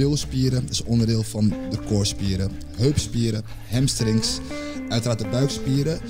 bilspieren 0.00 0.66
is 0.70 0.82
onderdeel 0.82 1.22
van 1.22 1.48
de 1.48 1.78
koorspieren. 1.88 2.50
Heupspieren, 2.76 3.44
hamstrings, 3.70 4.38
uiteraard 4.88 5.18
de 5.18 5.28
buikspieren. 5.28 6.00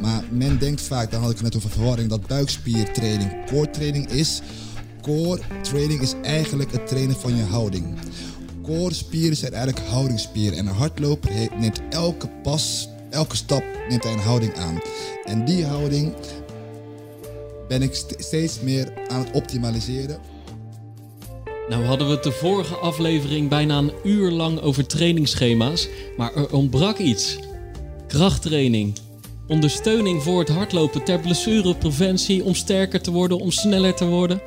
Maar 0.00 0.24
men 0.30 0.58
denkt 0.58 0.80
vaak, 0.80 1.10
daar 1.10 1.20
had 1.20 1.30
ik 1.30 1.36
het 1.36 1.44
net 1.44 1.56
over 1.56 1.70
verwarring, 1.70 2.08
dat 2.08 2.26
buikspiertraining 2.26 3.46
core 3.46 3.70
training 3.70 4.08
is. 4.10 4.40
Core 5.02 5.40
training 5.62 6.00
is 6.00 6.14
eigenlijk 6.22 6.72
het 6.72 6.86
trainen 6.86 7.16
van 7.16 7.36
je 7.36 7.42
houding. 7.42 7.84
Core 8.62 8.94
spieren 8.94 9.36
zijn 9.36 9.52
eigenlijk 9.52 9.86
houdingsspieren. 9.86 10.58
En 10.58 10.66
een 10.66 10.74
hardloper 10.74 11.30
neemt 11.58 11.80
elke 11.90 12.28
pas, 12.42 12.88
elke 13.10 13.36
stap 13.36 13.64
neemt 13.88 14.02
hij 14.02 14.12
een 14.12 14.18
houding 14.18 14.56
aan. 14.56 14.80
En 15.24 15.44
die 15.44 15.64
houding 15.64 16.14
ben 17.68 17.82
ik 17.82 17.94
st- 17.94 18.14
steeds 18.18 18.60
meer 18.60 18.92
aan 19.08 19.24
het 19.24 19.34
optimaliseren. 19.34 20.18
Nou 21.70 21.84
hadden 21.84 22.08
we 22.08 22.18
de 22.20 22.32
vorige 22.32 22.74
aflevering 22.74 23.48
bijna 23.48 23.78
een 23.78 23.92
uur 24.04 24.30
lang 24.30 24.60
over 24.60 24.86
trainingsschema's, 24.86 25.88
maar 26.16 26.34
er 26.34 26.54
ontbrak 26.54 26.98
iets. 26.98 27.38
Krachttraining. 28.06 28.98
Ondersteuning 29.46 30.22
voor 30.22 30.38
het 30.38 30.48
hardlopen 30.48 31.04
ter 31.04 31.20
blessurepreventie, 31.20 32.44
om 32.44 32.54
sterker 32.54 33.00
te 33.00 33.10
worden, 33.10 33.38
om 33.38 33.50
sneller 33.50 33.94
te 33.94 34.06
worden. 34.06 34.40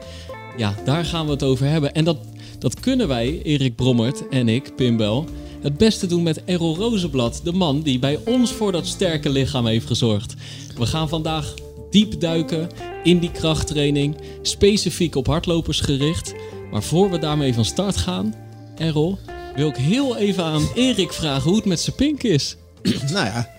Ja, 0.57 0.75
daar 0.85 1.05
gaan 1.05 1.25
we 1.25 1.31
het 1.31 1.43
over 1.43 1.65
hebben. 1.65 1.93
En 1.93 2.03
dat, 2.03 2.17
dat 2.59 2.79
kunnen 2.79 3.07
wij, 3.07 3.41
Erik 3.43 3.75
Brommert 3.75 4.27
en 4.27 4.49
ik, 4.49 4.75
Pimbel, 4.75 5.25
het 5.61 5.77
beste 5.77 6.07
doen 6.07 6.23
met 6.23 6.43
Errol 6.43 6.75
Rozenblad, 6.75 7.41
de 7.43 7.53
man 7.53 7.81
die 7.81 7.99
bij 7.99 8.19
ons 8.25 8.51
voor 8.51 8.71
dat 8.71 8.87
sterke 8.87 9.29
lichaam 9.29 9.65
heeft 9.65 9.87
gezorgd. 9.87 10.33
We 10.77 10.85
gaan 10.85 11.09
vandaag 11.09 11.53
diep 11.89 12.19
duiken 12.19 12.69
in 13.03 13.19
die 13.19 13.31
krachttraining, 13.31 14.15
specifiek 14.41 15.15
op 15.15 15.27
hardlopers 15.27 15.79
gericht. 15.79 16.33
Maar 16.73 16.83
voor 16.83 17.09
we 17.09 17.19
daarmee 17.19 17.53
van 17.53 17.65
start 17.65 17.97
gaan, 17.97 18.35
Errol, 18.77 19.17
wil 19.55 19.67
ik 19.67 19.75
heel 19.75 20.17
even 20.17 20.43
aan 20.43 20.67
Erik 20.75 21.13
vragen 21.13 21.43
hoe 21.43 21.55
het 21.55 21.65
met 21.65 21.79
zijn 21.79 21.95
pink 21.95 22.23
is. 22.23 22.55
Nou 23.13 23.25
ja. 23.25 23.49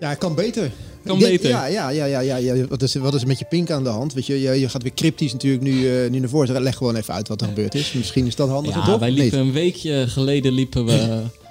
Ja, 0.00 0.14
kan 0.14 0.34
beter. 0.34 0.70
Kan 1.04 1.18
denk- 1.18 1.30
beter. 1.30 1.48
Ja, 1.50 1.66
ja, 1.66 1.88
ja, 1.88 2.04
ja, 2.04 2.20
ja, 2.20 2.36
ja. 2.36 2.66
Wat, 2.66 2.82
is, 2.82 2.94
wat 2.94 3.14
is 3.14 3.20
er 3.20 3.26
met 3.26 3.38
je 3.38 3.44
pink 3.44 3.70
aan 3.70 3.82
de 3.82 3.88
hand? 3.88 4.12
Weet 4.12 4.26
je, 4.26 4.40
je, 4.40 4.60
je 4.60 4.68
gaat 4.68 4.82
weer 4.82 4.94
cryptisch 4.94 5.32
natuurlijk 5.32 5.62
nu, 5.62 5.88
eh, 6.04 6.10
nu 6.10 6.18
naar 6.18 6.28
voren. 6.28 6.62
Leg 6.62 6.76
gewoon 6.76 6.96
even 6.96 7.14
uit 7.14 7.28
wat 7.28 7.40
er 7.40 7.46
gebeurd 7.46 7.74
is. 7.74 7.92
Misschien 7.92 8.26
is 8.26 8.36
dat 8.36 8.48
handiger, 8.48 8.80
Ja, 8.80 8.86
toch? 8.86 8.98
wij 8.98 9.10
liepen 9.10 9.38
een 9.38 9.52
weekje 9.52 10.04
geleden 10.08 10.52
liepen 10.52 10.84
we. 10.84 11.22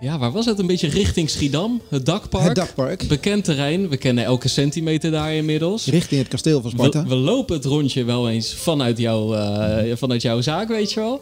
Ja, 0.00 0.18
waar 0.18 0.32
was 0.32 0.46
het? 0.46 0.58
Een 0.58 0.66
beetje 0.66 0.88
richting 0.88 1.30
Schiedam, 1.30 1.80
het 1.88 2.06
dakpark. 2.06 2.44
Het 2.44 2.54
dakpark. 2.54 3.08
Bekend 3.08 3.44
terrein, 3.44 3.88
we 3.88 3.96
kennen 3.96 4.24
elke 4.24 4.48
centimeter 4.48 5.10
daar 5.10 5.34
inmiddels. 5.34 5.86
Richting 5.86 6.20
het 6.20 6.28
kasteel 6.30 6.60
van 6.62 6.70
Sparta. 6.70 7.02
We, 7.02 7.08
we 7.08 7.14
lopen 7.14 7.56
het 7.56 7.64
rondje 7.64 8.04
wel 8.04 8.30
eens 8.30 8.54
vanuit, 8.54 8.98
jou, 8.98 9.36
eh, 9.36 9.96
vanuit 9.96 10.22
jouw 10.22 10.40
zaak, 10.40 10.68
weet 10.68 10.92
je 10.92 11.00
wel. 11.00 11.20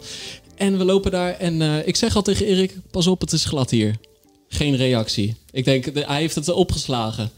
En 0.55 0.79
we 0.79 0.85
lopen 0.85 1.11
daar 1.11 1.33
en 1.35 1.63
eh, 1.63 1.87
ik 1.87 1.97
zeg 1.97 2.17
al 2.17 2.23
tegen 2.23 2.47
Erik, 2.47 2.77
pas 2.91 3.07
op, 3.07 3.21
het 3.21 3.33
is 3.33 3.45
glad 3.45 3.71
hier. 3.71 3.97
Geen 4.49 4.77
reactie. 4.77 5.37
Ik 5.51 5.65
denk, 5.65 5.95
de- 5.95 6.05
hij 6.07 6.21
heeft 6.21 6.35
het 6.35 6.49
opgeslagen. 6.49 7.31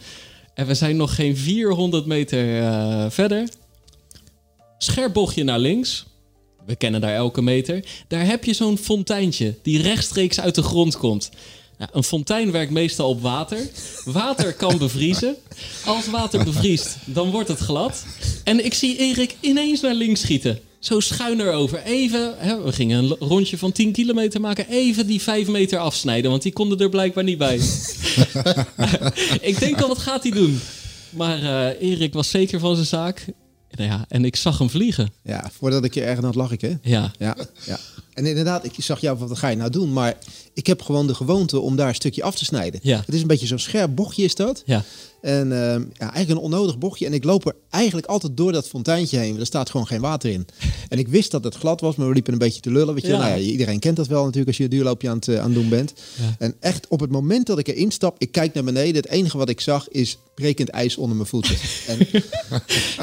En 0.54 0.66
we 0.66 0.74
zijn 0.74 0.96
nog 0.96 1.14
geen 1.14 1.36
400 1.36 2.06
meter 2.06 2.60
eh, 2.62 3.06
verder. 3.08 3.48
Scherp 4.78 5.12
bochtje 5.12 5.44
naar 5.44 5.58
links. 5.58 6.06
We 6.70 6.76
kennen 6.76 7.00
daar 7.00 7.14
elke 7.14 7.42
meter. 7.42 7.84
Daar 8.08 8.26
heb 8.26 8.44
je 8.44 8.52
zo'n 8.52 8.78
fonteintje 8.78 9.54
die 9.62 9.82
rechtstreeks 9.82 10.40
uit 10.40 10.54
de 10.54 10.62
grond 10.62 10.96
komt. 10.96 11.30
Nou, 11.78 11.90
een 11.94 12.04
fontein 12.04 12.50
werkt 12.50 12.70
meestal 12.70 13.08
op 13.08 13.22
water. 13.22 13.70
Water 14.04 14.54
kan 14.54 14.78
bevriezen. 14.78 15.36
Als 15.84 16.06
water 16.06 16.44
bevriest, 16.44 16.96
dan 17.04 17.30
wordt 17.30 17.48
het 17.48 17.58
glad. 17.58 18.04
En 18.44 18.64
ik 18.64 18.74
zie 18.74 18.96
Erik 18.96 19.36
ineens 19.40 19.80
naar 19.80 19.94
links 19.94 20.20
schieten. 20.20 20.60
Zo 20.78 21.00
schuin 21.00 21.40
erover. 21.40 21.82
Even, 21.82 22.34
hè, 22.38 22.62
we 22.62 22.72
gingen 22.72 23.04
een 23.04 23.16
rondje 23.18 23.58
van 23.58 23.72
10 23.72 23.92
kilometer 23.92 24.40
maken. 24.40 24.68
Even 24.68 25.06
die 25.06 25.22
5 25.22 25.48
meter 25.48 25.78
afsnijden, 25.78 26.30
want 26.30 26.42
die 26.42 26.52
konden 26.52 26.78
er 26.78 26.88
blijkbaar 26.88 27.24
niet 27.24 27.38
bij. 27.38 27.54
ik 29.50 29.58
denk 29.58 29.80
al, 29.80 29.88
wat 29.88 29.98
gaat 29.98 30.22
hij 30.22 30.32
doen? 30.32 30.60
Maar 31.10 31.42
eh, 31.42 31.90
Erik 31.90 32.12
was 32.12 32.30
zeker 32.30 32.60
van 32.60 32.74
zijn 32.74 32.86
zaak. 32.86 33.26
Nou 33.80 33.92
ja, 33.92 34.04
en 34.08 34.24
ik 34.24 34.36
zag 34.36 34.58
hem 34.58 34.70
vliegen. 34.70 35.12
Ja, 35.22 35.50
voordat 35.52 35.84
ik 35.84 35.94
je 35.94 36.02
erger 36.02 36.24
had, 36.24 36.34
lag 36.34 36.52
ik, 36.52 36.60
hè? 36.60 36.74
Ja, 36.82 37.12
Ja, 37.18 37.36
ja. 37.66 37.78
En 38.14 38.26
inderdaad, 38.26 38.64
ik 38.64 38.72
zag 38.78 39.00
jou, 39.00 39.18
wat 39.18 39.38
ga 39.38 39.48
je 39.48 39.56
nou 39.56 39.70
doen? 39.70 39.92
Maar 39.92 40.16
ik 40.54 40.66
heb 40.66 40.82
gewoon 40.82 41.06
de 41.06 41.14
gewoonte 41.14 41.60
om 41.60 41.76
daar 41.76 41.88
een 41.88 41.94
stukje 41.94 42.22
af 42.22 42.34
te 42.34 42.44
snijden. 42.44 42.80
Ja. 42.82 43.02
Het 43.06 43.14
is 43.14 43.20
een 43.20 43.26
beetje 43.26 43.46
zo'n 43.46 43.58
scherp 43.58 43.94
bochtje 43.94 44.22
is 44.22 44.34
dat. 44.34 44.62
ja. 44.66 44.84
En 45.20 45.52
ehm, 45.52 45.80
ja, 45.80 46.12
eigenlijk 46.12 46.30
een 46.30 46.36
onnodig 46.36 46.78
bochtje. 46.78 47.06
En 47.06 47.12
ik 47.12 47.24
loop 47.24 47.46
er 47.46 47.54
eigenlijk 47.70 48.06
altijd 48.06 48.36
door 48.36 48.52
dat 48.52 48.68
fonteintje 48.68 49.18
heen. 49.18 49.38
Er 49.38 49.46
staat 49.46 49.70
gewoon 49.70 49.86
geen 49.86 50.00
water 50.00 50.30
in. 50.30 50.46
En 50.88 50.98
ik 50.98 51.08
wist 51.08 51.30
dat 51.30 51.44
het 51.44 51.54
glad 51.54 51.80
was, 51.80 51.96
maar 51.96 52.06
we 52.06 52.12
liepen 52.12 52.32
een 52.32 52.38
beetje 52.38 52.60
te 52.60 52.70
lullen. 52.70 52.94
Weet 52.94 53.02
je? 53.02 53.12
Ja. 53.12 53.18
Nou 53.18 53.30
ja, 53.30 53.36
iedereen 53.36 53.78
kent 53.78 53.96
dat 53.96 54.06
wel 54.06 54.20
natuurlijk 54.20 54.46
als 54.46 54.56
je 54.56 54.62
een 54.62 54.70
duurloopje 54.70 55.08
aan 55.08 55.16
het, 55.16 55.28
eh, 55.28 55.38
aan 55.38 55.44
het 55.44 55.54
doen 55.54 55.68
bent. 55.68 55.92
Ja. 56.18 56.34
En 56.38 56.54
echt 56.60 56.88
op 56.88 57.00
het 57.00 57.10
moment 57.10 57.46
dat 57.46 57.58
ik 57.58 57.68
erin 57.68 57.90
stap, 57.90 58.14
ik 58.18 58.32
kijk 58.32 58.54
naar 58.54 58.64
beneden. 58.64 58.94
Het 58.94 59.08
enige 59.08 59.38
wat 59.38 59.48
ik 59.48 59.60
zag 59.60 59.88
is 59.88 60.18
brekend 60.34 60.68
ijs 60.68 60.96
onder 60.96 61.16
mijn 61.16 61.28
voeten. 61.28 61.56
en, 61.86 61.98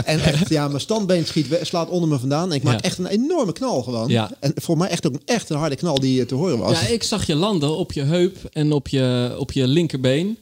en 0.05 0.19
echt, 0.19 0.49
ja, 0.49 0.67
mijn 0.67 0.81
standbeen 0.81 1.25
schiet, 1.25 1.59
slaat 1.61 1.89
onder 1.89 2.09
me 2.09 2.19
vandaan. 2.19 2.49
En 2.49 2.55
ik 2.55 2.63
maak 2.63 2.81
echt 2.81 2.97
een 2.97 3.07
enorme 3.07 3.53
knal 3.53 3.83
gewoon. 3.83 4.11
En 4.39 4.51
voor 4.55 4.77
mij 4.77 4.89
echt 4.89 5.07
ook 5.07 5.13
een, 5.13 5.21
echt 5.25 5.49
een 5.49 5.57
harde 5.57 5.75
knal 5.75 5.99
die 5.99 6.21
eh, 6.21 6.27
te 6.27 6.35
horen 6.35 6.57
was. 6.57 6.81
Ja, 6.81 6.87
ik 6.87 7.03
zag 7.03 7.27
je 7.27 7.35
landen 7.35 7.77
op 7.77 7.91
je 7.91 8.03
heup 8.03 8.37
en 8.51 8.71
op 8.71 8.87
je, 8.87 9.35
op 9.37 9.51
je 9.51 9.67
linkerbeen. 9.67 10.37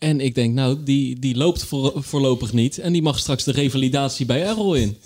En 0.00 0.20
ik 0.20 0.34
denk, 0.34 0.54
nou, 0.54 0.82
die, 0.84 1.18
die 1.18 1.36
loopt 1.36 1.64
voor, 1.64 1.92
voorlopig 1.96 2.52
niet. 2.52 2.78
En 2.78 2.92
die 2.92 3.02
mag 3.02 3.18
straks 3.18 3.44
de 3.44 3.52
revalidatie 3.52 4.26
bij 4.26 4.42
Errol 4.42 4.74
in. 4.74 4.96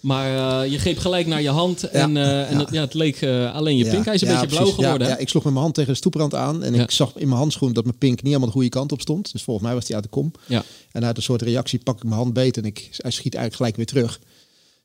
Maar 0.00 0.62
eh, 0.62 0.70
je 0.70 0.78
greep 0.78 0.98
gelijk 0.98 1.26
naar 1.26 1.42
je 1.42 1.48
hand. 1.48 1.82
En, 1.82 2.16
eh, 2.16 2.50
en 2.50 2.52
ja. 2.52 2.58
het, 2.58 2.70
ja, 2.70 2.80
het 2.80 2.94
leek 2.94 3.22
eh, 3.22 3.54
alleen 3.54 3.76
je 3.76 3.90
pink. 3.90 4.04
Hij 4.04 4.14
is 4.14 4.22
een 4.22 4.28
beetje 4.28 4.46
blauw 4.46 4.70
geworden. 4.70 5.08
Ja, 5.08 5.16
ik 5.16 5.28
sloeg 5.28 5.42
met 5.42 5.52
mijn 5.52 5.64
hand 5.64 5.74
tegen 5.74 5.90
de 5.90 5.98
stoeprand 5.98 6.34
aan. 6.34 6.62
En 6.62 6.74
ik 6.74 6.90
zag 6.90 7.16
in 7.16 7.28
mijn 7.28 7.40
handschoen 7.40 7.72
dat 7.72 7.84
mijn 7.84 7.98
pink 7.98 8.14
niet 8.14 8.24
helemaal 8.24 8.46
de 8.46 8.52
goede 8.52 8.68
kant 8.68 8.92
op 8.92 9.00
stond. 9.00 9.32
Dus 9.32 9.42
volgens 9.42 9.66
mij 9.66 9.74
was 9.74 9.86
hij 9.86 9.94
uit 9.94 10.04
de 10.04 10.10
kom. 10.10 10.32
Ja. 10.46 10.64
En 10.92 11.04
uit 11.04 11.16
een 11.16 11.22
soort 11.22 11.42
reactie 11.42 11.78
pak 11.78 11.96
ik 11.96 12.02
mijn 12.02 12.14
hand 12.14 12.32
beet 12.32 12.56
en 12.56 12.64
ik, 12.64 12.88
hij 12.96 13.10
schiet 13.10 13.34
eigenlijk 13.34 13.56
gelijk 13.56 13.76
weer 13.76 13.86
terug. 13.86 14.20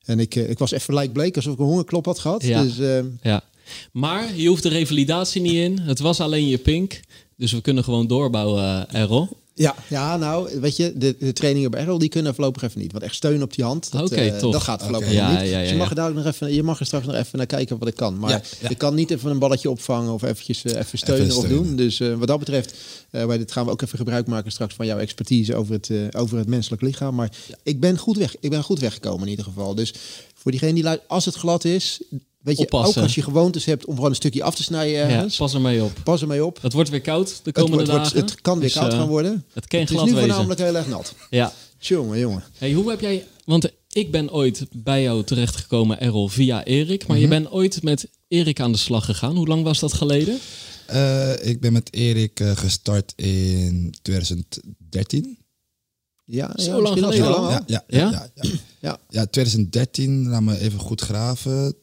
En 0.05 0.19
ik, 0.19 0.35
ik 0.35 0.59
was 0.59 0.71
even 0.71 0.93
lijkbleek, 0.93 1.35
alsof 1.35 1.53
ik 1.53 1.59
een 1.59 1.65
hongerklop 1.65 2.05
had 2.05 2.19
gehad. 2.19 2.43
Ja. 2.43 2.63
Dus 2.63 2.79
eh, 2.79 2.99
Ja. 3.21 3.43
Maar 3.91 4.35
je 4.35 4.47
hoeft 4.47 4.63
de 4.63 4.69
revalidatie 4.69 5.41
niet 5.41 5.53
in. 5.53 5.79
Het 5.79 5.99
was 5.99 6.19
alleen 6.19 6.47
je 6.47 6.57
pink. 6.57 6.99
Dus 7.39 7.51
we 7.51 7.61
kunnen 7.61 7.83
gewoon 7.83 8.07
doorbouwen, 8.07 8.87
eh, 8.89 9.01
Errol. 9.01 9.27
ja, 9.53 9.75
ja, 9.87 10.17
nou, 10.17 10.59
weet 10.59 10.75
je, 10.77 10.93
de, 10.95 11.15
de 11.19 11.33
trainingen 11.33 11.71
bij 11.71 11.79
Errol, 11.81 11.97
die 11.97 12.09
kunnen 12.09 12.35
voorlopig 12.35 12.61
even 12.61 12.79
niet. 12.81 12.91
Want 12.91 13.03
echt 13.03 13.15
steun 13.15 13.41
op 13.43 13.53
die 13.53 13.65
hand, 13.65 13.91
dat, 13.91 14.01
Oké, 14.11 14.15
eh, 14.15 14.41
dat 14.41 14.61
gaat 14.63 14.81
voorlopig 14.83 15.11
Ja, 15.11 15.29
niet. 15.31 15.39
ja, 15.39 15.45
ja, 15.45 15.59
dus 15.59 15.69
je 15.69 15.75
mag, 15.75 15.83
ja. 15.83 15.89
er 15.89 15.95
daar 15.95 16.09
ook 16.09 16.15
nog 16.15 16.25
even, 16.25 16.53
je 16.53 16.63
mag 16.63 16.79
er 16.79 16.85
straks 16.85 17.05
nog 17.05 17.15
even 17.15 17.37
naar 17.37 17.45
kijken 17.47 17.77
wat 17.77 17.87
ik 17.87 17.95
kan. 17.95 18.19
Maar 18.19 18.29
Ja, 18.29 18.41
ja. 18.61 18.69
ik 18.69 18.77
kan 18.77 18.95
niet 18.95 19.11
even 19.11 19.31
een 19.31 19.39
balletje 19.39 19.69
opvangen 19.69 20.13
of 20.13 20.21
eventjes, 20.21 20.63
eh, 20.63 20.75
even 20.79 20.97
steunen 20.97 21.25
Even 21.25 21.37
of 21.37 21.47
doen. 21.47 21.75
Dus 21.75 21.99
eh, 21.99 22.13
wat 22.13 22.27
dat 22.27 22.39
betreft, 22.39 22.73
eh, 23.09 23.25
wij, 23.25 23.37
dit 23.37 23.51
gaan 23.51 23.65
we 23.65 23.71
ook 23.71 23.81
even 23.81 23.97
gebruik 23.97 24.27
maken 24.27 24.51
straks 24.51 24.73
van 24.75 24.85
jouw 24.85 24.97
expertise 24.97 25.55
over 25.55 25.73
het, 25.73 25.89
eh, 25.89 25.97
over 26.21 26.37
het 26.37 26.47
menselijk 26.47 26.81
lichaam. 26.81 27.15
Maar 27.15 27.31
ik 27.63 27.79
ben 27.79 27.97
goed 27.97 28.17
weg. 28.17 28.35
Ik 28.39 28.49
ben 28.49 28.63
goed 28.63 28.79
weggekomen 28.79 29.23
in 29.23 29.29
ieder 29.29 29.45
geval. 29.45 29.75
Dus 29.75 29.93
voor 30.35 30.51
diegene 30.51 30.73
die 30.73 30.83
luistert, 30.83 31.09
als 31.09 31.25
het 31.25 31.35
glad 31.35 31.65
is, 31.65 32.01
weet 32.39 32.57
je, 32.57 32.63
Oppassen. 32.63 32.97
ook 32.97 33.03
als 33.03 33.15
je 33.15 33.21
gewoontes 33.21 33.65
hebt 33.65 33.85
om 33.85 33.95
gewoon 33.95 34.09
een 34.09 34.15
stukje 34.15 34.43
af 34.43 34.55
te 34.55 34.63
snijden 34.63 35.09
Ja, 35.09 35.27
pas 35.37 35.53
ermee 35.53 35.83
op. 35.83 35.91
pas 36.03 36.21
ermee 36.21 36.45
op. 36.45 36.61
Het 36.61 36.73
wordt 36.73 36.89
weer 36.89 37.01
koud 37.01 37.27
de 37.27 37.33
Het, 37.43 37.53
komende 37.53 37.75
wordt, 37.75 37.89
wordt- 37.91 38.03
dagen. 38.13 38.19
het 38.29 38.41
kan 38.41 38.53
weer 38.59 38.67
Dus, 38.67 38.77
koud 38.77 38.91
eh, 38.91 38.97
gaan 38.97 39.07
worden. 39.07 39.45
Het 39.53 39.67
kan 39.67 39.79
Het 39.79 39.89
is 39.89 39.95
nu 39.95 40.01
wezen. 40.03 40.17
voornamelijk 40.19 40.59
heel 40.59 40.75
erg 40.75 40.87
nat. 40.87 41.13
Ja. 41.29 41.53
Jongen, 41.79 42.19
jongen. 42.19 42.43
Hey, 42.57 42.71
hoe 42.73 42.89
heb 42.89 42.99
jij... 43.01 43.25
Want 43.45 43.71
ik 43.91 44.11
ben 44.11 44.31
ooit 44.33 44.65
bij 44.71 45.01
jou 45.01 45.23
terechtgekomen, 45.23 45.99
Errol, 45.99 46.27
via 46.27 46.63
Erik. 46.63 47.07
Maar 47.07 47.17
je 47.17 47.27
Mhm. 47.27 47.31
bent 47.41 47.51
ooit 47.51 47.83
met 47.83 48.09
Erik 48.27 48.59
aan 48.59 48.71
de 48.71 48.77
slag 48.77 49.05
gegaan. 49.05 49.35
Hoe 49.35 49.47
lang 49.47 49.63
was 49.63 49.79
dat 49.79 49.93
geleden? 49.93 50.39
Eh, 50.85 51.31
ik 51.47 51.61
ben 51.61 51.73
met 51.73 51.93
Erik 51.93 52.39
eh, 52.39 52.51
gestart 52.57 53.13
in 53.15 53.93
2013. 54.01 55.37
Ja, 56.25 56.51
Zo 56.55 56.63
ja, 56.75 56.79
lang 56.81 56.81
misschien 56.81 57.03
al 57.03 57.11
geleden 57.11 57.25
zo 57.25 57.31
al? 57.33 57.41
lang 57.41 57.53
al. 57.57 57.63
Ja, 57.67 57.83
ja, 57.87 57.99
Ja? 57.99 58.09
ja, 58.11 58.29
ja, 58.35 58.43
ja. 58.49 58.49
Ja. 58.79 58.99
Ja, 59.09 59.25
2013, 59.25 60.27
laat 60.29 60.41
me 60.41 60.59
even 60.59 60.79
goed 60.79 61.01
graven. 61.01 61.75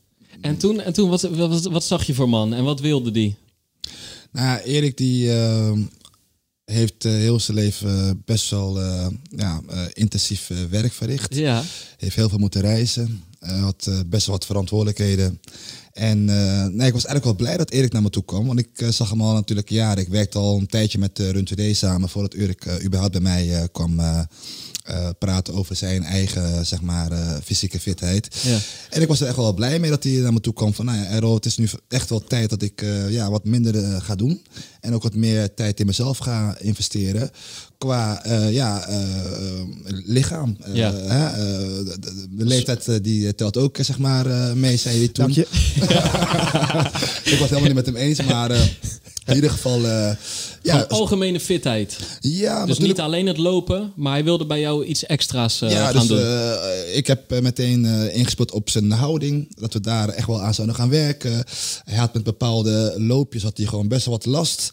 En 0.47 0.57
toen, 0.57 0.81
en 0.81 0.93
toen 0.93 1.09
wat, 1.11 1.23
wat, 1.23 1.63
wat 1.65 1.85
zag 1.85 2.05
je 2.07 2.15
voor 2.15 2.29
man 2.29 2.55
en 2.55 2.65
wat 2.65 2.81
wilde 2.81 3.11
die? 3.11 3.37
Nou, 4.33 4.47
ja, 4.47 4.61
Erik 4.61 4.97
die 4.97 5.33
ehm, 5.33 5.81
heeft 6.65 7.05
eh, 7.05 7.13
heel 7.13 7.41
zijn 7.41 7.57
leven 7.57 8.23
best 8.25 8.51
wel 8.51 8.81
eh, 8.81 9.07
ja, 9.37 9.61
eh, 9.69 9.83
intensief 9.93 10.51
eh, 10.51 10.57
werk 10.71 10.93
verricht. 10.93 11.35
Ja, 11.35 11.63
Heeft 11.97 12.17
heel 12.17 12.29
veel 12.29 12.39
moeten 12.39 12.61
reizen. 12.61 13.23
eh, 13.41 13.63
had 13.63 13.87
eh, 13.87 14.01
best 14.07 14.27
wel 14.27 14.37
wat 14.37 14.47
verantwoordelijkheden. 14.47 15.41
En 15.93 16.29
eh, 16.29 16.65
nee, 16.67 16.87
ik 16.87 16.93
was 16.93 17.05
eigenlijk 17.05 17.25
wel 17.25 17.35
blij 17.35 17.57
dat 17.57 17.71
Erik 17.71 17.93
naar 17.93 18.03
me 18.03 18.11
toe 18.11 18.25
kwam. 18.25 18.47
Want 18.47 18.59
ik 18.59 18.69
eh, 18.75 18.89
zag 18.89 19.11
hem 19.11 19.21
al 19.23 19.33
natuurlijk 19.33 19.71
jaren. 19.71 20.03
Ik 20.03 20.09
werkte 20.09 20.39
al 20.39 20.57
een 20.59 20.67
tijdje 20.67 20.99
met 20.99 21.19
Run 21.19 21.49
2D 21.55 21.71
samen. 21.71 22.09
Voordat 22.09 22.35
Erik 22.35 22.65
eh, 22.65 22.85
überhaupt 22.85 23.13
bij 23.13 23.21
mij 23.23 23.55
eh, 23.57 23.65
kwam 23.73 24.01
eh, 24.87 25.09
praten 25.19 25.55
over 25.55 25.77
zijn 25.77 26.03
eigen 26.03 26.67
zeg 26.67 26.81
maar, 26.81 27.11
eh, 27.13 27.37
fysieke 27.45 27.81
fitheid. 27.81 28.37
Ja. 28.43 28.59
En 28.91 29.03
ik 29.03 29.09
was 29.09 29.21
er 29.21 29.27
echt 29.27 29.37
wel 29.37 29.55
blij 29.55 29.79
mee 29.79 29.91
dat 29.91 30.03
hij 30.03 30.13
naar 30.13 30.33
me 30.33 30.41
toe 30.41 30.53
kwam. 30.53 30.75
Van 30.75 30.85
nou 30.85 30.99
ja, 30.99 31.05
Errol, 31.05 31.35
het 31.35 31.45
is 31.45 31.57
nu 31.57 31.69
echt 31.89 32.11
wel 32.11 32.25
tijd 32.25 32.51
dat 32.51 32.63
ik 32.63 32.83
eh, 32.83 33.11
ja, 33.11 33.31
wat 33.31 33.45
minder 33.45 34.01
ga 34.03 34.15
doen. 34.15 34.43
En 34.81 34.95
ook 34.95 35.03
wat 35.03 35.15
meer 35.15 35.55
tijd 35.55 35.81
in 35.81 35.87
mezelf 35.87 36.19
ga 36.19 36.57
investeren. 36.59 37.31
Qua 37.79 38.23
ja, 38.51 38.89
lichaam. 39.87 40.57
Ja. 40.73 40.91
de, 40.91 42.45
leeftijd 42.45 43.05
die 43.05 43.35
telt 43.35 43.57
ook 43.57 43.79
zeg 43.81 43.99
maar, 43.99 44.57
mee, 44.57 44.77
zei 44.77 44.99
hij 44.99 45.09
toen. 45.09 45.25
Dank 45.25 45.35
je. 45.35 45.47
ik 47.33 47.39
was 47.39 47.49
helemaal 47.49 47.63
niet 47.63 47.75
met 47.75 47.87
hem 47.87 47.97
eens, 47.97 48.23
maar 48.23 48.51
in 49.27 49.35
ieder 49.35 49.51
geval... 49.51 49.77
eh, 49.77 49.83
ja, 49.83 50.17
Ja, 50.63 50.83
algemene 50.83 51.41
fitheid. 51.41 51.97
ja, 52.21 52.59
Dus 52.59 52.69
natuurlijk 52.69 52.81
niet 52.99 53.01
alleen 53.01 53.27
het 53.27 53.37
lopen, 53.39 53.93
maar 53.97 54.13
hij 54.13 54.25
wilde 54.25 54.47
bij 54.47 54.61
jou 54.61 54.85
iets 54.85 55.07
extra's 55.07 55.61
eh, 55.61 55.71
ja, 55.71 55.85
gaan 55.91 55.93
dus 55.93 56.07
doen. 56.07 56.19
eh, 56.19 56.97
ik 56.97 57.07
heb 57.07 57.41
meteen 57.41 57.85
eh, 57.85 58.17
ingespeeld 58.17 58.51
op 58.51 58.71
zijn 58.71 58.91
houding. 58.91 59.57
Dat 59.57 59.73
we 59.73 59.81
daar 59.81 60.09
echt 60.09 60.27
wel 60.27 60.43
aan 60.43 60.55
zouden 60.55 60.77
gaan 60.77 60.89
werken. 60.91 61.45
Hij 61.85 61.97
had 61.99 62.15
met 62.15 62.23
bepaalde 62.23 62.95
loopjes 62.99 63.43
had 63.43 63.57
hij 63.57 63.67
gewoon 63.67 63.89
best 63.89 64.05
wel 64.07 64.15
wat 64.15 64.27
last. 64.27 64.71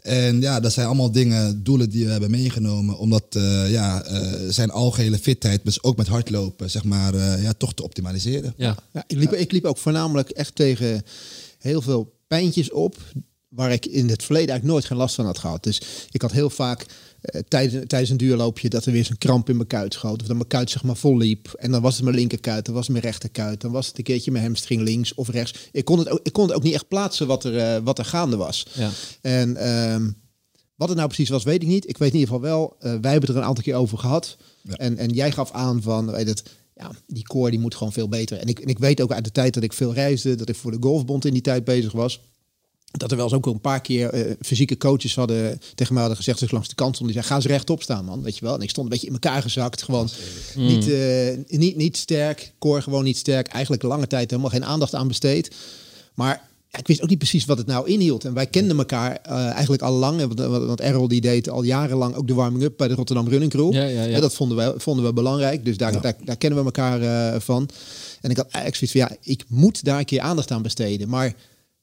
En 0.00 0.40
ja, 0.40 0.60
dat 0.60 0.72
zijn 0.72 0.86
allemaal 0.86 1.12
dingen, 1.12 1.62
doelen 1.62 1.90
die 1.90 2.04
we 2.04 2.10
hebben 2.10 2.30
meegenomen. 2.30 2.98
Omdat 2.98 3.24
eh, 3.30 3.70
ja, 3.70 4.02
eh, 4.02 4.32
zijn 4.48 4.70
algehele 4.70 5.18
fitheid, 5.18 5.60
dus 5.64 5.82
ook 5.82 5.96
met 5.96 6.06
hardlopen, 6.08 6.70
zeg 6.70 6.84
maar, 6.84 7.14
eh, 7.14 7.42
ja, 7.42 7.52
toch 7.52 7.74
te 7.74 7.82
optimaliseren. 7.82 8.54
ja. 8.56 8.76
Ja, 8.92 9.04
ik, 9.06 9.16
liep, 9.16 9.32
ik 9.32 9.52
liep 9.52 9.64
ook 9.64 9.78
voornamelijk 9.78 10.30
echt 10.30 10.54
tegen 10.54 11.02
heel 11.58 11.82
veel 11.82 12.12
pijntjes 12.26 12.70
op. 12.72 12.96
Waar 13.50 13.72
ik 13.72 13.86
in 13.86 14.08
het 14.08 14.22
verleden 14.22 14.48
eigenlijk 14.50 14.64
nooit 14.64 14.84
geen 14.84 14.96
last 14.96 15.14
van 15.14 15.24
had 15.24 15.38
gehad. 15.38 15.62
Dus 15.62 15.82
ik 16.10 16.22
had 16.22 16.32
heel 16.32 16.50
vaak 16.50 16.86
eh, 17.20 17.40
tijdens, 17.48 17.86
tijdens 17.86 18.10
een 18.10 18.16
duurloopje 18.16 18.68
dat 18.68 18.84
er 18.84 18.92
weer 18.92 19.04
zo'n 19.04 19.18
kramp 19.18 19.48
in 19.48 19.56
mijn 19.56 19.68
kuit 19.68 19.94
schoot. 19.94 20.20
Of 20.20 20.26
dat 20.26 20.36
mijn 20.36 20.48
kuit 20.48 20.70
zeg 20.70 20.82
maar 20.82 20.96
vol 20.96 21.16
liep. 21.16 21.52
En 21.58 21.70
dan 21.70 21.82
was 21.82 21.94
het 21.94 22.04
mijn 22.04 22.16
linkerkuit, 22.16 22.64
dan 22.64 22.74
was 22.74 22.82
het 22.86 22.92
mijn 22.92 23.04
rechterkuit. 23.04 23.60
Dan 23.60 23.72
was 23.72 23.86
het 23.86 23.98
een 23.98 24.04
keertje 24.04 24.30
mijn 24.30 24.44
hamstring 24.44 24.82
links 24.82 25.14
of 25.14 25.28
rechts. 25.28 25.68
Ik 25.72 25.84
kon 25.84 25.98
het 25.98 26.08
ook, 26.08 26.20
ik 26.22 26.32
kon 26.32 26.46
het 26.46 26.54
ook 26.54 26.62
niet 26.62 26.74
echt 26.74 26.88
plaatsen 26.88 27.26
wat 27.26 27.44
er, 27.44 27.58
eh, 27.58 27.82
wat 27.82 27.98
er 27.98 28.04
gaande 28.04 28.36
was. 28.36 28.66
Ja. 28.72 28.90
En 29.20 29.56
ehm, 29.56 30.10
wat 30.74 30.88
het 30.88 30.96
nou 30.96 31.08
precies 31.08 31.28
was, 31.28 31.44
weet 31.44 31.62
ik 31.62 31.68
niet. 31.68 31.88
Ik 31.88 31.98
weet 31.98 32.12
in 32.12 32.18
ieder 32.18 32.34
geval 32.34 32.50
wel, 32.50 32.76
eh, 32.78 32.82
wij 32.82 33.10
hebben 33.10 33.20
het 33.20 33.28
er 33.28 33.36
een 33.36 33.48
aantal 33.48 33.64
keer 33.64 33.74
over 33.74 33.98
gehad. 33.98 34.36
Ja. 34.62 34.76
En, 34.76 34.96
en 34.96 35.10
jij 35.10 35.32
gaf 35.32 35.52
aan 35.52 35.82
van, 35.82 36.10
weet 36.10 36.28
het, 36.28 36.42
ja, 36.74 36.90
die 37.06 37.26
core 37.26 37.50
die 37.50 37.60
moet 37.60 37.74
gewoon 37.74 37.92
veel 37.92 38.08
beter. 38.08 38.38
En 38.38 38.46
ik, 38.46 38.58
en 38.58 38.68
ik 38.68 38.78
weet 38.78 39.00
ook 39.00 39.12
uit 39.12 39.24
de 39.24 39.32
tijd 39.32 39.54
dat 39.54 39.62
ik 39.62 39.72
veel 39.72 39.94
reisde, 39.94 40.34
dat 40.34 40.48
ik 40.48 40.56
voor 40.56 40.70
de 40.70 40.76
Golfbond 40.80 41.24
in 41.24 41.32
die 41.32 41.42
tijd 41.42 41.64
bezig 41.64 41.92
was. 41.92 42.20
Dat 42.90 43.10
er 43.10 43.16
wel 43.16 43.26
eens 43.26 43.34
ook 43.34 43.46
een 43.46 43.60
paar 43.60 43.80
keer 43.80 44.08
eh, 44.08 44.34
fysieke 44.40 44.76
coaches 44.76 45.14
hadden 45.14 45.60
tegen 45.74 45.92
mij 45.92 46.02
hadden 46.02 46.18
gezegd, 46.18 46.40
dus 46.40 46.50
langs 46.50 46.68
de 46.68 46.74
kant 46.74 46.94
stonden, 46.94 47.14
die 47.14 47.24
zei, 47.24 47.34
ga 47.34 47.42
eens 47.42 47.52
rechtop 47.52 47.82
staan 47.82 48.04
man, 48.04 48.22
weet 48.22 48.38
je 48.38 48.44
wel. 48.44 48.54
En 48.54 48.60
ik 48.60 48.70
stond 48.70 48.86
een 48.86 48.92
beetje 48.92 49.06
in 49.06 49.12
elkaar 49.12 49.42
gezakt, 49.42 49.82
gewoon 49.82 50.08
niet, 50.54 50.90
eh, 50.90 51.58
niet, 51.58 51.76
niet 51.76 51.96
sterk, 51.96 52.52
core 52.58 52.82
gewoon 52.82 53.04
niet 53.04 53.16
sterk. 53.16 53.46
Eigenlijk 53.46 53.82
lange 53.82 54.06
tijd 54.06 54.30
helemaal 54.30 54.50
geen 54.50 54.64
aandacht 54.64 54.94
aan 54.94 55.08
besteed. 55.08 55.54
Maar 56.14 56.48
ja, 56.68 56.78
ik 56.78 56.86
wist 56.86 57.02
ook 57.02 57.08
niet 57.08 57.18
precies 57.18 57.44
wat 57.44 57.58
het 57.58 57.66
nou 57.66 57.88
inhield. 57.88 58.24
En 58.24 58.34
wij 58.34 58.46
kenden 58.46 58.78
elkaar 58.78 59.18
eh, 59.22 59.46
eigenlijk 59.50 59.82
al 59.82 59.92
lang. 59.92 60.34
Want, 60.34 60.80
Errol 60.80 61.08
die 61.08 61.20
deed 61.20 61.48
al 61.48 61.62
jarenlang 61.62 62.14
ook 62.14 62.26
de 62.26 62.34
warming-up 62.34 62.76
bij 62.76 62.88
de 62.88 62.94
Rotterdam 62.94 63.28
Running 63.28 63.50
Crew. 63.50 63.72
Ja, 63.72 63.84
ja, 63.84 64.02
ja. 64.02 64.14
En 64.14 64.20
dat 64.20 64.34
vonden 64.34 64.56
we, 64.56 64.80
vonden 64.80 65.04
we 65.04 65.12
belangrijk. 65.12 65.64
Dus 65.64 65.76
daar, 65.76 66.00
daar, 66.00 66.16
daar 66.24 66.36
kennen 66.36 66.58
we 66.58 66.64
elkaar 66.64 67.40
van. 67.40 67.68
En 68.20 68.30
ik 68.30 68.36
had 68.36 68.48
eigenlijk 68.52 68.76
zoiets 68.76 68.98
van, 68.98 69.00
ja, 69.00 69.32
ik 69.32 69.44
moet 69.48 69.84
daar 69.84 69.98
een 69.98 70.04
keer 70.04 70.20
aandacht 70.20 70.50
aan 70.50 70.62
besteden. 70.62 71.08
Maar 71.08 71.34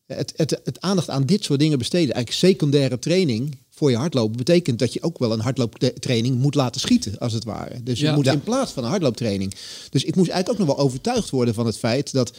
het, 0.07 0.33
het, 0.35 0.61
het 0.63 0.81
aandacht 0.81 1.09
aan 1.09 1.25
dit 1.25 1.43
soort 1.43 1.59
dingen 1.59 1.77
besteden, 1.77 2.13
eigenlijk 2.15 2.45
secundaire 2.45 2.99
training 2.99 3.57
voor 3.69 3.89
je 3.91 3.97
hardlopen, 3.97 4.37
betekent 4.37 4.79
dat 4.79 4.93
je 4.93 5.03
ook 5.03 5.17
wel 5.19 5.31
een 5.31 5.39
hardlooptraining 5.39 6.37
moet 6.39 6.55
laten 6.55 6.81
schieten, 6.81 7.17
als 7.17 7.33
het 7.33 7.43
ware. 7.43 7.83
Dus 7.83 7.99
je 7.99 8.11
moet 8.11 8.25
Ja. 8.25 8.31
in 8.31 8.41
plaats 8.43 8.71
van 8.71 8.83
een 8.83 8.89
hardlooptraining. 8.89 9.53
Dus 9.89 10.03
ik 10.03 10.15
moest 10.15 10.29
eigenlijk 10.29 10.61
ook 10.61 10.67
nog 10.67 10.75
wel 10.75 10.85
overtuigd 10.85 11.29
worden 11.29 11.53
van 11.53 11.65
het 11.65 11.77
feit 11.77 12.11
dat 12.11 12.37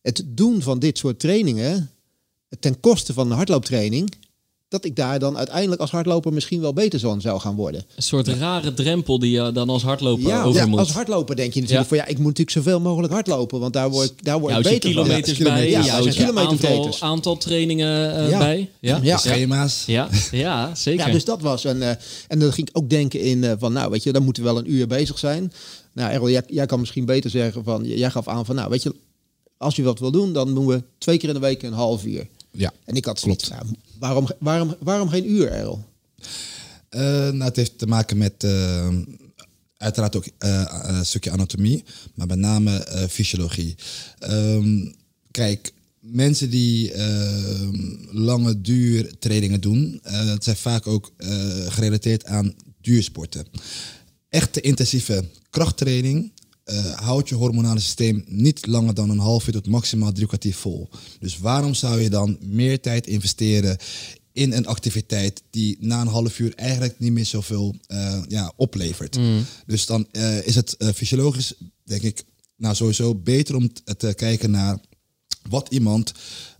het 0.00 0.22
doen 0.26 0.62
van 0.62 0.78
dit 0.78 0.98
soort 0.98 1.18
trainingen 1.20 1.90
ten 2.60 2.80
koste 2.80 3.12
van 3.12 3.30
een 3.30 3.36
hardlooptraining, 3.36 4.14
dat 4.74 4.84
ik 4.84 4.96
daar 4.96 5.18
dan 5.18 5.36
uiteindelijk 5.36 5.80
als 5.80 5.90
hardloper 5.90 6.32
misschien 6.32 6.60
wel 6.60 6.72
beter 6.72 7.00
van 7.00 7.20
zou 7.20 7.40
gaan 7.40 7.54
worden. 7.54 7.84
Een 7.96 8.02
soort 8.02 8.28
rare 8.28 8.74
drempel 8.74 9.18
die 9.18 9.30
je 9.30 9.52
dan 9.52 9.68
als 9.68 9.82
hardloper 9.82 10.26
Ja, 10.28 10.42
over 10.42 10.60
ja, 10.60 10.66
moet. 10.66 10.78
als 10.78 10.92
hardloper 10.92 11.36
denk 11.36 11.54
je 11.54 11.60
natuurlijk 11.60 11.90
Ja. 11.90 11.96
van 11.96 12.04
ja, 12.06 12.10
ik 12.12 12.16
moet 12.18 12.26
natuurlijk 12.26 12.50
zoveel 12.50 12.80
mogelijk 12.80 13.12
hardlopen, 13.12 13.60
want 13.60 13.72
daar 13.72 13.90
word 13.90 14.10
ik, 14.10 14.24
daar 14.24 14.40
word 14.40 14.52
Ja, 14.52 14.58
ik 14.58 14.64
beter 14.64 14.80
van. 14.92 15.02
kilometers 15.02 15.38
Ja, 15.38 15.44
bij, 15.44 15.52
kilometers. 15.66 15.86
Ja, 15.86 15.92
houdt 15.92 16.14
zijn 16.14 16.32
je 16.32 16.40
aantal, 16.40 16.96
aantal 17.00 17.36
trainingen 17.36 18.16
eh, 18.16 18.30
Ja. 18.30 18.38
bij. 18.38 18.70
Ja, 18.80 18.98
Ja. 19.02 19.16
Schema's. 19.16 19.84
ja, 19.86 20.08
ja 20.30 20.74
zeker. 20.74 21.06
Ja, 21.06 21.12
dus 21.12 21.24
dat 21.24 21.40
was. 21.40 21.64
En, 21.64 21.82
eh, 21.82 21.96
en 22.28 22.38
dan 22.38 22.52
ging 22.52 22.68
ik 22.68 22.78
ook 22.78 22.90
denken 22.90 23.20
in 23.20 23.44
eh, 23.44 23.52
van, 23.58 23.72
nou, 23.72 23.90
weet 23.90 24.02
je, 24.02 24.12
dan 24.12 24.22
moeten 24.22 24.42
we 24.42 24.48
wel 24.48 24.58
een 24.58 24.72
uur 24.72 24.86
bezig 24.86 25.18
zijn. 25.18 25.52
Nou, 25.92 26.12
Errol, 26.12 26.30
jij, 26.30 26.42
jij 26.46 26.66
kan 26.66 26.80
misschien 26.80 27.04
beter 27.04 27.30
zeggen 27.30 27.64
van, 27.64 27.84
jij 27.84 28.10
gaf 28.10 28.28
aan 28.28 28.44
van, 28.44 28.54
nou, 28.54 28.70
weet 28.70 28.82
je, 28.82 28.94
als 29.58 29.76
je 29.76 29.82
wat 29.82 29.98
wil 29.98 30.10
doen, 30.10 30.32
dan 30.32 30.54
doen 30.54 30.66
we 30.66 30.82
twee 30.98 31.18
keer 31.18 31.28
in 31.28 31.34
de 31.34 31.40
week 31.40 31.62
een 31.62 31.72
half 31.72 32.04
uur. 32.04 32.26
Ja. 32.50 32.72
En 32.84 32.94
ik 32.96 33.04
had 33.04 33.18
zoiets, 33.20 33.48
nou, 33.48 33.62
waarom, 33.98 34.28
waarom, 34.38 34.74
waarom 34.80 35.08
geen 35.08 35.30
uur? 35.30 35.50
Eh, 35.52 37.00
nou, 37.10 37.42
het 37.42 37.56
heeft 37.56 37.78
te 37.78 37.86
maken 37.86 38.16
met 38.16 38.44
eh, 38.44 38.88
uiteraard 39.76 40.16
ook 40.16 40.26
eh, 40.38 40.64
een 40.82 41.06
stukje 41.06 41.30
anatomie, 41.30 41.84
maar 42.14 42.26
met 42.26 42.38
name 42.38 42.86
fysiologie. 43.10 43.74
Ehm, 44.18 44.86
kijk, 45.30 45.72
mensen 46.00 46.50
die 46.50 46.92
ehm, 46.92 47.76
lange 48.10 48.60
duurtrainingen 48.60 49.60
doen, 49.60 50.00
eh, 50.02 50.26
het 50.26 50.44
zijn 50.44 50.56
vaak 50.56 50.86
ook 50.86 51.12
gerelateerd 51.68 52.24
aan 52.24 52.54
duursporten. 52.80 53.46
Echte 54.28 54.60
intensieve 54.60 55.24
krachttraining 55.50 56.32
eh, 56.64 56.92
houdt 56.92 57.28
je 57.28 57.34
hormonale 57.34 57.80
systeem 57.80 58.24
niet 58.26 58.66
langer 58.66 58.94
dan 58.94 59.10
een 59.10 59.18
half 59.18 59.46
uur 59.46 59.52
tot 59.52 59.66
maximaal 59.66 60.12
drie 60.12 60.26
kwartier 60.26 60.54
vol. 60.54 60.88
Dus 61.20 61.38
waarom 61.38 61.74
zou 61.74 62.00
je 62.00 62.10
dan 62.10 62.38
meer 62.40 62.80
tijd 62.80 63.06
investeren 63.06 63.76
in 64.32 64.52
een 64.52 64.66
activiteit 64.66 65.42
die 65.50 65.76
na 65.80 66.00
een 66.00 66.06
half 66.06 66.38
uur 66.38 66.54
eigenlijk 66.54 66.98
niet 66.98 67.12
meer 67.12 67.24
zoveel 67.24 67.74
eh, 67.86 68.22
ja, 68.28 68.52
oplevert? 68.56 69.18
Dus 69.66 69.86
dan 69.86 70.06
eh, 70.10 70.46
is 70.46 70.54
het 70.54 70.76
fysiologisch, 70.94 71.54
denk 71.84 72.02
ik, 72.02 72.24
nou 72.56 72.74
sowieso 72.74 73.14
beter 73.14 73.56
om 73.56 73.72
te 73.96 74.14
kijken 74.16 74.50
naar 74.50 74.78
wat 75.48 75.68
iemand 75.70 76.12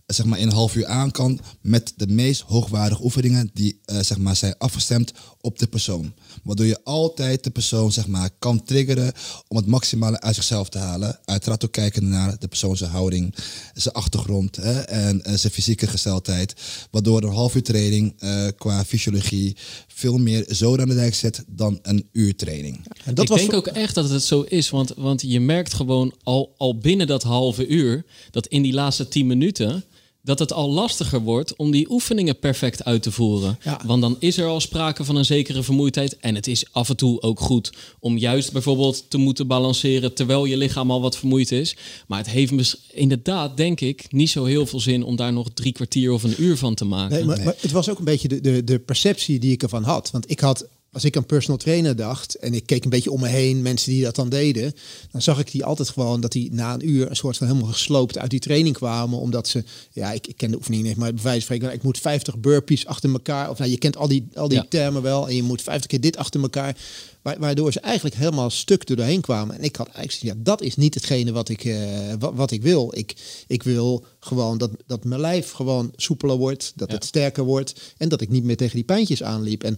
zeg 0.05 0.25
maar, 0.25 0.39
in 0.39 0.47
een 0.47 0.53
half 0.53 0.75
uur 0.75 0.85
aan 0.85 1.11
kan 1.11 1.39
met 1.61 1.93
de 1.95 2.07
meest 2.07 2.41
hoogwaardige 2.41 3.03
oefeningen 3.03 3.49
die 3.53 3.79
zeg 3.85 4.17
maar, 4.17 4.35
zijn 4.35 4.57
afgestemd 4.57 5.13
op 5.41 5.59
de 5.59 5.67
persoon. 5.67 6.13
Waardoor 6.45 6.65
je 6.65 6.83
altijd 6.83 7.43
de 7.43 7.49
persoon 7.49 7.91
zeg 7.91 8.07
maar, 8.07 8.29
kan 8.39 8.63
triggeren 8.63 9.13
om 9.47 9.57
het 9.57 9.65
maximale 9.65 10.21
uit 10.21 10.35
zichzelf 10.35 10.69
te 10.69 10.77
halen. 10.77 11.19
Uiteraard 11.25 11.65
ook 11.65 11.71
kijken 11.71 12.09
naar 12.09 12.39
de 12.39 12.47
persoon 12.47 12.77
zijn 12.77 12.89
houding, 12.89 13.35
zijn 13.73 13.95
achtergrond 13.95 14.55
hè, 14.55 14.79
en 14.79 15.23
eh, 15.23 15.33
zijn 15.33 15.53
fysieke 15.53 15.87
gesteldheid. 15.87 16.53
Waardoor 16.91 17.23
een 17.23 17.33
half 17.33 17.55
uur 17.55 17.63
training 17.63 18.13
eh, 18.17 18.47
qua 18.57 18.85
fysiologie 18.85 19.55
veel 19.87 20.17
meer 20.17 20.45
zoden 20.47 20.81
aan 20.81 20.89
de 20.89 20.95
dijk 20.95 21.15
zet 21.15 21.43
dan 21.47 21.79
een 21.81 22.09
uur 22.11 22.35
training. 22.35 22.87
En 23.05 23.13
dat 23.13 23.23
ik 23.23 23.29
was 23.29 23.39
denk 23.39 23.53
ook 23.53 23.67
echt 23.67 23.95
dat 23.95 24.09
het 24.09 24.23
zo 24.23 24.41
is, 24.41 24.69
want, 24.69 24.93
want 24.95 25.21
je 25.21 25.39
merkt 25.39 25.73
gewoon 25.73 26.13
al, 26.23 26.53
al 26.57 26.77
binnen 26.77 27.07
dat 27.07 27.23
halve 27.23 27.67
uur, 27.67 28.05
dat 28.31 28.47
in 28.47 28.61
die 28.61 28.73
laatste 28.73 29.07
tien 29.07 29.27
minuten, 29.27 29.83
dat 30.25 30.39
het 30.39 30.53
al 30.53 30.71
lastiger 30.71 31.21
wordt 31.21 31.55
om 31.55 31.71
die 31.71 31.91
oefeningen 31.91 32.39
perfect 32.39 32.83
uit 32.83 33.01
te 33.01 33.11
voeren. 33.11 33.59
Ja. 33.63 33.81
Want 33.85 34.01
dan 34.01 34.15
is 34.19 34.37
er 34.37 34.47
al 34.47 34.59
sprake 34.59 35.03
van 35.03 35.15
een 35.15 35.25
zekere 35.25 35.63
vermoeidheid. 35.63 36.17
En 36.17 36.35
het 36.35 36.47
is 36.47 36.65
af 36.71 36.89
en 36.89 36.97
toe 36.97 37.21
ook 37.21 37.39
goed 37.39 37.73
om 37.99 38.17
juist 38.17 38.51
bijvoorbeeld 38.51 39.05
te 39.07 39.17
moeten 39.17 39.47
balanceren 39.47 40.13
terwijl 40.13 40.45
je 40.45 40.57
lichaam 40.57 40.91
al 40.91 41.01
wat 41.01 41.17
vermoeid 41.17 41.51
is. 41.51 41.75
Maar 42.07 42.17
het 42.17 42.29
heeft 42.29 42.77
inderdaad, 42.91 43.57
denk 43.57 43.81
ik, 43.81 44.05
niet 44.11 44.29
zo 44.29 44.43
heel 44.45 44.65
veel 44.65 44.79
zin 44.79 45.03
om 45.03 45.15
daar 45.15 45.33
nog 45.33 45.49
drie 45.53 45.71
kwartier 45.71 46.11
of 46.11 46.23
een 46.23 46.35
uur 46.37 46.57
van 46.57 46.75
te 46.75 46.85
maken. 46.85 47.15
Nee, 47.15 47.25
maar, 47.25 47.43
maar 47.43 47.55
het 47.59 47.71
was 47.71 47.89
ook 47.89 47.97
een 47.97 48.05
beetje 48.05 48.27
de, 48.27 48.41
de, 48.41 48.63
de 48.63 48.79
perceptie 48.79 49.39
die 49.39 49.51
ik 49.51 49.63
ervan 49.63 49.83
had. 49.83 50.11
Want 50.11 50.29
ik 50.29 50.39
had, 50.39 50.67
als 50.95 51.03
ik 51.03 51.17
aan 51.17 51.25
personal 51.25 51.57
trainer 51.57 51.95
dacht 51.95 52.35
en 52.35 52.53
ik 52.53 52.65
keek 52.65 52.83
een 52.83 52.89
beetje 52.89 53.11
om 53.11 53.19
me 53.21 53.27
heen, 53.27 53.61
mensen 53.61 53.91
die 53.91 54.03
dat 54.03 54.15
dan 54.15 54.29
deden, 54.29 54.73
dan 55.11 55.21
zag 55.21 55.39
ik 55.39 55.51
die 55.51 55.63
altijd 55.65 55.89
gewoon 55.89 56.21
dat 56.21 56.31
die 56.31 56.53
na 56.53 56.73
een 56.73 56.89
uur 56.89 57.09
een 57.09 57.15
soort 57.15 57.37
van 57.37 57.47
helemaal 57.47 57.69
gesloopt 57.71 58.17
uit 58.17 58.29
die 58.29 58.39
training 58.39 58.75
kwamen. 58.75 59.19
Omdat 59.19 59.47
ze, 59.47 59.63
ja, 59.91 60.11
ik, 60.11 60.27
ik 60.27 60.37
ken 60.37 60.51
de 60.51 60.57
oefening 60.57 60.83
niet, 60.83 60.95
maar 60.97 61.13
bij 61.13 61.23
wijze 61.23 61.45
van 61.45 61.55
spreken, 61.55 61.75
ik 61.77 61.83
moet 61.83 61.97
50 61.99 62.37
burpees 62.37 62.85
achter 62.85 63.11
elkaar. 63.11 63.49
Of 63.49 63.57
nou, 63.57 63.69
je 63.71 63.77
kent 63.77 63.97
al 63.97 64.07
die, 64.07 64.27
al 64.33 64.47
die 64.47 64.57
Ja. 64.57 64.65
termen 64.69 65.01
wel. 65.01 65.27
En 65.27 65.35
je 65.35 65.43
moet 65.43 65.61
50 65.61 65.87
keer 65.87 66.01
dit 66.01 66.17
achter 66.17 66.41
elkaar. 66.41 66.77
Wa- 67.21 67.37
Waardoor 67.39 67.71
ze 67.71 67.79
eigenlijk 67.79 68.15
helemaal 68.15 68.49
stuk 68.49 68.89
er 68.89 68.95
doorheen 68.95 69.21
kwamen. 69.21 69.57
En 69.57 69.63
ik 69.63 69.75
had 69.75 69.87
eigenlijk 69.89 70.35
ja, 70.37 70.43
dat 70.43 70.61
is 70.61 70.75
niet 70.75 70.93
hetgene 70.93 71.31
wat 71.31 71.49
ik, 71.49 71.63
eh, 71.65 71.77
wat, 72.19 72.33
wat 72.35 72.51
ik 72.51 72.61
wil. 72.61 72.91
Ik, 72.95 73.15
ik 73.47 73.63
wil 73.63 74.05
gewoon 74.19 74.57
dat, 74.57 74.71
dat 74.87 75.03
mijn 75.03 75.21
lijf 75.21 75.51
gewoon 75.51 75.91
soepeler 75.95 76.35
wordt. 76.37 76.73
Dat 76.75 76.89
Ja. 76.89 76.95
het 76.95 77.05
sterker 77.05 77.43
wordt. 77.43 77.73
En 77.97 78.09
dat 78.09 78.21
ik 78.21 78.29
niet 78.29 78.43
meer 78.43 78.57
tegen 78.57 78.75
die 78.75 78.83
pijntjes 78.85 79.23
aanliep. 79.23 79.63
En 79.63 79.77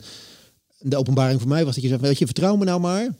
de 0.79 0.97
openbaring 0.97 1.39
voor 1.39 1.49
mij 1.49 1.65
was 1.65 1.73
dat 1.73 1.83
je 1.83 1.89
zegt, 1.89 2.01
weet 2.01 2.17
je, 2.17 2.25
vertrouw 2.25 2.55
me 2.55 2.65
nou 2.65 2.79
maar. 2.79 3.15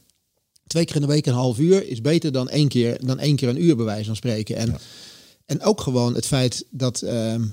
Twee 0.67 0.85
keer 0.85 0.95
in 0.95 1.01
de 1.01 1.07
week 1.07 1.25
een 1.25 1.33
half 1.33 1.59
uur 1.59 1.87
is 1.87 2.01
beter 2.01 2.31
dan 2.31 2.49
één 2.49 2.67
keer, 2.67 3.05
dan 3.05 3.19
één 3.19 3.35
keer 3.35 3.49
een 3.49 3.63
uur 3.63 3.75
bij 3.75 3.85
wijze 3.85 4.05
van 4.05 4.15
spreken. 4.15 4.55
En, 4.55 4.77
en 5.45 5.61
ook 5.61 5.81
gewoon 5.81 6.15
het 6.15 6.25
feit 6.25 6.65
dat, 6.69 7.01
ehm, 7.01 7.45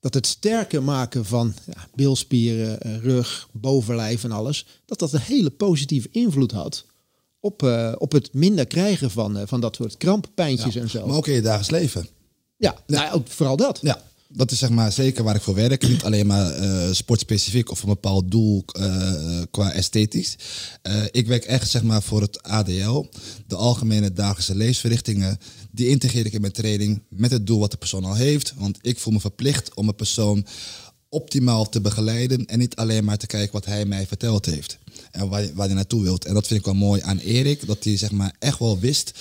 dat 0.00 0.14
het 0.14 0.26
sterker 0.26 0.82
maken 0.82 1.24
van 1.24 1.54
ja, 1.66 1.88
bilspieren, 1.94 2.80
eh, 2.80 2.96
rug, 2.96 3.48
bovenlijf 3.52 4.24
en 4.24 4.32
alles, 4.32 4.66
dat 4.84 4.98
dat 4.98 5.12
een 5.12 5.20
hele 5.20 5.50
positieve 5.50 6.08
invloed 6.10 6.52
had 6.52 6.84
op, 7.40 7.62
eh, 7.62 7.92
op 7.98 8.12
het 8.12 8.34
minder 8.34 8.66
krijgen 8.66 9.10
van, 9.10 9.36
eh, 9.36 9.46
van 9.46 9.60
dat 9.60 9.76
soort 9.76 9.96
kramppijntjes 9.96 10.74
en 10.74 10.90
zo. 10.90 11.06
Maar 11.06 11.16
ook 11.16 11.26
in 11.26 11.34
je 11.34 11.42
dagelijks 11.42 11.70
leven. 11.70 12.08
ja, 12.56 12.76
nou 12.86 13.04
ja, 13.04 13.12
ook 13.12 13.28
vooral 13.28 13.56
dat. 13.56 13.78
Ja. 13.82 14.02
Dat 14.28 14.50
is 14.50 14.58
zeg 14.58 14.70
maar 14.70 14.92
zeker 14.92 15.24
waar 15.24 15.34
ik 15.34 15.42
voor 15.42 15.54
werk. 15.54 15.88
Niet 15.88 16.04
alleen 16.04 16.26
maar 16.26 16.50
eh, 16.50 16.92
sportspecifiek 16.92 17.70
of 17.70 17.82
een 17.82 17.88
bepaald 17.88 18.30
doel 18.30 18.64
eh, 18.66 19.42
qua 19.50 19.72
esthetisch. 19.72 20.36
Eh, 20.82 21.02
ik 21.10 21.26
werk 21.26 21.44
echt 21.44 21.70
zeg 21.70 21.82
maar 21.82 22.02
voor 22.02 22.20
het 22.20 22.42
ADL, 22.42 23.06
de 23.46 23.56
algemene 23.56 24.12
dagelijkse 24.12 24.54
leefverrichtingen. 24.54 25.38
Die 25.70 25.88
integreer 25.88 26.26
ik 26.26 26.32
in 26.32 26.40
mijn 26.40 26.52
training 26.52 27.02
met 27.08 27.30
het 27.30 27.46
doel 27.46 27.58
wat 27.58 27.70
de 27.70 27.76
persoon 27.76 28.04
al 28.04 28.14
heeft. 28.14 28.54
Want 28.56 28.78
ik 28.80 28.98
voel 28.98 29.12
me 29.12 29.20
verplicht 29.20 29.74
om 29.74 29.88
een 29.88 29.94
persoon 29.94 30.46
optimaal 31.08 31.68
te 31.68 31.80
begeleiden 31.80 32.46
en 32.46 32.58
niet 32.58 32.76
alleen 32.76 33.04
maar 33.04 33.18
te 33.18 33.26
kijken 33.26 33.52
wat 33.52 33.64
hij 33.64 33.84
mij 33.84 34.06
verteld 34.06 34.46
heeft 34.46 34.78
en 35.10 35.28
waar, 35.28 35.50
waar 35.54 35.66
hij 35.66 35.74
naartoe 35.74 36.02
wilt. 36.02 36.24
En 36.24 36.34
dat 36.34 36.46
vind 36.46 36.60
ik 36.60 36.66
wel 36.66 36.74
mooi 36.74 37.00
aan 37.00 37.18
Erik, 37.18 37.66
dat 37.66 37.84
hij 37.84 37.96
zeg 37.96 38.10
maar 38.10 38.34
echt 38.38 38.58
wel 38.58 38.78
wist 38.78 39.18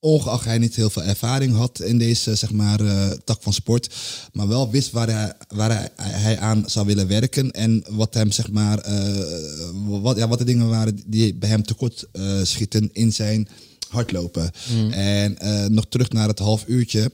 ongeacht 0.00 0.44
hij 0.44 0.58
niet 0.58 0.74
heel 0.74 0.90
veel 0.90 1.02
ervaring 1.02 1.54
had 1.54 1.80
in 1.80 1.98
deze 1.98 2.34
zeg 2.34 2.52
maar, 2.52 2.80
uh, 2.80 3.10
tak 3.24 3.42
van 3.42 3.52
sport, 3.52 3.94
maar 4.32 4.48
wel 4.48 4.70
wist 4.70 4.90
waar, 4.90 5.08
hij, 5.08 5.32
waar 5.48 5.70
hij, 5.70 5.90
hij, 5.96 6.38
aan 6.38 6.62
zou 6.66 6.86
willen 6.86 7.08
werken 7.08 7.50
en 7.50 7.84
wat 7.88 8.14
hem 8.14 8.30
zeg 8.30 8.50
maar, 8.50 8.88
uh, 8.88 10.00
wat, 10.02 10.16
ja, 10.16 10.28
wat 10.28 10.38
de 10.38 10.44
dingen 10.44 10.68
waren 10.68 11.02
die 11.06 11.34
bij 11.34 11.48
hem 11.48 11.62
tekort 11.62 12.06
uh, 12.12 12.42
schieten 12.42 12.90
in 12.92 13.12
zijn 13.12 13.48
hardlopen. 13.88 14.50
Mm. 14.72 14.90
En 14.90 15.36
nog 15.74 15.86
terug 15.88 16.10
naar 16.10 16.28
het 16.28 16.38
half 16.38 16.64
uurtje. 16.66 17.12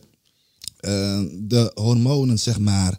de 1.39 1.71
hormonen, 1.75 2.39
zeg 2.39 2.59
maar, 2.59 2.99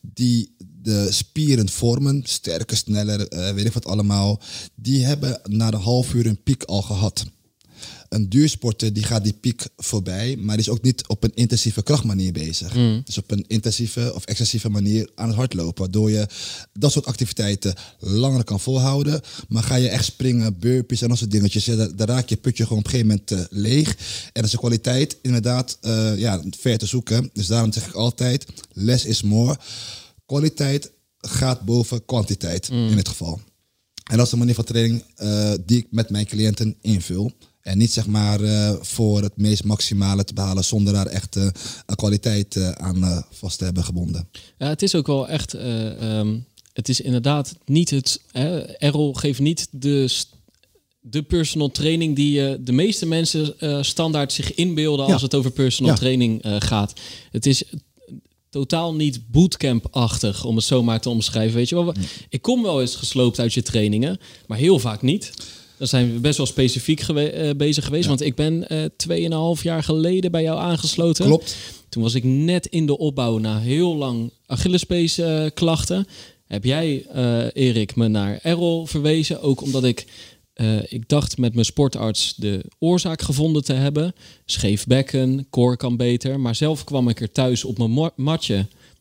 die 0.00 0.56
de 0.82 1.06
spieren 1.10 1.68
vormen, 1.68 2.22
sterker, 2.24 2.76
sneller, 2.76 3.26
weet 3.54 3.64
ik 3.64 3.72
wat 3.72 3.86
allemaal, 3.86 4.40
die 4.74 5.04
hebben 5.04 5.40
na 5.44 5.70
de 5.70 5.76
half 5.76 6.14
uur 6.14 6.26
een 6.26 6.42
piek 6.42 6.62
al 6.62 6.82
gehad 6.82 7.26
een 8.12 8.28
duursporter 8.28 8.92
die 8.92 9.02
gaat 9.02 9.24
die 9.24 9.32
piek 9.32 9.66
voorbij, 9.76 10.36
maar 10.36 10.56
die 10.56 10.64
is 10.64 10.70
ook 10.70 10.82
niet 10.82 11.06
op 11.06 11.24
een 11.24 11.34
intensieve 11.34 11.82
krachtmanier 11.82 12.32
bezig. 12.32 12.74
Mm. 12.74 13.02
Dus 13.04 13.18
op 13.18 13.30
een 13.30 13.44
intensieve 13.48 14.14
of 14.14 14.24
excessieve 14.24 14.68
manier 14.68 15.10
aan 15.14 15.28
het 15.28 15.36
hardlopen, 15.36 15.82
waardoor 15.82 16.10
je 16.10 16.26
dat 16.72 16.92
soort 16.92 17.06
activiteiten 17.06 17.74
langer 17.98 18.44
kan 18.44 18.60
volhouden. 18.60 19.20
Maar 19.48 19.62
ga 19.62 19.74
je 19.74 19.88
echt 19.88 20.04
springen, 20.04 20.58
burpees 20.58 21.02
en 21.02 21.08
dat 21.08 21.18
soort 21.18 21.30
dingetjes, 21.30 21.64
dan, 21.64 21.92
raak 21.96 22.28
je 22.28 22.36
putje 22.36 22.62
gewoon 22.62 22.78
op 22.78 22.84
een 22.84 22.90
gegeven 22.90 23.20
moment 23.30 23.30
uh, 23.52 23.58
leeg. 23.62 23.88
En 24.24 24.30
dat 24.32 24.44
is 24.44 24.50
de 24.50 24.58
kwaliteit 24.58 25.16
inderdaad 25.22 25.78
uh, 25.82 26.18
ja, 26.18 26.42
ver 26.58 26.78
te 26.78 26.86
zoeken. 26.86 27.30
Dus 27.32 27.46
daarom 27.46 27.72
zeg 27.72 27.86
ik 27.86 27.94
altijd, 27.94 28.46
less 28.72 29.04
is 29.04 29.22
more. 29.22 29.58
Kwaliteit 30.26 30.90
gaat 31.18 31.60
boven 31.60 32.04
kwantiteit 32.04 32.70
mm. 32.70 32.88
in 32.88 32.96
dit 32.96 33.08
geval. 33.08 33.40
En 34.10 34.16
dat 34.16 34.26
is 34.26 34.32
de 34.32 34.38
manier 34.38 34.54
van 34.54 34.64
training 34.64 35.04
uh, 35.16 35.52
die 35.66 35.78
ik 35.78 35.86
met 35.90 36.10
mijn 36.10 36.26
cliënten 36.26 36.76
invul. 36.80 37.32
En 37.62 37.78
niet 37.78 37.92
zeg 37.92 38.06
maar 38.06 38.40
uh, 38.40 38.72
voor 38.80 39.22
het 39.22 39.36
meest 39.36 39.64
maximale 39.64 40.24
te 40.24 40.34
behalen 40.34 40.64
zonder 40.64 40.92
daar 40.92 41.06
echt 41.06 41.36
uh, 41.36 41.44
een 41.86 41.96
kwaliteit 41.96 42.56
uh, 42.56 42.70
aan 42.70 43.24
vast 43.30 43.58
te 43.58 43.64
hebben 43.64 43.84
gebonden. 43.84 44.28
Ja, 44.58 44.68
het 44.68 44.82
is 44.82 44.94
ook 44.94 45.06
wel 45.06 45.28
echt. 45.28 45.54
Um, 45.54 46.46
het 46.72 46.88
is 46.88 47.00
inderdaad 47.00 47.54
niet 47.64 47.90
het. 47.90 48.20
Errol 48.78 49.14
geeft 49.14 49.40
niet 49.40 49.68
de, 49.70 50.14
de 51.00 51.22
personal 51.22 51.70
training 51.70 52.16
die 52.16 52.62
de 52.62 52.72
meeste 52.72 53.06
mensen 53.06 53.54
standaard 53.84 54.32
zich 54.32 54.54
inbeelden 54.54 55.06
als 55.06 55.22
het 55.22 55.34
over 55.34 55.50
personal 55.50 55.92
ja. 55.92 55.98
training 55.98 56.40
gaat. 56.58 56.92
Het 57.30 57.46
is 57.46 57.64
totaal 58.50 58.94
niet 58.94 59.30
bootcamp-achtig, 59.30 60.44
om 60.44 60.56
het 60.56 60.64
zo 60.64 60.82
maar 60.82 61.00
te 61.00 61.08
omschrijven. 61.08 61.56
Weet 61.56 61.68
je 61.68 61.74
wel, 61.74 61.94
ik 62.28 62.42
kom 62.42 62.62
wel 62.62 62.80
eens 62.80 62.94
gesloopt 62.96 63.38
uit 63.38 63.54
je 63.54 63.62
trainingen, 63.62 64.20
maar 64.46 64.58
heel 64.58 64.78
vaak 64.78 65.02
niet. 65.02 65.32
Dan 65.82 65.90
zijn 65.90 66.12
we 66.12 66.20
best 66.20 66.36
wel 66.36 66.46
specifiek 66.46 67.00
gewe 67.00 67.34
uh, 67.34 67.50
bezig 67.56 67.84
geweest. 67.84 68.08
Want 68.08 68.20
ik 68.20 68.34
ben 68.34 68.66
uh, 68.68 69.56
2,5 69.56 69.62
jaar 69.62 69.82
geleden 69.82 70.30
bij 70.30 70.42
jou 70.42 70.58
aangesloten. 70.58 71.24
Klopt. 71.24 71.56
Toen 71.88 72.02
was 72.02 72.14
ik 72.14 72.24
net 72.24 72.66
in 72.66 72.86
de 72.86 72.98
opbouw 72.98 73.38
na 73.38 73.58
heel 73.58 73.96
lang 73.96 74.32
Achillespees 74.46 75.18
uh, 75.18 75.46
klachten. 75.54 76.06
Heb 76.46 76.64
jij, 76.64 77.06
uh, 77.14 77.44
Erik, 77.52 77.96
me 77.96 78.08
naar 78.08 78.38
Errol 78.42 78.86
verwezen. 78.86 79.40
Ook 79.42 79.62
omdat 79.62 79.84
ik, 79.84 80.06
ik 80.88 81.08
dacht 81.08 81.38
met 81.38 81.54
mijn 81.54 81.66
sportarts 81.66 82.34
de 82.36 82.64
oorzaak 82.78 83.22
gevonden 83.22 83.64
te 83.64 83.72
hebben. 83.72 84.14
Scheef 84.44 84.86
bekken, 84.86 85.46
koor 85.50 85.76
kan 85.76 85.96
beter. 85.96 86.40
Maar 86.40 86.54
zelf 86.54 86.84
kwam 86.84 87.08
ik 87.08 87.20
er 87.20 87.32
thuis 87.32 87.64
op 87.64 87.78
mijn 87.78 88.12
matje. 88.16 88.54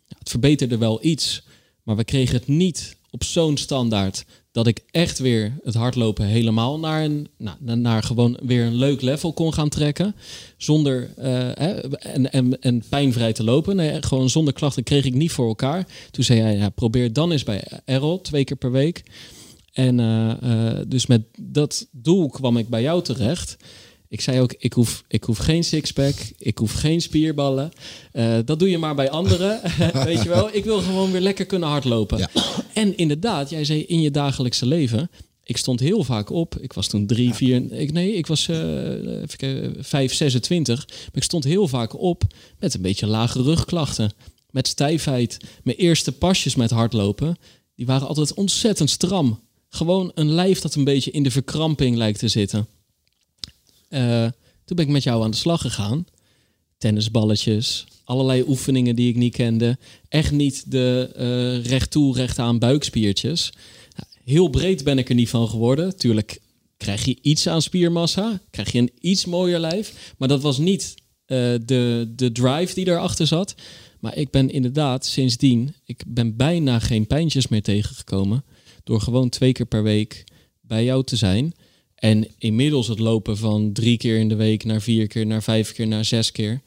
Ja, 0.07 0.15
het 0.19 0.29
verbeterde 0.29 0.77
wel 0.77 1.05
iets. 1.05 1.43
Maar 1.83 1.95
we 1.95 2.03
kregen 2.03 2.35
het 2.35 2.47
niet 2.47 2.95
op 3.09 3.23
zo'n 3.23 3.57
standaard 3.57 4.25
dat 4.51 4.67
ik 4.67 4.83
echt 4.91 5.19
weer 5.19 5.53
het 5.63 5.73
hardlopen 5.73 6.25
helemaal 6.25 6.79
naar 6.79 7.03
een, 7.03 7.27
nou, 7.37 7.77
naar 7.77 8.03
gewoon 8.03 8.37
weer 8.41 8.65
een 8.65 8.75
leuk 8.75 9.01
level 9.01 9.33
kon 9.33 9.53
gaan 9.53 9.69
trekken. 9.69 10.15
Zonder 10.57 11.13
uh, 11.19 11.59
en, 12.05 12.31
en, 12.31 12.61
en 12.61 12.83
pijnvrij 12.89 13.33
te 13.33 13.43
lopen. 13.43 13.75
Nee, 13.75 14.01
gewoon 14.01 14.29
zonder 14.29 14.53
klachten 14.53 14.83
kreeg 14.83 15.05
ik 15.05 15.13
niet 15.13 15.31
voor 15.31 15.47
elkaar. 15.47 15.87
Toen 16.11 16.23
zei 16.23 16.39
hij, 16.39 16.57
ja, 16.57 16.69
probeer 16.69 17.13
dan 17.13 17.31
eens 17.31 17.43
bij 17.43 17.63
Errol, 17.85 18.21
twee 18.21 18.43
keer 18.43 18.57
per 18.57 18.71
week. 18.71 19.03
En 19.71 19.99
uh, 19.99 20.77
dus 20.87 21.05
met 21.05 21.21
dat 21.39 21.87
doel 21.91 22.29
kwam 22.29 22.57
ik 22.57 22.69
bij 22.69 22.81
jou 22.81 23.03
terecht. 23.03 23.57
Ik 24.11 24.21
zei 24.21 24.39
ook, 24.39 24.53
ik 24.57 24.73
hoef, 24.73 25.03
ik 25.07 25.23
hoef 25.23 25.37
geen 25.37 25.63
sixpack, 25.63 26.15
ik 26.37 26.57
hoef 26.57 26.73
geen 26.73 27.01
spierballen. 27.01 27.71
Uh, 28.13 28.37
dat 28.45 28.59
doe 28.59 28.69
je 28.69 28.77
maar 28.77 28.95
bij 28.95 29.09
anderen, 29.09 29.61
weet 30.05 30.23
je 30.23 30.29
wel. 30.29 30.49
Ik 30.55 30.63
wil 30.63 30.81
gewoon 30.81 31.11
weer 31.11 31.21
lekker 31.21 31.45
kunnen 31.45 31.69
hardlopen. 31.69 32.17
Ja. 32.17 32.29
En 32.73 32.97
inderdaad, 32.97 33.49
jij 33.49 33.65
zei 33.65 33.83
in 33.83 34.01
je 34.01 34.11
dagelijkse 34.11 34.65
leven... 34.65 35.09
Ik 35.43 35.57
stond 35.57 35.79
heel 35.79 36.03
vaak 36.03 36.29
op. 36.29 36.57
Ik 36.59 36.73
was 36.73 36.87
toen 36.87 37.05
drie, 37.05 37.33
vier... 37.33 37.71
Ik, 37.71 37.91
nee, 37.91 38.13
ik 38.13 38.27
was 38.27 38.47
uh, 38.47 39.21
even, 39.21 39.75
vijf, 39.79 40.13
26. 40.13 40.87
Maar 40.87 41.09
ik 41.13 41.23
stond 41.23 41.43
heel 41.43 41.67
vaak 41.67 41.99
op 42.01 42.23
met 42.59 42.73
een 42.73 42.81
beetje 42.81 43.07
lage 43.07 43.41
rugklachten. 43.41 44.11
Met 44.49 44.67
stijfheid. 44.67 45.37
Mijn 45.63 45.77
eerste 45.77 46.11
pasjes 46.11 46.55
met 46.55 46.71
hardlopen... 46.71 47.35
die 47.75 47.85
waren 47.85 48.07
altijd 48.07 48.33
ontzettend 48.33 48.89
stram. 48.89 49.39
Gewoon 49.69 50.11
een 50.13 50.31
lijf 50.31 50.59
dat 50.59 50.75
een 50.75 50.83
beetje 50.83 51.11
in 51.11 51.23
de 51.23 51.31
verkramping 51.31 51.95
lijkt 51.95 52.19
te 52.19 52.27
zitten. 52.27 52.67
Uh, 53.93 54.27
toen 54.65 54.75
ben 54.75 54.85
ik 54.85 54.91
met 54.91 55.03
jou 55.03 55.23
aan 55.23 55.31
de 55.31 55.37
slag 55.37 55.61
gegaan. 55.61 56.05
Tennisballetjes, 56.77 57.85
allerlei 58.03 58.43
oefeningen 58.47 58.95
die 58.95 59.09
ik 59.09 59.15
niet 59.15 59.35
kende. 59.35 59.77
Echt 60.07 60.31
niet 60.31 60.71
de 60.71 61.13
uh, 61.17 61.65
recht 61.65 61.91
toe, 61.91 62.15
recht 62.15 62.39
aan 62.39 62.59
buikspiertjes. 62.59 63.53
Heel 64.23 64.47
breed 64.47 64.83
ben 64.83 64.97
ik 64.97 65.09
er 65.09 65.15
niet 65.15 65.29
van 65.29 65.47
geworden. 65.47 65.97
Tuurlijk 65.97 66.39
krijg 66.77 67.05
je 67.05 67.17
iets 67.21 67.47
aan 67.47 67.61
spiermassa, 67.61 68.41
krijg 68.49 68.71
je 68.71 68.79
een 68.79 68.91
iets 68.99 69.25
mooier 69.25 69.59
lijf. 69.59 70.13
Maar 70.17 70.27
dat 70.27 70.41
was 70.41 70.57
niet 70.57 70.93
uh, 70.95 71.37
de, 71.65 72.13
de 72.15 72.31
drive 72.31 72.73
die 72.73 72.87
erachter 72.87 73.27
zat. 73.27 73.55
Maar 73.99 74.17
ik 74.17 74.29
ben 74.29 74.49
inderdaad 74.49 75.05
sindsdien, 75.05 75.73
ik 75.83 76.03
ben 76.07 76.35
bijna 76.35 76.79
geen 76.79 77.07
pijntjes 77.07 77.47
meer 77.47 77.61
tegengekomen. 77.61 78.43
Door 78.83 79.01
gewoon 79.01 79.29
twee 79.29 79.51
keer 79.51 79.65
per 79.65 79.83
week 79.83 80.23
bij 80.61 80.83
jou 80.83 81.03
te 81.03 81.15
zijn. 81.15 81.53
En 82.01 82.27
inmiddels 82.37 82.87
het 82.87 82.99
lopen 82.99 83.37
van 83.37 83.71
drie 83.73 83.97
keer 83.97 84.17
in 84.17 84.29
de 84.29 84.35
week 84.35 84.63
naar 84.63 84.81
vier 84.81 85.07
keer, 85.07 85.25
naar 85.25 85.43
vijf 85.43 85.73
keer, 85.73 85.87
naar 85.87 86.05
zes 86.05 86.31
keer. 86.31 86.61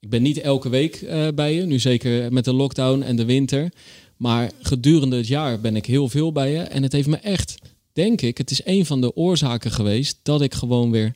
Ik 0.00 0.08
ben 0.10 0.22
niet 0.22 0.38
elke 0.38 0.68
week 0.68 1.00
uh, 1.00 1.28
bij 1.34 1.54
je, 1.54 1.62
nu 1.62 1.78
zeker 1.78 2.32
met 2.32 2.44
de 2.44 2.52
lockdown 2.52 3.02
en 3.02 3.16
de 3.16 3.24
winter. 3.24 3.72
Maar 4.16 4.50
gedurende 4.60 5.16
het 5.16 5.26
jaar 5.26 5.60
ben 5.60 5.76
ik 5.76 5.86
heel 5.86 6.08
veel 6.08 6.32
bij 6.32 6.52
je. 6.52 6.58
En 6.58 6.82
het 6.82 6.92
heeft 6.92 7.08
me 7.08 7.16
echt, 7.16 7.54
denk 7.92 8.20
ik, 8.20 8.38
het 8.38 8.50
is 8.50 8.60
een 8.64 8.86
van 8.86 9.00
de 9.00 9.16
oorzaken 9.16 9.70
geweest 9.70 10.18
dat 10.22 10.42
ik 10.42 10.54
gewoon 10.54 10.90
weer 10.90 11.14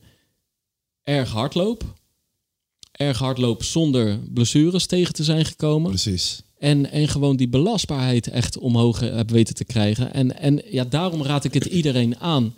erg 1.02 1.30
hard 1.30 1.54
loop. 1.54 1.84
Erg 2.92 3.18
hard 3.18 3.38
loop 3.38 3.62
zonder 3.62 4.18
blessures 4.18 4.86
tegen 4.86 5.14
te 5.14 5.24
zijn 5.24 5.44
gekomen. 5.44 5.90
Precies. 5.90 6.42
En, 6.58 6.90
en 6.90 7.08
gewoon 7.08 7.36
die 7.36 7.48
belastbaarheid 7.48 8.26
echt 8.26 8.58
omhoog 8.58 9.00
heb 9.00 9.30
weten 9.30 9.54
te 9.54 9.64
krijgen. 9.64 10.12
En, 10.12 10.38
en 10.38 10.62
ja, 10.70 10.84
daarom 10.84 11.22
raad 11.22 11.44
ik 11.44 11.54
het 11.54 11.64
iedereen 11.64 12.18
aan. 12.18 12.54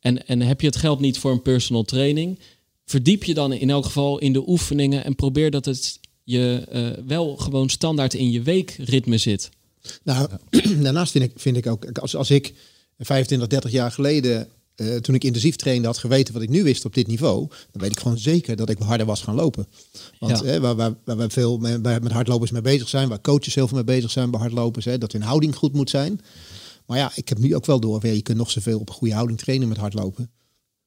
En, 0.00 0.26
en 0.26 0.40
heb 0.40 0.60
je 0.60 0.66
het 0.66 0.76
geld 0.76 1.00
niet 1.00 1.18
voor 1.18 1.30
een 1.30 1.42
personal 1.42 1.84
training, 1.84 2.38
verdiep 2.84 3.24
je 3.24 3.34
dan 3.34 3.52
in 3.52 3.70
elk 3.70 3.84
geval 3.84 4.18
in 4.18 4.32
de 4.32 4.48
oefeningen 4.48 5.04
en 5.04 5.14
probeer 5.14 5.50
dat 5.50 5.64
het 5.64 6.00
je 6.24 6.66
uh, 6.72 7.04
wel 7.06 7.36
gewoon 7.36 7.68
standaard 7.68 8.14
in 8.14 8.30
je 8.30 8.42
weekritme 8.42 9.18
zit. 9.18 9.50
Nou, 10.02 10.28
daarnaast 10.82 11.12
vind 11.12 11.24
ik, 11.24 11.32
vind 11.34 11.56
ik 11.56 11.66
ook, 11.66 11.98
als, 11.98 12.16
als 12.16 12.30
ik 12.30 12.54
25, 12.98 13.48
30 13.48 13.70
jaar 13.70 13.92
geleden, 13.92 14.48
uh, 14.76 14.96
toen 14.96 15.14
ik 15.14 15.24
intensief 15.24 15.56
trainde, 15.56 15.86
had 15.86 15.98
geweten 15.98 16.34
wat 16.34 16.42
ik 16.42 16.48
nu 16.48 16.62
wist 16.62 16.84
op 16.84 16.94
dit 16.94 17.06
niveau, 17.06 17.48
dan 17.48 17.82
weet 17.82 17.90
ik 17.90 18.00
gewoon 18.00 18.18
zeker 18.18 18.56
dat 18.56 18.68
ik 18.68 18.78
harder 18.78 19.06
was 19.06 19.22
gaan 19.22 19.34
lopen. 19.34 19.66
Want 20.18 20.40
ja. 20.44 20.60
waar, 20.60 20.76
waar, 20.76 20.94
waar, 21.04 21.16
we 21.16 21.30
veel 21.30 21.58
met, 21.58 21.82
met 21.82 22.12
hardlopers 22.12 22.50
mee 22.50 22.62
bezig 22.62 22.88
zijn, 22.88 23.08
waar 23.08 23.20
coaches 23.20 23.54
heel 23.54 23.68
veel 23.68 23.76
mee 23.76 23.96
bezig 23.96 24.10
zijn 24.10 24.30
bij 24.30 24.40
hardlopers, 24.40 24.84
hè, 24.84 24.98
dat 24.98 25.12
hun 25.12 25.22
houding 25.22 25.56
goed 25.56 25.72
moet 25.72 25.90
zijn. 25.90 26.20
Maar 26.88 26.98
ja, 26.98 27.12
ik 27.14 27.28
heb 27.28 27.38
nu 27.38 27.54
ook 27.54 27.66
wel 27.66 27.80
door, 27.80 28.06
je 28.06 28.22
kunt 28.22 28.38
nog 28.38 28.50
zoveel 28.50 28.78
op 28.78 28.88
een 28.88 28.94
goede 28.94 29.14
houding 29.14 29.38
trainen 29.38 29.68
met 29.68 29.76
hardlopen. 29.76 30.30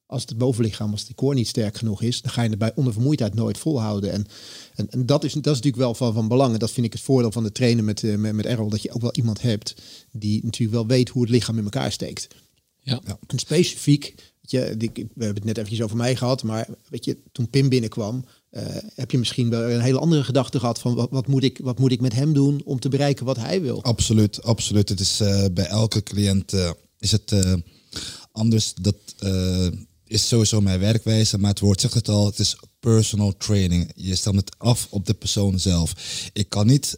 Als 0.06 0.22
het 0.22 0.38
bovenlichaam, 0.38 0.90
als 0.90 1.04
die 1.04 1.14
core 1.14 1.34
niet 1.34 1.48
sterk 1.48 1.76
genoeg 1.76 2.02
is, 2.02 2.22
dan 2.22 2.32
ga 2.32 2.42
je 2.42 2.48
het 2.48 2.58
bij 2.58 2.72
onder 2.74 2.92
vermoeidheid 2.92 3.34
nooit 3.34 3.58
volhouden. 3.58 4.12
En, 4.12 4.26
en, 4.74 4.90
en, 4.90 5.06
dat, 5.06 5.24
is, 5.24 5.32
dat 5.32 5.46
is 5.46 5.52
natuurlijk 5.52 5.82
wel 5.82 5.94
van, 5.94 6.12
van 6.12 6.28
belang. 6.28 6.52
En 6.52 6.58
dat 6.58 6.70
vind 6.70 6.86
ik 6.86 6.92
het 6.92 7.02
voordeel 7.02 7.32
van 7.32 7.42
de 7.42 7.52
trainen 7.52 7.84
met, 7.84 8.02
uh, 8.02 8.16
met, 8.16 8.34
met 8.34 8.46
Errol, 8.46 8.68
dat 8.68 8.82
je 8.82 8.92
ook 8.92 9.00
wel 9.00 9.12
iemand 9.12 9.42
hebt 9.42 9.74
die 10.12 10.44
natuurlijk 10.44 10.72
wel 10.72 10.86
weet 10.86 11.08
hoe 11.08 11.22
het 11.22 11.30
lichaam 11.30 11.58
in 11.58 11.64
elkaar 11.64 11.92
steekt. 11.92 12.28
Ja. 12.78 13.00
En 13.26 13.38
specifiek, 13.38 14.14
je, 14.40 14.74
die, 14.76 14.90
we 14.94 15.24
hebben 15.24 15.34
het 15.34 15.44
net 15.44 15.56
eventjes 15.56 15.82
over 15.82 15.96
mij 15.96 16.16
gehad, 16.16 16.42
maar 16.42 16.68
weet 16.88 17.04
je, 17.04 17.18
toen 17.32 17.50
Pim 17.50 17.68
binnenkwam, 17.68 18.24
eh, 18.52 18.62
heb 18.94 19.10
je 19.10 19.18
misschien 19.18 19.50
wel 19.50 19.70
een 19.70 19.80
hele 19.80 19.98
andere 19.98 20.24
gedachte 20.24 20.58
gehad 20.58 20.78
van 20.78 21.08
wat, 21.10 21.26
moet 21.26 21.42
ik, 21.42 21.58
wat 21.62 21.78
moet 21.78 21.92
ik 21.92 22.00
met 22.00 22.12
hem 22.12 22.32
doen 22.32 22.62
om 22.64 22.80
te 22.80 22.88
bereiken 22.88 23.26
wat 23.26 23.36
hij 23.36 23.62
wil? 23.62 23.82
Absoluut, 23.82 24.42
absoluut. 24.42 24.88
Het 24.88 25.00
is 25.00 25.20
eh, 25.20 25.44
bij 25.52 25.66
elke 25.66 26.02
cliënt 26.02 26.52
eh, 26.52 26.70
is 26.98 27.12
het 27.12 27.34
anders. 28.32 28.74
Dat 28.74 28.96
is 30.06 30.28
sowieso 30.28 30.60
mijn 30.60 30.80
werkwijze, 30.80 31.38
maar 31.38 31.50
het 31.50 31.60
woord 31.60 31.80
zegt 31.80 31.94
het 31.94 32.08
al. 32.08 32.26
Het 32.26 32.38
is 32.38 32.56
personal 32.80 33.36
training. 33.36 33.92
Je 33.94 34.14
stelt 34.14 34.36
het 34.36 34.54
af 34.58 34.86
op 34.90 35.06
de 35.06 35.14
persoon 35.14 35.58
zelf. 35.58 35.94
Ik 36.32 36.48
kan 36.48 36.66
niet 36.66 36.96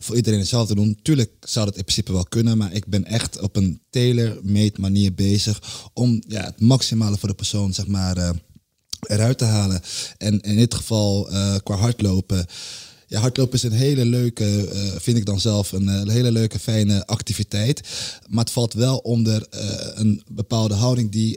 voor 0.00 0.16
iedereen 0.16 0.38
hetzelfde 0.38 0.74
doen. 0.74 0.98
Tuurlijk 1.02 1.30
zou 1.40 1.66
dat 1.66 1.76
in 1.76 1.84
principe 1.84 2.12
wel 2.12 2.24
kunnen, 2.24 2.58
maar 2.58 2.72
ik 2.72 2.86
ben 2.86 3.04
echt 3.04 3.40
op 3.40 3.56
een 3.56 3.80
tailor-made 3.90 4.80
manier 4.80 5.14
bezig 5.14 5.88
om 5.92 6.22
ja, 6.28 6.44
het 6.44 6.60
maximale 6.60 7.18
voor 7.18 7.28
de 7.28 7.34
persoon, 7.34 7.74
zeg 7.74 7.86
maar. 7.86 8.34
Eruit 9.08 9.38
te 9.38 9.44
halen. 9.44 9.80
En 10.18 10.40
in 10.40 10.56
dit 10.56 10.74
geval 10.74 11.30
eh, 11.30 11.54
qua 11.62 11.76
hardlopen. 11.76 12.46
Ja, 13.06 13.20
hardlopen 13.20 13.54
is 13.54 13.62
een 13.62 13.72
hele 13.72 14.04
leuke, 14.04 14.68
eh, 14.68 14.80
vind 14.98 15.16
ik 15.16 15.26
dan 15.26 15.40
zelf, 15.40 15.72
een 15.72 15.88
eh, 15.88 16.12
hele 16.12 16.32
leuke, 16.32 16.58
fijne 16.58 17.06
activiteit. 17.06 17.80
Maar 18.28 18.44
het 18.44 18.52
valt 18.52 18.72
wel 18.72 18.96
onder 18.96 19.46
een 19.94 20.22
bepaalde 20.30 20.74
houding 20.74 21.10
die 21.10 21.36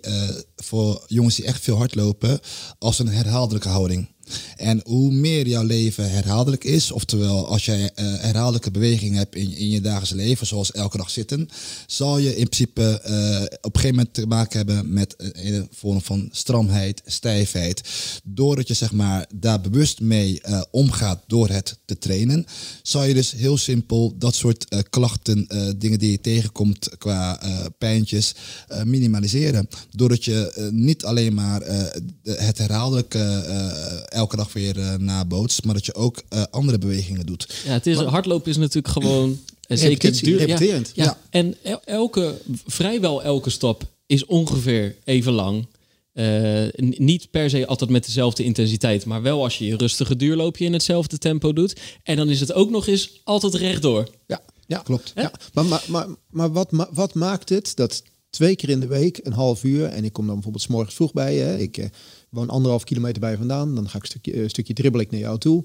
voor 0.66 1.04
jongens 1.08 1.36
die 1.36 1.46
echt 1.46 1.64
veel 1.64 1.78
hardlopen, 1.78 2.40
als 2.80 3.00
een 3.00 3.08
herhaaldelijke 3.08 3.70
houding. 3.70 4.08
En 4.56 4.82
hoe 4.86 5.12
meer 5.12 5.48
jouw 5.48 5.64
leven 5.64 6.12
herhaaldelijk 6.12 6.64
is, 6.64 6.92
oftewel 6.92 7.48
als 7.48 7.66
jij 7.66 7.92
eh, 7.96 8.06
herhaaldelijke 8.06 8.72
bewegingen 8.72 9.18
hebt 9.18 9.36
in, 9.36 9.58
in 9.58 9.70
je 9.70 9.82
dagelijks 9.82 10.14
leven, 10.14 10.48
zoals 10.48 10.72
elke 10.72 10.98
dag 10.98 11.10
zitten, 11.10 11.50
zal 11.88 12.18
je 12.18 12.36
in 12.36 12.50
principe 12.50 13.00
eh, 13.02 13.42
op 13.62 13.76
een 13.76 13.82
gegeven 13.82 13.96
moment 13.96 14.14
te 14.14 14.28
maken 14.28 14.58
hebben 14.58 14.94
met 14.94 15.16
een, 15.18 15.68
vorm 15.72 16.02
van 16.02 16.30
stramheid, 16.32 17.02
stijfheid. 17.06 17.82
Doordat 18.24 18.68
je 18.68 18.74
zeg 18.74 18.92
maar 18.92 19.26
daar 19.36 19.62
bewust 19.62 20.00
mee 20.00 20.42
eh, 20.42 20.62
omgaat 20.72 21.24
door 21.28 21.50
het 21.50 21.78
te 21.86 21.98
trainen, 21.98 22.46
zal 22.82 23.04
je 23.04 23.14
dus 23.14 23.32
heel 23.32 23.58
simpel 23.58 24.16
dat 24.18 24.36
soort 24.36 24.84
klachten, 24.90 25.48
dingen 25.78 26.00
die 26.00 26.12
je 26.12 26.22
tegenkomt 26.22 26.90
qua 26.98 27.40
pijntjes, 27.78 28.36
minimaliseren. 28.84 29.68
Doordat 29.92 30.26
je 30.26 30.52
niet 30.72 31.06
alleen 31.06 31.34
maar 31.34 31.62
eh, 31.62 31.84
het 32.24 32.58
herhaaldelijke 32.58 33.20
eh, 33.20 34.18
elke 34.18 34.36
dag 34.36 34.54
weer 34.54 34.80
eh, 34.80 34.94
nabootst, 34.96 35.64
maar 35.64 35.74
dat 35.74 35.86
je 35.86 35.94
ook 35.96 36.22
eh, 36.30 36.44
andere 36.52 36.78
bewegingen 36.78 37.26
doet. 37.26 37.54
Ja, 37.66 37.72
het 37.72 37.88
is, 37.88 37.98
hardlopen 37.98 38.50
is 38.52 38.58
natuurlijk 38.58 38.94
gewoon... 38.94 39.40
en 39.68 39.78
zeker 39.88 39.90
Repetitie, 39.90 40.28
duur, 40.28 40.40
ja, 40.40 40.46
repeterend. 40.46 40.92
ja, 40.94 41.04
Ja. 41.04 41.18
En 41.30 41.56
el- 41.64 41.82
elke, 41.86 42.42
vrijwel 42.66 43.24
elke 43.24 43.50
stap 43.50 43.84
is 44.06 44.26
ongeveer 44.26 44.96
even 45.04 45.32
lang. 45.34 45.66
Eh, 46.14 46.64
niet 46.98 47.32
per 47.32 47.50
se 47.50 47.68
altijd 47.68 47.90
met 47.90 48.06
dezelfde 48.06 48.44
intensiteit, 48.44 49.06
maar 49.06 49.22
wel 49.22 49.44
als 49.44 49.58
je 49.58 49.66
je 49.66 49.78
rustige 49.78 50.16
duurloopje 50.16 50.66
in 50.66 50.74
hetzelfde 50.74 51.18
tempo 51.18 51.54
doet. 51.54 51.80
En 52.04 52.16
dan 52.16 52.30
is 52.30 52.40
het 52.40 52.54
ook 52.54 52.70
nog 52.70 52.88
eens 52.88 53.22
altijd 53.24 53.54
rechtdoor. 53.54 54.10
Ja, 54.28 54.42
ja. 54.68 54.78
Klopt. 54.78 55.12
Ja. 55.16 55.32
Maar, 55.54 55.66
maar, 55.66 55.84
maar, 55.88 56.08
maar 56.30 56.52
wat, 56.52 56.70
wat 56.92 57.14
maakt 57.14 57.50
het 57.50 57.72
dat 57.76 58.04
twee 58.36 58.56
keer 58.56 58.70
in 58.70 58.80
de 58.80 58.88
week, 58.88 59.20
een 59.24 59.34
half 59.34 59.64
uur, 59.64 59.86
en 59.86 60.04
ik 60.04 60.14
kom 60.14 60.26
dan 60.26 60.34
bijvoorbeeld 60.34 60.64
's 60.64 60.68
morgens 60.68 60.96
vroeg 60.96 61.14
bij 61.14 61.36
je, 61.36 61.62
ik 61.62 61.78
eh, 61.78 61.86
woon 62.30 62.50
anderhalf 62.50 62.84
kilometer 62.84 63.20
bij 63.20 63.32
je 63.32 63.38
vandaan, 63.38 63.76
dan 63.76 63.90
ga 63.90 63.98
ik 63.98 64.02
een 64.02 64.10
stukje, 64.10 64.44
een 64.44 64.50
stukje 64.50 64.74
dribbel 64.74 65.02
ik 65.02 65.12
naar 65.12 65.20
jou 65.20 65.38
toe. 65.38 65.64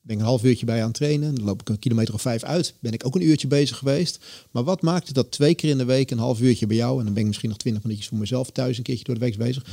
Ben 0.00 0.14
ik 0.14 0.20
een 0.20 0.28
half 0.28 0.44
uurtje 0.44 0.66
bij 0.66 0.76
je 0.76 0.80
aan 0.80 0.88
het 0.88 0.96
trainen, 0.96 1.34
dan 1.34 1.44
loop 1.44 1.60
ik 1.60 1.68
een 1.68 1.78
kilometer 1.78 2.14
of 2.14 2.22
vijf 2.22 2.42
uit, 2.42 2.74
ben 2.80 2.92
ik 2.92 3.06
ook 3.06 3.14
een 3.14 3.26
uurtje 3.26 3.48
bezig 3.48 3.78
geweest. 3.78 4.24
Maar 4.50 4.64
wat 4.64 4.82
maakt 4.82 5.06
het 5.06 5.14
dat 5.14 5.30
twee 5.30 5.54
keer 5.54 5.70
in 5.70 5.78
de 5.78 5.84
week 5.84 6.10
een 6.10 6.18
half 6.18 6.40
uurtje 6.40 6.66
bij 6.66 6.76
jou, 6.76 6.98
en 6.98 7.04
dan 7.04 7.12
ben 7.12 7.22
ik 7.22 7.28
misschien 7.28 7.48
nog 7.48 7.58
twintig 7.58 7.82
minuutjes 7.82 8.08
voor 8.08 8.18
mezelf 8.18 8.50
thuis 8.50 8.76
een 8.76 8.82
keertje 8.82 9.04
door 9.04 9.14
de 9.14 9.20
week 9.20 9.36
bezig. 9.36 9.66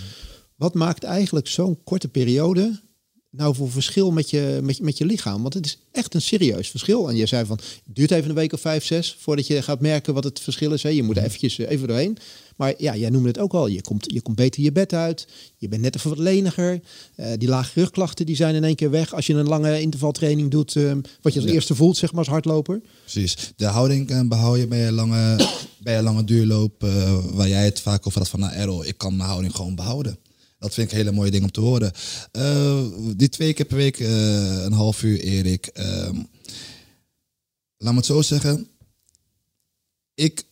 Wat 0.55 0.73
maakt 0.73 1.03
eigenlijk 1.03 1.47
zo'n 1.47 1.83
korte 1.83 2.07
periode 2.07 2.79
nou 3.31 3.55
voor 3.55 3.71
verschil 3.71 4.11
met 4.11 4.29
je, 4.29 4.59
met, 4.63 4.81
met 4.81 4.97
je 4.97 5.05
lichaam? 5.05 5.41
Want 5.41 5.53
het 5.53 5.65
is 5.65 5.77
echt 5.91 6.13
een 6.13 6.21
serieus 6.21 6.69
verschil. 6.69 7.09
En 7.09 7.15
je 7.15 7.25
zei 7.25 7.45
van, 7.45 7.57
het 7.85 7.95
duurt 7.95 8.11
even 8.11 8.29
een 8.29 8.35
week 8.35 8.53
of 8.53 8.61
vijf, 8.61 8.85
zes... 8.85 9.15
voordat 9.19 9.47
je 9.47 9.61
gaat 9.61 9.79
merken 9.81 10.13
wat 10.13 10.23
het 10.23 10.39
verschil 10.39 10.73
is. 10.73 10.83
Hè? 10.83 10.89
Je 10.89 11.03
moet 11.03 11.17
er 11.17 11.23
eventjes 11.23 11.59
eh, 11.59 11.69
even 11.69 11.87
doorheen. 11.87 12.17
Maar 12.55 12.73
ja, 12.77 12.95
jij 12.95 13.09
noemde 13.09 13.27
het 13.27 13.39
ook 13.39 13.53
al. 13.53 13.67
Je 13.67 13.81
komt, 13.81 14.11
je 14.13 14.21
komt 14.21 14.35
beter 14.35 14.63
je 14.63 14.71
bed 14.71 14.93
uit. 14.93 15.27
Je 15.57 15.67
bent 15.67 15.81
net 15.81 15.95
even 15.95 16.09
wat 16.09 16.19
leniger. 16.19 16.81
Eh, 17.15 17.31
die 17.37 17.47
lage 17.47 17.79
rugklachten 17.79 18.25
die 18.25 18.35
zijn 18.35 18.55
in 18.55 18.63
één 18.63 18.75
keer 18.75 18.89
weg... 18.89 19.13
als 19.13 19.27
je 19.27 19.33
een 19.33 19.47
lange 19.47 19.81
intervaltraining 19.81 20.51
doet... 20.51 20.75
eh, 20.75 20.91
wat 21.21 21.33
je 21.33 21.39
als 21.39 21.47
Ja. 21.49 21.53
eerste 21.55 21.75
voelt, 21.75 21.97
zeg 21.97 22.09
maar, 22.09 22.19
als 22.19 22.27
hardloper. 22.27 22.81
Precies. 23.01 23.51
De 23.55 23.65
houding 23.65 24.09
eh, 24.09 24.21
behoud 24.27 24.57
je 24.57 24.67
bij 24.67 24.87
een 24.87 24.93
lange, 24.93 25.47
bij 25.83 25.97
een 25.97 26.03
lange 26.03 26.23
duurloop, 26.23 26.81
waar 27.33 27.47
jij 27.49 27.65
het 27.65 27.79
vaak 27.81 28.07
over 28.07 28.19
had 28.19 28.29
van, 28.29 28.39
nou 28.39 28.53
Errol, 28.53 28.85
ik 28.85 28.97
kan 28.97 29.15
mijn 29.17 29.29
houding 29.29 29.55
gewoon 29.55 29.75
behouden. 29.75 30.17
Dat 30.59 30.73
vind 30.73 30.87
ik 30.87 30.93
een 30.93 30.99
hele 30.99 31.15
mooie 31.15 31.31
ding 31.31 31.43
om 31.43 31.51
te 31.51 31.59
horen. 31.59 31.91
Eh, 32.31 32.85
die 33.15 33.29
twee 33.29 33.53
keer 33.53 33.65
per 33.65 33.77
week, 33.77 33.99
eh, 33.99 34.63
een 34.63 34.73
half 34.73 35.03
uur, 35.03 35.19
Erik. 35.19 35.65
ehm, 35.65 36.15
laat 37.77 37.91
me 37.91 37.97
het 37.97 38.05
zo 38.05 38.21
zeggen. 38.21 38.67
Ik 40.13 40.45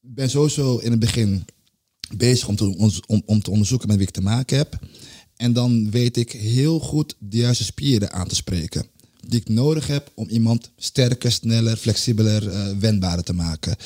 ben 0.00 0.30
sowieso 0.30 0.78
in 0.78 0.90
het 0.90 1.00
begin 1.00 1.44
bezig 2.16 2.48
om 2.48 2.56
te, 2.56 2.76
om, 3.06 3.22
om 3.26 3.42
te 3.42 3.50
onderzoeken 3.50 3.88
met 3.88 3.96
wie 3.96 4.06
ik 4.06 4.12
te 4.12 4.22
maken 4.22 4.56
heb. 4.56 4.78
En 5.36 5.52
dan 5.52 5.90
weet 5.90 6.16
ik 6.16 6.32
heel 6.32 6.78
goed 6.78 7.16
de 7.18 7.36
juiste 7.36 7.64
spieren 7.64 8.12
aan 8.12 8.28
te 8.28 8.34
spreken. 8.34 8.86
Die 9.26 9.40
ik 9.40 9.48
nodig 9.48 9.86
heb 9.86 10.10
om 10.14 10.28
iemand 10.28 10.70
sterker, 10.76 11.32
sneller, 11.32 11.76
flexibeler, 11.76 12.48
eh, 12.48 12.78
wendbaarder 12.78 13.24
te 13.24 13.32
maken. 13.32 13.76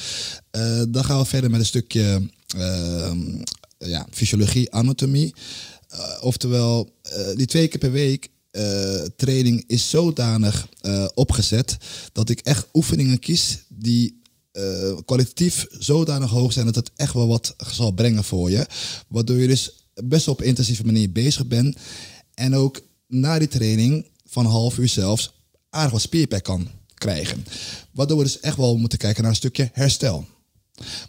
Dan 0.89 1.05
gaan 1.05 1.19
we 1.19 1.25
verder 1.25 1.51
met 1.51 1.61
een 1.61 1.67
stukje 1.67 2.31
ehm, 2.57 3.43
ja, 3.79 4.07
fysiologie, 4.11 4.73
anatomie. 4.73 5.35
Eh, 5.89 6.17
oftewel, 6.21 6.91
eh, 7.03 7.35
die 7.35 7.47
twee 7.47 7.69
keer 7.69 7.79
per 7.79 7.93
week 7.93 8.29
eh, 8.57 9.03
training 9.17 9.65
is 9.67 9.91
zodanig 9.91 10.69
eh, 10.81 11.07
opgezet 11.15 11.77
dat 12.13 12.29
ik 12.29 12.41
echt 12.41 12.67
oefeningen 12.73 13.19
kies 13.19 13.59
die 13.69 14.21
eh, 14.53 14.97
kwalitatief 15.05 15.67
zodanig 15.71 16.31
hoog 16.31 16.53
zijn 16.53 16.67
dat 16.67 16.75
het 16.75 16.91
echt 16.97 17.13
wel 17.13 17.27
wat 17.29 17.55
zal 17.73 17.91
brengen 17.91 18.25
voor 18.25 18.51
je. 18.51 18.67
Waardoor 19.09 19.37
je 19.37 19.47
dus 19.47 19.89
best 20.05 20.29
op 20.29 20.43
intensieve 20.43 20.85
manier 20.85 21.13
bezig 21.13 21.47
bent. 21.47 21.77
En 22.35 22.55
ook 22.55 22.81
na 23.07 23.39
die 23.39 23.49
training 23.49 24.07
van 24.27 24.47
half 24.47 24.79
uur 24.79 24.89
zelfs 24.89 25.33
aardig 25.71 25.93
wat 25.93 26.01
spierpek 26.01 26.43
kan 26.43 26.69
krijgen. 26.95 27.45
Waardoor 27.93 28.17
we 28.19 28.25
dus 28.25 28.41
echt 28.41 28.57
wel 28.57 28.77
moeten 28.77 28.99
kijken 28.99 29.23
naar 29.23 29.31
een 29.31 29.37
stukje 29.37 29.71
herstel. 29.73 30.27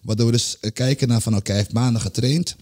Waardoor 0.04 0.26
we 0.26 0.32
dus 0.32 0.60
eh, 0.60 0.72
kijken 0.72 1.08
naar 1.08 1.22
van 1.22 1.36
oké, 1.36 1.52
hij 1.52 1.60
heeft 1.60 1.74
maandag 1.74 2.02
getraind. 2.02 2.56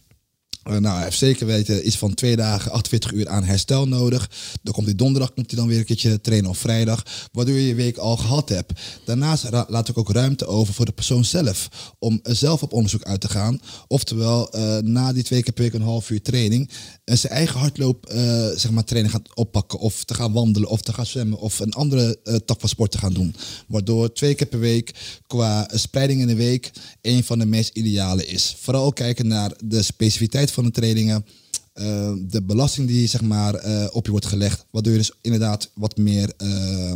Eh, 0.65 0.77
nou, 0.77 0.95
hij 0.95 1.03
heeft 1.03 1.17
zeker 1.17 1.45
weten 1.45 1.87
iets 1.87 1.97
van 1.97 2.13
twee 2.13 2.35
dagen, 2.35 2.71
48 2.71 3.11
uur 3.11 3.29
aan 3.29 3.43
herstel 3.43 3.87
nodig. 3.87 4.29
Dan 4.63 4.73
komt 4.73 4.85
hij 4.85 4.95
donderdag, 4.95 5.33
komt 5.33 5.51
hij 5.51 5.59
dan 5.59 5.67
weer 5.67 5.77
een 5.77 5.85
keertje 5.85 6.21
trainen 6.21 6.49
of 6.49 6.57
vrijdag. 6.57 7.03
Waardoor 7.31 7.55
je 7.55 7.67
je 7.67 7.75
week 7.75 7.97
al 7.97 8.17
gehad 8.17 8.49
hebt. 8.49 8.79
Daarnaast 9.05 9.49
laat 9.67 9.89
ik 9.89 9.97
ook 9.97 10.11
ruimte 10.11 10.45
over 10.45 10.73
voor 10.73 10.85
de 10.85 10.91
persoon 10.91 11.25
zelf. 11.25 11.69
Om 11.99 12.19
eh, 12.23 12.33
zelf 12.33 12.63
op 12.63 12.73
onderzoek 12.73 13.03
uit 13.03 13.21
te 13.21 13.29
gaan. 13.29 13.59
Oftewel, 13.87 14.51
eh, 14.51 14.77
na 14.77 15.13
die 15.13 15.23
twee 15.23 15.43
keer 15.43 15.53
per 15.53 15.63
week 15.63 15.73
een 15.73 15.81
half 15.81 16.09
uur 16.09 16.21
training. 16.21 16.69
En 17.05 17.17
zijn 17.17 17.33
eigen 17.33 17.59
hardloop 17.59 18.05
eh, 18.05 18.47
zeg 18.55 18.71
maar, 18.71 18.83
training 18.83 19.13
gaat 19.13 19.35
oppakken. 19.35 19.79
Of 19.79 20.03
te 20.03 20.13
gaan 20.13 20.31
wandelen, 20.31 20.69
of 20.69 20.81
te 20.81 20.93
gaan 20.93 21.05
zwemmen. 21.05 21.39
Of 21.39 21.59
een 21.59 21.73
andere 21.73 22.19
eh, 22.23 22.35
tak 22.35 22.59
van 22.59 22.69
sport 22.69 22.91
te 22.91 22.97
gaan 22.97 23.13
doen. 23.13 23.35
Waardoor 23.67 24.13
twee 24.13 24.35
keer 24.35 24.47
per 24.47 24.59
week 24.59 24.93
qua 25.27 25.69
eh, 25.69 25.77
spreiding 25.77 26.21
in 26.21 26.27
de 26.27 26.35
week 26.35 26.71
een 27.01 27.23
van 27.23 27.39
de 27.39 27.45
meest 27.45 27.75
ideale 27.75 28.25
is. 28.25 28.55
Vooral 28.59 28.93
kijken 28.93 29.27
naar 29.27 29.51
de 29.63 29.81
specificiteit 29.81 30.51
van 30.55 30.63
de 30.63 30.71
trainingen. 30.71 31.25
eh, 31.73 32.13
de 32.17 32.41
belasting 32.43 32.87
die 32.87 33.07
zeg 33.07 33.21
maar, 33.21 33.53
eh, 33.53 33.87
op 33.91 34.05
je 34.05 34.11
wordt 34.11 34.25
gelegd. 34.25 34.65
Waardoor 34.71 34.91
je 34.91 34.97
dus 34.97 35.11
inderdaad 35.21 35.71
wat 35.73 35.97
meer 35.97 36.33
eh, 36.37 36.93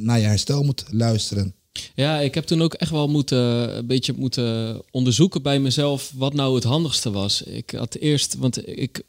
naar 0.00 0.18
je 0.18 0.26
herstel 0.26 0.62
moet 0.62 0.84
luisteren. 0.90 1.54
Ja, 1.94 2.18
ik 2.18 2.34
heb 2.34 2.44
toen 2.44 2.62
ook 2.62 2.74
echt 2.74 2.90
wel 2.90 3.08
moeten, 3.08 3.76
een 3.76 3.86
beetje 3.86 4.12
moeten 4.16 4.82
onderzoeken 4.90 5.42
bij 5.42 5.60
mezelf 5.60 6.12
wat 6.14 6.34
nou 6.34 6.54
het 6.54 6.64
handigste 6.64 7.10
was. 7.10 7.42
Ik 7.42 7.70
had 7.70 7.94
eerst, 7.94 8.34
want 8.34 8.68
ik, 8.68 9.02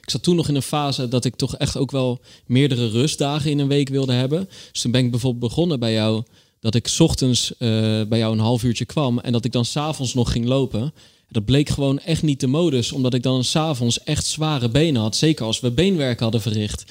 ik 0.00 0.10
zat 0.10 0.22
toen 0.22 0.36
nog 0.36 0.48
in 0.48 0.54
een 0.54 0.62
fase 0.62 1.08
dat 1.08 1.24
ik 1.24 1.36
toch 1.36 1.56
echt 1.56 1.76
ook 1.76 1.90
wel 1.90 2.20
meerdere 2.46 2.88
rustdagen 2.88 3.50
in 3.50 3.58
een 3.58 3.68
week 3.68 3.88
wilde 3.88 4.12
hebben. 4.12 4.48
Dus 4.72 4.80
toen 4.80 4.92
ben 4.92 5.04
ik 5.04 5.10
bijvoorbeeld 5.10 5.50
begonnen 5.50 5.80
bij 5.80 5.92
jou, 5.92 6.22
dat 6.60 6.74
ik 6.74 6.94
ochtends 6.98 7.54
bij 7.58 8.18
jou 8.18 8.32
een 8.32 8.38
half 8.38 8.62
uurtje 8.62 8.84
kwam 8.84 9.18
en 9.18 9.32
dat 9.32 9.44
ik 9.44 9.52
dan 9.52 9.64
s'avonds 9.64 10.14
nog 10.14 10.32
ging 10.32 10.46
lopen. 10.46 10.92
Dat 11.32 11.44
bleek 11.44 11.68
gewoon 11.68 11.98
echt 11.98 12.22
niet 12.22 12.40
de 12.40 12.46
modus, 12.46 12.92
omdat 12.92 13.14
ik 13.14 13.22
dan 13.22 13.44
s'avonds 13.44 14.02
echt 14.02 14.26
zware 14.26 14.68
benen 14.68 15.02
had. 15.02 15.16
Zeker 15.16 15.44
als 15.44 15.60
we 15.60 15.70
beenwerk 15.70 16.20
hadden 16.20 16.40
verricht. 16.40 16.84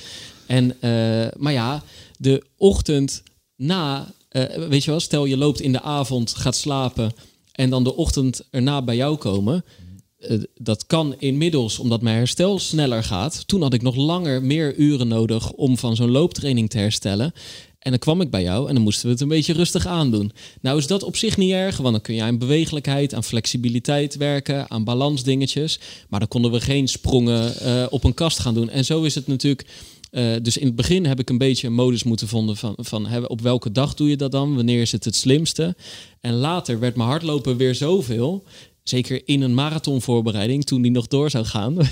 En, 0.45 0.81
eh, 0.81 1.27
maar 1.37 1.53
ja, 1.53 1.83
de 2.17 2.43
ochtend 2.57 3.23
na, 3.55 4.13
eh, 4.29 4.67
weet 4.67 4.83
je 4.83 4.91
wel, 4.91 4.99
stel 4.99 5.25
je 5.25 5.37
loopt 5.37 5.61
in 5.61 5.71
de 5.71 5.81
avond, 5.81 6.33
gaat 6.35 6.55
slapen 6.55 7.11
en 7.51 7.69
dan 7.69 7.83
de 7.83 7.95
ochtend 7.95 8.47
erna 8.49 8.81
bij 8.81 8.95
jou 8.95 9.17
komen. 9.17 9.63
Eh, 10.17 10.37
dat 10.55 10.85
kan 10.85 11.15
inmiddels, 11.17 11.79
omdat 11.79 12.01
mijn 12.01 12.15
herstel 12.15 12.59
sneller 12.59 13.03
gaat. 13.03 13.47
Toen 13.47 13.61
had 13.61 13.73
ik 13.73 13.81
nog 13.81 13.95
langer 13.95 14.43
meer 14.43 14.75
uren 14.75 15.07
nodig 15.07 15.51
om 15.51 15.77
van 15.77 15.95
zo'n 15.95 16.11
looptraining 16.11 16.69
te 16.69 16.77
herstellen. 16.77 17.33
En 17.81 17.89
dan 17.91 17.99
kwam 17.99 18.21
ik 18.21 18.29
bij 18.29 18.41
jou 18.41 18.67
en 18.67 18.73
dan 18.73 18.83
moesten 18.83 19.05
we 19.05 19.11
het 19.11 19.21
een 19.21 19.27
beetje 19.27 19.53
rustig 19.53 19.85
aandoen. 19.85 20.31
Nou 20.61 20.77
is 20.77 20.87
dat 20.87 21.03
op 21.03 21.15
zich 21.15 21.37
niet 21.37 21.51
erg, 21.51 21.77
want 21.77 21.91
dan 21.91 22.01
kun 22.01 22.15
je 22.15 22.21
aan 22.23 22.37
bewegelijkheid, 22.37 23.13
aan 23.13 23.23
flexibiliteit 23.23 24.15
werken, 24.17 24.69
aan 24.69 24.83
balansdingetjes. 24.83 25.79
Maar 26.09 26.19
dan 26.19 26.29
konden 26.29 26.51
we 26.51 26.61
geen 26.61 26.87
sprongen 26.87 27.55
eh, 27.55 27.85
op 27.89 28.03
een 28.03 28.13
kast 28.13 28.39
gaan 28.39 28.53
doen. 28.53 28.69
En 28.69 28.85
zo 28.85 29.03
is 29.03 29.15
het 29.15 29.27
natuurlijk. 29.27 29.65
eh, 30.11 30.25
dus 30.41 30.57
in 30.57 30.65
het 30.65 30.75
begin 30.75 31.05
heb 31.05 31.19
ik 31.19 31.29
een 31.29 31.37
beetje 31.37 31.67
een 31.67 31.73
modus 31.73 32.03
moeten 32.03 32.27
vinden 32.27 32.57
van, 32.57 32.73
van 32.77 33.05
hè, 33.07 33.19
op 33.19 33.41
welke 33.41 33.71
dag 33.71 33.93
doe 33.93 34.09
je 34.09 34.17
dat 34.17 34.31
dan? 34.31 34.55
Wanneer 34.55 34.81
is 34.81 34.91
het 34.91 35.05
het 35.05 35.15
slimste? 35.15 35.75
En 36.21 36.33
later 36.33 36.79
werd 36.79 36.95
mijn 36.95 37.09
hardlopen 37.09 37.57
weer 37.57 37.75
zoveel. 37.75 38.43
Zeker 38.91 39.21
in 39.25 39.41
een 39.41 39.53
marathonvoorbereiding, 39.53 40.63
toen 40.65 40.81
die 40.81 40.91
nog 40.91 41.07
door 41.07 41.29
zou 41.29 41.45
gaan. 41.45 41.77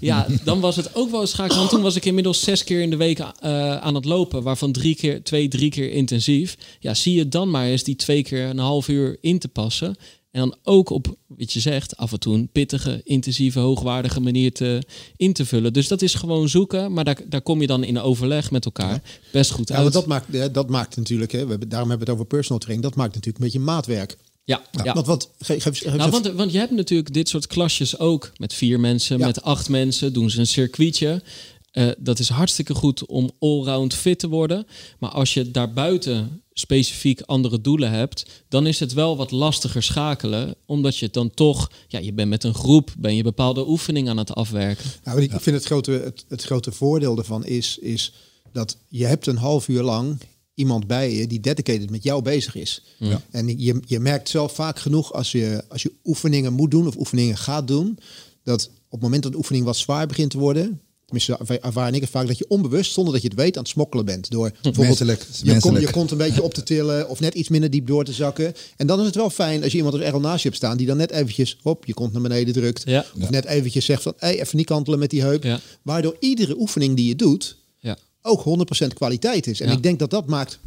Ja, 0.00 0.26
dan 0.44 0.60
was 0.60 0.76
het 0.76 0.94
ook 0.94 1.10
wel 1.10 1.20
eens 1.20 1.30
schaak. 1.30 1.52
Want 1.52 1.70
toen 1.70 1.82
was 1.82 1.96
ik 1.96 2.04
inmiddels 2.04 2.40
zes 2.40 2.64
keer 2.64 2.80
in 2.80 2.90
de 2.90 2.96
week 2.96 3.18
eh, 3.18 3.76
aan 3.76 3.94
het 3.94 4.04
lopen. 4.04 4.42
Waarvan 4.42 4.72
drie 4.72 4.94
keer, 4.94 5.22
twee, 5.22 5.48
drie 5.48 5.70
keer 5.70 5.90
intensief. 5.90 6.56
Ja, 6.80 6.94
zie 6.94 7.14
je 7.14 7.28
dan 7.28 7.50
maar 7.50 7.66
eens 7.66 7.82
die 7.82 7.96
twee 7.96 8.22
keer 8.22 8.44
een 8.44 8.58
half 8.58 8.88
uur 8.88 9.18
in 9.20 9.38
te 9.38 9.48
passen. 9.48 9.96
En 10.30 10.40
dan 10.40 10.54
ook 10.62 10.90
op, 10.90 11.14
wat 11.26 11.52
je 11.52 11.60
zegt, 11.60 11.96
af 11.96 12.12
en 12.12 12.20
toe 12.20 12.34
een 12.34 12.48
pittige, 12.52 13.00
intensieve, 13.04 13.58
hoogwaardige 13.58 14.20
manier 14.20 14.52
te, 14.52 14.82
in 15.16 15.32
te 15.32 15.44
vullen. 15.46 15.72
Dus 15.72 15.88
dat 15.88 16.02
is 16.02 16.14
gewoon 16.14 16.48
zoeken. 16.48 16.92
Maar 16.92 17.04
daar, 17.04 17.20
daar 17.28 17.42
kom 17.42 17.60
je 17.60 17.66
dan 17.66 17.84
in 17.84 18.00
overleg 18.00 18.50
met 18.50 18.64
elkaar 18.64 19.02
best 19.32 19.50
goed 19.50 19.68
Ja, 19.68 19.74
uit. 19.74 19.92
dat 19.92 20.06
maakt, 20.06 20.54
dat 20.54 20.68
maakt 20.70 20.96
natuurlijk, 20.96 21.32
hè, 21.32 21.44
we 21.44 21.50
hebben, 21.50 21.68
daarom 21.68 21.88
hebben 21.88 22.06
we 22.06 22.12
het 22.12 22.20
over 22.20 22.36
personal 22.36 22.58
training, 22.58 22.88
dat 22.88 22.96
maakt 22.96 23.14
natuurlijk 23.14 23.44
een 23.44 23.50
beetje 23.50 23.72
maatwerk. 23.72 24.16
Ja, 24.44 24.62
ja. 24.84 24.92
Want 24.94 25.06
wat, 25.06 25.30
geef, 25.38 25.62
geef, 25.62 25.78
geef 25.78 25.94
Nou, 25.94 26.10
want, 26.10 26.26
want 26.26 26.52
je 26.52 26.58
hebt 26.58 26.70
natuurlijk 26.70 27.12
dit 27.12 27.28
soort 27.28 27.46
klasjes 27.46 27.98
ook. 27.98 28.32
Met 28.36 28.54
vier 28.54 28.80
mensen, 28.80 29.18
Ja. 29.18 29.26
met 29.26 29.42
acht 29.42 29.68
mensen 29.68 30.12
doen 30.12 30.30
ze 30.30 30.38
een 30.38 30.46
circuitje. 30.46 31.22
Eh, 31.70 31.88
dat 31.98 32.18
is 32.18 32.28
hartstikke 32.28 32.74
goed 32.74 33.06
om 33.06 33.30
allround 33.38 33.94
fit 33.94 34.18
te 34.18 34.28
worden. 34.28 34.66
Maar 34.98 35.10
als 35.10 35.34
je 35.34 35.50
daarbuiten 35.50 36.42
specifiek 36.52 37.20
andere 37.20 37.60
doelen 37.60 37.90
hebt, 37.90 38.26
dan 38.48 38.66
is 38.66 38.80
het 38.80 38.92
wel 38.92 39.16
wat 39.16 39.30
lastiger 39.30 39.82
schakelen. 39.82 40.54
Omdat 40.66 40.96
je 40.96 41.08
dan 41.10 41.30
toch, 41.30 41.70
ja, 41.88 41.98
je 41.98 42.12
bent 42.12 42.28
met 42.28 42.44
een 42.44 42.54
groep, 42.54 42.94
ben 42.98 43.16
je 43.16 43.22
bepaalde 43.22 43.68
oefeningen 43.68 44.10
aan 44.10 44.16
het 44.16 44.34
afwerken. 44.34 44.84
Nou, 45.04 45.22
ik 45.22 45.32
ik 45.32 45.40
vind 45.40 45.56
het 45.56 45.64
grote, 45.64 45.90
het, 45.90 46.24
het 46.28 46.42
grote 46.42 46.72
voordeel 46.72 47.18
ervan 47.18 47.44
is, 47.44 47.78
is 47.78 48.12
dat 48.52 48.76
je 48.88 49.06
hebt 49.06 49.26
een 49.26 49.36
half 49.36 49.68
uur 49.68 49.82
lang 49.82 50.18
iemand 50.54 50.86
bij 50.86 51.12
je 51.12 51.26
die 51.26 51.40
dedicated 51.40 51.90
met 51.90 52.02
jou 52.02 52.22
bezig 52.22 52.54
is. 52.54 52.82
Ja. 52.98 53.22
En 53.30 53.58
je, 53.58 53.80
je 53.86 54.00
merkt 54.00 54.28
zelf 54.28 54.54
vaak 54.54 54.78
genoeg 54.78 55.12
als 55.12 55.32
je, 55.32 55.64
als 55.68 55.82
je 55.82 55.92
oefeningen 56.04 56.52
moet 56.52 56.70
doen 56.70 56.86
of 56.86 56.96
oefeningen 56.96 57.36
gaat 57.36 57.68
doen, 57.68 57.98
dat 58.42 58.64
op 58.64 58.90
het 58.90 59.00
moment 59.00 59.22
dat 59.22 59.32
de 59.32 59.38
oefening 59.38 59.64
wat 59.64 59.76
zwaar 59.76 60.06
begint 60.06 60.30
te 60.30 60.38
worden, 60.38 60.80
tenminste 61.12 61.58
ervaar 61.62 61.94
ik 61.94 62.00
het 62.00 62.10
vaak, 62.10 62.26
dat 62.26 62.38
je 62.38 62.48
onbewust, 62.48 62.92
zonder 62.92 63.12
dat 63.12 63.22
je 63.22 63.28
het 63.28 63.36
weet, 63.36 63.56
aan 63.56 63.62
het 63.62 63.72
smokkelen 63.72 64.04
bent. 64.04 64.30
Door 64.30 64.50
bijvoorbeeld 64.62 64.86
Menselijk, 64.86 65.20
je, 65.20 65.26
kont, 65.26 65.44
menselijk. 65.44 65.86
je 65.86 65.92
kont 65.92 66.10
een 66.10 66.16
beetje 66.16 66.42
op 66.42 66.54
te 66.54 66.62
tillen 66.62 67.08
of 67.08 67.20
net 67.20 67.34
iets 67.34 67.48
minder 67.48 67.70
diep 67.70 67.86
door 67.86 68.04
te 68.04 68.12
zakken. 68.12 68.54
En 68.76 68.86
dan 68.86 69.00
is 69.00 69.06
het 69.06 69.14
wel 69.14 69.30
fijn 69.30 69.62
als 69.62 69.72
je 69.72 69.76
iemand 69.76 69.94
als 69.94 70.04
Errol 70.04 70.20
naast 70.20 70.42
je 70.42 70.48
hebt 70.48 70.60
staan 70.60 70.76
die 70.76 70.86
dan 70.86 70.96
net 70.96 71.10
eventjes 71.10 71.58
hop, 71.62 71.84
je 71.84 71.94
kont 71.94 72.12
naar 72.12 72.22
beneden 72.22 72.54
drukt. 72.54 72.82
Ja. 72.84 73.04
Of 73.20 73.30
net 73.30 73.44
eventjes 73.44 73.84
zegt 73.84 74.02
van, 74.02 74.14
hey, 74.16 74.40
even 74.40 74.56
niet 74.56 74.66
kantelen 74.66 74.98
met 74.98 75.10
die 75.10 75.22
heup. 75.22 75.44
Ja. 75.44 75.60
Waardoor 75.82 76.16
iedere 76.18 76.60
oefening 76.60 76.96
die 76.96 77.08
je 77.08 77.16
doet. 77.16 77.56
Ook 78.22 78.42
100% 78.84 78.86
kwaliteit 78.94 79.46
is. 79.46 79.60
En 79.60 79.68
Ja. 79.68 79.72
ik 79.76 79.82
denk 79.82 79.98
dat 79.98 80.10
dat 80.10 80.26
maakt 80.26 80.58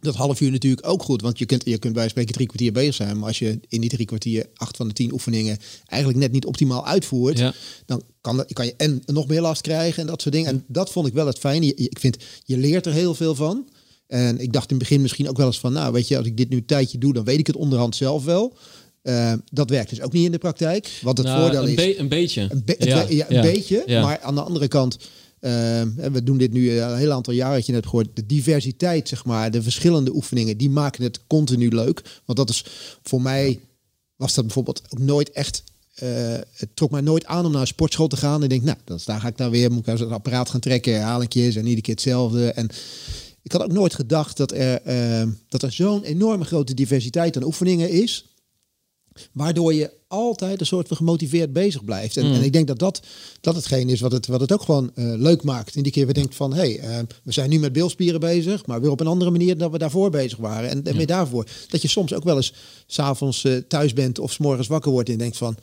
dat 0.00 0.14
half 0.14 0.40
uur 0.40 0.50
natuurlijk 0.50 0.86
ook 0.86 1.02
goed. 1.02 1.22
Want 1.22 1.38
je 1.38 1.46
kunt, 1.46 1.64
je 1.64 1.78
kunt 1.78 1.92
bij 1.94 2.08
spreken 2.08 2.32
drie 2.34 2.46
kwartier 2.46 2.72
bezig 2.72 2.94
zijn. 2.94 3.18
Maar 3.18 3.26
als 3.28 3.38
je 3.38 3.60
in 3.68 3.80
die 3.80 3.90
drie 3.90 4.06
kwartier 4.06 4.46
acht 4.54 4.76
van 4.76 4.88
de 4.88 4.94
tien 4.94 5.12
oefeningen 5.12 5.58
eigenlijk 5.86 6.20
net 6.22 6.32
niet 6.32 6.46
optimaal 6.46 6.86
uitvoert. 6.86 7.38
Ja. 7.38 7.54
Dan 7.86 8.02
kan, 8.20 8.36
dat, 8.36 8.52
kan 8.52 8.66
je 8.66 8.74
en 8.76 9.02
nog 9.06 9.26
meer 9.28 9.40
last 9.40 9.60
krijgen 9.60 10.00
en 10.02 10.08
dat 10.08 10.22
soort 10.22 10.34
dingen. 10.34 10.50
En 10.50 10.64
dat 10.66 10.90
vond 10.90 11.06
ik 11.06 11.12
wel 11.12 11.26
het 11.26 11.38
fijne. 11.38 11.66
Je- 11.66 11.74
Ik 11.74 11.98
vind, 11.98 12.16
je 12.44 12.56
leert 12.58 12.86
er 12.86 12.92
heel 12.92 13.14
veel 13.14 13.34
van. 13.34 13.68
En 14.06 14.38
ik 14.40 14.52
dacht 14.52 14.70
in 14.70 14.76
het 14.76 14.88
begin 14.88 15.02
misschien 15.02 15.28
ook 15.28 15.36
wel 15.36 15.46
eens 15.46 15.58
van, 15.60 15.72
nou 15.72 15.92
weet 15.92 16.08
je, 16.08 16.16
als 16.16 16.26
ik 16.26 16.36
dit 16.36 16.48
nu 16.48 16.56
een 16.56 16.66
tijdje 16.66 16.98
doe, 16.98 17.12
dan 17.12 17.24
weet 17.24 17.38
ik 17.38 17.46
het 17.46 17.56
onderhand 17.56 17.96
zelf 17.96 18.24
wel. 18.24 18.56
Eh, 19.02 19.32
dat 19.52 19.70
werkt 19.70 19.90
dus 19.90 20.00
ook 20.00 20.12
niet 20.12 20.24
in 20.24 20.32
de 20.32 20.38
praktijk. 20.38 20.98
Wat 21.02 21.16
het 21.18 21.26
Nou, 21.26 21.40
voordeel 21.42 21.62
een, 21.62 21.68
is. 21.68 21.74
be- 21.74 21.98
een 21.98 22.08
beetje. 22.08 22.46
Een, 22.50 22.62
be- 22.64 22.74
Ja, 22.78 23.06
ja, 23.08 23.26
een 23.30 23.40
beetje, 23.40 23.82
maar 23.86 24.20
aan 24.20 24.34
de 24.34 24.40
andere 24.42 24.68
kant, 24.68 24.98
eh, 25.40 25.80
en 25.80 26.12
we 26.12 26.22
doen 26.22 26.38
dit 26.38 26.52
nu 26.52 26.70
een 26.70 26.96
heel 26.96 27.12
aantal 27.12 27.32
jaren, 27.32 27.54
had 27.54 27.66
je 27.66 27.72
net 27.72 27.84
gehoord, 27.84 28.08
de 28.14 28.26
diversiteit, 28.26 29.08
zeg 29.08 29.24
maar, 29.24 29.50
de 29.50 29.62
verschillende 29.62 30.14
oefeningen, 30.14 30.56
die 30.56 30.70
maken 30.70 31.02
het 31.02 31.20
continu 31.26 31.68
leuk. 31.68 32.20
Want 32.24 32.38
dat 32.38 32.50
is 32.50 32.64
voor 33.02 33.22
mij, 33.22 33.60
was 34.16 34.34
dat 34.34 34.44
bijvoorbeeld 34.44 34.82
ook 34.88 34.98
nooit 34.98 35.30
echt, 35.30 35.62
eh, 35.94 36.08
het 36.52 36.68
trok 36.74 36.90
mij 36.90 37.00
nooit 37.00 37.26
aan 37.26 37.44
om 37.44 37.52
naar 37.52 37.60
een 37.60 37.66
sportschool 37.66 38.08
te 38.08 38.16
gaan. 38.16 38.42
Ik 38.42 38.50
denk, 38.50 38.62
nou, 38.62 38.78
dan 38.84 38.98
daar 39.04 39.20
ga 39.20 39.28
ik 39.28 39.36
dan 39.36 39.50
weer, 39.50 39.72
moet 39.72 39.86
ik 39.86 39.98
zo'n 39.98 40.12
apparaat 40.12 40.50
gaan 40.50 40.60
trekken, 40.60 40.94
herhalingjes 40.94 41.56
en 41.56 41.62
iedere 41.62 41.80
keer 41.80 41.94
hetzelfde. 41.94 42.52
En 42.52 42.70
ik 43.42 43.52
had 43.52 43.62
ook 43.62 43.72
nooit 43.72 43.94
gedacht 43.94 44.36
dat 44.36 44.52
er, 44.52 44.82
eh, 44.82 45.28
dat 45.48 45.62
er 45.62 45.72
zo'n 45.72 46.02
enorme 46.02 46.44
grote 46.44 46.74
diversiteit 46.74 47.36
aan 47.36 47.44
oefeningen 47.44 47.90
is. 47.90 48.36
Waardoor 49.32 49.74
je 49.74 49.90
altijd 50.08 50.60
een 50.60 50.66
soort 50.66 50.88
van 50.88 50.96
gemotiveerd 50.96 51.52
bezig 51.52 51.84
blijft. 51.84 52.16
En, 52.16 52.26
Mm. 52.26 52.32
en 52.34 52.42
ik 52.42 52.52
denk 52.52 52.66
dat 52.66 52.78
dat, 52.78 53.00
dat 53.40 53.54
hetgeen 53.54 53.88
is 53.88 54.00
wat 54.00 54.12
het, 54.12 54.26
wat 54.26 54.40
het 54.40 54.52
ook 54.52 54.62
gewoon 54.62 54.90
eh, 54.94 55.04
leuk 55.16 55.42
maakt. 55.42 55.76
En 55.76 55.82
die 55.82 55.92
keer 55.92 56.06
we 56.06 56.12
denkt 56.12 56.34
van, 56.34 56.52
hé, 56.54 56.58
hey, 56.58 56.78
eh, 56.78 56.98
we 57.22 57.32
zijn 57.32 57.50
nu 57.50 57.58
met 57.58 57.72
beelspieren 57.72 58.20
bezig, 58.20 58.66
maar 58.66 58.80
weer 58.80 58.90
op 58.90 59.00
een 59.00 59.06
andere 59.06 59.30
manier 59.30 59.58
dan 59.58 59.70
we 59.70 59.78
daarvoor 59.78 60.10
bezig 60.10 60.38
waren. 60.38 60.70
En, 60.70 60.84
en 60.84 60.96
weer 60.96 61.06
daarvoor. 61.06 61.46
Dat 61.68 61.82
je 61.82 61.88
soms 61.88 62.14
ook 62.14 62.24
wel 62.24 62.36
eens 62.36 62.52
s'avonds 62.86 63.44
eh 63.44 63.56
thuis 63.68 63.92
bent 63.92 64.18
of 64.18 64.32
's 64.32 64.38
morgens 64.38 64.66
wakker 64.68 64.90
wordt 64.92 65.08
en 65.08 65.18
denkt 65.18 65.36
van, 65.36 65.56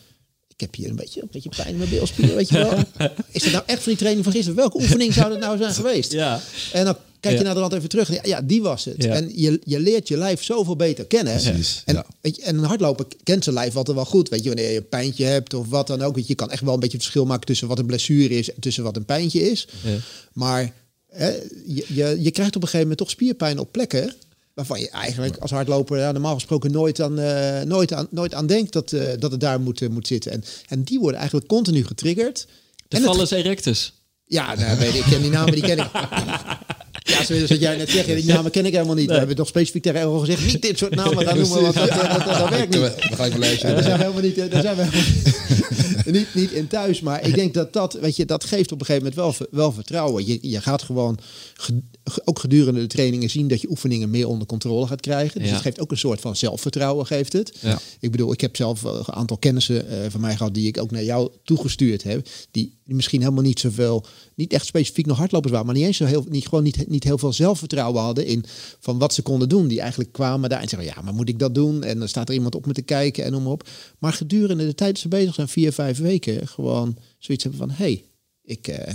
ik 0.47 0.60
heb 0.62 0.75
hier 0.75 0.89
een 0.89 0.95
beetje, 0.95 1.21
een 1.21 1.29
beetje 1.31 1.49
pijn 1.49 1.69
in 1.69 1.77
mijn 1.77 1.89
beelspieren, 1.89 2.36
weet 2.36 2.49
je 2.49 2.58
wel. 2.58 2.73
Is 3.31 3.43
dat 3.43 3.51
nou 3.51 3.63
echt 3.65 3.79
van 3.84 3.91
die 3.91 3.97
training 3.97 4.23
van 4.23 4.34
gisteren? 4.34 4.58
Welke 4.58 4.77
oefening 4.77 5.13
zou 5.13 5.29
dat 5.29 5.39
nou 5.39 5.58
zijn 5.58 5.73
geweest? 5.81 6.12
Ja. 6.12 6.41
En 6.73 6.86
dan 6.86 6.97
kijk 7.26 7.38
je 7.38 7.44
naar 7.44 7.54
de 7.54 7.60
rand 7.60 7.74
even 7.74 7.90
terug. 7.90 8.14
Ja, 8.14 8.20
ja, 8.24 8.42
die 8.42 8.62
was 8.62 8.86
het. 8.86 9.06
En 9.06 9.32
je, 9.36 9.60
je 9.64 9.80
leert 9.80 10.08
je 10.08 10.18
lijf 10.18 10.44
zoveel 10.44 10.76
beter 10.76 11.06
kennen. 11.06 11.34
Precies, 11.42 11.82
En, 11.86 12.06
weet 12.22 12.36
je, 12.36 12.42
en 12.42 12.58
een 12.58 12.64
hardloper 12.64 13.06
kent 13.24 13.44
zijn 13.44 13.56
lijf 13.56 13.76
altijd 13.76 13.96
wel 13.96 14.06
goed. 14.06 14.30
Weet 14.30 14.44
je, 14.44 14.48
wanneer 14.50 14.72
je 14.72 14.78
een 14.78 14.90
pijntje 14.90 15.26
hebt 15.26 15.54
of 15.54 15.68
wat 15.70 15.88
dan 15.88 16.02
ook. 16.02 16.16
Weet 16.16 16.24
je, 16.24 16.30
je 16.30 16.36
kan 16.36 16.52
echt 16.52 16.62
wel 16.62 16.74
een 16.74 16.80
beetje 16.80 16.98
verschil 16.98 17.26
maken 17.26 17.46
tussen 17.46 17.68
wat 17.68 17.80
een 17.80 17.86
blessure 17.86 18.38
is 18.38 18.54
en 18.54 18.60
tussen 18.62 18.84
wat 18.84 18.96
een 18.96 19.06
pijntje 19.06 19.52
is. 19.52 19.68
Ja. 19.84 19.90
Maar 20.34 20.74
hè, 21.10 21.28
je, 21.66 21.86
je, 21.88 22.18
je 22.20 22.32
krijgt 22.32 22.56
op 22.56 22.62
een 22.62 22.68
gegeven 22.68 22.80
moment 22.80 22.98
toch 22.98 23.10
spierpijn 23.10 23.60
op 23.60 23.72
plekken 23.72 24.14
waarvan 24.54 24.80
je 24.80 24.90
eigenlijk 24.90 25.38
als 25.38 25.52
hardloper 25.52 25.98
ja, 26.00 26.12
normaal 26.12 26.34
gesproken 26.34 26.72
nooit 26.72 27.02
aan, 27.02 27.20
eh, 27.20 27.62
nooit 27.62 27.94
aan, 27.94 28.08
nooit 28.10 28.34
aan 28.34 28.48
denkt 28.48 28.74
dat, 28.74 28.92
eh, 28.92 29.02
dat 29.20 29.32
het 29.32 29.40
daar 29.40 29.60
moet, 29.62 29.82
eh, 29.82 29.90
moet 29.90 30.08
zitten. 30.08 30.32
En, 30.32 30.44
en 30.70 30.84
die 30.84 31.00
worden 31.00 31.20
eigenlijk 31.20 31.48
continu 31.50 31.86
getriggerd. 31.86 32.48
De 32.88 32.98
En 32.98 33.04
het- 33.20 33.32
erectus. 33.32 33.94
ja, 34.26 34.56
nou, 34.56 34.78
weet 34.78 34.94
ik, 34.94 34.96
ik 34.96 35.04
ken 35.12 35.22
die 35.22 35.32
namen, 35.32 35.54
die 35.54 35.62
ken 35.64 35.78
ik. 35.78 35.90
Ja, 37.08 37.24
zoals 37.26 37.50
wat 37.50 37.60
jij 37.60 37.76
net 37.78 37.89
zegt, 37.89 38.06
die 38.08 38.26
namen 38.26 38.52
ken 38.52 38.65
ik 38.65 38.74
helemaal 38.74 38.96
niet. 38.96 39.10
We 39.10 39.18
hebben 39.18 39.36
toch 39.36 39.48
specifiek 39.48 39.84
tegen 39.84 40.00
Errol 40.00 40.20
gezegd, 40.20 40.46
niet 40.46 40.62
dit 40.62 40.78
soort 40.78 40.96
namen 40.96 41.26
gaan 41.26 41.38
noemen, 41.39 41.62
want 41.62 41.74
dat, 41.76 41.88
dat, 41.89 42.10
dat, 42.10 42.26
dat 42.26 42.50
werkt 42.50 42.74
niet. 42.74 42.82
Dan 42.82 43.18
ga 43.18 43.26
ik 43.26 43.34
een 43.34 43.39
lijstje. 43.39 43.68
Ja, 43.68 43.74
daar 43.74 43.84
zijn 43.84 43.98
we 43.98 44.04
helemaal 44.04 44.24
niet, 44.24 44.38
eh, 44.38 44.50
daar 44.52 44.62
zijn 44.62 44.76
we 44.76 44.84
helemaal 44.84 46.04
niet, 46.20 46.28
niet 46.34 46.52
in 46.52 46.68
thuis. 46.68 47.02
Maar 47.02 47.28
ik 47.28 47.36
denk 47.36 47.54
dat 47.54 47.74
dat, 47.74 47.94
weet 47.94 48.15
je, 48.15 48.26
dat 48.26 48.44
geeft 48.44 48.72
op 48.72 48.80
een 48.80 48.86
gegeven 48.86 49.12
moment 49.15 49.38
wel, 49.39 49.48
wel 49.52 49.72
vertrouwen. 49.72 50.26
Je, 50.26 50.38
je 50.41 50.62
gaat 50.62 50.84
gewoon, 50.84 51.18
ge- 51.54 51.82
ge- 52.04 52.22
ook 52.26 52.39
gedurende 52.39 52.80
de 52.80 52.88
trainingen 52.88 53.30
zien 53.30 53.48
dat 53.48 53.62
je 53.62 53.70
oefeningen 53.70 54.10
meer 54.10 54.28
onder 54.28 54.48
controle 54.48 54.88
gaat 54.88 55.02
krijgen. 55.02 55.39
Dus 55.39 55.48
Ja. 55.48 55.54
het 55.54 55.63
geeft 55.63 55.80
ook 55.80 55.91
een 55.91 55.98
soort 55.98 56.22
van 56.22 56.36
zelfvertrouwen, 56.36 57.06
geeft 57.06 57.34
het. 57.34 57.58
Ja. 57.62 57.80
Ik 58.00 58.12
bedoel, 58.12 58.32
ik 58.32 58.41
heb 58.41 58.56
zelf 58.56 58.84
een 58.84 59.13
aantal 59.13 59.38
kennissen 59.38 59.89
eh, 59.89 59.98
van 60.10 60.22
mij 60.22 60.36
gehad 60.36 60.54
die 60.54 60.68
ik 60.68 60.82
ook 60.82 60.91
naar 60.91 61.04
jou 61.04 61.30
toegestuurd 61.44 62.04
heb. 62.04 62.28
Die, 62.52 62.78
die 62.86 62.96
misschien 62.96 63.22
helemaal 63.22 63.44
niet 63.44 63.60
zoveel, 63.60 64.06
niet 64.36 64.54
echt 64.54 64.65
specifiek 64.65 65.06
nog 65.06 65.18
hardlopers 65.18 65.52
waren, 65.52 65.68
maar 65.68 65.76
niet 65.76 65.86
eens 65.86 65.98
zo 65.98 66.06
heel, 66.06 66.26
niet, 66.30 66.48
gewoon 66.48 66.63
niet, 66.63 66.89
niet 66.89 66.94
heel 67.03 67.17
veel 67.17 67.34
zelfvertrouwen 67.34 68.01
hadden 68.01 68.25
in 68.25 68.43
van 68.79 68.97
wat 68.97 69.13
ze 69.13 69.21
konden 69.21 69.49
doen. 69.49 69.67
Die 69.67 69.79
eigenlijk 69.79 70.12
kwamen 70.12 70.49
daar 70.49 70.62
en 70.62 70.69
zeggen, 70.69 70.88
ja, 70.88 71.01
maar 71.01 71.13
moet 71.13 71.29
ik 71.29 71.39
dat 71.39 71.55
doen? 71.55 71.84
En 71.84 71.99
dan 71.99 72.08
staat 72.08 72.27
er 72.29 72.36
iemand 72.36 72.55
op 72.55 72.65
me 72.65 72.73
te 72.73 72.81
kijken 72.81 73.23
en 73.23 73.34
maar 73.34 73.51
op. 73.51 73.69
Maar 73.99 74.13
gedurende 74.13 74.65
de 74.65 74.75
tijd 74.75 74.91
dat 74.91 75.01
ze 75.01 75.08
bezig 75.08 75.34
zijn, 75.34 75.47
vier, 75.47 75.73
vijf 75.73 75.97
weken, 75.97 76.47
gewoon 76.47 76.97
zoiets 77.19 77.43
hebben 77.43 77.67
van, 77.67 77.71
hey, 77.71 78.03
ik, 78.43 78.67
eh, 78.67 78.93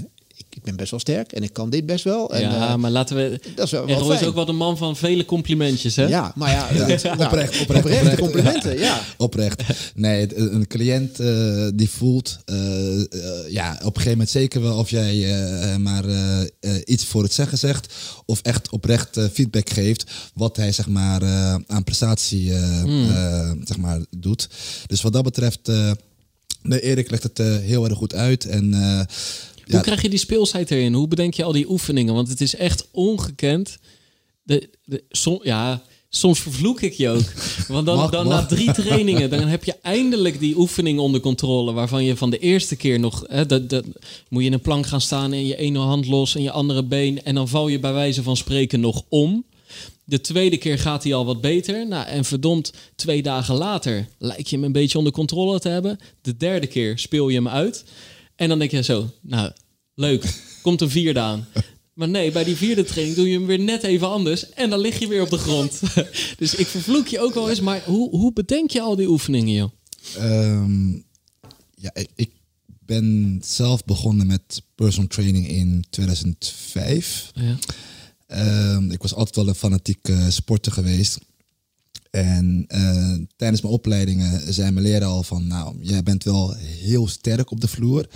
ik, 0.50 0.62
ben 0.62 0.76
best 0.76 0.90
wel 0.90 1.00
sterk 1.00 1.32
en 1.32 1.42
ik 1.42 1.52
kan 1.52 1.70
dit 1.70 1.86
best 1.86 2.04
wel. 2.04 2.34
En, 2.34 2.40
ja, 2.40 2.68
eh, 2.68 2.74
maar 2.74 2.90
laten 2.90 3.16
we... 3.16 3.40
dat 3.54 3.64
is 3.64 3.70
wel, 3.70 3.88
Errol 3.88 4.12
is 4.12 4.24
ook 4.24 4.34
wel 4.34 4.44
de 4.44 4.52
man 4.52 4.76
van 4.76 4.96
vele 4.96 5.24
complimentjes, 5.24 5.96
hè? 5.96 6.06
Ja, 6.06 6.32
maar 6.34 6.50
ja, 6.50 6.68
nou, 6.72 6.82
oprecht, 7.24 7.60
oprecht, 7.60 7.84
oprecht. 7.84 8.18
complimenten, 8.18 8.78
ja. 8.78 9.00
Oprecht. 9.16 9.62
Nee, 9.94 10.38
een 10.38 10.66
cliënt 10.66 11.20
eh, 11.20 11.68
die 11.74 11.90
voelt, 11.90 12.38
eh, 12.44 12.56
ja, 13.48 13.72
op 13.72 13.78
een 13.78 13.86
gegeven 13.86 14.10
moment 14.10 14.30
zeker 14.30 14.62
wel 14.62 14.78
of 14.78 14.90
jij 14.90 15.34
eh, 15.34 15.76
maar 15.76 16.04
iets 16.84 17.04
voor 17.04 17.22
het 17.22 17.32
zeggen 17.32 17.58
zegt, 17.58 17.94
of 18.26 18.40
echt 18.42 18.70
oprecht 18.70 19.18
feedback 19.32 19.70
geeft 19.70 20.10
wat 20.34 20.56
hij 20.56 20.72
zeg 20.72 20.88
maar 20.88 21.22
eh, 21.22 21.54
aan 21.66 21.84
prestatie 21.84 22.52
eh, 22.52 22.82
eh, 22.82 23.50
zeg 23.64 23.76
maar 23.76 24.00
doet. 24.16 24.48
Dus 24.86 25.02
wat 25.02 25.12
dat 25.12 25.22
betreft, 25.22 25.68
eh 25.68 25.90
nee, 26.62 26.80
Erik 26.80 27.10
legt 27.10 27.22
het 27.22 27.38
eh, 27.38 27.56
heel 27.56 27.84
erg 27.84 27.96
goed 27.98 28.14
uit 28.14 28.44
en 28.44 28.74
eh, 28.74 29.00
Hoe 29.70 29.78
ja, 29.78 29.84
krijg 29.84 30.02
je 30.02 30.08
die 30.08 30.18
speelsheid 30.18 30.70
erin? 30.70 30.92
Hoe 30.94 31.08
bedenk 31.08 31.34
je 31.34 31.44
al 31.44 31.52
die 31.52 31.70
oefeningen? 31.70 32.14
Want 32.14 32.28
het 32.28 32.40
is 32.40 32.54
echt 32.54 32.88
ongekend. 32.92 33.78
De, 34.42 34.70
de, 34.84 35.04
som- 35.10 35.40
ja, 35.42 35.82
Soms 36.12 36.40
vervloek 36.40 36.80
ik 36.80 36.92
je 36.92 37.08
ook. 37.08 37.32
Want 37.68 37.86
dan, 37.86 37.96
Mag, 37.96 38.10
dan 38.10 38.26
mag. 38.26 38.40
na 38.40 38.46
drie 38.46 38.72
trainingen, 38.72 39.30
dan 39.30 39.40
heb 39.48 39.64
je 39.64 39.74
eindelijk 39.82 40.38
die 40.40 40.56
oefening 40.58 40.98
onder 40.98 41.20
controle. 41.20 41.72
Waarvan 41.72 42.04
je 42.04 42.16
van 42.16 42.30
de 42.30 42.38
eerste 42.38 42.76
keer 42.76 43.00
nog. 43.00 43.24
Hè, 43.28 43.46
dat, 43.46 43.68
dat, 43.70 43.84
moet 44.28 44.40
je 44.42 44.48
in 44.48 44.52
een 44.54 44.60
plank 44.60 44.86
gaan 44.86 45.00
staan 45.00 45.32
en 45.32 45.46
je 45.46 45.56
ene 45.56 45.78
hand 45.78 46.06
los 46.06 46.34
en 46.34 46.42
je 46.42 46.50
andere 46.50 46.84
been. 46.84 47.22
En 47.22 47.34
dan 47.34 47.48
val 47.48 47.68
je 47.68 47.78
bij 47.78 47.92
wijze 47.92 48.22
van 48.22 48.36
spreken 48.36 48.80
nog 48.80 49.02
om. 49.08 49.44
De 50.04 50.20
tweede 50.20 50.56
keer 50.56 50.78
gaat 50.78 51.02
hij 51.04 51.14
al 51.14 51.24
wat 51.24 51.40
beter. 51.40 51.86
Nou, 51.88 52.06
en 52.06 52.24
verdomd, 52.24 52.72
twee 52.96 53.22
dagen 53.22 53.54
later 53.54 54.08
lijkt 54.18 54.50
je 54.50 54.56
hem 54.56 54.64
een 54.64 54.72
beetje 54.72 54.98
onder 54.98 55.12
controle 55.12 55.60
te 55.60 55.68
hebben. 55.68 55.98
De 56.22 56.36
derde 56.36 56.66
keer 56.66 56.98
speel 56.98 57.28
je 57.28 57.36
hem 57.36 57.48
uit. 57.48 57.84
En 58.40 58.48
dan 58.48 58.58
denk 58.58 58.70
je 58.70 58.82
zo, 58.82 59.10
nou, 59.20 59.52
leuk, 59.94 60.40
komt 60.62 60.80
een 60.80 60.90
vierde 60.90 61.20
aan. 61.20 61.46
Maar 61.92 62.08
nee, 62.08 62.32
bij 62.32 62.44
die 62.44 62.56
vierde 62.56 62.84
training 62.84 63.16
doe 63.16 63.28
je 63.28 63.38
hem 63.38 63.46
weer 63.46 63.58
net 63.58 63.82
even 63.82 64.08
anders. 64.08 64.50
En 64.50 64.70
dan 64.70 64.78
lig 64.78 64.98
je 64.98 65.08
weer 65.08 65.22
op 65.22 65.30
de 65.30 65.38
grond. 65.38 65.80
dus 66.38 66.54
ik 66.54 66.66
vervloek 66.66 67.06
je 67.06 67.20
ook 67.20 67.34
wel 67.34 67.50
eens. 67.50 67.60
Maar 67.60 67.82
hoe, 67.84 68.10
hoe 68.10 68.32
bedenk 68.32 68.70
je 68.70 68.80
al 68.80 68.96
die 68.96 69.08
oefeningen, 69.08 69.54
joh? 69.54 69.70
Ehm, 70.16 70.92
ja, 71.74 71.94
ik, 72.14 72.30
ben 72.86 73.40
zelf 73.44 73.84
begonnen 73.84 74.26
met 74.26 74.62
personal 74.74 75.08
training 75.08 75.48
in 75.48 75.84
2005. 75.90 77.30
Ja. 77.34 77.58
Ehm, 78.26 78.90
ik 78.90 79.02
was 79.02 79.14
altijd 79.14 79.36
wel 79.36 79.48
een 79.48 79.54
fanatieke 79.54 80.26
sporter 80.30 80.72
geweest. 80.72 81.18
En 82.10 82.64
eh, 82.68 83.14
tijdens 83.36 83.60
mijn 83.60 83.74
opleidingen 83.74 84.54
zei 84.54 84.70
mijn 84.70 84.86
leraar 84.86 85.08
al 85.08 85.22
van, 85.22 85.46
nou, 85.46 85.76
jij 85.80 86.02
bent 86.02 86.24
wel 86.24 86.54
heel 86.56 87.08
sterk 87.08 87.50
op 87.50 87.60
de 87.60 87.68
vloer 87.68 88.08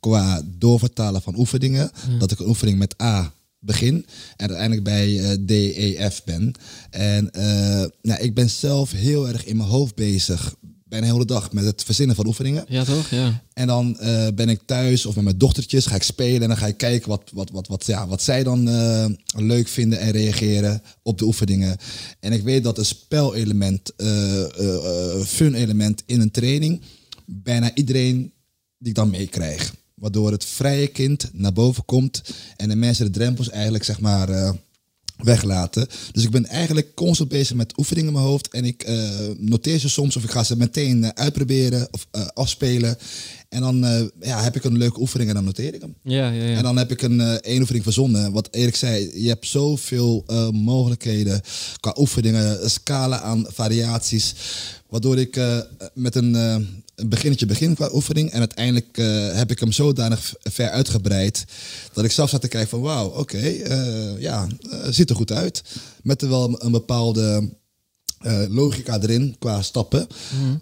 qua 0.00 0.42
doorvertalen 0.58 1.22
van 1.22 1.38
oefeningen. 1.38 1.90
Dat 2.18 2.30
ik 2.30 2.38
een 2.38 2.48
oefening 2.48 2.78
met 2.78 3.02
A 3.02 3.32
begin 3.58 4.06
en 4.36 4.48
uiteindelijk 4.48 4.82
bij 4.82 5.18
eh, 5.18 5.32
D, 5.32 5.50
E, 5.50 6.10
F 6.10 6.24
ben. 6.24 6.52
En 6.90 7.30
eh, 7.30 7.84
nou, 8.02 8.20
ik 8.20 8.34
ben 8.34 8.50
zelf 8.50 8.90
heel 8.90 9.28
erg 9.28 9.44
in 9.44 9.56
mijn 9.56 9.68
hoofd 9.68 9.94
bezig, 9.94 10.54
bijna 10.92 11.06
de 11.06 11.12
hele 11.12 11.24
dag, 11.24 11.52
met 11.52 11.64
het 11.64 11.84
verzinnen 11.84 12.16
van 12.16 12.26
oefeningen. 12.26 12.64
ja, 12.68 12.84
toch? 12.84 13.10
Ja. 13.10 13.42
En 13.52 13.66
dan 13.66 13.98
eh, 13.98 14.26
ben 14.34 14.48
ik 14.48 14.60
thuis 14.64 15.06
of 15.06 15.14
met 15.14 15.24
mijn 15.24 15.38
dochtertjes, 15.38 15.86
ga 15.86 15.94
ik 15.94 16.02
spelen 16.02 16.42
en 16.42 16.48
dan 16.48 16.56
ga 16.56 16.66
ik 16.66 16.76
kijken 16.76 17.08
wat, 17.08 17.30
wat, 17.32 17.50
wat, 17.50 17.68
wat, 17.68 17.86
ja, 17.86 18.06
wat 18.06 18.22
zij 18.22 18.42
dan 18.42 18.68
eh, 18.68 19.06
leuk 19.36 19.68
vinden 19.68 19.98
en 19.98 20.10
reageren 20.10 20.82
op 21.02 21.18
de 21.18 21.24
oefeningen. 21.24 21.76
En 22.20 22.32
ik 22.32 22.42
weet 22.42 22.62
dat 22.62 22.78
een 22.78 22.84
spelelement, 22.84 23.94
eh, 23.96 25.20
fun 25.24 25.54
element 25.54 26.02
in 26.06 26.20
een 26.20 26.30
training, 26.30 26.80
bijna 27.26 27.74
iedereen 27.74 28.32
die 28.78 28.88
ik 28.88 28.94
dan 28.94 29.10
meekrijg. 29.10 29.74
Waardoor 29.94 30.30
het 30.32 30.44
vrije 30.44 30.86
kind 30.86 31.30
naar 31.32 31.52
boven 31.52 31.84
komt 31.84 32.22
en 32.56 32.68
de 32.68 32.76
mensen 32.76 33.04
de 33.04 33.10
drempels 33.10 33.50
eigenlijk 33.50 33.84
zeg 33.84 34.00
maar 34.00 34.54
weglaten. 35.24 35.86
Dus 36.12 36.24
ik 36.24 36.30
ben 36.30 36.46
eigenlijk 36.46 36.94
constant 36.94 37.28
bezig 37.28 37.56
met 37.56 37.78
oefeningen 37.78 38.08
in 38.08 38.14
mijn 38.14 38.26
hoofd. 38.26 38.48
En 38.48 38.64
ik 38.64 38.82
eh, 38.82 39.10
noteer 39.38 39.78
ze 39.78 39.88
soms 39.88 40.16
of 40.16 40.24
ik 40.24 40.30
ga 40.30 40.44
ze 40.44 40.56
meteen 40.56 41.04
eh, 41.04 41.10
uitproberen 41.14 41.88
of 41.90 42.06
eh, 42.10 42.26
afspelen. 42.34 42.96
En 43.48 43.60
dan 43.60 44.10
ja, 44.20 44.42
heb 44.42 44.56
ik 44.56 44.64
een 44.64 44.76
leuke 44.76 45.00
oefening 45.00 45.28
en 45.28 45.34
dan 45.34 45.44
noteer 45.44 45.74
ik 45.74 45.80
hem. 45.80 45.94
Ja, 46.02 46.30
ja, 46.30 46.44
ja. 46.44 46.56
En 46.56 46.62
dan 46.62 46.76
heb 46.76 46.90
ik 46.90 47.02
een 47.02 47.20
één 47.20 47.60
oefening 47.60 47.84
verzonnen. 47.84 48.32
Wat 48.32 48.48
Erik 48.50 48.76
zei, 48.76 49.22
je 49.22 49.28
hebt 49.28 49.46
zoveel 49.46 50.24
mogelijkheden 50.52 51.40
qua 51.80 51.94
oefeningen, 51.98 52.70
scala 52.70 53.20
aan 53.20 53.46
variaties. 53.48 54.34
Waardoor 54.92 55.18
ik 55.18 55.36
eh, 55.36 55.58
met 55.94 56.14
een, 56.14 56.34
eh, 56.34 56.54
een 56.94 57.08
beginnetje 57.08 57.46
begin 57.46 57.74
qua 57.74 57.90
oefening. 57.92 58.30
En 58.30 58.38
uiteindelijk 58.38 58.98
eh, 58.98 59.34
heb 59.34 59.50
ik 59.50 59.58
hem 59.60 59.72
zodanig 59.72 60.34
ver 60.42 60.68
uitgebreid. 60.70 61.44
Dat 61.92 62.04
ik 62.04 62.10
zelf 62.10 62.30
zat 62.30 62.40
te 62.40 62.48
kijken 62.48 62.70
van 62.70 62.80
wauw, 62.80 63.08
oké, 63.08 63.38
eh, 63.38 64.20
ja, 64.20 64.46
ziet 64.90 65.10
er 65.10 65.16
goed 65.16 65.32
uit. 65.32 65.62
Met 66.02 66.22
er 66.22 66.28
wel 66.28 66.62
een 66.64 66.70
bepaalde 66.72 67.48
eh, 68.18 68.42
logica 68.48 69.00
erin 69.00 69.36
qua 69.38 69.62
stappen. 69.62 70.06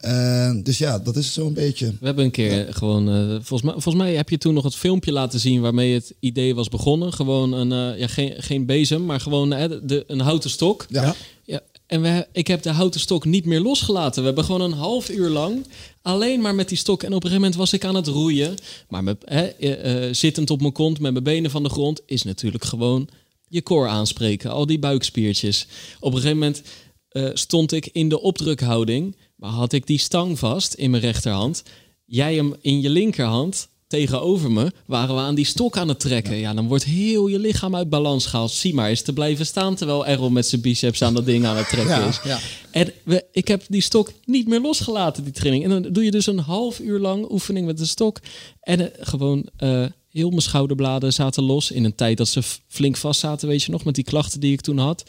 Eh, 0.00 0.50
dus 0.62 0.78
ja, 0.78 0.98
dat 0.98 1.16
is 1.16 1.32
zo'n 1.32 1.52
beetje. 1.52 1.86
We 2.00 2.06
hebben 2.06 2.24
een 2.24 2.30
keer 2.30 2.66
gewoon, 2.74 3.08
eh, 3.08 3.28
volgens, 3.30 3.62
mij, 3.62 3.72
volgens 3.72 3.94
mij 3.94 4.14
heb 4.14 4.28
je 4.28 4.38
toen 4.38 4.54
nog 4.54 4.64
het 4.64 4.74
filmpje 4.74 5.12
laten 5.12 5.40
zien 5.40 5.60
waarmee 5.60 5.94
het 5.94 6.14
idee 6.20 6.54
was 6.54 6.68
begonnen. 6.68 7.12
Gewoon 7.12 7.52
een, 7.52 7.92
eh, 7.92 7.98
ja, 8.00 8.06
geen, 8.06 8.34
geen 8.42 8.66
bezem, 8.66 9.04
maar 9.04 9.20
gewoon 9.20 9.50
de- 9.50 10.04
een 10.06 10.20
houten 10.20 10.50
stok. 10.50 10.86
Ja. 10.88 11.14
Ja, 11.44 11.60
en 11.90 12.02
we, 12.02 12.26
ik 12.32 12.46
heb 12.46 12.62
de 12.62 12.70
houten 12.70 13.00
stok 13.00 13.24
niet 13.24 13.44
meer 13.44 13.60
losgelaten. 13.60 14.20
We 14.20 14.26
hebben 14.26 14.44
gewoon 14.44 14.60
een 14.60 14.72
half 14.72 15.10
uur 15.10 15.28
lang 15.28 15.66
alleen 16.02 16.40
maar 16.40 16.54
met 16.54 16.68
die 16.68 16.78
stok. 16.78 17.02
En 17.02 17.08
op 17.08 17.14
een 17.14 17.30
gegeven 17.30 17.40
moment 17.40 17.58
was 17.58 17.72
ik 17.72 17.84
aan 17.84 17.94
het 17.94 18.06
roeien. 18.06 18.54
Maar 18.88 19.04
met, 19.04 19.24
eh, 19.24 20.06
eh, 20.06 20.14
zittend 20.14 20.50
op 20.50 20.60
mijn 20.60 20.72
kont 20.72 21.00
met 21.00 21.12
mijn 21.12 21.24
benen 21.24 21.50
van 21.50 21.62
de 21.62 21.68
grond 21.68 22.00
is 22.06 22.22
natuurlijk 22.22 22.64
gewoon 22.64 23.08
je 23.48 23.62
core 23.62 23.88
aanspreken. 23.88 24.50
Al 24.50 24.66
die 24.66 24.78
buikspiertjes. 24.78 25.66
Op 26.00 26.12
een 26.12 26.20
gegeven 26.20 26.38
moment 26.38 26.62
eh, 27.08 27.28
stond 27.34 27.72
ik 27.72 27.86
in 27.86 28.08
de 28.08 28.20
opdrukhouding. 28.20 29.16
Maar 29.36 29.50
had 29.50 29.72
ik 29.72 29.86
die 29.86 29.98
stang 29.98 30.38
vast 30.38 30.74
in 30.74 30.90
mijn 30.90 31.02
rechterhand. 31.02 31.62
Jij 32.04 32.34
hem 32.34 32.54
in 32.60 32.80
je 32.80 32.90
linkerhand. 32.90 33.68
Tegenover 33.90 34.50
me 34.50 34.72
waren 34.86 35.14
we 35.14 35.20
aan 35.20 35.34
die 35.34 35.44
stok 35.44 35.76
aan 35.76 35.88
het 35.88 36.00
trekken. 36.00 36.36
Ja, 36.36 36.54
dan 36.54 36.68
wordt 36.68 36.84
heel 36.84 37.26
je 37.26 37.38
lichaam 37.38 37.76
uit 37.76 37.88
balans 37.88 38.26
gehaald. 38.26 38.50
Zie 38.50 38.74
maar 38.74 38.88
eens 38.88 39.02
te 39.02 39.12
blijven 39.12 39.46
staan 39.46 39.74
terwijl 39.74 40.06
Errol 40.06 40.30
met 40.30 40.46
zijn 40.46 40.60
biceps 40.60 41.02
aan 41.02 41.14
dat 41.14 41.24
ding 41.24 41.46
aan 41.46 41.56
het 41.56 41.68
trekken 41.68 42.06
is. 42.08 42.20
ja. 42.24 42.38
En 42.70 42.92
we, 43.04 43.24
ik 43.32 43.48
heb 43.48 43.62
die 43.68 43.80
stok 43.80 44.12
niet 44.24 44.48
meer 44.48 44.60
losgelaten, 44.60 45.24
die 45.24 45.32
training. 45.32 45.64
En 45.64 45.70
dan 45.70 45.92
doe 45.92 46.04
je 46.04 46.10
dus 46.10 46.26
een 46.26 46.38
half 46.38 46.80
uur 46.80 46.98
lang 46.98 47.30
oefening 47.30 47.66
met 47.66 47.78
de 47.78 47.86
stok. 47.86 48.20
En 48.60 48.80
eh, 48.80 49.06
gewoon 49.06 49.48
eh, 49.56 49.84
heel 50.10 50.28
mijn 50.28 50.42
schouderbladen 50.42 51.12
zaten 51.12 51.42
los. 51.42 51.70
In 51.70 51.84
een 51.84 51.94
tijd 51.94 52.16
dat 52.16 52.28
ze 52.28 52.42
flink 52.68 52.96
vast 52.96 53.20
zaten, 53.20 53.48
weet 53.48 53.62
je 53.62 53.70
nog, 53.70 53.84
met 53.84 53.94
die 53.94 54.04
klachten 54.04 54.40
die 54.40 54.52
ik 54.52 54.60
toen 54.60 54.78
had. 54.78 55.04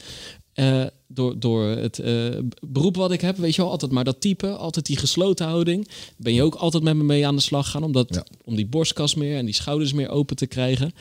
Eh, 0.54 0.84
door, 1.08 1.40
door 1.40 1.64
het 1.64 2.00
eh, 2.00 2.30
beroep 2.68 2.96
wat 2.96 3.12
ik 3.12 3.22
heb, 3.22 3.38
weet 3.38 3.56
je 3.56 3.62
wel, 3.62 3.72
altijd 3.72 3.92
maar 3.92 4.04
dat 4.04 4.22
type, 4.22 4.48
altijd 4.56 4.86
die 4.86 4.98
gesloten 4.98 5.46
houding. 5.46 5.88
Ben 6.18 6.34
je 6.34 6.44
ook 6.44 6.56
altijd 6.56 6.84
met 6.84 6.96
me 6.96 7.04
mee 7.04 7.28
aan 7.28 7.36
de 7.36 7.42
slag 7.42 7.70
gaan, 7.72 7.84
omdat, 7.84 8.08
Ja. 8.10 8.26
om 8.46 8.56
die 8.56 8.66
borstkas 8.68 9.16
meer 9.16 9.38
en 9.38 9.46
die 9.46 9.54
schouders 9.54 9.94
meer 9.94 10.10
open 10.10 10.36
te 10.36 10.46
krijgen. 10.48 10.92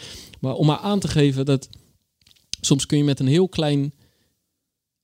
Maar 0.41 0.55
om 0.55 0.67
maar 0.67 0.79
aan 0.79 1.01
te 1.01 1.09
geven 1.09 1.45
dat 1.45 1.69
soms 2.61 2.87
kun 2.87 2.99
je 2.99 3.05
met 3.05 3.21
een 3.21 3.27
heel 3.27 3.49
klein 3.49 3.93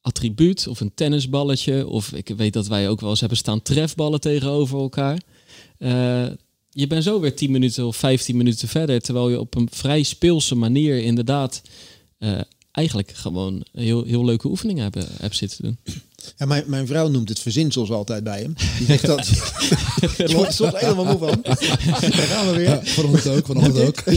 attribuut 0.00 0.66
of 0.66 0.80
een 0.80 0.94
tennisballetje, 0.94 1.86
of 1.86 2.12
ik 2.12 2.28
weet 2.36 2.52
dat 2.52 2.66
wij 2.66 2.88
ook 2.88 3.00
wel 3.00 3.10
eens 3.10 3.20
hebben 3.20 3.38
staan 3.38 3.62
trefballen 3.62 4.20
tegenover 4.20 4.78
elkaar. 4.78 5.20
Eh, 5.78 6.26
je 6.70 6.86
bent 6.86 7.04
zo 7.04 7.20
weer 7.20 7.36
10 7.36 7.50
minuten 7.50 7.86
of 7.86 7.96
15 7.96 8.36
minuten 8.36 8.68
verder, 8.68 9.00
terwijl 9.00 9.28
je 9.30 9.40
op 9.40 9.54
een 9.54 9.68
vrij 9.70 10.02
speelse 10.02 10.54
manier 10.54 10.98
inderdaad 11.02 11.62
eigenlijk 12.76 13.12
gewoon 13.14 13.64
heel, 13.72 14.04
heel 14.04 14.24
leuke 14.24 14.48
oefeningen 14.48 14.82
hebben, 14.82 15.06
hebt 15.20 15.36
zitten 15.36 15.62
doen. 15.62 15.78
Ja, 16.36 16.46
mijn, 16.46 16.64
mijn 16.66 16.86
vrouw 16.86 17.08
noemt 17.08 17.28
het 17.28 17.38
verzinsels 17.38 17.90
altijd 17.90 18.24
bij 18.24 18.40
hem. 18.40 18.54
Die 18.78 18.86
zegt 18.86 19.06
dat. 19.16 19.26
Je 20.16 20.32
wordt 20.36 20.54
soms 20.54 20.72
helemaal 20.80 21.04
moe 21.04 21.18
van. 21.18 21.40
Daar 21.42 22.12
gaan 22.12 22.46
we 22.46 22.56
weer. 22.56 22.68
Ja, 22.68 22.84
vanochtend 22.84 23.36
ook, 23.36 23.46
vanochtend 23.46 23.78
ook. 23.78 24.04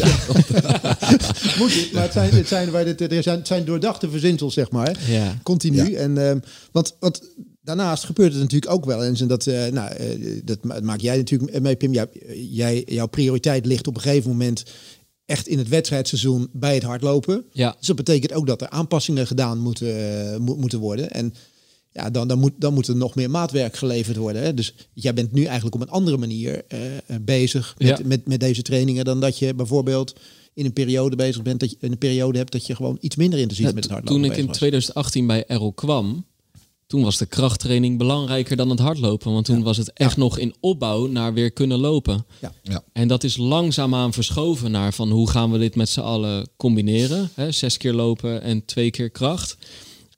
Moet 1.60 1.74
het, 1.74 1.90
maar 1.94 2.04
het 2.04 2.14
zijn, 2.14 2.32
het 2.34 2.48
zijn, 2.48 2.74
er 2.74 3.24
zijn, 3.24 3.38
het 3.38 3.48
zijn 3.48 3.66
doordachte 3.66 4.10
verzinsels, 4.10 4.54
zeg 4.54 4.72
maar. 4.72 5.00
Ja. 5.08 5.40
Continu. 5.44 5.92
Ja. 5.92 5.98
En, 5.98 6.28
ehm, 6.28 6.40
want, 6.72 6.96
want 7.00 7.22
daarnaast 7.62 8.04
gebeurt 8.04 8.32
het 8.32 8.42
natuurlijk 8.42 8.72
ook 8.72 8.86
wel 8.86 9.04
eens. 9.04 9.22
En 9.22 9.28
dat, 9.28 9.48
eh, 9.48 9.68
nou, 9.68 9.94
eh, 9.94 10.08
dat 10.44 10.64
ma- 10.64 10.80
maak 10.80 11.00
jij 11.00 11.18
natuurlijk 11.18 11.60
mee, 11.60 11.76
Pim. 11.76 11.94
Jij, 12.34 12.84
jouw 12.86 13.08
prioriteit 13.08 13.66
ligt 13.66 13.88
op 13.88 13.96
een 13.96 14.02
gegeven 14.02 14.30
moment 14.30 14.64
echt 15.30 15.48
in 15.48 15.58
het 15.58 15.68
wedstrijdseizoen 15.68 16.50
bij 16.54 16.74
het 16.74 16.84
hardlopen. 16.84 17.46
Ja. 17.52 17.76
Dus 17.78 17.88
dat 17.88 17.96
betekent 17.96 18.34
ook 18.34 18.48
dat 18.48 18.62
er 18.62 18.70
aanpassingen 18.70 19.28
gedaan 19.28 19.60
moeten, 19.60 19.88
eh, 20.34 20.38
mo- 20.40 20.56
moeten 20.56 20.80
worden. 20.80 21.12
En 21.12 21.34
ja, 21.92 22.10
dan, 22.10 22.28
dan, 22.28 22.40
moet, 22.40 22.52
dan 22.58 22.74
moet 22.74 22.88
er 22.88 22.96
nog 22.96 23.16
meer 23.16 23.30
maatwerk 23.30 23.76
geleverd 23.76 24.18
worden. 24.18 24.42
Hè? 24.42 24.54
Dus 24.54 24.74
jij 24.94 25.14
bent 25.14 25.32
nu 25.32 25.44
eigenlijk 25.44 25.76
op 25.76 25.82
een 25.82 25.90
andere 25.90 26.18
manier 26.18 26.64
eh, 26.68 26.80
bezig 27.22 27.76
met, 27.78 27.88
Ja. 27.88 28.00
met, 28.06 28.28
met 28.28 28.40
deze 28.40 28.62
trainingen 28.62 29.06
dan 29.06 29.20
dat 29.20 29.38
je 29.40 29.54
bijvoorbeeld 29.54 30.16
in 30.54 30.66
een 30.66 30.74
periode 30.74 31.16
bezig 31.16 31.42
bent, 31.42 31.60
dat 31.60 31.70
je 31.70 31.78
in 31.80 31.92
een 31.92 31.98
periode 31.98 32.38
hebt 32.38 32.52
dat 32.52 32.66
je 32.66 32.76
gewoon 32.76 32.98
iets 33.02 33.16
minder 33.16 33.40
intensief 33.40 33.66
Ja, 33.68 33.74
met 33.74 33.84
het 33.84 33.94
hardlopen 33.94 34.22
toen 34.22 34.32
ik 34.32 34.38
in 34.38 34.46
bezig 34.46 34.48
was. 34.48 34.58
2018 34.58 35.28
bij 35.28 35.46
Errol 35.46 35.74
kwam, 35.74 36.26
toen 36.90 37.04
was 37.04 37.18
de 37.18 37.26
krachttraining 37.26 37.98
belangrijker 37.98 38.56
dan 38.56 38.70
het 38.70 38.80
hardlopen. 38.80 39.32
Want 39.32 39.46
toen 39.46 39.64
was 39.64 39.78
het 39.78 39.94
echt 39.94 40.18
nog 40.18 40.38
in 40.38 40.56
opbouw 40.60 41.08
naar 41.08 41.34
weer 41.34 41.52
kunnen 41.52 41.80
lopen. 41.80 42.26
Ja. 42.42 42.54
Ja. 42.62 42.84
En 42.94 43.08
dat 43.08 43.24
is 43.24 43.38
langzaamaan 43.38 44.14
verschoven 44.14 44.72
naar 44.72 44.94
van 44.94 45.10
hoe 45.10 45.30
gaan 45.30 45.52
we 45.52 45.58
dit 45.58 45.76
met 45.76 45.90
z'n 45.90 46.00
allen 46.00 46.50
combineren. 46.58 47.30
Hè? 47.34 47.52
Zes 47.52 47.78
keer 47.78 47.94
lopen 47.94 48.42
en 48.42 48.66
twee 48.66 48.92
keer 48.92 49.10
kracht. 49.10 49.58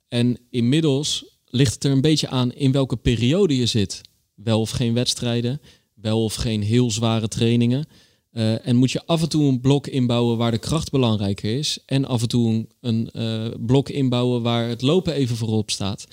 En 0.08 0.38
inmiddels 0.50 1.26
ligt 1.46 1.74
het 1.74 1.84
er 1.84 1.92
een 1.92 2.02
beetje 2.02 2.28
aan 2.28 2.54
in 2.54 2.72
welke 2.72 2.98
periode 2.98 3.56
je 3.56 3.66
zit. 3.66 4.02
Wel 4.36 4.60
of 4.60 4.70
geen 4.70 4.94
wedstrijden, 4.94 5.62
wel 5.94 6.24
of 6.24 6.34
geen 6.34 6.62
heel 6.62 6.92
zware 6.92 7.28
trainingen. 7.28 7.88
Eh, 8.32 8.68
en 8.68 8.76
moet 8.76 8.92
je 8.92 9.06
af 9.06 9.22
en 9.22 9.30
toe 9.30 9.44
een 9.44 9.62
blok 9.62 9.88
inbouwen 9.88 10.38
waar 10.38 10.52
de 10.52 10.58
kracht 10.58 10.92
belangrijker 10.92 11.58
is. 11.58 11.80
En 11.86 12.06
af 12.06 12.22
en 12.22 12.28
toe 12.28 12.50
een, 12.50 12.70
een 12.82 13.10
eh, 13.12 13.60
blok 13.60 13.90
inbouwen 13.90 14.42
waar 14.42 14.68
het 14.68 14.82
lopen 14.82 15.14
even 15.14 15.36
voorop 15.36 15.72
staat. 15.72 16.08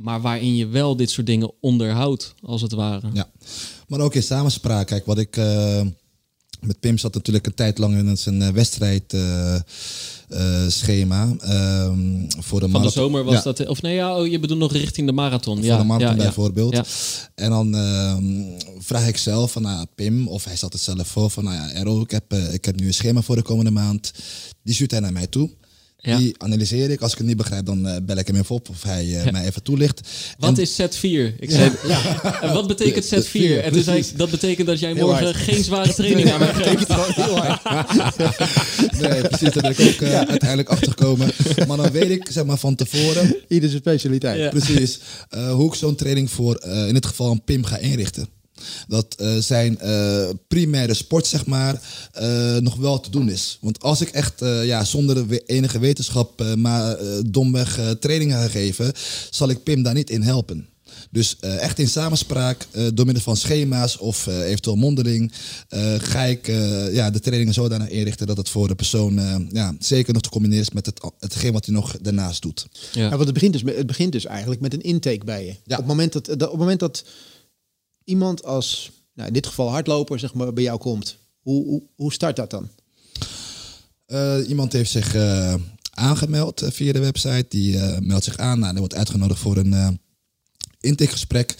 Maar 0.00 0.20
waarin 0.20 0.56
je 0.56 0.66
wel 0.66 0.96
dit 0.96 1.10
soort 1.10 1.26
dingen 1.26 1.52
onderhoudt, 1.60 2.34
als 2.42 2.62
het 2.62 2.72
ware. 2.72 3.08
Ja, 3.12 3.30
maar 3.88 4.00
ook 4.00 4.14
in 4.14 4.22
samenspraak. 4.22 4.86
Kijk, 4.86 5.06
wat 5.06 5.18
ik 5.18 5.36
eh, 5.36 5.80
met 6.60 6.80
Pim 6.80 6.98
zat 6.98 7.14
natuurlijk 7.14 7.46
een 7.46 7.54
tijd 7.54 7.78
lang 7.78 7.96
in 7.96 8.16
zijn 8.16 8.42
eh, 8.42 8.48
wedstrijd 8.48 9.12
eh, 9.12 9.56
schema 10.68 11.34
ehm, 11.40 12.24
voor 12.38 12.60
de 12.60 12.68
Van 12.68 12.82
de 12.82 12.90
zomer 12.90 13.24
was 13.24 13.34
Ja, 13.34 13.42
dat... 13.42 13.66
Of 13.66 13.82
nee, 13.82 13.94
ja, 13.94 14.18
oh, 14.18 14.26
je 14.26 14.38
bedoelt 14.38 14.60
nog 14.60 14.72
richting 14.72 15.06
de 15.06 15.12
marathon. 15.12 15.56
voor 15.56 15.64
ja, 15.64 15.78
de 15.78 15.84
marathon 15.84 16.16
ja, 16.16 16.22
bijvoorbeeld. 16.22 16.74
Ja. 16.74 16.84
En 17.34 17.50
dan 17.50 17.74
ehm, 17.74 18.24
vraag 18.78 19.08
ik 19.08 19.16
zelf 19.16 19.52
van 19.52 19.62
nou, 19.62 19.86
Pim, 19.94 20.28
of 20.28 20.44
hij 20.44 20.56
zat 20.56 20.72
het 20.72 20.82
zelf 20.82 21.08
voor, 21.08 21.30
van 21.30 21.44
nou 21.44 21.56
ja, 21.56 21.70
Errol, 21.70 22.00
ik 22.00 22.10
heb, 22.10 22.32
ik 22.32 22.64
heb 22.64 22.80
nu 22.80 22.86
een 22.86 22.94
schema 22.94 23.22
voor 23.22 23.36
de 23.36 23.42
komende 23.42 23.70
maand. 23.70 24.12
Die 24.62 24.74
stuurt 24.74 24.90
hij 24.90 25.00
naar 25.00 25.12
mij 25.12 25.26
toe. 25.26 25.50
Ja. 26.02 26.16
Die 26.16 26.34
analyseer 26.38 26.90
ik. 26.90 27.00
Als 27.00 27.12
ik 27.12 27.18
het 27.18 27.26
niet 27.26 27.36
begrijp, 27.36 27.66
dan 27.66 27.86
eh, 27.88 27.96
bel 28.02 28.16
ik 28.16 28.26
hem 28.26 28.36
even 28.36 28.54
op 28.54 28.68
of 28.68 28.82
hij 28.82 29.20
eh, 29.22 29.32
mij 29.32 29.46
even 29.46 29.62
toelicht. 29.62 30.00
Wat 30.38 30.56
En- 30.56 30.62
is 30.62 30.74
set 30.74 30.96
4? 30.96 31.34
Ik 31.38 31.50
zei, 31.50 31.70
En 32.40 32.52
wat 32.52 32.66
betekent 32.66 33.04
set 33.04 33.26
4? 33.26 33.42
vier, 33.48 33.60
En 33.60 33.72
toen 33.72 33.82
zei 33.82 33.98
ik, 33.98 34.18
dat 34.18 34.30
betekent 34.30 34.66
dat 34.66 34.78
jij 34.78 34.94
morgen 34.94 35.34
geen 35.34 35.64
zware 35.64 35.94
training 36.00 36.30
aan 36.32 36.38
mij 36.38 36.54
geeft. 36.54 36.88
Nee, 39.00 39.20
precies, 39.20 39.52
daar 39.52 39.62
ben 39.62 39.70
ik 39.70 39.80
ook 39.94 40.00
eh, 40.08 40.20
uiteindelijk 40.20 40.68
achter 40.68 40.88
gekomen. 40.88 41.30
Maar 41.66 41.76
dan 41.76 41.90
weet 41.90 42.10
ik 42.10 42.26
zeg 42.30 42.44
maar, 42.44 42.58
van 42.58 42.74
tevoren 42.74 43.36
Ieder 43.48 43.68
zijn 43.68 43.80
specialiteit. 43.80 44.38
Ja. 44.38 44.48
precies 44.48 44.98
eh, 45.28 45.52
hoe 45.52 45.66
ik 45.68 45.74
zo'n 45.74 45.94
training 45.94 46.30
voor 46.30 46.54
eh, 46.54 46.86
in 46.86 46.94
dit 46.94 47.06
geval 47.06 47.30
een 47.30 47.44
PIM 47.44 47.64
ga 47.64 47.76
inrichten. 47.78 48.28
Dat 48.88 49.14
eh, 49.18 49.36
zijn 49.36 49.78
eh, 49.78 50.28
primaire 50.48 50.94
sport, 50.94 51.26
zeg 51.26 51.46
maar, 51.46 51.82
eh, 52.12 52.56
nog 52.56 52.76
wel 52.76 53.00
te 53.00 53.10
doen 53.10 53.28
is. 53.28 53.58
Want 53.60 53.82
als 53.82 54.00
ik 54.00 54.08
echt 54.08 54.42
eh, 54.42 54.64
ja, 54.66 54.84
zonder 54.84 55.42
enige 55.46 55.78
wetenschap 55.78 56.40
eh, 56.40 56.54
maar 56.54 56.96
domweg 57.26 57.78
eh, 57.78 57.90
trainingen 57.90 58.36
ga 58.42 58.48
geven, 58.48 58.92
zal 59.30 59.48
ik 59.48 59.62
PIM 59.62 59.82
daar 59.82 59.94
niet 59.94 60.10
in 60.10 60.22
helpen. 60.22 60.68
Dus 61.10 61.36
eh, 61.40 61.62
echt 61.62 61.78
in 61.78 61.88
samenspraak, 61.88 62.66
eh, 62.70 62.84
door 62.94 63.04
middel 63.04 63.22
van 63.24 63.36
schema's 63.36 63.98
of 63.98 64.26
eh, 64.26 64.40
eventueel 64.40 64.76
mondeling, 64.76 65.32
eh, 65.68 65.94
ga 65.98 66.22
ik 66.24 66.46
ja, 66.92 67.10
de 67.10 67.20
trainingen 67.20 67.54
zodanig 67.54 67.88
inrichten 67.88 68.26
dat 68.26 68.36
het 68.36 68.48
voor 68.48 68.68
de 68.68 68.74
persoon 68.74 69.18
eh, 69.18 69.36
ja, 69.52 69.74
zeker 69.78 70.12
nog 70.12 70.22
te 70.22 70.28
combineren 70.28 70.62
is 70.64 70.70
met 70.70 70.86
het, 70.86 71.00
hetgeen 71.18 71.52
wat 71.52 71.64
hij 71.66 71.74
nog 71.74 71.96
daarnaast 72.02 72.42
doet. 72.42 72.66
Ja. 72.92 73.02
Ja, 73.02 73.08
want 73.10 73.24
het 73.24 73.32
begint, 73.34 73.52
dus, 73.52 73.62
met- 73.62 73.76
het 73.76 73.86
begint 73.86 74.12
dus 74.12 74.26
eigenlijk 74.26 74.60
met 74.60 74.72
een 74.74 74.80
intake 74.82 75.24
bij 75.24 75.44
je. 75.44 75.50
Ja. 75.50 75.56
Op, 75.74 75.76
het 75.76 75.86
moment 75.86 76.12
dat, 76.12 76.24
dat- 76.26 76.42
op 76.42 76.50
het 76.50 76.58
moment 76.58 76.80
dat 76.80 77.04
iemand 78.10 78.44
als, 78.44 78.90
nou 79.14 79.28
in 79.28 79.34
dit 79.34 79.46
geval 79.46 79.70
hardloper, 79.70 80.18
zeg 80.18 80.34
maar, 80.34 80.52
bij 80.52 80.62
jou 80.62 80.78
komt, 80.78 81.16
hoe, 81.40 81.64
hoe, 81.64 81.82
hoe 81.96 82.12
start 82.12 82.36
dat 82.36 82.50
dan? 82.50 82.68
Eh, 84.06 84.48
iemand 84.48 84.72
heeft 84.72 84.90
zich 84.90 85.14
eh, 85.14 85.54
aangemeld 85.90 86.62
via 86.66 86.92
de 86.92 86.98
website. 86.98 87.46
Die 87.48 87.78
eh, 87.78 87.98
meldt 87.98 88.24
zich 88.24 88.36
aan. 88.36 88.58
Nou, 88.58 88.78
wordt 88.78 88.94
uitgenodigd 88.94 89.40
voor 89.40 89.56
een 89.56 90.00
intakegesprek. 90.80 91.56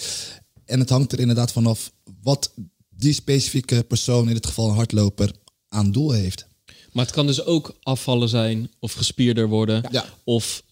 En 0.64 0.80
het 0.80 0.90
hangt 0.90 1.12
er 1.12 1.20
inderdaad 1.20 1.52
vanaf 1.52 1.92
wat 2.22 2.52
die 2.88 3.12
specifieke 3.12 3.82
persoon, 3.82 4.28
in 4.28 4.34
dit 4.34 4.46
geval 4.46 4.68
een 4.68 4.74
hardloper, 4.74 5.32
aan 5.68 5.92
doel 5.92 6.10
heeft. 6.10 6.46
Maar 6.92 7.04
het 7.04 7.14
kan 7.14 7.26
dus 7.26 7.44
ook 7.44 7.74
afvallen 7.82 8.28
zijn 8.28 8.70
of 8.78 8.92
gespierder 8.92 9.48
worden. 9.48 9.82
Ja. 9.90 10.04
Of, 10.24 10.62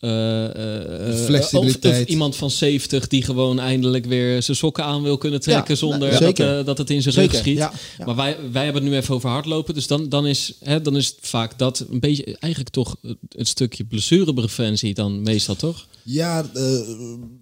Flexibiliteit. 1.25 1.95
Of, 1.95 2.03
of 2.03 2.09
iemand 2.09 2.37
van 2.37 2.51
70 2.51 3.09
die 3.09 3.23
gewoon 3.23 3.59
eindelijk 3.59 4.07
weer 4.07 4.43
zijn 4.43 4.57
sokken 4.57 4.85
aan 4.85 5.03
wil 5.03 5.19
kunnen 5.19 5.41
trekken 5.41 5.75
Ja, 5.75 5.81
zonder 5.81 6.21
dat, 6.21 6.67
dat 6.67 6.79
het 6.79 6.91
in 6.91 7.03
zijn 7.03 7.15
rug 7.15 7.35
schiet. 7.35 7.69
Maar 8.05 8.17
wij, 8.17 8.37
wij 8.53 8.65
hebben 8.65 8.83
het 8.83 8.91
nu 8.93 8.97
even 8.97 9.15
over 9.15 9.29
hardlopen. 9.29 9.75
Dus 9.75 9.87
dan, 9.87 10.09
dan, 10.09 10.27
is, 10.27 10.53
hè, 10.61 10.83
dan 10.83 10.97
is 10.97 11.07
het 11.07 11.19
vaak 11.21 11.59
dat 11.59 11.85
een 11.91 12.01
beetje 12.01 12.25
eigenlijk 12.25 12.75
toch 12.75 12.97
het 13.29 13.49
stukje 13.49 13.85
blessurepreventie 13.85 14.95
dan 14.95 15.23
meestal 15.23 15.57
toch? 15.57 15.87
Ja, 16.11 16.51
eh, 16.55 16.81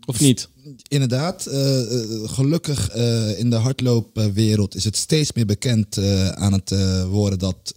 Of 0.07 0.21
niet? 0.21 0.49
inderdaad. 0.89 1.47
eh, 1.47 1.81
eh, 1.81 2.29
gelukkig 2.29 2.95
in 3.37 3.51
de 3.51 3.57
hardloopwereld 3.57 4.75
is 4.75 4.85
het 4.85 4.97
steeds 4.97 5.33
meer 5.33 5.47
bekend 5.47 5.99
aan 6.35 6.53
het 6.53 6.71
worden 7.09 7.39
dat 7.39 7.75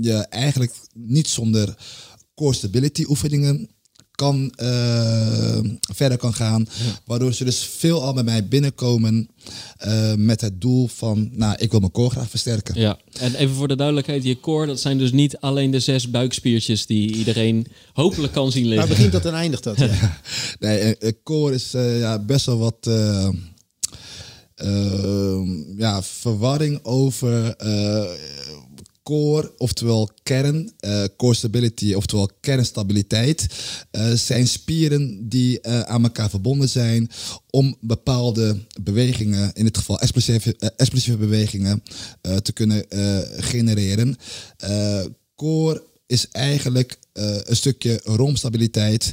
je 0.00 0.14
eigenlijk 0.28 0.72
niet 0.94 1.28
zonder 1.28 1.76
core 2.34 2.54
stability 2.54 3.04
oefeningen 3.08 3.68
kan, 4.22 4.52
eh, 4.56 5.58
verder 5.94 6.18
kan 6.18 6.34
gaan. 6.34 6.68
Waardoor 7.04 7.32
ze 7.32 7.44
dus 7.44 7.64
veel 7.78 8.02
al 8.02 8.12
bij 8.12 8.22
mij 8.22 8.48
binnenkomen 8.48 9.28
eh, 9.76 10.14
met 10.14 10.40
het 10.40 10.60
doel 10.60 10.86
van, 10.86 11.30
nou, 11.32 11.54
ik 11.58 11.70
wil 11.70 11.80
mijn 11.80 11.92
core 11.92 12.10
graag 12.10 12.30
versterken. 12.30 12.80
Ja. 12.80 12.98
En 13.18 13.34
even 13.34 13.54
voor 13.54 13.68
de 13.68 13.76
duidelijkheid, 13.76 14.24
je 14.24 14.40
core, 14.40 14.66
dat 14.66 14.80
zijn 14.80 14.98
dus 14.98 15.12
niet 15.12 15.36
alleen 15.36 15.70
de 15.70 15.80
zes 15.80 16.10
buikspiertjes 16.10 16.86
die 16.86 17.14
iedereen 17.14 17.66
hopelijk 17.92 18.32
kan 18.32 18.52
zien 18.52 18.62
Waar 18.62 18.70
liggen. 18.70 18.88
begint 18.88 19.12
dat 19.12 19.24
en 19.24 19.34
eindigt 19.34 19.64
dat? 19.64 19.78
Ja. 19.78 19.90
Nee, 20.58 20.96
eh, 20.96 21.12
core 21.22 21.54
is 21.54 21.74
eh, 21.74 21.98
ja, 21.98 22.18
best 22.18 22.46
wel 22.46 22.58
wat 22.58 22.90
ja, 25.76 26.02
verwarring 26.02 26.84
over 26.84 27.56
eh, 27.56 28.04
core, 29.02 29.52
oftewel 29.56 30.10
kern, 30.22 30.72
eh, 30.78 31.04
core 31.16 31.34
stability, 31.34 31.94
oftewel 31.94 32.30
kernstabiliteit. 32.40 33.46
eh, 33.90 34.12
zijn 34.12 34.48
spieren 34.48 35.28
die 35.28 35.60
eh, 35.60 35.80
aan 35.80 36.02
elkaar 36.02 36.30
verbonden 36.30 36.68
zijn 36.68 37.10
om 37.50 37.76
bepaalde 37.80 38.58
bewegingen, 38.82 39.50
in 39.54 39.64
dit 39.64 39.78
geval 39.78 40.00
explosieve, 40.00 40.56
explosieve 40.76 41.18
bewegingen, 41.18 41.82
te 42.42 42.52
kunnen 42.52 42.84
genereren. 43.36 44.16
Core 45.34 45.82
is 46.06 46.28
eigenlijk 46.28 46.98
een 47.12 47.56
stukje 47.56 48.00
roomstabiliteit. 48.04 49.12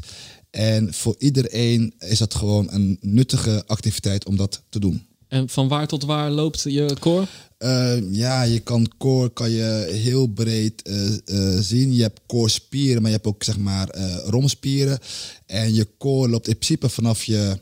En 0.50 0.94
voor 0.94 1.16
iedereen 1.18 1.94
is 2.00 2.20
dat 2.20 2.36
gewoon 2.36 2.68
een 2.72 2.98
nuttige 3.02 3.64
activiteit 3.68 4.26
om 4.26 4.36
dat 4.36 4.64
te 4.70 4.80
doen. 4.80 5.09
En 5.30 5.50
van 5.50 5.68
waar 5.68 5.88
tot 5.88 6.04
waar 6.04 6.32
loopt 6.32 6.62
je 6.62 6.96
core? 7.00 7.28
Eh, 7.58 8.12
ja, 8.12 8.42
je 8.44 8.60
kan 8.60 8.92
core 8.98 9.30
kan 9.34 9.50
je 9.50 9.88
heel 9.92 10.28
breed 10.28 10.82
eh, 10.82 11.08
eh, 11.26 11.60
zien. 11.62 11.94
Je 11.96 12.02
hebt 12.02 12.20
core 12.28 12.50
spieren, 12.50 13.02
maar 13.02 13.12
je 13.12 13.16
hebt 13.18 13.28
ook 13.30 13.44
zeg 13.44 13.58
maar 13.58 13.98
romspieren. 14.26 15.00
En 15.46 15.74
je 15.74 15.88
core 15.98 16.30
loopt 16.30 16.48
in 16.48 16.54
principe 16.58 16.90
vanaf 16.90 17.24
je 17.24 17.62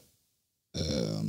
ehm, 0.72 1.26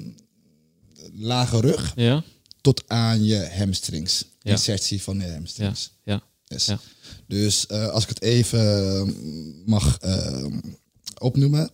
lage 1.12 1.61
rug 1.61 1.92
Ja? 1.96 2.22
tot 2.61 2.83
aan 2.87 3.24
je 3.24 3.48
hamstrings. 3.57 4.24
Ja. 4.42 4.51
Insertie 4.51 5.03
van 5.03 5.18
je 5.18 5.27
Ja. 5.27 5.33
hamstrings. 5.33 5.90
Ja. 6.05 6.22
Yes. 6.44 6.66
Ja. 6.66 6.79
Dus 7.27 7.68
als 7.68 8.03
ik 8.03 8.09
het 8.09 8.22
even 8.22 9.14
mag 9.66 9.98
eh, 10.01 10.46
opnoemen. 11.20 11.70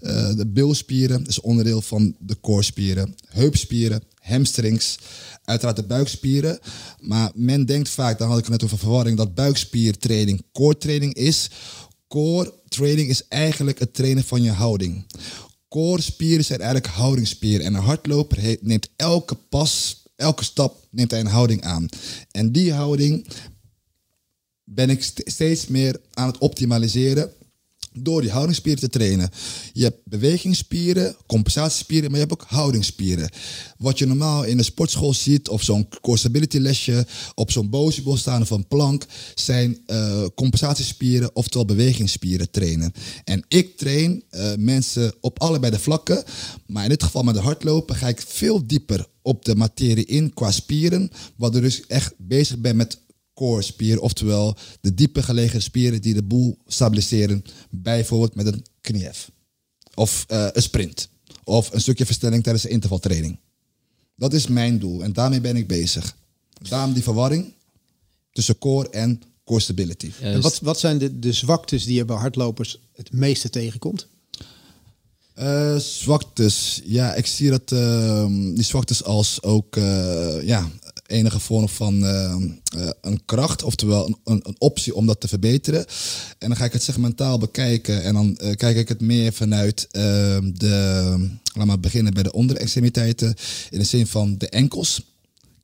eh, 0.00 0.34
de 0.36 0.46
bilspieren 0.46 1.26
is 1.26 1.40
onderdeel 1.40 1.82
van 1.82 2.16
de 2.18 2.34
koorspieren. 2.34 3.14
Heupspieren, 3.28 4.02
hamstrings, 4.20 4.98
uiteraard 5.44 5.76
de 5.76 5.82
buikspieren. 5.82 6.58
Maar 7.00 7.30
men 7.34 7.66
denkt 7.66 7.88
vaak, 7.88 8.18
daar 8.18 8.28
had 8.28 8.38
ik 8.38 8.44
het 8.44 8.52
net 8.52 8.64
over 8.64 8.78
verwarring, 8.78 9.16
dat 9.16 9.34
buikspiertraining 9.34 10.42
core 10.52 10.78
training 10.78 11.14
is. 11.14 11.50
Core 12.08 12.52
training 12.68 13.08
is 13.08 13.28
eigenlijk 13.28 13.78
het 13.78 13.94
trainen 13.94 14.24
van 14.24 14.42
je 14.42 14.50
houding. 14.50 15.04
Core 15.68 16.02
spieren 16.02 16.44
zijn 16.44 16.60
eigenlijk 16.60 16.92
houdingsspieren. 16.94 17.66
En 17.66 17.74
een 17.74 17.82
hardloper 17.82 18.56
neemt 18.60 18.88
elke 18.96 19.34
pas, 19.34 20.02
elke 20.16 20.44
stap, 20.44 20.86
neemt 20.90 21.10
hij 21.10 21.20
een 21.20 21.26
houding 21.26 21.62
aan. 21.62 21.88
En 22.30 22.52
die 22.52 22.72
houding 22.72 23.26
ben 24.64 24.90
ik 24.90 25.02
st- 25.02 25.22
steeds 25.24 25.66
meer 25.66 26.00
aan 26.14 26.26
het 26.26 26.38
optimaliseren 26.38 27.32
door 28.04 28.20
die 28.20 28.30
houdingsspieren 28.30 28.80
te 28.80 28.88
trainen. 28.88 29.30
Je 29.72 29.82
hebt 29.82 30.00
bewegingsspieren, 30.04 31.16
compensatiespieren, 31.26 32.10
maar 32.10 32.20
je 32.20 32.26
hebt 32.26 32.40
ook 32.40 32.48
houdingsspieren. 32.48 33.30
Wat 33.78 33.98
je 33.98 34.06
normaal 34.06 34.44
in 34.44 34.56
de 34.56 34.62
sportschool 34.62 35.14
ziet, 35.14 35.48
of 35.48 35.62
zo'n 35.62 35.88
core 36.00 36.18
stability 36.18 36.58
lesje, 36.58 37.06
op 37.34 37.50
zo'n 37.50 37.70
bozebol 37.70 38.16
staan 38.16 38.42
of 38.42 38.50
een 38.50 38.66
plank, 38.66 39.06
zijn 39.34 39.78
eh, 39.86 40.24
compensatiespieren, 40.34 41.36
oftewel 41.36 41.66
bewegingsspieren 41.66 42.50
trainen. 42.50 42.92
En 43.24 43.44
ik 43.48 43.76
train 43.76 44.22
eh, 44.30 44.50
mensen 44.58 45.14
op 45.20 45.40
allebei 45.40 45.72
de 45.72 45.78
vlakken, 45.78 46.24
maar 46.66 46.82
in 46.82 46.88
dit 46.88 47.02
geval 47.02 47.22
met 47.22 47.34
de 47.34 47.40
hardlopen 47.40 47.96
ga 47.96 48.08
ik 48.08 48.20
veel 48.26 48.66
dieper 48.66 49.06
op 49.22 49.44
de 49.44 49.56
materie 49.56 50.04
in 50.04 50.34
qua 50.34 50.50
spieren, 50.50 51.10
waardoor 51.36 51.62
ik 51.62 51.66
dus 51.66 51.86
echt 51.86 52.14
bezig 52.16 52.58
ben 52.58 52.76
met 52.76 52.98
core 53.38 53.62
spieren, 53.62 54.02
oftewel 54.02 54.56
de 54.80 54.94
diepe 54.94 55.22
gelegen 55.22 55.62
spieren 55.62 56.02
die 56.02 56.14
de 56.14 56.22
boel 56.22 56.58
stabiliseren, 56.66 57.44
bijvoorbeeld 57.70 58.34
met 58.34 58.46
een 58.46 58.64
kniehef. 58.80 59.30
Of 59.94 60.24
eh, 60.28 60.46
een 60.52 60.62
sprint. 60.62 61.08
Of 61.44 61.72
een 61.72 61.80
stukje 61.80 62.06
verstelling 62.06 62.42
tijdens 62.42 62.64
de 62.64 62.70
intervaltraining. 62.70 63.38
Dat 64.16 64.32
is 64.32 64.46
mijn 64.46 64.78
doel 64.78 65.02
en 65.02 65.12
daarmee 65.12 65.40
ben 65.40 65.56
ik 65.56 65.66
bezig. 65.66 66.16
Daarom 66.68 66.92
die 66.92 67.02
verwarring 67.02 67.52
tussen 68.32 68.58
core 68.58 68.90
en 68.90 69.22
core 69.44 69.60
stability. 69.60 70.10
Ja, 70.20 70.26
En 70.26 70.34
dus- 70.34 70.42
wat, 70.42 70.58
wat 70.60 70.78
zijn 70.78 70.98
de, 70.98 71.18
de 71.18 71.32
zwaktes 71.32 71.84
die 71.84 71.94
je 71.94 72.04
bij 72.04 72.16
hardlopers 72.16 72.80
het 72.92 73.12
meeste 73.12 73.50
tegenkomt? 73.50 74.06
Eh, 75.34 75.76
zwaktes. 75.76 76.80
Ja, 76.84 77.14
ik 77.14 77.26
zie 77.26 77.50
dat 77.50 77.72
ehm, 77.72 78.54
die 78.54 78.64
zwaktes 78.64 79.04
als 79.04 79.42
ook 79.42 79.76
eh, 79.76 80.42
ja, 80.42 80.70
enige 81.08 81.40
vorm 81.40 81.68
van 81.68 82.04
ehm, 82.04 82.42
eh, 82.76 82.90
een 83.00 83.24
kracht, 83.24 83.62
oftewel 83.62 84.06
een, 84.06 84.16
een, 84.24 84.40
een 84.42 84.56
optie 84.58 84.94
om 84.94 85.06
dat 85.06 85.20
te 85.20 85.28
verbeteren. 85.28 85.86
En 86.38 86.48
dan 86.48 86.56
ga 86.56 86.64
ik 86.64 86.72
het 86.72 86.82
segmentaal 86.82 87.38
bekijken 87.38 88.02
en 88.02 88.14
dan 88.14 88.36
eh, 88.36 88.56
kijk 88.56 88.76
ik 88.76 88.88
het 88.88 89.00
meer 89.00 89.32
vanuit 89.32 89.88
ehm, 89.90 90.52
de, 90.52 91.28
laat 91.54 91.66
maar 91.66 91.80
beginnen 91.80 92.14
bij 92.14 92.22
de 92.22 92.32
onderextremiteiten, 92.32 93.34
in 93.70 93.78
de 93.78 93.84
zin 93.84 94.06
van 94.06 94.38
de 94.38 94.48
enkels, 94.48 95.02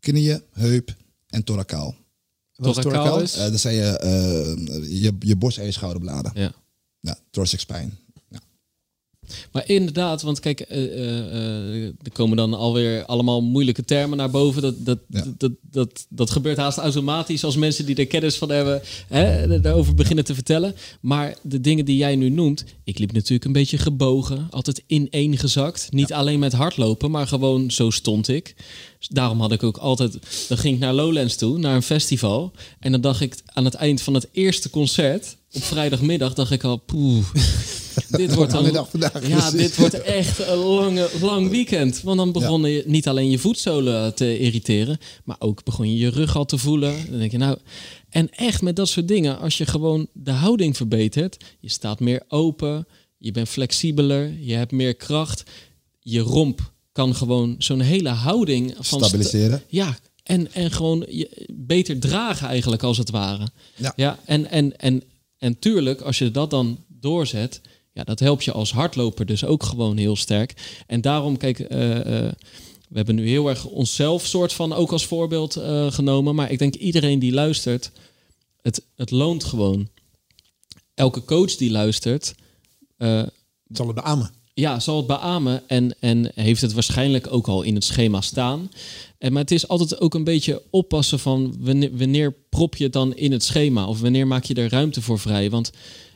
knieën, 0.00 0.42
heup 0.52 0.94
en 1.28 1.44
thoracaal. 1.44 1.94
Wat 2.56 3.22
is? 3.22 3.36
Eh, 3.36 3.50
dat 3.50 3.60
zijn 3.60 3.74
je, 3.74 3.98
eh, 3.98 5.02
je, 5.02 5.16
je 5.18 5.36
borst 5.36 5.58
en 5.58 5.64
je 5.64 5.70
schouderbladen. 5.70 6.32
Ja. 6.34 6.52
Ja, 7.00 7.18
thoracic 7.30 7.60
spine. 7.60 7.90
Maar 9.52 9.68
inderdaad, 9.68 10.22
want 10.22 10.40
kijk, 10.40 10.60
eh, 10.60 10.84
eh, 10.84 11.18
eh, 11.18 11.84
er 11.84 12.12
komen 12.12 12.36
dan 12.36 12.54
alweer 12.54 13.04
allemaal 13.04 13.42
moeilijke 13.42 13.84
termen 13.84 14.18
naar 14.18 14.30
boven. 14.30 14.62
Dat, 14.62 14.74
dat, 14.86 14.98
dat, 15.38 15.52
dat, 15.70 16.06
dat, 16.08 16.30
gebeurt 16.30 16.56
haast 16.56 16.78
automatisch 16.78 17.44
als 17.44 17.56
mensen 17.56 17.86
die 17.86 17.96
er 17.96 18.06
kennis 18.06 18.36
van 18.36 18.50
hebben, 18.50 18.82
hè, 19.08 19.60
daarover 19.60 19.94
beginnen 19.94 20.24
te 20.24 20.34
vertellen. 20.34 20.74
Maar 21.00 21.36
de 21.42 21.60
dingen 21.60 21.84
die 21.84 21.96
jij 21.96 22.16
nu 22.16 22.28
noemt, 22.28 22.64
ik 22.84 22.98
liep 22.98 23.12
natuurlijk 23.12 23.44
een 23.44 23.52
beetje 23.52 23.78
gebogen, 23.78 24.46
altijd 24.50 24.82
ineengezakt. 24.86 25.88
Niet 25.92 26.12
alleen 26.12 26.38
met 26.38 26.52
hardlopen, 26.52 27.10
maar 27.10 27.26
gewoon 27.26 27.70
zo 27.70 27.90
stond 27.90 28.28
ik. 28.28 28.54
Daarom 29.08 29.40
had 29.40 29.52
ik 29.52 29.62
ook 29.62 29.76
altijd, 29.76 30.18
dan 30.48 30.58
ging 30.58 30.74
ik 30.74 30.80
naar 30.80 30.92
Lowlands 30.94 31.36
toe, 31.36 31.58
naar 31.58 31.74
een 31.74 31.82
festival. 31.82 32.52
En 32.80 32.92
dan 32.92 33.00
dacht 33.00 33.20
ik 33.20 33.34
aan 33.44 33.64
het 33.64 33.74
eind 33.74 34.02
van 34.02 34.14
het 34.14 34.28
eerste 34.32 34.70
concert, 34.70 35.36
op 35.52 35.62
vrijdagmiddag, 35.62 36.34
dacht 36.34 36.50
ik 36.50 36.64
al, 36.64 36.76
poeh, 36.76 37.24
dit 38.10 38.34
wordt 38.34 38.52
dan 38.52 38.72
dag 38.72 38.90
vandaag. 38.90 39.28
ja, 39.28 39.50
dit 39.50 39.76
wordt 39.76 40.02
echt 40.02 40.38
een 40.48 40.56
lange, 40.56 41.10
lang 41.20 41.48
weekend. 41.50 42.00
Want 42.02 42.16
dan 42.18 42.32
begon 42.32 42.62
je 42.64 42.82
niet 42.86 43.08
alleen 43.08 43.30
je 43.30 43.38
voetzolen 43.38 44.14
te 44.14 44.38
irriteren, 44.38 44.98
maar 45.24 45.36
ook 45.38 45.64
begon 45.64 45.90
je 45.90 45.96
je 45.98 46.10
rug 46.10 46.36
al 46.36 46.44
te 46.44 46.58
voelen. 46.58 46.94
Dan 47.10 47.18
denk 47.18 47.30
je 47.30 47.38
nou, 47.38 47.58
en 48.10 48.30
echt 48.30 48.62
met 48.62 48.76
dat 48.76 48.88
soort 48.88 49.08
dingen, 49.08 49.38
als 49.38 49.58
je 49.58 49.66
gewoon 49.66 50.06
de 50.12 50.30
houding 50.30 50.76
verbetert, 50.76 51.36
je 51.60 51.70
staat 51.70 52.00
meer 52.00 52.22
open, 52.28 52.86
je 53.18 53.30
bent 53.32 53.48
flexibeler, 53.48 54.32
je 54.40 54.54
hebt 54.54 54.72
meer 54.72 54.94
kracht, 54.94 55.42
je 56.00 56.20
romp 56.20 56.72
kan 56.92 57.14
gewoon 57.14 57.54
zo'n 57.58 57.80
hele 57.80 58.08
houding 58.08 58.72
van 58.74 58.84
sta- 58.84 58.98
Stabiliseren. 59.06 59.62
ja, 59.68 59.96
en, 60.22 60.52
en 60.52 60.70
gewoon 60.70 61.06
je 61.08 61.46
beter 61.52 61.98
dragen 61.98 62.48
eigenlijk 62.48 62.82
als 62.82 62.98
het 62.98 63.10
ware. 63.10 63.46
Ja. 63.76 63.92
ja 63.96 64.18
en, 64.24 64.50
en, 64.50 64.78
en, 64.78 65.02
en 65.38 65.58
tuurlijk, 65.58 66.00
als 66.00 66.18
je 66.18 66.30
dat 66.30 66.50
dan 66.50 66.78
doorzet, 66.88 67.60
ja, 67.94 68.04
dat 68.04 68.20
helpt 68.20 68.44
je 68.44 68.52
als 68.52 68.72
hardloper 68.72 69.26
dus 69.26 69.44
ook 69.44 69.62
gewoon 69.62 69.96
heel 69.96 70.16
sterk. 70.16 70.82
En 70.86 71.00
daarom, 71.00 71.36
kijk, 71.36 71.60
eh, 71.60 72.26
eh, 72.26 72.32
we 72.88 72.96
hebben 72.96 73.14
nu 73.14 73.28
heel 73.28 73.48
erg 73.48 73.64
onszelf 73.64 74.26
soort 74.26 74.52
van 74.52 74.72
ook 74.72 74.92
als 74.92 75.06
voorbeeld 75.06 75.56
eh, 75.56 75.92
genomen. 75.92 76.34
Maar 76.34 76.50
ik 76.50 76.58
denk 76.58 76.74
iedereen 76.74 77.18
die 77.18 77.32
luistert, 77.32 77.90
het, 78.62 78.84
het 78.96 79.10
loont 79.10 79.44
gewoon. 79.44 79.88
Elke 80.94 81.24
coach 81.24 81.56
die 81.56 81.70
luistert, 81.70 82.34
zal 83.68 83.86
het 83.86 83.94
beamen. 83.94 84.30
ja, 84.54 84.80
zal 84.80 84.96
het 84.96 85.06
beamen 85.06 85.62
en, 85.68 85.96
en 86.00 86.30
heeft 86.34 86.60
het 86.60 86.72
waarschijnlijk 86.72 87.32
ook 87.32 87.46
al 87.46 87.62
in 87.62 87.74
het 87.74 87.84
schema 87.84 88.20
staan. 88.20 88.70
En, 89.18 89.32
maar 89.32 89.42
het 89.42 89.50
is 89.50 89.68
altijd 89.68 90.00
ook 90.00 90.14
een 90.14 90.24
beetje 90.24 90.62
oppassen 90.70 91.18
van 91.18 91.54
wanneer, 91.58 91.96
wanneer 91.96 92.34
prop 92.48 92.76
je 92.76 92.84
het 92.84 92.92
dan 92.92 93.16
in 93.16 93.32
het 93.32 93.44
schema 93.44 93.86
of 93.86 94.00
wanneer 94.00 94.26
maak 94.26 94.44
je 94.44 94.54
er 94.54 94.70
ruimte 94.70 95.02
voor 95.02 95.18
vrij. 95.18 95.50
Want 95.50 95.70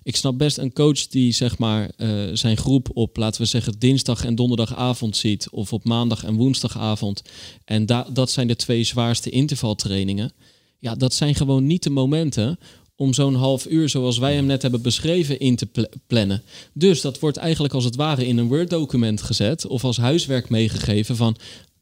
ik 0.08 0.16
snap 0.16 0.38
best 0.38 0.58
een 0.58 0.72
coach 0.72 1.06
die 1.06 1.32
zeg 1.32 1.58
maar 1.58 1.90
eh, 1.96 2.08
zijn 2.32 2.56
groep 2.56 2.88
op, 2.94 3.16
laten 3.16 3.40
we 3.40 3.46
zeggen, 3.46 3.74
dinsdag 3.78 4.24
en 4.24 4.34
donderdagavond 4.34 5.16
ziet 5.16 5.48
of 5.50 5.72
op 5.72 5.84
maandag 5.84 6.24
en 6.24 6.34
woensdagavond. 6.34 7.22
En 7.64 7.86
da 7.86 8.06
dat 8.12 8.30
zijn 8.30 8.46
de 8.46 8.56
twee 8.56 8.84
zwaarste 8.84 9.30
intervaltrainingen. 9.30 10.32
Ja, 10.78 10.94
dat 10.94 11.14
zijn 11.14 11.34
gewoon 11.34 11.66
niet 11.66 11.82
de 11.82 11.90
momenten 11.90 12.58
om 12.96 13.14
zo'n 13.14 13.34
half 13.34 13.66
uur, 13.66 13.88
zoals 13.88 14.18
wij 14.18 14.34
hem 14.34 14.46
net 14.46 14.62
hebben 14.62 14.82
beschreven, 14.82 15.40
in 15.40 15.56
te 15.56 15.66
pl- 15.66 15.92
plannen. 16.06 16.42
Dus 16.72 17.00
dat 17.00 17.18
wordt 17.18 17.36
eigenlijk 17.36 17.74
als 17.74 17.84
het 17.84 17.96
ware 17.96 18.26
in 18.26 18.38
een 18.38 18.48
Word-document 18.48 19.22
gezet 19.22 19.66
of 19.66 19.84
als 19.84 19.96
huiswerk 19.96 20.48
meegegeven 20.48 21.16
van 21.16 21.36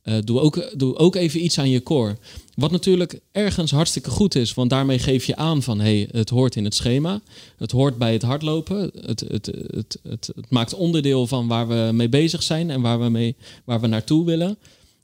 eh, 0.07 0.15
doe, 0.25 0.41
ook, 0.41 0.79
doe 0.79 0.97
ook 0.97 1.15
even 1.15 1.45
iets 1.45 1.59
aan 1.59 1.71
je 1.71 1.83
core. 1.83 2.17
Wat 2.55 2.71
natuurlijk 2.71 3.21
ergens 3.33 3.71
hartstikke 3.71 4.11
goed 4.11 4.35
is, 4.35 4.55
want 4.55 4.71
daarmee 4.71 4.99
geef 4.99 5.25
je 5.25 5.37
aan 5.37 5.63
van 5.63 5.81
hey, 5.81 6.09
het 6.11 6.29
hoort 6.29 6.57
in 6.57 6.65
het 6.65 6.75
schema, 6.75 7.21
het 7.57 7.71
hoort 7.71 7.99
bij 7.99 8.13
het 8.13 8.23
hardlopen, 8.23 8.91
het, 9.01 9.21
het, 9.21 9.47
het, 9.71 9.99
het, 10.03 10.33
maakt 10.49 10.75
onderdeel 10.75 11.27
van 11.27 11.47
waar 11.47 11.69
we 11.69 11.91
mee 11.93 12.09
bezig 12.09 12.43
zijn 12.43 12.71
en 12.71 12.81
waar 12.81 13.01
we, 13.01 13.09
mee, 13.09 13.37
waar 13.65 13.81
we 13.81 13.87
naartoe 13.87 14.25
willen. 14.25 14.59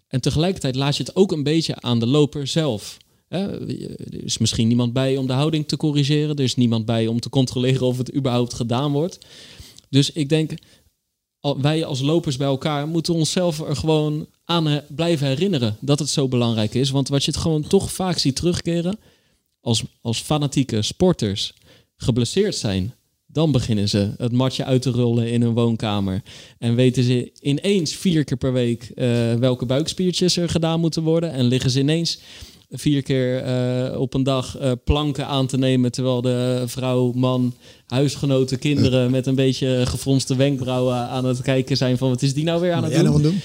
En 0.09 0.21
tegelijkertijd 0.21 0.75
laat 0.75 0.97
je 0.97 1.03
het 1.03 1.17
ook 1.17 1.33
een 1.33 1.43
beetje 1.43 1.81
aan 1.81 1.99
de 1.99 2.07
loper 2.07 2.47
zelf. 2.47 2.97
Er 3.29 3.69
is 4.25 4.39
misschien 4.39 4.69
niemand 4.69 4.93
bij 4.93 5.17
om 5.17 5.27
de 5.27 5.33
houding 5.33 5.69
te 5.69 5.77
corrigeren. 5.77 6.37
Er 6.37 6.45
is 6.45 6.57
niemand 6.57 6.87
bij 6.87 7.07
om 7.07 7.21
te 7.21 7.29
controleren 7.29 7.87
of 7.87 7.99
het 7.99 8.15
überhaupt 8.15 8.55
gedaan 8.55 8.93
wordt. 8.93 9.19
Dus 9.89 10.13
ik 10.13 10.29
denk, 10.29 10.53
wij 11.61 11.85
als 11.85 12.01
lopers 12.01 12.37
bij 12.37 12.47
elkaar 12.47 12.89
moeten 12.89 13.15
onszelf 13.15 13.61
er 13.61 13.77
gewoon 13.77 14.27
aan 14.53 14.69
eh, 14.69 14.77
blijven 14.89 15.27
herinneren 15.27 15.77
dat 15.81 15.99
het 15.99 16.09
zo 16.09 16.29
belangrijk 16.29 16.75
is. 16.75 16.91
Want 16.91 17.09
wat 17.09 17.25
je 17.25 17.31
het 17.31 17.41
gewoon 17.41 17.63
toch 17.63 17.93
vaak 17.93 18.19
ziet 18.19 18.37
terugkeren, 18.37 18.99
als, 19.61 19.83
als 20.01 20.21
fanatieke 20.21 20.83
sporters 20.83 21.55
geblesseerd 21.97 22.55
zijn, 22.55 22.95
dan 23.27 23.53
beginnen 23.53 23.89
ze 23.89 24.11
het 24.19 24.33
matje 24.33 24.65
uit 24.65 24.83
te 24.83 24.91
rollen 24.91 25.31
in 25.31 25.43
hun 25.43 25.53
woonkamer. 25.53 26.23
En 26.59 26.75
weten 26.75 27.03
ze 27.03 27.33
ineens 27.41 27.95
vier 27.95 28.25
keer 28.25 28.37
per 28.37 28.53
week 28.53 28.83
eh, 28.95 29.35
welke 29.35 29.67
buikspiertjes 29.67 30.37
er 30.37 30.49
gedaan 30.49 30.81
moeten 30.81 31.03
worden. 31.03 31.33
En 31.33 31.45
liggen 31.45 31.71
ze 31.71 31.79
ineens 31.79 32.19
vier 32.71 33.03
keer 33.03 33.43
eh, 33.43 34.01
op 34.01 34.15
een 34.15 34.23
dag 34.23 34.59
planken 34.85 35.27
aan 35.27 35.47
te 35.47 35.59
nemen. 35.59 35.93
Terwijl 35.93 36.21
de 36.21 36.63
vrouw, 36.67 37.13
man, 37.15 37.55
huisgenoten, 37.87 38.59
kinderen 38.59 39.11
met 39.11 39.27
een 39.27 39.35
beetje 39.35 39.83
gefronste 39.87 40.37
wenkbrauwen 40.37 40.97
aan 40.97 41.25
het 41.25 41.43
kijken 41.43 41.77
zijn 41.77 41.99
van 41.99 42.09
wat 42.09 42.23
is 42.23 42.35
die 42.35 42.45
nou 42.45 42.61
weer 42.61 42.73
aan 42.73 42.85
het 42.85 43.23
doen? 43.23 43.41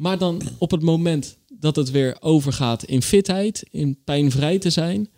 Maar 0.00 0.18
dan 0.18 0.42
op 0.58 0.70
het 0.70 0.82
moment 0.82 1.36
dat 1.48 1.76
het 1.76 1.90
weer 1.90 2.16
overgaat 2.20 2.84
in 2.84 3.02
fitheid, 3.02 3.64
in 3.70 3.98
pijnvrij 4.04 4.58
te 4.58 4.70
zijn, 4.70 5.08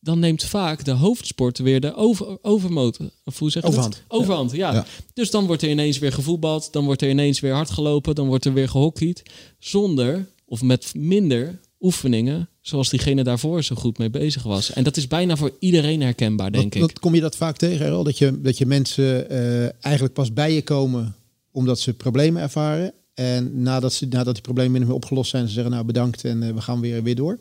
dan 0.00 0.18
neemt 0.18 0.44
vaak 0.44 0.84
de 0.84 0.90
hoofdsport 0.90 1.58
weer 1.58 1.80
de 1.80 1.94
over, 1.94 2.38
overmotor. 2.42 3.10
Of 3.24 3.38
hoe 3.38 3.50
zeg 3.50 3.62
je 3.62 3.68
Overhand. 3.68 4.02
Dat? 4.08 4.18
Overhand, 4.18 4.52
ja. 4.52 4.72
Ja. 4.72 4.86
Dus 5.14 5.30
dan 5.30 5.46
wordt 5.46 5.62
er 5.62 5.70
ineens 5.70 5.98
weer 5.98 6.12
gevoetbald, 6.12 6.72
dan 6.72 6.84
wordt 6.84 7.02
er 7.02 7.08
ineens 7.08 7.40
weer 7.40 7.52
hard 7.52 7.70
gelopen, 7.70 8.14
dan 8.14 8.26
wordt 8.26 8.44
er 8.44 8.52
weer 8.52 8.68
gehockeyd. 8.68 9.22
Zonder 9.58 10.26
of 10.44 10.62
met 10.62 10.94
minder 10.94 11.60
oefeningen 11.80 12.48
zoals 12.60 12.88
diegene 12.88 13.24
daarvoor 13.24 13.64
zo 13.64 13.74
goed 13.74 13.98
mee 13.98 14.10
bezig 14.10 14.42
was. 14.42 14.72
En 14.72 14.84
dat 14.84 14.96
is 14.96 15.06
bijna 15.06 15.36
voor 15.36 15.56
iedereen 15.58 16.00
herkenbaar, 16.00 16.52
denk 16.52 16.74
ik. 16.74 16.94
kom 17.00 17.14
je 17.14 17.20
dat 17.20 17.36
vaak 17.36 17.56
tegen, 17.56 17.86
Errol? 17.86 18.04
Dat 18.04 18.18
je, 18.18 18.40
dat 18.40 18.58
je 18.58 18.66
mensen 18.66 19.30
eh, 19.30 19.84
eigenlijk 19.84 20.14
pas 20.14 20.32
bij 20.32 20.52
je 20.54 20.62
komen 20.62 21.14
omdat 21.52 21.80
ze 21.80 21.94
problemen 21.94 22.42
ervaren. 22.42 22.92
En 23.20 23.62
nadat, 23.62 23.92
ze, 23.92 24.06
nadat 24.06 24.34
die 24.34 24.42
problemen 24.42 24.72
min 24.72 24.80
of 24.80 24.86
meer 24.86 24.96
opgelost 24.96 25.30
zijn, 25.30 25.46
ze 25.46 25.52
zeggen 25.52 25.72
nou 25.72 25.84
bedankt 25.84 26.24
en 26.24 26.42
eh, 26.42 26.54
we 26.54 26.60
gaan 26.60 26.80
weer, 26.80 27.02
weer 27.02 27.14
door. 27.14 27.38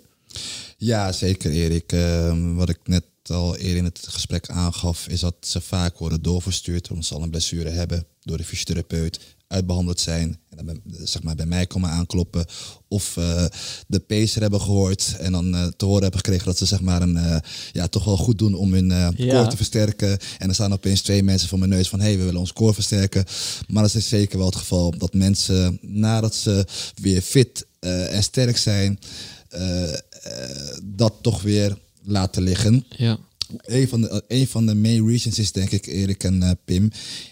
Ja, 0.78 1.12
zeker 1.12 1.52
Erik. 1.52 1.92
Ehm, 1.92 2.54
wat 2.54 2.70
ik 2.70 2.80
net 2.84 3.04
al 3.24 3.56
eerder 3.58 3.78
in 3.78 3.84
het 3.84 4.08
gesprek 4.10 4.50
aangaf, 4.50 5.08
is 5.08 5.20
dat 5.20 5.36
ze 5.40 5.62
vaak 5.62 5.98
worden 5.98 6.22
doorverstuurd 6.22 6.90
omdat 6.90 7.06
ze 7.06 7.14
al 7.14 7.22
een 7.22 7.30
blessure 7.30 7.70
hebben 7.70 8.06
door 8.22 8.38
de 8.38 8.44
fysiotherapeut, 8.44 9.20
uitbehandeld 9.50 10.00
zijn 10.00 10.40
en 10.60 10.66
dan 10.66 10.82
zeg 11.04 11.24
maar, 11.24 11.36
bij 11.36 11.46
mij 11.46 11.66
komen 11.66 11.90
aankloppen 11.90 12.46
of 12.88 13.18
eh, 13.18 13.46
de 13.88 14.00
pacer 14.00 14.42
hebben 14.42 14.62
gehoord 14.62 15.16
en 15.20 15.32
dan 15.32 15.56
eh, 15.56 15.68
te 15.78 15.86
horen 15.86 16.02
hebben 16.02 16.20
gekregen 16.20 16.46
dat 16.46 16.58
ze 16.58 16.66
zeg 16.66 16.82
maar 16.82 17.02
een, 17.02 17.18
eh, 17.18 17.38
ja, 17.72 17.88
toch 17.88 18.04
wel 18.04 18.18
goed 18.18 18.38
doen 18.38 18.54
om 18.54 18.74
hun 18.74 18.90
Ja. 18.90 19.12
core 19.16 19.48
te 19.48 19.56
versterken. 19.56 20.18
En 20.38 20.48
er 20.48 20.54
staan 20.54 20.74
opeens 20.74 21.02
twee 21.02 21.24
mensen 21.24 21.50
voor 21.50 21.60
mijn 21.60 21.72
neus 21.72 21.90
van 21.90 22.00
hey, 22.00 22.18
we 22.18 22.24
willen 22.24 22.40
ons 22.40 22.54
core 22.54 22.74
versterken. 22.74 23.26
Maar 23.68 23.84
dat 23.84 23.96
is 23.96 24.08
zeker 24.08 24.38
wel 24.38 24.48
het 24.48 24.56
geval 24.56 24.98
dat 24.98 25.14
mensen 25.14 25.80
nadat 25.82 26.36
ze 26.36 26.66
weer 26.96 27.22
fit 27.22 27.66
en 27.80 28.24
sterk 28.24 28.58
zijn, 28.58 29.00
dat 30.84 31.14
toch 31.22 31.42
weer 31.42 31.78
laten 32.04 32.42
liggen. 32.44 32.86
Ja. 32.90 33.18
Een 33.62 33.88
van, 33.88 34.02
de, 34.02 34.24
een 34.28 34.48
van 34.48 34.66
de 34.66 34.76
main 34.76 35.08
reasons 35.08 35.40
is 35.40 35.52
denk 35.52 35.72
ik, 35.72 35.86
Erik 35.86 36.24
en 36.24 36.60
Pim, 36.66 36.92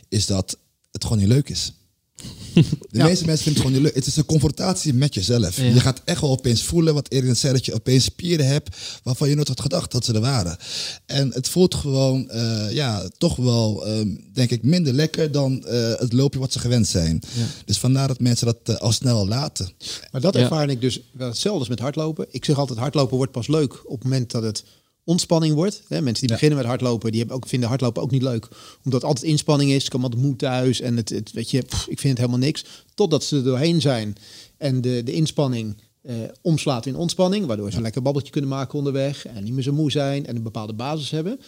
is 0.09 0.26
dat 0.26 0.57
het 0.91 1.03
gewoon 1.03 1.18
niet 1.18 1.28
leuk 1.28 1.49
is. 1.49 1.74
De 2.53 2.63
Ja. 2.91 3.03
meeste 3.05 3.26
mensen 3.26 3.43
vinden 3.43 3.43
het 3.43 3.57
gewoon 3.57 3.72
niet 3.72 3.82
leuk. 3.82 3.95
Het 3.95 4.05
is 4.05 4.15
een 4.15 4.26
confrontatie 4.26 4.93
met 4.93 5.13
jezelf. 5.13 5.57
Ja. 5.57 5.63
Je 5.63 5.80
gaat 5.80 6.01
echt 6.05 6.22
wel 6.22 6.30
opeens 6.30 6.63
voelen, 6.63 6.93
wat 6.93 7.11
Erik 7.11 7.26
net 7.28 7.38
zei, 7.38 7.53
dat 7.53 7.65
je 7.65 7.74
opeens 7.74 8.03
spieren 8.03 8.47
hebt 8.47 8.78
waarvan 9.03 9.30
je 9.30 9.36
nooit 9.36 9.47
had 9.47 9.61
gedacht 9.61 9.91
dat 9.91 10.05
ze 10.05 10.13
er 10.13 10.20
waren. 10.22 10.57
En 11.05 11.32
het 11.34 11.49
voelt 11.49 11.76
gewoon, 11.76 12.30
eh, 12.30 12.72
ja, 12.72 13.09
toch 13.18 13.36
wel, 13.36 13.86
ehm, 13.88 14.07
denk 14.34 14.49
ik, 14.51 14.63
minder 14.63 14.93
lekker 14.93 15.32
dan 15.32 15.65
eh, 15.65 15.93
het 15.97 16.13
loopje 16.13 16.39
wat 16.39 16.51
ze 16.51 16.59
gewend 16.59 16.88
zijn. 16.88 17.22
Dus 17.65 17.78
vandaar 17.78 18.07
dat 18.07 18.20
mensen 18.20 18.45
dat 18.45 18.57
eh, 18.63 18.76
al 18.76 18.91
snel 18.91 19.28
laten. 19.28 19.70
Maar 20.11 20.22
dat 20.22 20.34
Ja. 20.34 20.39
ervaar 20.39 20.70
ik 20.70 20.82
dus 20.82 20.99
wel 21.11 21.28
hetzelfde 21.28 21.59
als 21.59 21.70
met 21.70 21.80
hardlopen. 21.80 22.26
Ik 22.32 22.45
zeg 22.45 22.57
altijd, 22.57 22.80
hardlopen 22.80 23.18
wordt 23.18 23.32
pas 23.32 23.47
leuk 23.47 23.74
op 23.86 23.93
het 23.95 24.03
moment 24.03 24.32
dat 24.32 24.43
het 24.43 24.63
ontspanning 25.07 25.53
wordt. 25.55 25.83
Hè, 25.87 26.01
mensen 26.01 26.13
die 26.21 26.27
Ja. 26.29 26.33
beginnen 26.33 26.57
met 26.57 26.67
hardlopen, 26.67 27.09
die 27.11 27.19
hebben 27.19 27.37
ook, 27.37 27.47
vinden 27.47 27.69
hardlopen 27.69 28.01
ook 28.01 28.11
niet 28.11 28.21
leuk. 28.21 28.47
Omdat 28.83 29.01
het 29.01 29.03
altijd 29.03 29.25
inspanning 29.25 29.71
is. 29.71 29.83
Ik 29.83 29.89
kom 29.89 30.03
altijd 30.03 30.21
moe 30.21 30.35
thuis 30.35 30.81
en 30.81 30.97
het, 30.97 31.09
het, 31.09 31.31
weet 31.31 31.51
je, 31.51 31.61
pff, 31.61 31.87
ik 31.87 31.99
vind 31.99 32.17
het 32.17 32.17
helemaal 32.27 32.45
niks. 32.47 32.65
Totdat 32.95 33.23
ze 33.23 33.35
er 33.37 33.43
doorheen 33.43 33.81
zijn 33.81 34.15
en 34.57 34.81
de, 34.81 35.01
de 35.03 35.11
inspanning 35.13 35.75
eh, 36.01 36.15
omslaat 36.41 36.85
in 36.85 36.95
ontspanning. 36.95 37.45
Waardoor 37.45 37.69
ze 37.71 37.77
een 37.77 37.83
lekker 37.83 38.01
babbeltje 38.01 38.31
kunnen 38.31 38.49
maken 38.49 38.77
onderweg. 38.77 39.25
En 39.25 39.43
niet 39.43 39.53
meer 39.53 39.63
zo 39.63 39.73
moe 39.73 39.91
zijn 39.91 40.25
en 40.25 40.35
een 40.35 40.43
bepaalde 40.43 40.73
basis 40.73 41.11
hebben. 41.11 41.39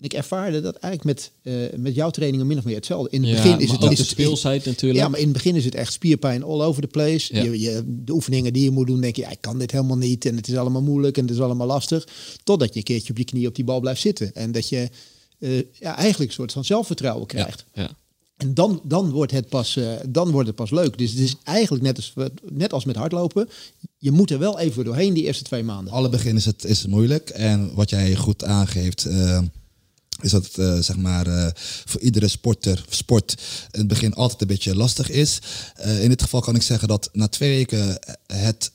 En 0.00 0.06
ik 0.06 0.12
ervaarde 0.12 0.60
dat 0.60 0.76
eigenlijk 0.76 1.04
met, 1.04 1.30
eh, 1.42 1.78
met 1.78 1.94
jouw 1.94 2.10
trainingen 2.10 2.46
min 2.46 2.58
of 2.58 2.64
meer 2.64 2.74
hetzelfde. 2.74 3.10
In 3.10 3.20
het 3.24 3.30
Ja, 3.30 3.36
begin 3.42 3.60
is 3.60 3.70
het 3.70 3.82
is 3.82 3.88
de 3.88 4.02
het- 4.02 4.06
speelsheid 4.06 4.64
natuurlijk. 4.64 5.00
Ja, 5.00 5.08
maar 5.08 5.18
in 5.18 5.24
het 5.24 5.32
begin 5.32 5.54
is 5.54 5.64
het 5.64 5.74
echt 5.74 5.92
spierpijn 5.92 6.42
all 6.42 6.60
over 6.62 6.82
the 6.82 6.88
place. 6.88 7.34
Ja. 7.34 7.42
Je, 7.42 7.60
je, 7.60 7.82
de 7.86 8.12
oefeningen 8.12 8.52
die 8.52 8.62
je 8.64 8.70
moet 8.70 8.86
doen, 8.86 9.00
denk 9.00 9.16
je, 9.16 9.22
ja, 9.22 9.30
ik 9.30 9.40
kan 9.40 9.58
dit 9.58 9.70
helemaal 9.70 9.96
niet. 9.96 10.24
En 10.24 10.36
het 10.36 10.48
is 10.48 10.56
allemaal 10.56 10.82
moeilijk 10.82 11.16
en 11.16 11.22
het 11.22 11.32
is 11.34 11.40
allemaal 11.40 11.66
lastig. 11.66 12.08
Totdat 12.44 12.68
je 12.72 12.78
een 12.78 12.84
keertje 12.84 13.10
op 13.10 13.18
je 13.18 13.24
knie 13.24 13.46
op 13.46 13.54
die 13.54 13.64
bal 13.64 13.80
blijft 13.80 14.00
zitten. 14.00 14.34
En 14.34 14.52
dat 14.52 14.68
je 14.68 14.88
eh, 15.38 15.56
ja, 15.78 15.96
eigenlijk 15.96 16.30
een 16.30 16.36
soort 16.36 16.52
van 16.52 16.64
zelfvertrouwen 16.64 17.26
krijgt. 17.26 17.64
ja. 17.74 17.90
En 18.36 18.54
dan, 18.54 18.80
dan, 18.84 19.10
wordt 19.10 19.32
het 19.32 19.48
pas, 19.48 19.76
eh, 19.76 19.92
dan 20.08 20.30
wordt 20.30 20.46
het 20.46 20.56
pas 20.56 20.70
leuk. 20.70 20.98
Dus 20.98 21.10
het 21.10 21.18
is 21.20 21.36
eigenlijk 21.44 21.84
net 21.84 21.96
als, 21.96 22.12
net 22.52 22.72
als 22.72 22.84
met 22.84 22.96
hardlopen. 22.96 23.48
Je 23.98 24.10
moet 24.10 24.30
er 24.30 24.38
wel 24.38 24.58
even 24.58 24.84
doorheen 24.84 25.14
die 25.14 25.24
eerste 25.24 25.44
twee 25.44 25.62
maanden. 25.62 25.92
alle 25.92 26.08
begin 26.08 26.36
is 26.36 26.44
het, 26.44 26.64
is 26.64 26.78
het 26.82 26.90
moeilijk. 26.90 27.28
En 27.30 27.74
wat 27.74 27.90
jij 27.90 28.16
goed 28.16 28.44
aangeeft, 28.44 29.04
eh, 29.04 29.38
is 30.24 30.30
dat 30.30 30.44
het 30.44 30.58
eh, 30.58 30.78
zeg 30.78 30.96
maar, 30.96 31.26
eh, 31.26 31.50
voor 31.84 32.00
iedere 32.00 32.28
sporter, 32.28 32.84
sport 32.88 33.34
in 33.70 33.78
het 33.78 33.88
begin 33.88 34.14
altijd 34.14 34.40
een 34.40 34.46
beetje 34.46 34.76
lastig 34.76 35.10
is. 35.10 35.38
Eh, 35.74 36.02
in 36.02 36.08
dit 36.08 36.22
geval 36.22 36.40
kan 36.40 36.54
ik 36.54 36.62
zeggen 36.62 36.88
dat 36.88 37.08
na 37.12 37.28
twee 37.28 37.56
weken 37.56 37.98
het. 38.26 38.72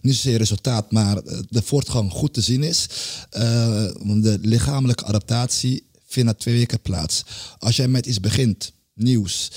niet 0.00 0.14
zozeer 0.14 0.38
resultaat, 0.38 0.92
maar 0.92 1.22
de 1.48 1.62
voortgang 1.62 2.10
goed 2.12 2.34
te 2.34 2.40
zien 2.40 2.62
is. 2.62 2.86
Want 4.02 4.22
de 4.22 4.38
lichamelijke 4.42 5.04
adaptatie 5.04 5.86
vindt 6.06 6.28
na 6.28 6.34
twee 6.34 6.54
weken 6.54 6.80
plaats. 6.80 7.24
Als 7.58 7.76
jij 7.76 7.88
met 7.88 8.06
iets 8.06 8.20
begint, 8.20 8.72
nieuws, 8.94 9.50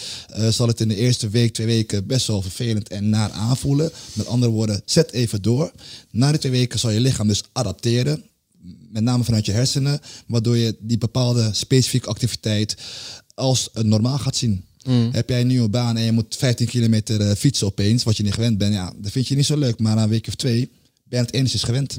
zal 0.50 0.68
het 0.68 0.82
in 0.82 0.88
de 0.88 0.96
eerste 0.96 1.30
week, 1.30 1.54
twee 1.54 1.68
weken 1.68 2.08
best 2.08 2.28
wel 2.28 2.42
vervelend 2.42 2.90
en 2.90 3.10
naar 3.10 3.32
aanvoelen. 3.32 3.92
Met 4.14 4.28
andere 4.28 4.52
woorden, 4.52 4.82
zet 4.86 5.12
even 5.12 5.42
door. 5.42 5.72
Na 6.12 6.30
die 6.30 6.40
twee 6.40 6.52
weken 6.52 6.80
zal 6.80 6.90
je 6.90 7.00
lichaam 7.00 7.28
dus 7.28 7.44
adapteren. 7.52 8.24
Met 8.98 9.06
name 9.06 9.24
vanuit 9.24 9.46
je 9.46 9.52
hersenen, 9.52 10.00
waardoor 10.28 10.58
je 10.58 10.76
die 10.80 10.98
bepaalde 10.98 11.50
specifieke 11.54 12.08
activiteit 12.08 12.76
als 13.34 13.70
normaal 13.74 14.18
gaat 14.18 14.36
zien. 14.36 14.66
Heb 15.12 15.30
jij 15.30 15.42
een 15.42 15.48
nieuwe 15.48 15.70
baan 15.70 15.98
en 15.98 16.04
je 16.04 16.12
moet 16.12 16.36
15 16.36 16.68
kilometer 16.68 17.22
eh, 17.22 17.36
fietsen 17.36 17.68
opeens, 17.68 18.04
wat 18.04 18.18
je 18.18 18.24
niet 18.24 18.34
gewend 18.34 18.58
bent, 18.58 18.74
ja, 18.74 18.94
dat 18.98 19.12
vind 19.12 19.28
je 19.28 19.36
niet 19.36 19.46
zo 19.46 19.58
leuk. 19.58 19.80
Maar 19.80 19.96
na 19.96 20.04
een 20.04 20.10
week 20.10 20.28
of 20.28 20.36
twee 20.36 20.70
ben 21.04 21.20
je 21.20 21.26
het 21.26 21.34
enigszins 21.34 21.64
gewend. 21.64 21.98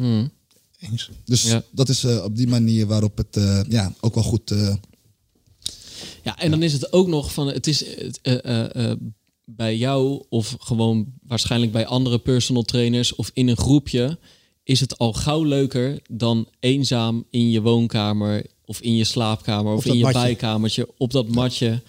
Eens. 0.81 1.11
Dus 1.25 1.43
Ja. 1.43 1.63
dat 1.71 1.89
is 1.89 2.05
eh, 2.05 2.25
op 2.25 2.37
die 2.37 2.49
manier 2.49 2.87
waarop 2.87 3.17
het 3.17 3.37
eh, 3.37 3.61
ja, 3.69 3.93
ook 4.01 4.15
wel 4.15 4.25
goed. 4.25 4.51
eh, 4.51 4.75
Ja, 6.25 6.39
en 6.39 6.51
dan 6.51 6.63
is 6.63 6.73
het 6.73 6.93
ook 6.93 7.07
nog 7.09 7.33
van, 7.33 7.47
het 7.47 7.67
is 7.67 7.85
eh, 7.85 8.09
eh, 8.45 8.91
eh, 8.91 8.97
bij 9.45 9.77
jou 9.77 10.25
of 10.29 10.57
gewoon 10.59 11.07
waarschijnlijk 11.23 11.73
bij 11.73 11.87
andere 11.87 12.19
personal 12.19 12.63
trainers 12.63 13.15
of 13.15 13.31
in 13.35 13.49
een 13.49 13.57
groepje, 13.57 14.19
is 14.69 14.81
het 14.81 14.99
al 14.99 15.13
gauw 15.13 15.43
leuker 15.45 15.99
dan 16.11 16.47
eenzaam 16.61 17.25
in 17.31 17.51
je 17.51 17.63
woonkamer 17.63 18.47
of 18.65 18.81
in 18.81 18.97
je 18.97 19.05
slaapkamer 19.05 19.75
of 19.75 19.85
in 19.87 19.97
je 19.97 20.03
matje. 20.03 20.21
bijkamertje 20.21 20.89
op 20.99 21.11
dat 21.11 21.29
matje. 21.29 21.83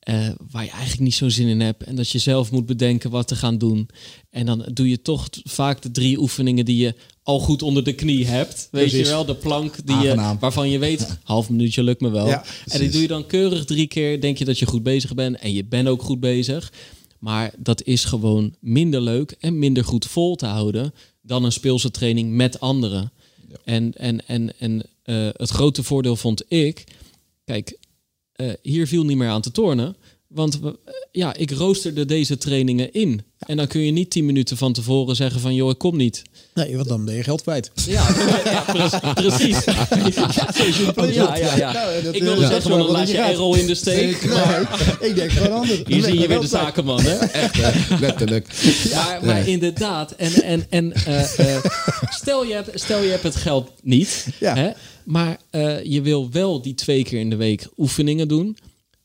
eh, 0.00 0.28
waar 0.50 0.64
je 0.64 0.70
eigenlijk 0.70 1.00
niet 1.00 1.14
zo 1.14 1.28
zin 1.28 1.46
in 1.48 1.60
hebt. 1.60 1.82
En 1.82 1.94
dat 1.96 2.08
je 2.08 2.18
zelf 2.18 2.50
moet 2.50 2.66
bedenken 2.66 3.10
wat 3.10 3.28
te 3.28 3.36
gaan 3.36 3.58
doen. 3.58 3.88
En 4.30 4.46
dan 4.46 4.66
doe 4.72 4.88
je 4.88 5.02
toch 5.02 5.28
vaak 5.44 5.82
de 5.82 5.90
drie 5.90 6.18
oefeningen 6.18 6.64
die 6.64 6.76
je 6.76 6.94
al 7.22 7.38
goed 7.40 7.62
onder 7.62 7.84
de 7.84 7.92
knie 7.92 8.26
hebt. 8.26 8.68
Weet 8.70 8.82
Precies. 8.88 8.98
je 9.06 9.12
wel, 9.12 9.24
de 9.24 9.34
plank 9.34 9.86
die 9.86 9.96
je, 9.96 10.36
waarvan 10.40 10.70
je 10.70 10.78
weet, 10.78 11.18
half 11.22 11.50
minuutje 11.50 11.82
lukt 11.82 12.00
me 12.00 12.10
wel. 12.10 12.26
Ja, 12.26 12.44
en 12.66 12.80
die 12.80 12.90
doe 12.90 13.00
je 13.02 13.08
dan 13.08 13.26
keurig 13.26 13.64
drie 13.64 13.86
keer. 13.86 14.20
Denk 14.20 14.38
je 14.38 14.44
dat 14.44 14.58
je 14.58 14.66
goed 14.66 14.82
bezig 14.82 15.14
bent. 15.14 15.36
En 15.36 15.52
je 15.52 15.64
bent 15.64 15.88
ook 15.88 16.02
goed 16.02 16.20
bezig. 16.20 16.72
Maar 17.18 17.52
dat 17.58 17.82
is 17.82 18.04
gewoon 18.04 18.54
minder 18.60 19.00
leuk 19.00 19.36
en 19.40 19.58
minder 19.58 19.84
goed 19.84 20.06
vol 20.06 20.34
te 20.36 20.46
houden 20.46 20.94
dan 21.22 21.44
een 21.44 21.52
speelse 21.52 21.90
training 21.90 22.32
met 22.32 22.60
anderen. 22.60 23.12
En, 23.64 23.92
en, 23.94 24.26
en, 24.28 24.58
en 24.58 24.82
eh, 25.02 25.28
het 25.32 25.50
grote 25.50 25.82
voordeel 25.82 26.16
vond 26.16 26.44
ik, 26.48 26.84
kijk, 27.44 27.78
eh, 28.32 28.52
hier 28.62 28.86
viel 28.86 29.04
niet 29.04 29.16
meer 29.16 29.28
aan 29.28 29.42
te 29.42 29.50
tornen. 29.50 29.96
Want 30.34 30.60
we- 30.60 30.78
eh, 30.84 30.92
ja, 31.12 31.34
ik 31.36 31.50
roosterde 31.50 32.04
deze 32.04 32.38
trainingen 32.38 32.92
in. 32.92 33.22
En 33.38 33.56
dan 33.56 33.66
kun 33.66 33.80
je 33.80 33.90
niet 33.92 34.10
tien 34.10 34.26
minuten 34.26 34.56
van 34.56 34.72
tevoren 34.72 35.16
zeggen 35.16 35.40
van... 35.40 35.54
joh, 35.54 35.70
ik 35.70 35.78
kom 35.78 35.96
niet. 35.96 36.22
Nee, 36.54 36.76
want 36.76 36.88
dan 36.88 37.04
ben 37.04 37.14
je 37.14 37.22
geld 37.22 37.42
kwijt. 37.42 37.70
Ja, 37.86 38.08
ja, 38.44 38.60
pre- 38.60 39.12
precies. 39.22 39.64
Ja, 41.14 41.36
ja, 41.36 41.56
ja. 41.56 41.72
Nou, 41.72 42.02
dat, 42.02 42.14
Ik 42.14 42.20
eh, 42.20 42.26
wilde 42.26 42.40
dat 42.40 42.50
zeggen, 42.50 42.56
is 42.56 42.62
van 42.62 42.70
wel 42.70 42.78
dan 42.78 42.86
wat 42.86 42.96
laat 42.96 43.06
je 43.08 43.14
je 43.14 43.20
gaat. 43.22 43.30
Errol 43.30 43.54
in 43.56 43.66
de 43.66 43.74
steek. 43.74 44.24
Maar 44.28 44.96
Nee, 45.00 45.10
ik 45.10 45.16
denk 45.16 45.30
gewoon 45.30 45.52
anders. 45.52 45.82
hier 45.86 46.02
zie 46.02 46.18
je 46.20 46.28
weer 46.28 46.40
de 46.40 46.46
zakenman, 46.46 47.00
hè? 47.02 47.14
echt, 47.16 47.56
hè? 47.56 47.98
letterlijk. 48.06 48.48
Maar, 48.94 49.20
maar 49.24 49.48
inderdaad, 49.48 50.10
en, 50.12 50.32
en, 50.42 50.66
en 50.70 50.92
eh, 50.92 51.38
eh, 51.56 51.64
stel, 52.10 52.44
je 52.46 52.52
hebt, 52.54 52.80
stel 52.80 53.02
je 53.02 53.10
hebt 53.10 53.22
het 53.22 53.36
geld 53.36 53.70
niet, 53.82 54.26
Ja. 54.40 54.54
hè, 54.56 54.70
maar 55.04 55.36
eh, 55.50 55.84
je 55.84 56.00
wil 56.00 56.30
wel 56.30 56.62
die 56.62 56.74
twee 56.74 57.04
keer 57.04 57.20
in 57.20 57.30
de 57.30 57.36
week 57.36 57.66
oefeningen 57.78 58.28
doen. 58.28 58.56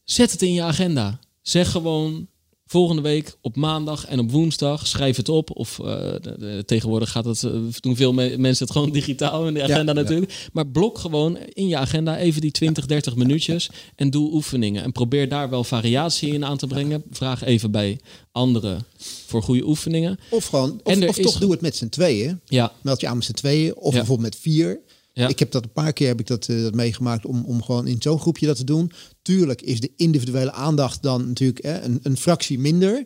Zet 0.07 0.31
het 0.31 0.41
in 0.41 0.53
je 0.53 0.61
agenda. 0.61 1.19
Zeg 1.41 1.71
gewoon 1.71 2.27
volgende 2.65 3.01
week 3.01 3.37
op 3.41 3.55
maandag 3.55 4.05
en 4.05 4.19
op 4.19 4.31
woensdag. 4.31 4.87
Schrijf 4.87 5.17
het 5.17 5.29
op. 5.29 5.49
Of 5.57 5.79
eh, 5.79 5.85
de- 6.21 6.35
de- 6.39 6.63
tegenwoordig 6.65 7.11
gaat 7.11 7.25
het, 7.25 7.43
eh, 7.43 7.51
doen 7.79 7.95
veel 7.95 8.13
me- 8.13 8.37
mensen 8.37 8.65
het 8.65 8.75
gewoon 8.75 8.91
digitaal 8.99 9.47
in 9.47 9.53
de 9.53 9.63
agenda 9.63 9.93
Ja. 9.93 10.01
natuurlijk. 10.01 10.47
Maar 10.53 10.67
blok 10.67 10.97
gewoon 10.97 11.37
in 11.37 11.67
je 11.67 11.77
agenda 11.77 12.17
even 12.17 12.41
die 12.41 12.51
20, 12.51 12.85
30 12.85 13.15
minuutjes 13.15 13.69
en 13.95 14.09
doe 14.09 14.31
oefeningen. 14.33 14.83
En 14.83 14.91
probeer 14.91 15.29
daar 15.29 15.49
wel 15.49 15.63
variatie 15.63 16.33
in 16.33 16.45
aan 16.45 16.57
te 16.57 16.67
brengen. 16.67 17.03
Vraag 17.11 17.43
even 17.43 17.71
bij 17.71 17.99
anderen 18.31 18.85
voor 19.25 19.43
goede 19.43 19.67
oefeningen. 19.67 20.19
Of 20.29 20.45
gewoon, 20.45 20.79
of, 20.83 20.93
En 20.93 21.09
of 21.09 21.17
is 21.17 21.25
toch 21.25 21.39
doe 21.39 21.51
het 21.51 21.61
met 21.61 21.75
z'n 21.75 21.89
tweeën. 21.89 22.39
Ja, 22.45 22.71
Meld 22.81 23.01
je 23.01 23.07
aan 23.07 23.15
met 23.17 23.25
z'n 23.25 23.31
tweeën. 23.33 23.75
Of 23.75 23.91
Ja. 23.91 23.97
bijvoorbeeld 23.97 24.29
met 24.33 24.39
vier. 24.41 24.79
Ja. 25.17 25.27
Ik 25.27 25.39
heb 25.39 25.51
dat 25.51 25.63
een 25.63 25.71
paar 25.71 25.93
keer 25.93 26.07
heb 26.07 26.19
ik 26.19 26.27
dat, 26.27 26.47
eh, 26.47 26.61
dat 26.61 26.73
meegemaakt 26.73 27.25
om, 27.25 27.43
om 27.45 27.63
gewoon 27.63 27.87
in 27.87 28.01
zo'n 28.01 28.19
groepje 28.19 28.45
dat 28.45 28.57
te 28.57 28.63
doen. 28.63 28.91
Tuurlijk 29.21 29.61
is 29.61 29.79
de 29.79 29.91
individuele 29.95 30.51
aandacht 30.51 31.03
dan 31.03 31.27
natuurlijk 31.27 31.59
eh, 31.59 31.83
een, 31.83 31.99
een 32.03 32.17
fractie 32.17 32.59
minder. 32.59 33.05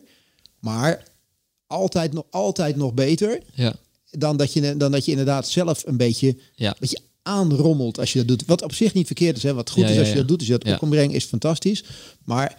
Maar 0.60 1.02
altijd 1.66 2.12
nog, 2.12 2.24
altijd 2.30 2.76
nog 2.76 2.94
beter 2.94 3.40
ja, 3.54 3.74
dan 4.10 4.36
dat, 4.36 4.52
je, 4.52 4.76
dan 4.76 4.92
dat 4.92 5.04
je 5.04 5.10
inderdaad 5.10 5.48
zelf 5.48 5.82
een 5.86 5.96
beetje, 5.96 6.36
ja. 6.54 6.76
beetje 6.78 6.98
aanrommelt 7.22 7.98
als 7.98 8.12
je 8.12 8.18
dat 8.18 8.28
doet. 8.28 8.46
Wat 8.46 8.62
op 8.62 8.72
zich 8.74 8.94
niet 8.94 9.06
verkeerd 9.06 9.36
is. 9.36 9.42
Hè? 9.42 9.54
Wat 9.54 9.70
goed 9.70 9.82
Ja, 9.82 9.88
is 9.88 9.98
als 9.98 10.08
je 10.08 10.14
dat 10.14 10.28
doet, 10.28 10.38
als 10.38 10.46
je 10.46 10.52
dat 10.52 10.66
Ja. 10.66 10.72
op 10.72 10.78
kan 10.78 10.88
brengen, 10.88 11.14
is 11.14 11.24
fantastisch. 11.24 11.84
Maar 12.24 12.58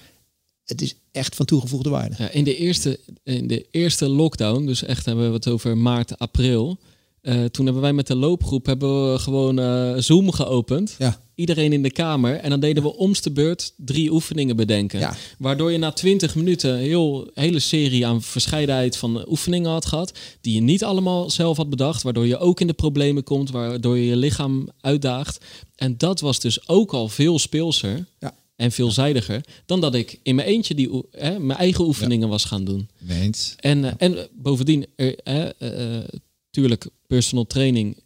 het 0.66 0.82
is 0.82 0.96
echt 1.12 1.36
van 1.36 1.46
toegevoegde 1.46 1.90
waarde. 1.90 2.16
Ja, 2.18 2.30
in, 2.30 2.44
de 2.44 2.58
eerste, 2.58 3.00
in 3.24 3.48
de 3.48 3.66
eerste 3.72 4.10
lockdown, 4.10 4.66
dus 4.66 4.84
echt 4.84 5.06
hebben 5.06 5.28
we 5.28 5.34
het 5.34 5.48
over 5.48 5.78
maart, 5.78 6.20
april. 6.20 6.80
Eh, 7.24 7.46
toen 7.46 7.66
hebben 7.66 7.84
wij 7.84 7.94
met 7.94 8.08
de 8.08 8.16
loopgroep 8.16 8.66
hebben 8.66 9.12
we 9.12 9.20
gewoon 9.20 9.60
eh, 9.60 9.94
Zoom 9.98 10.32
geopend. 10.32 10.96
Ja. 10.98 11.22
Iedereen 11.36 11.74
in 11.74 11.84
de 11.84 11.92
kamer. 11.92 12.36
En 12.36 12.50
dan 12.50 12.60
deden 12.60 12.84
we 12.84 12.96
omste 12.96 13.32
beurt 13.32 13.74
drie 13.78 14.12
oefeningen 14.12 14.56
bedenken. 14.56 15.00
Ja. 15.00 15.16
Waardoor 15.38 15.72
je 15.72 15.78
na 15.78 15.92
20 15.92 16.36
minuten 16.36 16.74
een 16.74 16.80
heel, 16.80 17.30
hele 17.34 17.60
serie 17.60 18.06
aan 18.06 18.22
verscheidenheid 18.22 18.98
van 18.98 19.30
oefeningen 19.30 19.72
had 19.72 19.86
gehad. 19.86 20.18
Die 20.42 20.56
je 20.56 20.62
niet 20.62 20.84
allemaal 20.84 21.30
zelf 21.30 21.58
had 21.58 21.70
bedacht. 21.70 22.04
Waardoor 22.04 22.28
je 22.28 22.38
ook 22.38 22.60
in 22.60 22.68
de 22.68 22.74
problemen 22.74 23.24
komt. 23.24 23.52
Waardoor 23.52 23.98
je 23.98 24.06
je 24.06 24.16
lichaam 24.16 24.70
uitdaagt. 24.82 25.46
En 25.76 25.98
dat 25.98 26.20
was 26.20 26.40
dus 26.40 26.68
ook 26.68 26.94
al 26.94 27.10
veel 27.10 27.40
speelser. 27.40 28.06
Ja. 28.20 28.34
En 28.56 28.72
veelzijdiger 28.72 29.46
dan 29.66 29.82
dat 29.82 29.96
ik 29.96 30.20
in 30.24 30.36
mijn 30.36 30.48
eentje 30.48 30.76
die, 30.76 30.90
hè, 31.12 31.40
mijn 31.40 31.60
eigen 31.60 31.86
oefeningen 31.86 32.30
was 32.30 32.46
gaan 32.46 32.64
doen. 32.64 32.90
En, 33.60 33.86
eh, 33.86 33.92
en 33.98 34.28
bovendien, 34.34 34.86
er, 34.96 35.16
eh, 35.18 35.50
eh, 35.60 36.04
tuurlijk, 36.50 36.88
personal 37.16 37.46
training 37.48 37.98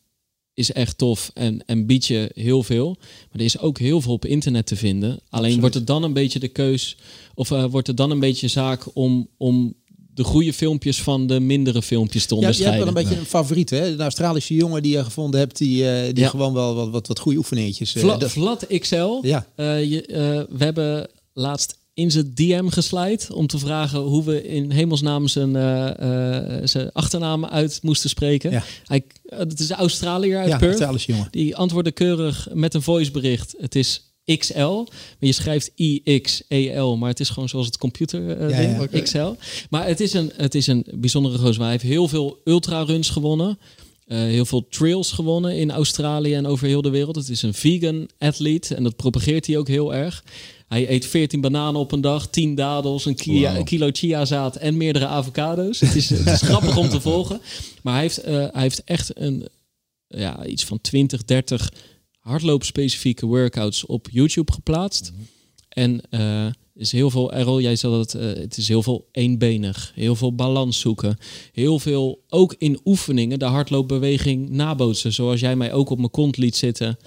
is 0.53 0.71
echt 0.71 0.97
tof 0.97 1.31
en, 1.33 1.65
en 1.65 1.85
biedt 1.85 2.05
je 2.05 2.31
heel 2.33 2.63
veel. 2.63 2.95
Maar 2.99 3.39
er 3.39 3.45
is 3.45 3.59
ook 3.59 3.79
heel 3.79 4.01
veel 4.01 4.13
op 4.13 4.25
internet 4.25 4.65
te 4.65 4.75
vinden. 4.75 5.09
Alleen 5.09 5.21
Absoluut. 5.29 5.59
wordt 5.59 5.75
het 5.75 5.87
dan 5.87 6.03
een 6.03 6.13
beetje 6.13 6.39
de 6.39 6.47
keus, 6.47 6.97
of 7.35 7.51
eh, 7.51 7.65
wordt 7.65 7.87
het 7.87 7.97
dan 7.97 8.11
een 8.11 8.19
beetje 8.19 8.47
zaak 8.47 8.83
om, 8.93 9.27
om 9.37 9.73
de 10.13 10.23
goede 10.23 10.53
filmpjes 10.53 11.01
van 11.01 11.27
de 11.27 11.39
mindere 11.39 11.81
filmpjes 11.81 12.25
te 12.25 12.35
Ja, 12.35 12.39
je 12.41 12.45
hebt 12.45 12.57
onderscheiden. 12.57 12.93
wel 12.93 13.03
een 13.03 13.09
beetje 13.09 13.19
een 13.19 13.29
favoriet, 13.29 13.69
hè? 13.69 13.87
Een 13.87 14.01
Australische 14.01 14.53
jongen 14.53 14.81
die 14.83 14.91
je 14.97 15.03
gevonden 15.03 15.39
hebt, 15.39 15.57
die, 15.57 15.89
eh, 15.89 16.05
die 16.13 16.23
Ja. 16.23 16.29
gewoon 16.29 16.53
wel 16.53 16.75
wat, 16.75 16.89
wat, 16.89 17.07
wat 17.07 17.19
goede 17.19 17.37
oefeningetjes. 17.37 17.95
eh, 17.95 18.01
Vla- 18.01 18.17
dat- 18.17 18.31
Vlad 18.31 18.65
XL. 18.79 19.19
ja, 19.21 19.45
je, 19.75 20.03
we 20.49 20.63
hebben 20.63 21.09
laatst 21.33 21.76
in 21.97 22.11
zijn 22.11 22.31
DM 22.33 22.67
geslijd 22.67 23.31
om 23.31 23.47
te 23.47 23.57
vragen 23.57 23.99
hoe 23.99 24.23
we 24.23 24.47
in 24.47 24.71
hemelsnaam 24.71 25.27
zijn, 25.27 25.55
eh, 25.55 26.57
eh, 26.57 26.61
zijn 26.67 26.91
achternaam 26.91 27.45
uit 27.45 27.79
moesten 27.81 28.09
spreken. 28.09 28.51
Ja. 28.51 28.63
Hij, 28.85 29.03
eh, 29.25 29.37
het 29.39 29.59
is 29.59 29.69
een 29.69 29.75
Australiër 29.75 30.37
uit 30.37 30.49
ja 30.49 30.57
Perth. 30.57 31.03
Jongen. 31.03 31.27
Die 31.31 31.55
antwoordde 31.55 31.91
keurig 31.91 32.47
met 32.53 32.73
een 32.73 32.81
voicebericht. 32.81 33.55
Het 33.57 33.75
is 33.75 34.11
XL, 34.37 34.59
maar 34.59 34.87
je 35.19 35.31
schrijft 35.31 35.71
IXEL, 35.75 36.97
maar 36.97 37.09
het 37.09 37.19
is 37.19 37.29
gewoon 37.29 37.49
zoals 37.49 37.65
het 37.65 37.77
computer 37.77 38.49
Ja, 38.49 38.77
ding. 38.87 39.03
XL. 39.03 39.33
Maar 39.69 39.87
het 39.87 39.99
is 39.99 40.13
een, 40.13 40.31
het 40.35 40.55
is 40.55 40.67
een 40.67 40.85
bijzondere 40.93 41.37
gozer. 41.37 41.61
Hij 41.61 41.71
heeft 41.71 41.83
heel 41.83 42.07
veel 42.07 42.41
ultraruns 42.45 43.09
gewonnen. 43.09 43.57
eh, 44.07 44.17
heel 44.17 44.45
veel 44.45 44.67
trails 44.69 45.11
gewonnen 45.11 45.55
in 45.57 45.71
Australië 45.71 46.33
en 46.33 46.45
over 46.45 46.67
heel 46.67 46.81
de 46.81 46.89
wereld. 46.89 47.15
Het 47.15 47.29
is 47.29 47.41
een 47.41 47.53
vegan 47.53 48.09
athlete 48.17 48.75
en 48.75 48.83
dat 48.83 48.95
propageert 48.95 49.47
hij 49.47 49.57
ook 49.57 49.67
heel 49.67 49.93
erg. 49.93 50.23
Hij 50.67 50.89
eet 50.89 51.05
14 51.05 51.41
bananen 51.41 51.81
op 51.81 51.91
een 51.91 52.01
dag, 52.01 52.27
10 52.27 52.55
dadels, 52.55 53.05
een, 53.05 53.15
kia, 53.15 53.63
kilo 53.63 53.89
chiazaad 53.91 54.55
en 54.55 54.77
meerdere 54.77 55.07
avocado's. 55.07 55.79
Het 55.79 55.95
is, 55.95 56.09
het 56.09 56.27
is 56.27 56.41
grappig 56.49 56.77
om 56.77 56.89
te 56.89 57.01
volgen. 57.01 57.41
Maar 57.83 57.93
hij 57.93 58.01
heeft, 58.01 58.17
eh, 58.17 58.33
hij 58.33 58.61
heeft 58.61 58.83
echt 58.83 59.19
een, 59.19 59.47
ja, 60.07 60.45
iets 60.45 60.65
van 60.65 60.81
20, 60.81 61.25
30 61.25 61.73
hardloopspecifieke 62.19 63.25
workouts 63.25 63.85
op 63.85 64.07
YouTube 64.11 64.51
geplaatst. 64.51 65.11
En 65.69 66.01
eh, 66.09 66.47
is 66.75 66.91
heel 66.91 67.09
veel, 67.09 67.33
Errol, 67.33 67.61
jij 67.61 67.75
zei 67.75 67.93
dat 67.93 68.11
het, 68.11 68.21
eh, 68.21 68.41
het 68.41 68.57
is 68.57 68.67
heel 68.67 68.83
veel 68.83 69.07
eenbenig. 69.11 69.91
Heel 69.95 70.15
veel 70.15 70.35
balans 70.35 70.79
zoeken. 70.79 71.17
Heel 71.51 71.79
veel, 71.79 72.23
ook 72.29 72.55
in 72.57 72.79
oefeningen, 72.85 73.39
de 73.39 73.45
hardloopbeweging 73.45 74.49
nabootsen. 74.49 75.13
Zoals 75.13 75.39
jij 75.39 75.55
mij 75.55 75.73
ook 75.73 75.89
op 75.89 75.97
mijn 75.97 76.11
kont 76.11 76.37
liet 76.37 76.55
zitten. 76.55 76.97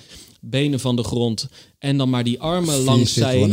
Benen 0.41 0.81
van 0.81 0.97
de 0.97 1.03
grond. 1.05 1.49
En 1.79 1.97
dan 1.97 2.11
maar 2.11 2.25
die 2.25 2.41
armen 2.41 2.69
Face 2.75 2.83
langs 2.85 3.13
sit 3.13 3.23
zij. 3.23 3.49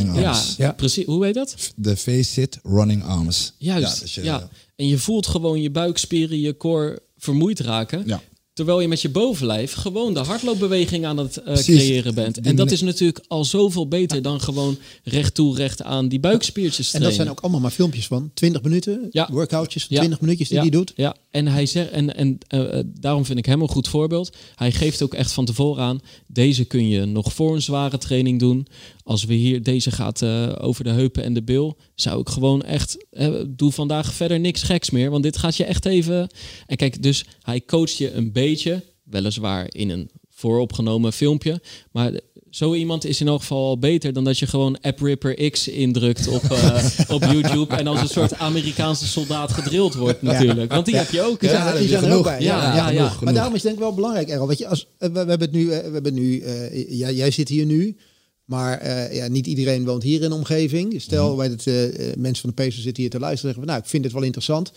Ja, 0.58 0.72
precies. 0.72 1.06
Hoe 1.06 1.26
heet 1.26 1.34
dat? 1.34 1.56
De 1.76 1.98
face-sit 1.98 2.60
running 2.64 3.04
arms. 3.04 3.54
Juist. 3.58 3.98
Ja, 3.98 4.04
dus 4.04 4.16
Ja, 4.16 4.50
En 4.76 4.88
je 4.88 4.98
voelt 4.98 5.28
gewoon 5.28 5.62
je 5.62 5.72
buikspieren, 5.72 6.40
je 6.40 6.58
core 6.58 7.00
vermoeid 7.18 7.60
raken. 7.60 8.04
Ja. 8.06 8.22
Terwijl 8.54 8.80
je 8.82 8.88
met 8.88 9.02
je 9.02 9.10
bovenlijf 9.10 9.74
gewoon 9.74 10.14
de 10.14 10.20
hardloopbeweging 10.20 11.06
aan 11.06 11.18
het 11.18 11.38
eh, 11.38 11.58
creëren 11.58 12.14
bent. 12.16 12.40
En 12.40 12.56
dat 12.56 12.72
is 12.72 12.82
natuurlijk 12.82 13.26
al 13.28 13.46
zoveel 13.46 13.88
beter 13.88 14.22
dan 14.22 14.42
gewoon 14.42 14.78
recht 15.04 15.34
toe, 15.34 15.56
recht 15.56 15.84
aan 15.84 16.08
die 16.08 16.20
buikspiertjes 16.20 16.94
En 16.94 17.02
dat 17.02 17.14
zijn 17.14 17.30
ook 17.30 17.40
allemaal 17.40 17.60
maar 17.60 17.72
filmpjes 17.72 18.08
van 18.08 18.32
20 18.34 18.62
minuten, 18.62 19.08
Ja. 19.12 19.30
workoutjes, 19.32 19.86
Ja. 19.90 19.98
20 20.00 20.22
minuutjes 20.22 20.48
die 20.48 20.58
ja, 20.58 20.64
die 20.64 20.72
doet. 20.72 20.94
Ja, 20.96 21.16
en 21.32 21.48
hij 21.48 21.66
zegt, 21.66 21.90
en, 21.90 22.16
en 22.16 22.38
eh, 22.48 22.80
eh, 22.80 22.86
daarom 23.00 23.26
vind 23.26 23.40
ik 23.40 23.46
hem 23.46 23.62
een 23.62 23.68
goed 23.68 23.88
voorbeeld. 23.88 24.36
Hij 24.56 24.72
geeft 24.72 25.02
ook 25.02 25.14
echt 25.14 25.32
van 25.32 25.46
tevoren 25.46 25.84
aan: 25.84 26.00
deze 26.28 26.66
kun 26.66 26.88
je 26.88 27.06
nog 27.06 27.34
voor 27.34 27.56
een 27.56 27.62
zware 27.62 27.98
training 27.98 28.40
doen. 28.40 28.68
Als 29.04 29.24
we 29.24 29.34
hier, 29.34 29.64
deze 29.64 29.92
gaat 29.92 30.22
eh, 30.22 30.52
over 30.58 30.84
de 30.84 30.90
heupen 30.90 31.24
en 31.24 31.34
de 31.34 31.44
bil, 31.44 31.78
zou 31.96 32.20
ik 32.20 32.30
gewoon 32.30 32.62
echt, 32.62 33.06
doe 33.48 33.72
vandaag 33.72 34.14
verder 34.14 34.40
niks 34.40 34.64
geks 34.64 34.90
meer. 34.90 35.10
Want 35.10 35.24
dit 35.24 35.38
gaat 35.38 35.58
je 35.58 35.66
echt 35.66 35.86
even. 35.86 36.30
En 36.66 36.78
kijk, 36.78 37.04
dus 37.04 37.26
hij 37.42 37.62
coacht 37.66 37.98
je 37.98 38.12
een 38.12 38.32
beetje, 38.32 38.84
weliswaar 39.04 39.68
in 39.70 39.90
een 39.90 40.10
vooropgenomen 40.38 41.14
filmpje. 41.14 41.62
Maar 41.92 42.12
zo 42.50 42.74
iemand 42.74 43.06
is 43.06 43.22
in 43.22 43.28
elk 43.28 43.40
geval 43.40 43.66
al 43.68 43.80
beter 43.80 44.14
dan 44.14 44.24
dat 44.24 44.40
je 44.40 44.48
gewoon 44.48 44.82
AppRipper 44.82 45.50
X 45.52 45.68
indrukt 45.68 46.28
op, 46.28 46.44
eh, 46.44 46.84
op 47.16 47.24
YouTube. 47.24 47.76
En 47.76 47.88
als 47.88 48.02
een 48.02 48.08
soort 48.08 48.34
Amerikaanse 48.34 49.08
soldaat 49.08 49.52
gedrild 49.52 49.94
wordt 49.96 50.22
natuurlijk. 50.22 50.72
Want 50.72 50.86
die 50.86 50.96
heb 50.96 51.10
je 51.12 51.22
ook. 51.22 51.40
Die 51.40 51.50
zijn, 51.50 51.62
Ja, 51.66 51.78
die 51.78 51.88
zijn 51.88 51.94
er 52.04 52.04
genoeg. 52.04 52.18
ook 52.18 52.24
bij. 52.24 52.42
Ja, 52.42 52.76
ja, 52.76 52.90
ja. 52.90 53.14
Maar 53.22 53.34
daarom 53.34 53.54
is 53.54 53.64
het 53.64 53.68
denk 53.72 53.76
ik 53.76 53.82
wel 53.84 53.94
belangrijk, 53.94 54.30
Errol. 54.30 54.48
Weet 54.48 54.58
je, 54.58 54.68
als, 54.68 54.88
eh, 54.98 55.10
we, 55.10 55.14
we 55.24 55.30
hebben 55.30 55.40
het 55.42 55.52
nu, 55.52 55.64
eh, 55.64 55.78
we 55.78 55.92
hebben 55.94 56.04
het 56.04 56.14
nu 56.14 56.40
eh, 56.40 56.98
jij, 56.98 57.14
jij 57.14 57.32
zit 57.32 57.50
hier 57.50 57.66
nu, 57.66 57.98
maar 58.46 58.78
eh, 58.80 59.16
ja, 59.16 59.28
niet 59.28 59.48
iedereen 59.48 59.86
woont 59.86 60.04
hier 60.04 60.22
in 60.22 60.30
de 60.30 60.36
omgeving. 60.36 61.02
Stel, 61.02 61.38
wij 61.38 61.48
het, 61.48 61.68
eh, 61.68 61.86
eh, 62.10 62.16
mensen 62.18 62.42
van 62.42 62.50
de 62.56 62.64
Pacers 62.64 62.84
zitten 62.84 63.02
hier 63.04 63.12
te 63.12 63.20
luisteren 63.20 63.50
en 63.50 63.56
zeggen, 63.56 63.64
van, 63.64 63.66
nou, 63.72 63.80
ik 63.80 63.90
vind 63.90 64.04
dit 64.04 64.12
wel 64.14 64.24
interessant. 64.24 64.72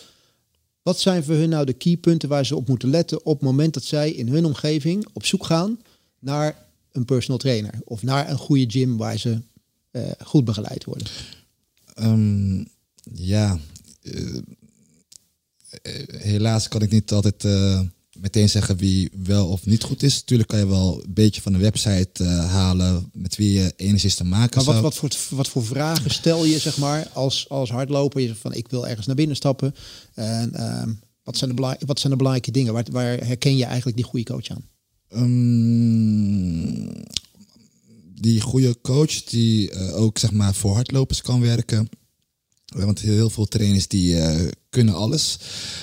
Wat 0.82 1.00
zijn 1.00 1.24
voor 1.24 1.34
hun 1.34 1.48
nou 1.48 1.64
de 1.64 1.72
keypunten 1.72 2.28
waar 2.28 2.46
ze 2.46 2.56
op 2.56 2.68
moeten 2.68 2.90
letten 2.90 3.24
op 3.24 3.32
het 3.32 3.42
moment 3.42 3.74
dat 3.74 3.84
zij 3.84 4.10
in 4.10 4.28
hun 4.28 4.44
omgeving 4.44 5.06
op 5.12 5.24
zoek 5.24 5.44
gaan 5.44 5.80
naar 6.18 6.66
een 6.92 7.04
personal 7.04 7.38
trainer 7.38 7.74
of 7.84 8.02
naar 8.02 8.30
een 8.30 8.38
goede 8.38 8.70
gym 8.70 8.96
waar 8.96 9.18
ze 9.18 9.40
eh, 9.90 10.10
goed 10.24 10.44
begeleid 10.44 10.84
worden? 10.84 11.06
Ehm, 11.94 12.64
ja, 13.12 13.58
eh, 14.02 14.36
eh, 15.82 16.08
helaas 16.08 16.68
kan 16.68 16.82
ik 16.82 16.90
niet 16.90 17.12
altijd 17.12 17.44
meteen 18.20 18.48
zeggen 18.48 18.76
wie 18.76 19.10
wel 19.24 19.48
of 19.48 19.66
niet 19.66 19.82
goed 19.82 20.02
is. 20.02 20.22
Tuurlijk 20.22 20.48
kan 20.48 20.58
je 20.58 20.66
wel 20.66 21.02
een 21.04 21.14
beetje 21.14 21.40
van 21.40 21.52
de 21.52 21.58
website 21.58 22.24
eh, 22.24 22.50
halen 22.50 23.10
met 23.12 23.36
wie 23.36 23.52
je 23.52 23.72
enigszins 23.76 24.14
te 24.14 24.24
maken 24.24 24.64
Maar 24.64 24.74
wat, 24.74 24.82
wat, 24.82 24.96
voor, 24.96 25.36
wat 25.36 25.48
voor 25.48 25.64
vragen 25.64 26.10
stel 26.10 26.44
je 26.44 26.58
zeg 26.58 26.78
maar 26.78 27.08
als, 27.12 27.48
als 27.48 27.70
hardloper? 27.70 28.20
Je 28.20 28.26
zegt 28.26 28.40
van 28.40 28.52
ik 28.52 28.68
wil 28.68 28.86
ergens 28.88 29.06
naar 29.06 29.16
binnen 29.16 29.36
stappen. 29.36 29.74
En 30.14 30.54
ehm, 30.54 30.92
wat, 31.22 31.36
zijn 31.36 31.56
de 31.56 31.76
wat 31.86 32.00
zijn 32.00 32.12
de 32.12 32.18
belangrijke 32.18 32.50
dingen? 32.50 32.72
Waar, 32.72 32.84
waar 32.90 33.26
herken 33.26 33.56
je 33.56 33.64
eigenlijk 33.64 33.96
die 33.96 34.06
goede 34.06 34.32
coach 34.32 34.48
aan? 34.48 34.68
Ehm, 35.08 36.60
die 38.20 38.40
goede 38.40 38.80
coach 38.80 39.24
die 39.24 39.70
eh, 39.70 39.96
ook 39.96 40.18
zeg 40.18 40.32
maar 40.32 40.54
voor 40.54 40.74
hardlopers 40.74 41.22
kan 41.22 41.40
werken. 41.40 41.88
Want 42.76 43.00
heel 43.00 43.30
veel 43.30 43.46
trainers 43.46 43.88
die 43.88 44.16
eh, 44.18 44.48
kunnen 44.68 44.94
alles. 44.94 45.38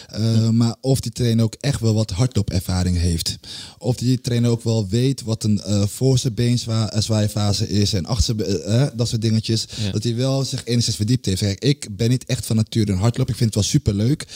Eh, 0.07 0.49
Maar 0.49 0.75
of 0.81 0.99
die 0.99 1.11
trainer 1.11 1.43
ook 1.43 1.55
echt 1.59 1.79
wel 1.79 1.93
wat 1.93 2.11
hardloopervaring 2.11 2.97
heeft. 2.97 3.37
Of 3.77 3.95
die 3.95 4.21
trainer 4.21 4.49
ook 4.49 4.63
wel 4.63 4.87
weet 4.87 5.21
wat 5.21 5.43
een 5.43 5.61
eh 5.61 5.87
voorste 5.87 6.31
beenzwaaiefase 6.31 7.69
is 7.69 7.93
en 7.93 8.05
achterste, 8.05 8.91
dat 8.95 9.07
soort 9.07 9.21
dingetjes. 9.21 9.65
Ja. 9.75 9.91
Dat 9.91 10.03
hij 10.03 10.15
wel 10.15 10.43
zich 10.43 10.65
enigszins 10.65 10.95
verdiept 10.95 11.25
heeft. 11.25 11.41
Kijk, 11.41 11.63
ik 11.63 11.87
ben 11.95 12.09
niet 12.09 12.25
echt 12.25 12.45
van 12.45 12.55
nature 12.55 12.91
een 12.91 12.97
hardloper. 12.97 13.31
Ik 13.33 13.39
vind 13.39 13.55
het 13.55 13.63
wel 13.63 13.71
superleuk. 13.71 14.27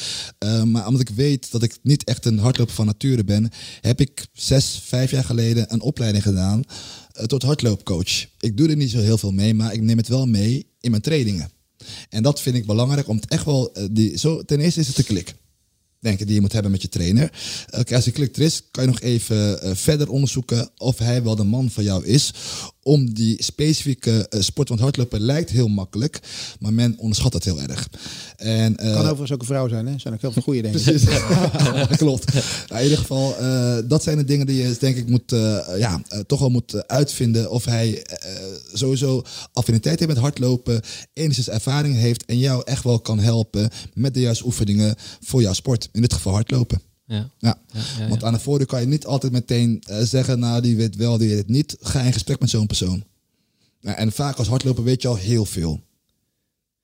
Maar 0.66 0.88
omdat 0.88 1.02
ik 1.02 1.10
weet 1.10 1.52
dat 1.52 1.64
ik 1.64 1.78
niet 1.84 2.04
echt 2.04 2.26
een 2.26 2.40
hardloper 2.40 2.74
van 2.76 2.86
nature 2.86 3.24
ben, 3.24 3.50
heb 3.82 4.02
ik 4.02 4.28
zes, 4.34 4.82
vijf 4.84 5.12
jaar 5.12 5.24
geleden 5.24 5.74
een 5.74 5.82
opleiding 5.82 6.24
gedaan 6.24 6.64
tot 7.26 7.44
hardloopcoach. 7.44 8.26
Ik 8.40 8.58
doe 8.58 8.70
er 8.70 8.76
niet 8.76 8.92
zo 8.92 9.00
heel 9.00 9.18
veel 9.18 9.32
mee, 9.32 9.54
maar 9.54 9.74
ik 9.74 9.82
neem 9.82 9.98
het 9.98 10.08
wel 10.08 10.26
mee 10.26 10.66
in 10.80 10.90
mijn 10.92 11.04
trainingen. 11.04 11.50
En 12.10 12.24
dat 12.24 12.42
vind 12.42 12.56
ik 12.56 12.66
belangrijk 12.66 13.08
om 13.08 13.16
het 13.16 13.28
echt 13.28 13.46
wel. 13.46 13.74
eh, 13.74 13.84
die, 13.92 14.18
zo, 14.18 14.44
ten 14.44 14.60
eerste 14.60 14.80
is 14.80 14.88
het 14.88 14.96
de 14.96 15.04
klik. 15.04 15.36
Denk 16.00 16.20
ik, 16.20 16.26
die 16.26 16.36
je 16.36 16.42
moet 16.42 16.52
hebben 16.52 16.72
met 16.72 16.82
je 16.82 16.90
trainer. 16.90 17.32
Als 17.94 18.04
die 18.04 18.14
klik 18.14 18.36
er 18.36 18.42
is, 18.42 18.62
kan 18.72 18.84
je 18.84 18.90
nog 18.90 19.02
even 19.02 19.62
eh, 19.62 19.72
verder 19.76 20.10
onderzoeken 20.10 20.70
of 20.78 20.98
hij 20.98 21.24
wel 21.24 21.36
de 21.36 21.44
man 21.44 21.70
voor 21.70 21.84
jou 21.84 22.06
is. 22.06 22.34
Om 22.84 23.14
die 23.14 23.44
specifieke 23.44 24.28
eh, 24.28 24.42
sport, 24.42 24.70
want 24.70 24.82
hardlopen 24.82 25.20
lijkt 25.20 25.50
heel 25.50 25.68
makkelijk, 25.68 26.20
maar 26.60 26.74
men 26.74 26.96
onderschat 26.98 27.34
het 27.34 27.44
heel 27.44 27.62
erg. 27.62 27.90
En, 28.38 28.78
eh, 28.78 28.94
Kan 28.94 29.02
overigens 29.02 29.32
ook 29.32 29.40
een 29.40 29.46
vrouw 29.46 29.68
zijn, 29.68 29.88
hè? 29.88 30.00
Zijn 30.00 30.14
ook 30.14 30.22
heel 30.22 30.32
veel 30.32 30.42
goede 30.42 30.62
dingen. 30.62 30.82
Precies. 30.82 31.08
Klopt. 31.98 32.34
Nou, 32.34 32.78
in 32.78 32.84
ieder 32.84 32.98
geval, 32.98 33.38
eh, 33.38 33.78
dat 33.86 34.04
zijn 34.04 34.18
de 34.18 34.24
dingen 34.24 34.46
die 34.46 34.64
je 34.64 34.76
denk 34.80 34.96
ik 34.96 35.10
moet, 35.10 35.32
ja, 35.78 36.02
toch 36.28 36.40
wel 36.40 36.50
moet 36.50 36.88
uitvinden. 36.88 37.52
Of 37.52 37.66
hij 37.66 38.06
sowieso 38.74 39.24
affiniteit 39.54 40.00
heeft 40.00 40.12
met 40.12 40.22
hardlopen, 40.22 40.82
enigszins 41.14 41.50
ervaring 41.50 41.96
heeft 41.96 42.26
en 42.26 42.38
jou 42.38 42.62
echt 42.66 42.84
wel 42.84 43.00
kan 43.00 43.20
helpen 43.20 43.70
met 43.94 44.14
de 44.14 44.20
juiste 44.20 44.46
oefeningen 44.46 44.96
voor 45.20 45.42
jouw 45.42 45.54
sport. 45.54 45.90
In 45.92 46.02
dit 46.02 46.14
geval 46.14 46.34
hardlopen. 46.34 46.91
Ja. 47.12 47.30
Ja. 47.40 47.58
Ja, 47.74 47.82
ja, 48.00 48.08
Want 48.08 48.22
ja. 48.22 48.28
aan 48.28 48.34
de 48.34 48.40
voordeur 48.40 48.68
kan 48.68 48.82
je 48.82 48.88
niet 48.88 49.06
altijd 49.06 49.32
meteen 49.32 49.84
eh, 49.88 50.02
zeggen, 50.02 50.40
nou 50.40 50.62
die 50.62 50.76
weet 50.76 50.96
wel, 50.96 51.18
die 51.18 51.28
weet 51.28 51.38
het 51.38 51.48
niet. 51.48 51.78
Ga 51.82 52.02
in 52.02 52.14
gesprek 52.14 52.40
met 52.40 52.50
zo'n 52.50 52.68
persoon. 52.68 53.04
Nou, 53.82 53.98
en 53.98 54.12
vaak 54.12 54.38
als 54.38 54.48
hardloper 54.48 54.84
weet 54.84 55.02
je 55.02 55.08
al 55.08 55.16
heel 55.16 55.46
veel. 55.46 55.82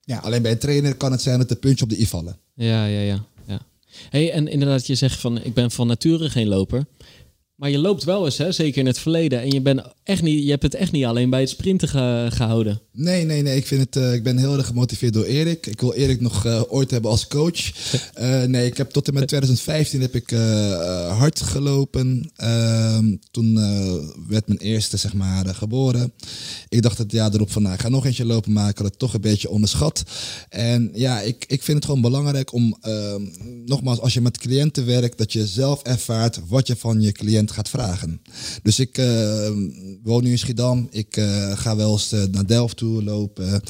Ja. 0.00 0.18
Alleen 0.18 0.42
bij 0.42 0.50
een 0.50 0.58
trainer 0.58 0.94
kan 0.94 1.12
het 1.12 1.22
zijn 1.22 1.38
dat 1.38 1.48
de 1.48 1.54
puntje 1.56 1.84
op 1.84 1.90
de 1.90 2.00
i 2.00 2.06
vallen. 2.06 2.38
Ja, 2.54 2.86
ja, 2.86 3.00
ja. 3.00 3.24
ja. 3.46 3.60
Hey, 4.10 4.32
en 4.32 4.48
inderdaad, 4.48 4.86
je 4.86 4.94
zegt 4.94 5.20
van 5.20 5.42
ik 5.42 5.54
ben 5.54 5.70
van 5.70 5.86
nature 5.86 6.30
geen 6.30 6.48
loper. 6.48 6.86
Maar 7.58 7.70
je 7.70 7.78
loopt 7.78 8.04
wel 8.04 8.24
eens, 8.24 8.38
hè? 8.38 8.52
zeker 8.52 8.80
in 8.80 8.86
het 8.86 8.98
verleden. 8.98 9.40
En 9.40 9.50
je, 9.50 9.60
bent 9.60 9.80
echt 10.02 10.22
niet, 10.22 10.44
je 10.44 10.50
hebt 10.50 10.62
het 10.62 10.74
echt 10.74 10.92
niet 10.92 11.04
alleen 11.04 11.30
bij 11.30 11.40
het 11.40 11.48
sprinten 11.48 11.88
ge- 11.88 12.26
gehouden. 12.30 12.80
Nee, 12.92 13.24
nee, 13.24 13.42
nee. 13.42 13.56
Ik, 13.56 13.66
vind 13.66 13.80
het, 13.80 13.96
eh, 13.96 14.12
ik 14.14 14.22
ben 14.22 14.36
heel 14.38 14.56
erg 14.56 14.66
gemotiveerd 14.66 15.12
door 15.12 15.24
Erik. 15.24 15.66
Ik 15.66 15.80
wil 15.80 15.92
Erik 15.92 16.20
nog 16.20 16.44
eh, 16.46 16.62
ooit 16.68 16.90
hebben 16.90 17.10
als 17.10 17.26
coach. 17.28 17.60
Eh, 18.14 18.42
nee, 18.42 18.66
ik 18.66 18.76
heb 18.76 18.90
tot 18.90 19.08
en 19.08 19.14
met 19.14 19.28
2015 19.28 20.00
heb 20.00 20.14
ik 20.14 20.30
hard 21.08 21.40
gelopen. 21.40 22.30
Ehm, 22.36 23.16
toen 23.30 23.54
werd 24.28 24.46
mijn 24.48 24.58
eerste, 24.60 24.96
zeg 24.96 25.14
maar, 25.14 25.54
geboren. 25.54 26.12
Ik 26.68 26.82
dacht 26.82 26.98
het 26.98 27.12
jaar 27.12 27.34
erop 27.34 27.50
van, 27.50 27.62
nou, 27.62 27.74
ik 27.74 27.80
ga 27.80 27.88
nog 27.88 28.06
eentje 28.06 28.24
lopen, 28.24 28.52
maar 28.52 28.68
ik 28.68 28.76
had 28.78 28.86
het 28.86 28.98
toch 28.98 29.14
een 29.14 29.20
beetje 29.20 29.50
onderschat. 29.50 30.02
En 30.48 30.90
ja, 30.94 31.20
ik, 31.20 31.44
ik 31.48 31.62
vind 31.62 31.76
het 31.76 31.86
gewoon 31.86 32.00
belangrijk 32.00 32.52
om, 32.52 32.76
ehm, 32.80 33.22
nogmaals, 33.66 34.00
als 34.00 34.14
je 34.14 34.20
met 34.20 34.38
cliënten 34.38 34.86
werkt, 34.86 35.18
dat 35.18 35.32
je 35.32 35.46
zelf 35.46 35.82
ervaart 35.82 36.40
wat 36.48 36.66
je 36.66 36.76
van 36.76 37.00
je 37.00 37.12
cliënt 37.12 37.47
gaat 37.52 37.68
vragen. 37.68 38.20
Dus 38.62 38.78
ik 38.78 38.98
eh, 38.98 39.50
woon 40.02 40.22
nu 40.22 40.30
in 40.30 40.38
Schiedam. 40.38 40.88
Ik 40.90 41.16
eh, 41.16 41.58
ga 41.58 41.76
wel 41.76 41.92
eens 41.92 42.12
eh, 42.12 42.22
naar 42.30 42.46
Delft 42.46 42.76
toe 42.76 43.04
lopen. 43.04 43.62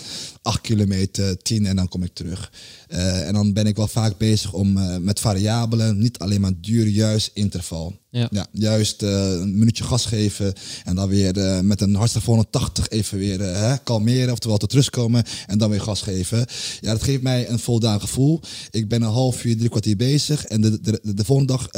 Acht 0.42 0.60
kilometer, 0.60 1.42
tien 1.42 1.66
en 1.66 1.76
dan 1.76 1.88
kom 1.88 2.02
ik 2.02 2.14
terug. 2.14 2.52
En 2.88 3.32
dan 3.32 3.52
ben 3.52 3.66
ik 3.66 3.76
wel 3.76 3.88
vaak 3.88 4.18
bezig 4.18 4.52
om 4.52 4.72
met 5.04 5.20
variabelen, 5.20 5.98
niet 5.98 6.18
alleen 6.18 6.40
maar 6.40 6.52
duur, 6.60 6.86
juist 6.86 7.30
interval. 7.34 7.96
Ja. 8.10 8.46
juist 8.52 9.02
een 9.02 9.58
minuutje 9.58 9.84
gas 9.84 10.06
geven 10.06 10.52
en 10.84 10.94
dan 10.94 11.08
weer 11.08 11.64
met 11.64 11.80
een 11.80 12.08
van 12.08 12.20
180 12.24 12.88
even 12.88 13.18
weer 13.18 13.40
hè, 13.40 13.78
kalmeren, 13.78 14.32
oftewel 14.32 14.56
tot 14.56 14.72
rust 14.72 14.90
komen 14.90 15.24
en 15.46 15.58
dan 15.58 15.70
weer 15.70 15.80
gas 15.80 16.02
geven. 16.02 16.46
Ja, 16.80 16.92
dat 16.92 17.02
geeft 17.02 17.22
mij 17.22 17.48
een 17.48 17.58
voldaan 17.58 18.00
gevoel. 18.00 18.40
Ik 18.70 18.88
ben 18.88 19.02
een 19.02 19.08
half 19.08 19.44
uur, 19.44 19.56
drie 19.56 19.68
kwartier 19.68 19.96
bezig 19.96 20.44
en 20.44 20.60
de, 20.60 20.80
de, 20.80 21.00
de, 21.02 21.14
de 21.14 21.24
volgende 21.24 21.52
dag 21.52 21.68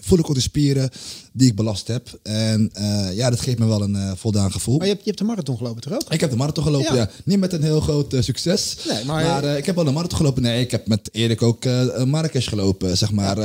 voel 0.00 0.18
ik 0.18 0.28
ook 0.28 0.34
de 0.34 0.40
spieren 0.40 0.90
die 1.36 1.48
ik 1.48 1.54
belast 1.56 1.86
heb. 1.86 2.18
En 2.22 2.70
eh, 2.72 3.08
ja, 3.16 3.30
dat 3.30 3.40
geeft 3.40 3.58
me 3.58 3.66
wel 3.66 3.82
een 3.82 3.96
eh, 3.96 4.12
voldaan 4.16 4.52
gevoel. 4.52 4.76
Maar 4.76 4.86
je 4.86 4.92
hebt, 4.92 5.04
je 5.04 5.10
hebt 5.10 5.22
de 5.22 5.28
marathon 5.28 5.56
gelopen, 5.56 5.82
toch 5.82 5.92
ook? 5.92 6.12
Ik 6.12 6.20
heb 6.20 6.30
de 6.30 6.36
marathon 6.36 6.64
gelopen, 6.64 6.94
Ja. 6.94 7.00
ja. 7.00 7.10
Niet 7.24 7.38
met 7.38 7.52
een 7.52 7.62
heel 7.62 7.80
groot 7.80 8.12
eh, 8.12 8.22
succes. 8.22 8.76
Nee, 8.88 9.04
maar- 9.04 9.24
maar 9.24 9.44
ik 9.58 9.66
heb 9.66 9.74
wel 9.74 9.84
de 9.84 9.90
marathon 9.90 10.16
gelopen. 10.18 10.42
Nee, 10.42 10.60
ik 10.60 10.70
heb 10.70 10.86
met 10.88 11.08
Erik 11.12 11.42
ook 11.42 11.64
een 11.64 12.08
Marrakesh 12.08 12.48
gelopen. 12.48 12.96
Zeg 12.96 13.12
maar, 13.12 13.36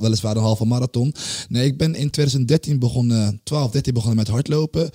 weliswaar 0.00 0.36
een 0.36 0.42
halve 0.42 0.64
marathon. 0.64 1.14
Nee, 1.48 1.66
ik 1.66 1.78
ben 1.78 1.94
in 1.94 2.10
2013 2.10 2.78
begonnen, 2.78 3.40
12, 3.44 3.70
13 3.70 3.92
begonnen 3.94 4.18
met 4.18 4.28
hardlopen. 4.28 4.90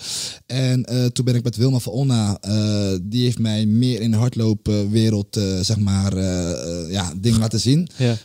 En 0.46 0.86
toen 1.14 1.26
ben 1.26 1.36
ik 1.36 1.44
met 1.44 1.56
Wilma 1.56 1.80
van 1.80 1.94
Onna, 1.94 2.38
die 3.02 3.24
heeft 3.24 3.40
mij 3.40 3.66
meer 3.66 4.02
in 4.02 4.12
de 4.12 4.18
hardloopwereld, 4.18 5.40
zeg 5.62 5.78
maar, 5.78 6.18
ja, 6.90 7.14
dingen 7.18 7.40
laten 7.40 7.60
zien. 7.60 7.88
Ja. 7.98 8.18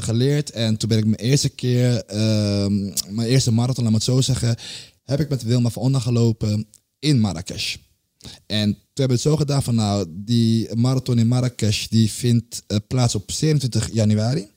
Geleerd. 0.00 0.50
En 0.50 0.76
toen 0.76 0.88
ben 0.88 0.98
ik 0.98 1.04
mijn 1.04 1.16
eerste 1.20 1.48
keer, 1.48 2.02
ehm, 2.04 2.90
mijn 3.16 3.28
eerste 3.28 3.52
marathon, 3.52 3.82
laat 3.82 3.92
me 3.92 3.98
het 3.98 4.06
zo 4.06 4.20
zeggen, 4.20 4.56
heb 5.04 5.20
ik 5.20 5.28
met 5.28 5.42
Wilma 5.42 5.70
van 5.70 5.82
Onna 5.82 5.98
gelopen 5.98 6.66
in 6.98 7.20
Marrakesh. 7.20 7.76
En 8.46 8.72
toen 8.72 9.04
hebben 9.04 9.16
we 9.16 9.22
het 9.22 9.32
zo 9.32 9.36
gedaan 9.36 9.62
van 9.62 9.74
nou, 9.74 10.06
die 10.08 10.74
marathon 10.74 11.18
in 11.18 11.28
Marrakesh 11.28 11.86
die 11.86 12.10
vindt 12.10 12.62
eh, 12.66 12.76
plaats 12.88 13.14
op 13.14 13.30
27 13.30 13.92
januari. 13.92 14.48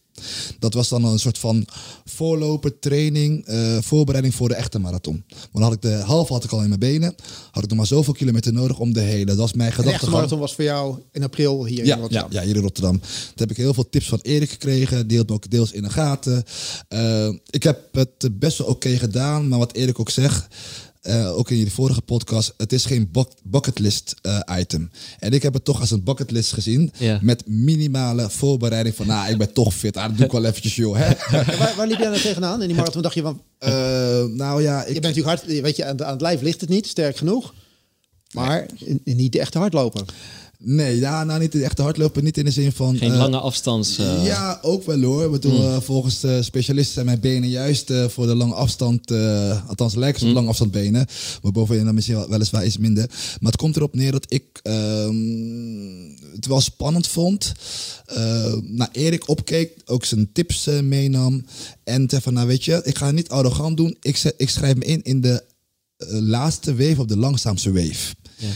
Dat 0.60 0.74
was 0.74 0.90
dan 0.90 1.06
een 1.06 1.20
soort 1.20 1.38
van 1.38 1.66
voorloper, 2.06 2.80
training, 2.80 3.46
eh, 3.46 3.78
voorbereiding 3.82 4.36
voor 4.36 4.48
de 4.48 4.56
echte 4.56 4.80
marathon. 4.80 5.24
Maar 5.30 5.48
dan 5.52 5.62
had 5.62 5.74
ik 5.74 5.82
de 5.82 5.94
halve 5.94 6.34
had 6.34 6.44
ik 6.44 6.52
al 6.52 6.62
in 6.62 6.68
mijn 6.68 6.80
benen. 6.80 7.16
Had 7.52 7.64
ik 7.64 7.70
nog 7.70 7.78
maar 7.78 7.88
zoveel 7.88 8.14
kilometer 8.14 8.54
nodig 8.54 8.80
om 8.80 8.94
de 8.94 9.00
hele. 9.00 9.26
Dat 9.26 9.38
was 9.38 9.54
mijn 9.54 9.70
De 9.70 9.76
echte 9.76 9.90
gedachte. 9.90 10.10
marathon 10.10 10.40
was 10.40 10.56
voor 10.56 10.64
jou 10.64 10.98
in 11.12 11.24
april 11.24 11.66
hier 11.66 11.86
Ja, 11.86 11.96
in 11.96 12.02
Rotterdam. 12.02 12.32
Ja, 12.32 12.40
ja, 12.40 12.46
hier 12.48 12.56
in 12.56 12.62
Rotterdam. 12.62 13.00
Toen 13.00 13.10
heb 13.36 13.52
ik 13.52 13.58
heel 13.58 13.74
veel 13.74 13.90
tips 13.90 14.08
van 14.10 14.20
Erik 14.22 14.50
gekregen. 14.50 15.08
Die 15.08 15.16
hield 15.18 15.30
me 15.30 15.36
ook 15.36 15.50
deels 15.50 15.72
in 15.72 15.84
de 15.84 15.90
gaten. 15.90 16.44
Eh, 16.88 17.30
ik 17.50 17.64
heb 17.64 17.80
het 17.92 18.40
best 18.40 18.58
wel 18.58 18.68
oké 18.68 18.98
gedaan. 18.98 19.48
Maar 19.48 19.60
wat 19.60 19.74
Erik 19.74 20.00
ook 20.00 20.10
zegt... 20.10 20.48
eh, 21.10 21.38
ook 21.38 21.50
in 21.50 21.64
de 21.64 21.72
vorige 21.72 22.02
podcast, 22.02 22.54
het 22.58 22.74
is 22.74 22.86
geen 22.86 23.12
bucketlist 23.44 24.16
eh, 24.22 24.40
item. 24.60 24.92
En 25.20 25.32
ik 25.32 25.44
heb 25.44 25.54
het 25.54 25.66
toch 25.66 25.80
als 25.80 25.92
een 25.92 26.04
bucketlist 26.04 26.54
gezien. 26.54 26.92
Ja. 26.98 27.20
Met 27.22 27.48
minimale 27.48 28.30
voorbereiding 28.30 28.96
van, 28.96 29.08
nou, 29.08 29.32
ik 29.32 29.38
ben 29.38 29.54
toch 29.54 29.74
fit. 29.74 29.98
Ah, 29.98 30.04
dat 30.08 30.18
doe 30.18 30.26
ik 30.26 30.32
wel 30.32 30.46
eventjes, 30.46 30.76
joh. 30.76 30.98
Hè? 30.98 31.08
Waar, 31.58 31.74
waar 31.78 31.88
liep 31.88 31.98
jij 31.98 32.08
nou 32.08 32.22
tegenaan? 32.22 32.62
In 32.62 32.68
die 32.68 32.76
marathon 32.78 33.02
dacht 33.02 33.16
je 33.16 33.22
van, 33.22 33.42
Eh, 33.60 33.72
nou 34.26 34.62
ja, 34.62 34.82
ik, 34.82 34.94
je 34.94 35.00
bent 35.00 35.16
natuurlijk 35.16 35.42
hard, 35.44 35.62
weet 35.62 35.76
je, 35.76 35.86
aan, 35.86 36.04
aan 36.04 36.12
het 36.12 36.22
lijf 36.22 36.42
ligt 36.42 36.62
het 36.62 36.70
niet, 36.70 36.88
sterk 36.88 37.18
genoeg. 37.18 37.54
Maar 38.34 38.66
niet 39.04 39.32
de 39.32 39.40
echte 39.40 39.58
hardloper. 39.58 40.04
Nee, 40.64 41.00
ja, 41.00 41.24
nou 41.24 41.40
niet 41.40 41.52
de 41.52 41.64
echte 41.64 41.82
hardlopen. 41.82 42.24
Niet 42.24 42.38
in 42.38 42.46
de 42.46 42.52
zin 42.52 42.72
van... 42.72 42.98
Geen 42.98 43.12
eh, 43.12 43.18
lange 43.18 43.38
afstands. 43.40 43.98
eh, 43.98 44.26
Ja, 44.26 44.60
ook 44.62 44.86
wel 44.86 45.02
hoor. 45.02 45.26
Ik 45.26 45.32
bedoel, 45.32 45.60
Hmm. 45.62 45.74
eh, 45.76 45.82
volgens 45.82 46.20
de 46.20 46.44
specialisten 46.44 46.94
zijn 46.94 47.06
mijn 47.06 47.20
benen 47.20 47.50
juist 47.50 47.92
voor 48.08 48.26
de 48.28 48.36
lange 48.36 48.54
afstand, 48.54 49.12
althans 49.68 49.96
lijken 49.96 50.20
ze 50.20 50.26
Hmm. 50.26 50.30
op 50.30 50.36
lange 50.36 50.50
afstand 50.50 50.72
benen, 50.72 51.06
maar 51.42 51.52
bovenin 51.52 51.86
dan 51.86 51.94
misschien 51.94 52.16
wel- 52.16 52.30
weliswaar 52.30 52.66
iets 52.66 52.78
minder. 52.78 53.08
Maar 53.40 53.52
het 53.52 53.62
komt 53.62 53.76
erop 53.76 53.96
neer 53.96 54.12
dat 54.12 54.26
ik 54.28 54.44
ehm, 54.64 55.16
het 56.36 56.46
wel 56.48 56.62
spannend 56.62 57.08
vond. 57.08 57.52
naar 58.64 58.90
Erik 58.92 59.28
opkeek, 59.28 59.72
ook 59.86 60.06
zijn 60.06 60.30
tips 60.34 60.66
meenam. 60.84 61.46
En 61.84 62.10
zei 62.10 62.22
van, 62.22 62.34
nou 62.34 62.48
weet 62.48 62.66
je, 62.66 62.82
ik 62.84 62.98
ga 62.98 63.06
het 63.06 63.16
niet 63.16 63.30
arrogant 63.30 63.78
doen. 63.78 63.98
Ik, 64.02 64.34
ik 64.38 64.50
schrijf 64.50 64.76
me 64.76 64.86
in 64.86 65.02
in 65.04 65.22
de 65.22 65.44
laatste 66.08 66.76
wave 66.76 67.00
of 67.00 67.06
de 67.06 67.18
langzaamste 67.18 67.72
wave. 67.72 68.16
Ja. 68.38 68.48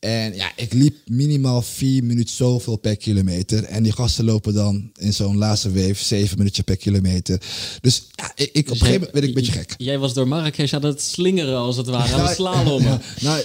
En 0.00 0.34
ja, 0.34 0.52
ik 0.56 0.72
liep 0.72 0.96
minimaal 1.06 1.62
vier 1.62 2.04
minuten 2.04 2.34
zoveel 2.34 2.76
per 2.76 2.96
kilometer. 2.96 3.64
En 3.64 3.82
die 3.82 3.92
gasten 3.92 4.24
lopen 4.24 4.54
dan 4.54 4.90
in 4.98 5.12
zo'n 5.12 5.36
laatste 5.36 5.72
wave 5.72 5.94
zeven 6.04 6.38
minuutjes 6.38 6.64
per 6.64 6.76
kilometer. 6.76 7.40
Dus 7.80 8.02
ja, 8.14 8.32
ik, 8.34 8.50
ik, 8.52 8.64
op 8.66 8.70
een 8.70 8.76
gegeven 8.76 8.92
moment 8.92 9.12
werd 9.12 9.24
ik 9.24 9.30
een 9.30 9.34
beetje 9.42 9.52
gek. 9.58 9.74
Jij 9.78 9.98
was 9.98 10.14
door 10.14 10.28
Marrakesh 10.28 10.72
aan 10.74 10.84
het 10.84 11.02
slingeren, 11.02 11.56
als 11.56 11.76
het 11.76 11.86
ware, 11.86 12.14
aan 12.14 12.26
het 12.26 12.34
slalommen. 12.40 13.00
Nou, 13.20 13.42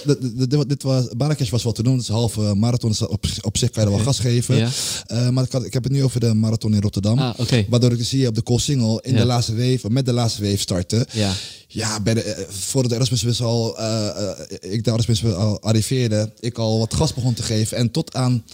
dit- 0.48 0.68
dit- 0.68 0.82
was, 0.82 1.04
Marrakesh 1.16 1.50
was 1.50 1.62
wat 1.62 1.74
te 1.74 1.82
doen. 1.82 1.92
Het 1.92 2.02
is 2.02 2.08
een 2.08 2.14
halve 2.14 2.54
marathon. 2.54 2.90
Dus 2.90 3.06
op, 3.06 3.24
op 3.40 3.56
zich 3.56 3.70
kan 3.70 3.82
je 3.84 3.88
er 3.90 3.94
wel 3.96 4.04
gas 4.04 4.18
geven. 4.18 4.56
Ja. 4.56 4.68
Eh, 5.06 5.28
maar 5.28 5.44
ik, 5.44 5.52
had- 5.52 5.64
ik 5.64 5.72
heb 5.72 5.82
het 5.84 5.92
nu 5.92 6.02
over 6.04 6.20
de 6.20 6.34
marathon 6.34 6.74
in 6.74 6.80
Rotterdam. 6.80 7.18
Ah. 7.18 7.38
Waardoor 7.68 7.92
ik 7.92 7.98
dus 7.98 8.10
hier 8.10 8.28
op 8.28 8.34
de 8.34 8.42
Koolsingel 8.42 9.00
in 9.00 9.12
Ja. 9.12 9.18
de 9.18 9.24
laatste 9.26 9.54
wave, 9.56 9.90
met 9.90 10.04
de 10.06 10.12
laatste 10.12 10.42
wave 10.42 10.56
starten. 10.58 11.06
Ja. 11.12 11.32
Ja, 11.68 12.00
bij 12.00 12.14
de, 12.14 12.22
eh, 12.22 12.48
voordat 12.48 12.90
de 12.90 12.96
Erasmus 12.96 13.42
al, 13.42 13.78
eh, 13.78 14.30
ik 14.60 14.84
de 14.84 14.90
Erasmus 14.90 15.24
al 15.24 15.62
arriveerde, 15.62 16.32
ik 16.40 16.58
al 16.58 16.78
wat 16.78 16.94
gas 16.94 17.14
begon 17.14 17.34
te 17.34 17.42
geven. 17.42 17.76
En 17.76 17.90
tot 17.90 18.14
aan 18.14 18.44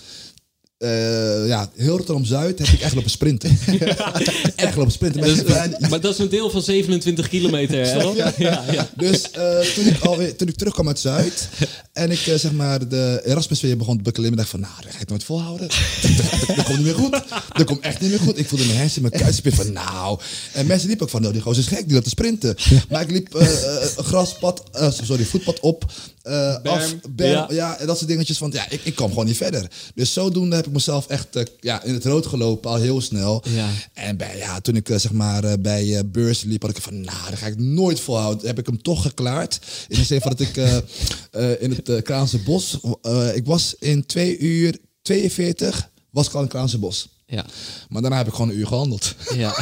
eh, 0.82 1.46
ja, 1.48 1.70
heel 1.76 1.96
Rotterdam-Zuid 1.96 2.58
heb 2.58 2.68
ik 2.68 2.80
echt 2.80 2.94
lopen 2.94 3.10
sprinten. 3.10 3.58
echt 4.56 4.76
lopen 4.76 4.92
sprinten. 4.92 5.20
Dus, 5.20 5.42
Mensen- 5.44 5.76
maar 5.90 6.00
dat 6.00 6.12
is 6.12 6.18
een 6.18 6.28
deel 6.28 6.50
van 6.50 6.62
27 6.62 7.28
kilometer, 7.28 7.86
hè? 7.86 7.92
Ja, 8.02 8.32
ja, 8.38 8.64
ja. 8.72 8.88
Dus 8.96 9.30
eh, 9.30 9.58
toen, 9.60 9.86
ik 9.86 10.00
alweer, 10.00 10.36
toen 10.36 10.48
ik 10.48 10.56
terugkwam 10.56 10.88
uit 10.88 10.98
Zuid 10.98 11.48
en 11.92 12.10
ik 12.10 12.26
eh, 12.26 12.34
zeg 12.34 12.52
maar 12.52 12.88
de 12.88 13.20
Erasmus 13.24 13.60
weer 13.60 13.76
begon 13.76 13.96
te 13.96 14.02
beklimmen, 14.02 14.36
dacht 14.36 14.52
ik 14.52 14.60
van, 14.60 14.68
nou, 14.70 14.82
dat 14.82 14.94
ga 14.94 15.00
ik 15.00 15.08
nooit 15.08 15.24
volhouden. 15.24 15.68
dat, 15.68 16.16
dat, 16.46 16.56
dat 16.56 16.64
komt 16.64 16.76
niet 16.76 16.86
meer 16.86 16.94
goed. 16.94 17.22
Dat 17.52 17.66
komt 17.66 17.80
echt 17.80 18.00
niet 18.00 18.10
meer 18.10 18.20
goed. 18.20 18.38
Ik 18.38 18.48
voelde 18.48 18.64
mijn 18.64 18.78
hersen, 18.78 19.02
mijn 19.02 19.14
kuitspin 19.14 19.52
van, 19.52 19.72
nou. 19.72 20.18
En 20.52 20.66
mensen 20.66 20.86
liepen 20.88 21.04
ook 21.06 21.12
van, 21.12 21.20
nou, 21.20 21.32
die 21.32 21.42
gozer 21.42 21.62
is 21.62 21.68
gek, 21.68 21.84
die 21.84 21.92
loopt 21.92 22.04
te 22.04 22.10
sprinten. 22.10 22.56
Maar 22.88 23.02
ik 23.02 23.10
liep 23.10 23.34
eh, 23.34 23.46
eh, 23.46 23.86
graspad, 23.96 24.62
eh, 24.72 24.90
sorry, 24.90 25.24
voetpad 25.24 25.60
op, 25.60 25.92
eh, 26.22 26.56
af, 26.62 26.94
ja. 27.16 27.46
ja. 27.50 27.78
en 27.78 27.86
dat 27.86 27.96
soort 27.96 28.10
dingetjes 28.10 28.38
van, 28.38 28.50
ja, 28.50 28.70
ik, 28.70 28.84
ik 28.84 28.94
kwam 28.94 29.08
gewoon 29.08 29.26
niet 29.26 29.36
verder. 29.36 29.70
Dus 29.94 30.12
zodoende 30.12 30.56
heb 30.56 30.66
ik 30.66 30.72
mezelf 30.72 31.06
echt 31.06 31.36
eh, 31.36 31.44
ja, 31.60 31.82
in 31.82 31.94
het 31.94 32.04
rood 32.04 32.26
gelopen, 32.26 32.70
al 32.70 32.76
heel 32.76 33.00
snel. 33.00 33.44
Ja. 33.48 33.68
En 33.92 34.16
bij, 34.16 34.36
ja, 34.36 34.60
toen 34.60 34.76
ik 34.76 34.88
eh, 34.88 34.98
zeg 34.98 35.12
maar 35.12 35.60
bij 35.60 36.02
beurs 36.06 36.42
liep, 36.42 36.62
had 36.62 36.70
ik 36.70 36.82
van, 36.82 37.00
nou, 37.00 37.30
dat 37.30 37.38
ga 37.38 37.46
ik 37.46 37.58
nooit 37.58 38.00
volhouden. 38.00 38.46
Heb 38.46 38.58
ik 38.58 38.66
hem 38.66 38.82
toch 38.82 39.02
geklaard. 39.02 39.58
In 39.88 39.96
de 39.96 40.04
zin 40.04 40.20
van 40.20 40.30
dat 40.30 40.40
ik 40.40 40.56
in 41.60 41.70
het 41.84 42.02
Kraanse 42.02 42.38
Bos, 42.38 42.78
ik 43.34 43.46
was 43.46 43.74
in 43.78 44.06
2 44.06 44.38
uur 44.38 44.78
42, 45.02 45.90
was 46.10 46.26
ik 46.26 46.34
al 46.34 46.42
in 46.42 46.48
Kraanse 46.48 46.78
Bos. 46.78 47.08
Ja. 47.32 47.44
Maar 47.88 48.02
daarna 48.02 48.16
heb 48.16 48.26
ik 48.26 48.32
gewoon 48.32 48.48
een 48.50 48.56
uur 48.58 48.66
gehandeld. 48.66 49.14
Ja. 49.36 49.54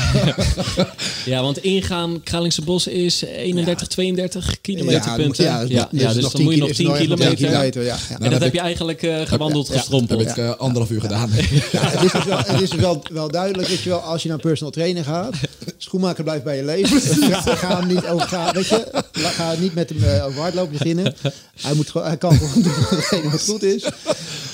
ja, 1.33 1.43
want 1.43 1.59
ingaan 1.63 2.23
Kralingse 2.23 2.63
Bos 2.63 2.87
is 2.87 3.23
31, 3.23 3.89
32 3.89 4.61
kilometerpunten. 4.61 5.45
ja, 5.45 5.61
Ja, 5.61 5.89
dus 5.91 6.01
ja, 6.01 6.13
dus 6.13 6.15
tien 6.15 6.31
dan 6.33 6.43
moet 6.43 6.55
je 6.55 6.61
nog 6.61 6.69
is 6.69 6.77
10 6.77 6.87
nog 6.87 6.97
echt 6.97 7.09
nog 7.09 7.17
kilometer. 7.19 7.37
10 7.37 7.47
kilometer, 7.47 7.83
ja. 7.85 7.97
ja. 8.09 8.19
En 8.19 8.31
dat 8.31 8.41
heb 8.43 8.53
je 8.53 8.61
eigenlijk 8.61 9.03
eh, 9.03 9.21
gewandeld, 9.27 9.69
Ja, 9.69 9.79
gestrompeld. 9.79 10.21
heb 10.21 10.29
ik 10.31 10.37
eh, 10.37 10.51
anderhalf 10.57 10.91
uur 10.91 11.01
gedaan. 11.01 11.31
Ja, 11.73 11.81
het 11.91 12.03
is, 12.05 12.13
dus 12.13 12.25
wel, 12.25 12.39
het 12.39 12.61
is 12.61 12.71
dus 12.71 12.81
wel, 12.81 13.03
wel 13.13 13.31
duidelijk, 13.31 13.69
weet 13.69 13.81
je 13.83 13.89
wel, 13.89 13.99
als 13.99 14.23
je 14.23 14.29
naar 14.29 14.39
personal 14.39 14.73
trainer 14.73 15.05
gaat, 15.05 15.35
schoenmaker 15.79 16.25
blijft 16.25 16.45
bij 16.45 16.57
je 16.57 16.65
leven. 16.65 17.01
Ga, 17.01 17.41
ga 17.57 17.77
hem 17.79 17.87
niet 17.87 18.07
over, 18.07 18.29
ga, 18.29 18.53
weet 18.53 18.67
je, 18.69 19.03
ga 19.13 19.55
niet 19.59 19.75
met 19.75 19.89
hem 19.89 20.03
eh, 20.05 20.27
over 20.27 20.41
hardlopen 20.41 20.73
beginnen. 20.73 21.15
Hij, 21.61 21.75
moet, 21.75 21.91
gewoon- 21.91 22.07
hij 22.07 22.17
kan 22.17 22.33
gewoon 22.35 22.63
doen 22.63 23.31
wat 23.31 23.43
goed 23.45 23.63
is. 23.63 23.85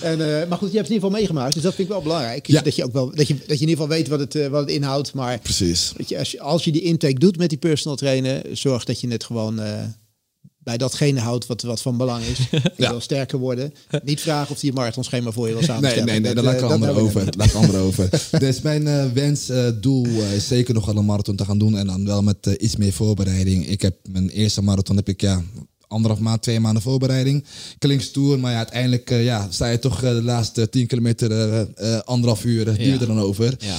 En, 0.01 0.41
eh, 0.41 0.49
maar 0.49 0.59
goed, 0.59 0.71
je 0.73 0.77
hebt 0.77 0.89
het 0.89 0.89
in 0.89 0.93
ieder 0.93 0.95
geval 0.95 1.11
meegemaakt, 1.11 1.55
dus 1.55 1.63
dat 1.63 1.75
vind 1.75 1.89
ik 1.89 1.95
wel 1.95 2.03
belangrijk. 2.03 2.47
Ja. 2.47 2.61
Dat, 2.63 2.77
je 2.77 2.85
ook 2.85 2.93
wel, 2.93 3.06
dat, 3.15 3.27
je, 3.27 3.35
dat 3.35 3.59
je 3.59 3.65
in 3.65 3.69
ieder 3.69 3.77
geval 3.77 3.89
weet 3.89 4.09
wat 4.09 4.21
het, 4.21 4.35
eh, 4.35 4.47
wat 4.49 4.61
het 4.61 4.71
inhoudt. 4.71 5.15
Maar 5.15 5.39
Precies. 5.39 5.93
je, 6.07 6.19
als, 6.19 6.31
je, 6.31 6.41
als 6.41 6.65
je 6.65 6.73
die 6.73 6.83
intake 6.83 7.19
doet 7.19 7.37
met 7.37 7.49
die 7.49 7.59
personal 7.59 7.97
trainer, 7.97 8.43
zorg 8.53 8.85
dat 8.85 9.01
je 9.01 9.09
het 9.09 9.25
gewoon 9.25 9.61
eh, 9.61 9.83
bij 10.59 10.77
datgene 10.77 11.21
houdt 11.21 11.47
wat, 11.47 11.63
wat 11.63 11.83
van 11.83 11.97
belang 11.97 12.25
is. 12.25 12.39
Je 12.51 12.61
Ja. 12.77 12.91
wil 12.91 13.01
sterker 13.01 13.39
worden. 13.39 13.73
Niet 14.05 14.21
vragen 14.21 14.51
of 14.55 14.61
die 14.61 14.73
marathonschema 14.73 15.31
voor 15.33 15.47
je 15.47 15.53
wil 15.53 15.61
Nee, 15.61 15.69
samenstellen. 15.71 16.07
nee, 16.07 16.15
nee, 16.21 16.35
daar 16.35 16.35
Dat, 16.35 16.45
laat 16.45 16.55
ik 16.55 16.61
eh, 16.79 16.85
hebben 16.87 17.03
over. 17.03 17.25
Laat 17.37 17.47
ik 17.47 17.55
een 17.55 17.61
ander 17.61 17.81
over. 17.81 18.09
Dus 18.39 18.61
mijn 18.61 19.13
wens, 19.13 19.51
doel 19.81 20.07
is 20.35 20.47
zeker 20.47 20.75
nog 20.75 20.87
wel 20.87 20.97
een 20.97 21.05
marathon 21.05 21.37
te 21.37 21.45
gaan 21.45 21.59
doen. 21.59 21.77
En 21.77 21.87
dan 21.87 22.05
wel 22.05 22.23
met 22.23 22.47
iets 22.59 22.77
meer 22.77 22.93
voorbereiding. 22.93 23.67
Ik 23.69 23.83
heb 23.83 23.97
mijn 24.11 24.29
eerste 24.29 24.63
marathon 24.63 24.97
heb 24.97 25.09
ik 25.09 25.21
ja 25.21 25.43
anderhalf 25.89 26.21
maand, 26.21 26.43
twee 26.43 26.61
maanden 26.61 26.83
voorbereiding. 26.83 27.45
Klinkt 27.79 28.05
stoer, 28.05 28.39
maar 28.39 28.51
ja, 28.51 28.57
uiteindelijk 28.57 29.11
eh, 29.11 29.25
ja, 29.25 29.47
sta 29.51 29.67
je 29.67 29.79
toch 29.79 30.03
eh, 30.03 30.11
de 30.11 30.23
laatste 30.23 30.69
tien 30.69 30.87
kilometer 30.87 31.31
eh, 31.31 31.61
eh, 31.61 32.01
anderhalf 32.01 32.45
uur 32.45 32.69
uh, 32.69 32.75
duurt 32.75 33.01
er 33.01 33.07
dan 33.07 33.21
over. 33.21 33.55
Ja. 33.59 33.77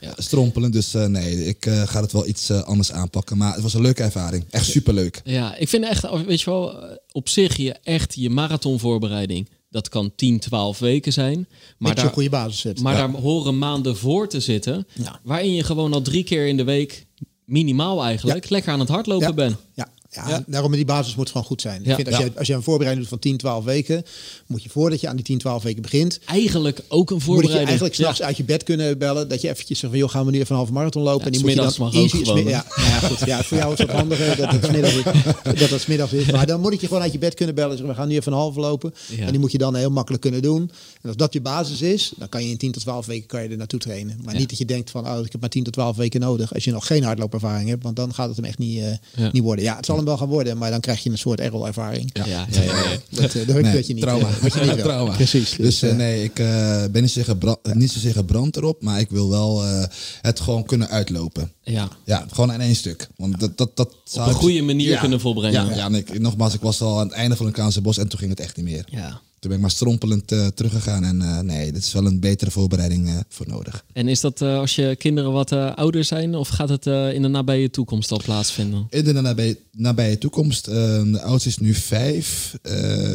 Ja. 0.00 0.12
Strompelen, 0.16 0.70
dus 0.70 0.94
eh, 0.94 1.06
nee, 1.06 1.46
ik 1.46 1.66
eh, 1.66 1.82
ga 1.82 2.00
het 2.00 2.12
wel 2.12 2.26
iets 2.26 2.50
anders 2.50 2.92
aanpakken. 2.92 3.36
Maar 3.36 3.52
het 3.52 3.62
was 3.62 3.74
een 3.74 3.80
leuke 3.80 4.02
ervaring. 4.02 4.44
Echt 4.50 4.66
superleuk. 4.66 5.20
Ja, 5.24 5.56
ik 5.56 5.68
vind 5.68 5.84
echt, 5.84 6.24
weet 6.26 6.40
je 6.40 6.50
wel, 6.50 6.98
op 7.12 7.28
zich 7.28 7.56
je 7.56 7.72
echt 7.82 8.14
je 8.14 8.30
marathonvoorbereiding. 8.30 9.48
Dat 9.70 9.88
kan 9.88 10.12
10, 10.16 10.38
12 10.38 10.78
weken 10.78 11.12
zijn. 11.12 11.48
Maar 11.78 11.94
daar, 11.94 12.04
een 12.04 12.12
goede 12.12 12.30
basis 12.30 12.60
zet. 12.60 12.80
maar 12.80 12.96
daar 12.96 13.10
horen 13.10 13.58
maanden 13.58 13.96
voor 13.96 14.28
te 14.28 14.40
zitten. 14.40 14.86
Ja. 14.94 15.20
Waarin 15.22 15.54
je 15.54 15.64
gewoon 15.64 15.92
al 15.92 16.02
drie 16.02 16.24
keer 16.24 16.46
in 16.46 16.56
de 16.56 16.64
week, 16.64 17.06
minimaal 17.44 18.04
eigenlijk, 18.04 18.48
lekker 18.48 18.72
aan 18.72 18.80
het 18.80 18.88
hardlopen 18.88 19.26
ja. 19.26 19.34
bent. 19.34 19.56
Ja, 19.74 19.88
ja, 20.10 20.28
Ja. 20.28 20.44
daarom 20.46 20.72
die 20.72 20.84
basis 20.84 21.14
moet 21.14 21.28
gewoon 21.28 21.46
goed 21.46 21.60
zijn. 21.60 21.80
Ja. 21.84 21.88
Ik 21.90 21.94
vind 21.94 22.08
als, 22.08 22.16
je, 22.24 22.32
als 22.36 22.46
je 22.46 22.54
een 22.54 22.62
voorbereiding 22.62 23.08
doet 23.08 23.18
van 23.20 23.30
10, 23.30 23.36
12 23.38 23.64
weken, 23.64 24.04
moet 24.46 24.62
je 24.62 24.68
voordat 24.68 25.00
je 25.00 25.08
aan 25.08 25.16
die 25.16 25.24
10, 25.24 25.38
12 25.38 25.62
weken 25.62 25.82
begint, 25.82 26.18
Eigenlijk 26.24 26.80
ook 26.88 27.08
een 27.10 27.14
moet 27.14 27.24
je 27.24 27.30
voorbereiding. 27.30 27.66
eigenlijk 27.68 27.94
s'nachts 27.94 28.22
uit 28.22 28.36
je 28.36 28.44
bed 28.44 28.62
kunnen 28.62 28.98
bellen. 28.98 29.28
Dat 29.28 29.40
je 29.40 29.48
eventjes 29.48 29.78
zegt 29.78 29.92
van, 29.92 30.00
joh, 30.02 30.10
gaan 30.10 30.24
we 30.24 30.30
nu 30.30 30.38
even 30.38 30.50
een 30.50 30.56
halve 30.56 30.72
marathon 30.72 31.02
lopen. 31.02 31.26
En 31.26 31.32
die 31.32 31.40
moet 31.40 31.50
je 31.50 31.56
dan 31.56 31.72
mag 31.78 31.94
ook 31.94 32.10
gewoon, 32.10 32.44
ja, 32.44 32.64
ja, 32.76 32.98
goed. 32.98 33.26
Ja, 33.26 33.42
voor 33.42 33.56
jou 33.56 33.72
is 33.72 33.78
het 33.78 33.90
handiger 33.90 34.36
dat 34.36 34.52
het 34.52 34.64
smiddags 34.64 34.94
is. 34.94 35.02
Dat 35.58 35.70
het 35.70 36.12
is. 36.12 36.30
Maar 36.30 36.46
dan 36.46 36.60
moet 36.60 36.72
ik 36.72 36.80
je 36.80 36.86
gewoon 36.86 37.02
uit 37.02 37.12
je 37.12 37.18
bed 37.18 37.34
kunnen 37.34 37.54
bellen. 37.54 37.70
en 37.70 37.76
Zeggen, 37.76 37.94
we 37.94 38.00
gaan 38.00 38.10
nu 38.10 38.16
even 38.16 38.32
een 38.32 38.38
halve 38.38 38.60
lopen. 38.60 38.94
En 39.18 39.30
die 39.30 39.38
moet 39.40 39.52
je 39.52 39.58
dan 39.58 39.74
heel 39.74 39.90
makkelijk 39.90 40.22
kunnen 40.22 40.42
doen. 40.42 40.70
En 41.02 41.08
als 41.08 41.16
dat 41.16 41.32
je 41.32 41.40
basis 41.40 41.80
is, 41.82 42.12
dan 42.16 42.28
kan 42.28 42.44
je 42.44 42.50
in 42.50 42.56
10 42.56 42.72
tot 42.72 42.82
12 42.82 43.06
weken 43.06 43.26
kan 43.26 43.42
je 43.42 43.48
er 43.48 43.56
naartoe 43.56 43.78
trainen. 43.80 44.20
Maar 44.24 44.34
niet 44.34 44.48
dat 44.48 44.58
je 44.58 44.64
denkt 44.64 44.90
van, 44.90 45.08
oh, 45.08 45.24
ik 45.24 45.32
heb 45.32 45.40
maar 45.40 45.50
10 45.50 45.62
tot 45.64 45.72
12 45.72 45.96
weken 45.96 46.20
nodig. 46.20 46.54
Als 46.54 46.64
je 46.64 46.70
nog 46.70 46.86
geen 46.86 47.02
hardloopervaring 47.04 47.68
hebt, 47.68 47.82
want 47.82 47.96
dan 47.96 48.14
gaat 48.14 48.26
het 48.28 48.36
hem 48.36 48.44
echt 48.44 48.58
niet, 48.58 48.82
eh, 49.14 49.32
niet 49.32 49.42
worden. 49.42 49.64
Ja, 49.64 49.76
het 49.76 49.86
zal 49.86 49.97
hem 49.98 50.06
wel 50.06 50.16
gaan 50.16 50.28
worden, 50.28 50.58
maar 50.58 50.70
dan 50.70 50.80
krijg 50.80 51.02
je 51.02 51.10
een 51.10 51.18
soort 51.18 51.40
errol-ervaring. 51.40 52.10
Ja, 52.12 52.26
ja, 52.26 52.46
ja, 52.50 52.62
ja. 52.62 52.72
Dat, 53.20 53.34
eh, 53.34 53.46
dat, 53.46 53.60
Nee, 53.60 53.72
dat 53.76 53.86
je 53.86 53.94
niet, 53.94 54.02
trauma. 54.08 54.28
wat 54.42 54.52
je 54.54 54.60
niet 54.60 54.74
wil. 54.74 54.84
trauma. 54.84 55.14
Precies. 55.14 55.56
Dus 55.56 55.82
eh, 55.82 55.90
eh, 55.90 55.96
nee, 55.96 56.24
ik 56.24 56.38
eh, 56.38 56.84
ben 56.90 57.02
niet 57.02 57.10
zozeer, 57.10 57.36
niet 57.72 57.90
zozeer 57.90 58.12
gebrand 58.12 58.56
erop, 58.56 58.82
maar 58.82 59.00
ik 59.00 59.10
wil 59.10 59.28
wel 59.28 59.64
eh, 59.64 59.84
het 60.22 60.40
gewoon 60.40 60.64
kunnen 60.64 60.88
uitlopen. 60.88 61.52
ja. 61.62 61.88
Ja, 62.04 62.26
gewoon 62.32 62.52
in 62.52 62.60
één 62.60 62.76
stuk. 62.76 63.08
Want 63.16 63.40
dat, 63.40 63.56
dat, 63.58 63.76
dat 63.76 63.94
zou 64.04 64.28
een 64.28 64.34
goede 64.34 64.62
manier 64.62 64.88
Ja. 64.90 65.00
kunnen 65.00 65.20
volbrengen. 65.20 65.66
Ja, 65.66 65.74
ja 65.74 65.84
en 65.84 65.94
ik, 65.94 66.18
nogmaals, 66.18 66.54
ik 66.54 66.60
was 66.60 66.80
al 66.80 66.98
aan 66.98 67.06
het 67.06 67.16
einde 67.16 67.36
van 67.36 67.46
een 67.46 67.52
Kaanse 67.52 67.80
bos 67.80 67.98
en 67.98 68.08
toen 68.08 68.18
ging 68.18 68.30
het 68.30 68.40
echt 68.40 68.56
niet 68.56 68.64
meer. 68.64 68.84
Ja. 68.90 69.20
Toen 69.38 69.50
ben 69.50 69.58
ik 69.58 69.60
maar 69.60 69.70
strompelend 69.70 70.32
eh, 70.32 70.46
teruggegaan. 70.46 71.04
En 71.04 71.22
eh, 71.22 71.38
nee, 71.38 71.72
dit 71.72 71.82
is 71.82 71.92
wel 71.92 72.06
een 72.06 72.20
betere 72.20 72.50
voorbereiding 72.50 73.08
eh, 73.08 73.16
voor 73.28 73.48
nodig. 73.48 73.84
En 73.92 74.08
is 74.08 74.20
dat 74.20 74.42
als 74.42 74.74
je 74.74 74.96
kinderen 74.98 75.32
wat 75.32 75.52
ouder 75.52 76.04
zijn 76.04 76.34
of 76.34 76.48
gaat 76.48 76.68
het 76.68 76.86
in 76.86 77.22
de 77.22 77.28
nabije 77.28 77.70
toekomst 77.70 78.10
al 78.10 78.20
plaatsvinden? 78.24 78.86
In 78.90 79.04
de 79.04 79.12
nabije, 79.12 79.58
nabije 79.72 80.18
toekomst, 80.18 80.66
eh, 80.66 80.74
de 81.12 81.20
oudste 81.20 81.48
is 81.48 81.58
nu 81.58 81.74
vijf, 81.74 82.56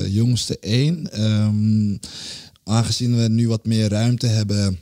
jongste 0.08 0.60
één. 0.60 1.12
Ehm, 1.12 1.98
aangezien 2.64 3.18
we 3.18 3.28
nu 3.30 3.48
wat 3.48 3.66
meer 3.66 3.90
ruimte 3.90 4.28
hebben 4.28 4.80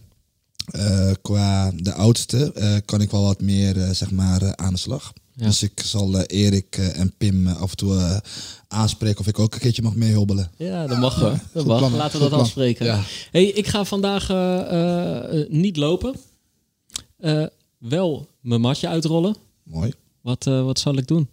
qua 1.22 1.72
de 1.76 1.94
oudste, 1.94 2.82
kan 2.86 3.02
ik 3.02 3.12
wel 3.12 3.24
wat 3.24 3.42
meer 3.42 3.76
zeg 3.92 4.12
maar, 4.12 4.56
aan 4.56 4.74
de 4.74 4.80
slag. 4.80 5.14
Ja. 5.36 5.46
Dus 5.46 5.64
ik 5.64 5.82
zal 5.84 6.18
eh, 6.18 6.44
Erik 6.44 6.78
eh, 6.78 7.00
en 7.00 7.14
Pim 7.18 7.48
eh, 7.48 7.62
af 7.62 7.72
en 7.72 7.78
toe 7.78 8.22
aanspreken 8.68 9.20
of 9.20 9.28
ik 9.28 9.40
ook 9.40 9.54
een 9.54 9.60
keertje 9.60 9.82
mag 9.82 9.96
meehubbelen. 9.96 10.52
Ja, 10.58 10.88
dat 10.88 10.98
mag 10.98 11.20
hoor. 11.20 11.30
Dat 11.30 11.40
Goed 11.54 11.66
mag. 11.66 11.78
plan. 11.78 11.96
Laten 11.96 12.22
we 12.22 12.30
dat 12.30 12.40
afspreken. 12.40 12.86
Ja. 12.86 13.04
Hey, 13.32 13.46
ik 13.46 13.68
ga 13.68 13.86
vandaag 13.86 14.28
niet 15.50 15.78
lopen. 15.78 16.16
Wel 17.78 18.28
mijn 18.42 18.62
matje 18.62 18.88
uitrollen. 18.88 19.36
Mooi. 19.64 19.94
Wat, 20.22 20.44
wat 20.44 20.80
zal 20.80 20.98
ik 20.98 21.08
doen? 21.08 21.30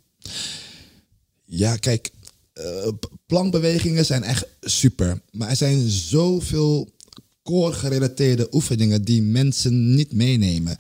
Ja, 1.44 1.76
kijk, 1.76 2.11
plankbewegingen 3.26 4.05
zijn 4.05 4.22
echt 4.22 4.46
super. 4.61 5.20
Maar 5.30 5.49
er 5.49 5.57
zijn 5.57 5.88
zoveel 5.88 6.88
core-gerelateerde 7.42 8.49
oefeningen 8.51 9.05
die 9.05 9.22
mensen 9.22 9.94
niet 9.94 10.12
meenemen. 10.12 10.76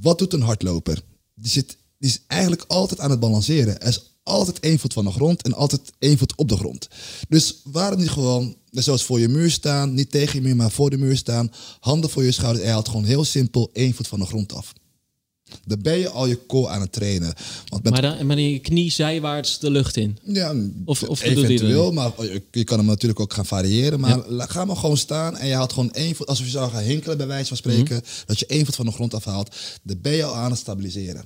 Wat 0.00 0.18
doet 0.18 0.32
een 0.32 0.42
hardloper? 0.42 1.02
Die, 1.34 1.50
zit, 1.50 1.76
die 2.06 2.14
is 2.14 2.20
eigenlijk 2.26 2.64
altijd 2.66 3.00
aan 3.00 3.10
het 3.10 3.20
balanceren. 3.20 3.80
Er 3.80 3.88
is 3.88 4.00
altijd 4.22 4.60
één 4.60 4.78
voet 4.78 4.92
van 4.92 5.04
de 5.04 5.10
grond 5.10 5.42
en 5.42 5.52
altijd 5.54 5.80
één 5.98 6.18
voet 6.18 6.36
op 6.36 6.48
de 6.48 6.56
grond. 6.56 6.88
Dus 7.28 7.54
waarom 7.64 7.98
niet 7.98 8.10
gewoon, 8.10 8.56
zoals 8.70 9.04
voor 9.04 9.20
je 9.20 9.28
muur 9.28 9.50
staan, 9.50 9.94
niet 9.94 10.10
tegen 10.10 10.34
je 10.40 10.46
muur, 10.46 10.56
maar 10.56 10.70
voor 10.70 10.90
de 10.90 10.96
muur 10.98 11.16
staan, 11.16 11.52
handen 11.80 12.10
voor 12.10 12.24
je 12.24 12.32
schouders 12.32 12.64
je 12.64 12.70
haalt 12.70 12.88
gewoon 12.88 13.04
heel 13.04 13.24
simpel 13.24 13.70
één 13.72 13.94
voet 13.94 14.08
van 14.08 14.18
de 14.18 14.26
grond 14.26 14.52
af. 14.54 14.72
Dan 15.66 15.82
ben 15.82 15.98
je 15.98 16.08
al 16.08 16.26
je 16.26 16.46
core 16.46 16.68
aan 16.68 16.80
het 16.80 16.92
trainen. 16.92 17.34
Want 17.68 17.82
met 17.82 17.92
Maar 17.92 18.02
dan 18.02 18.26
met 18.26 18.38
je 18.38 18.58
knie 18.58 18.90
zijwaarts 18.90 19.58
de 19.58 19.70
lucht 19.70 19.96
in. 19.96 20.18
ja, 20.24 20.54
Of- 20.84 21.02
of 21.02 21.22
eventueel, 21.22 21.92
maar 21.92 22.12
je, 22.18 22.42
je 22.50 22.64
kan 22.64 22.78
hem 22.78 22.86
natuurlijk 22.86 23.20
ook 23.20 23.32
gaan 23.32 23.46
variëren. 23.46 24.00
Maar 24.00 24.20
ga 24.28 24.64
maar 24.64 24.76
gewoon 24.76 24.96
staan 24.96 25.36
en 25.36 25.48
je 25.48 25.54
haalt 25.54 25.72
gewoon 25.72 25.92
één 25.92 26.14
voet, 26.14 26.26
alsof 26.26 26.44
je 26.44 26.50
zou 26.50 26.70
gaan 26.70 26.82
hinkelen 26.82 27.16
bij 27.16 27.26
wijze 27.26 27.48
van 27.48 27.56
spreken, 27.56 27.96
Mhm. 27.96 28.04
dat 28.26 28.38
je 28.38 28.46
één 28.46 28.64
voet 28.64 28.74
van 28.74 28.86
de 28.86 28.92
grond 28.92 29.14
afhaalt. 29.14 29.54
Dan 29.82 30.00
ben 30.00 30.12
je 30.12 30.24
al 30.24 30.34
aan 30.34 30.50
het 30.50 30.60
stabiliseren. 30.60 31.24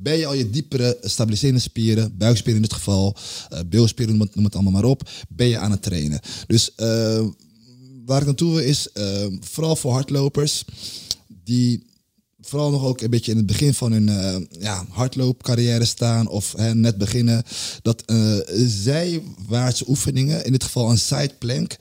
Ben 0.00 0.18
je 0.18 0.26
al 0.26 0.34
je 0.34 0.50
diepere 0.50 0.98
stabiliserende 1.02 1.60
spieren, 1.60 2.16
buikspieren 2.16 2.62
in 2.62 2.68
dit 2.68 2.76
geval, 2.76 3.16
eh 3.48 3.60
bilspieren, 3.66 4.16
noem 4.16 4.44
het, 4.44 4.54
allemaal 4.54 4.72
maar 4.72 4.84
op, 4.84 5.10
ben 5.28 5.46
je 5.46 5.58
aan 5.58 5.70
het 5.70 5.82
trainen. 5.82 6.20
Dus 6.46 6.74
eh, 6.74 7.26
waar 8.04 8.20
ik 8.20 8.26
naartoe 8.26 8.50
wil 8.50 8.64
is, 8.64 8.88
eh, 8.92 9.26
vooral 9.40 9.76
voor 9.76 9.92
hardlopers, 9.92 10.64
die 11.44 11.90
vooral 12.40 12.70
nog 12.70 12.84
ook 12.84 13.00
een 13.00 13.10
beetje 13.10 13.30
in 13.30 13.36
het 13.36 13.46
begin 13.46 13.74
van 13.74 13.92
hun 13.92 14.08
eh, 14.08 14.36
ja, 14.60 14.86
hardloopcarrière 14.88 15.84
staan 15.84 16.28
of 16.28 16.54
hè, 16.56 16.74
net 16.74 16.98
beginnen, 16.98 17.42
dat 17.82 18.02
eh, 18.04 18.36
zijwaartse 18.66 19.88
oefeningen, 19.88 20.44
in 20.44 20.52
dit 20.52 20.64
geval 20.64 20.90
een 20.90 20.98
side 20.98 21.34
plank, 21.38 21.76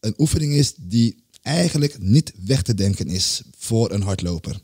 een 0.00 0.14
oefening 0.18 0.52
is 0.52 0.74
die 0.76 1.24
eigenlijk 1.42 1.96
niet 2.00 2.32
weg 2.44 2.62
te 2.62 2.74
denken 2.74 3.06
is 3.08 3.42
voor 3.56 3.92
een 3.92 4.02
hardloper. 4.02 4.60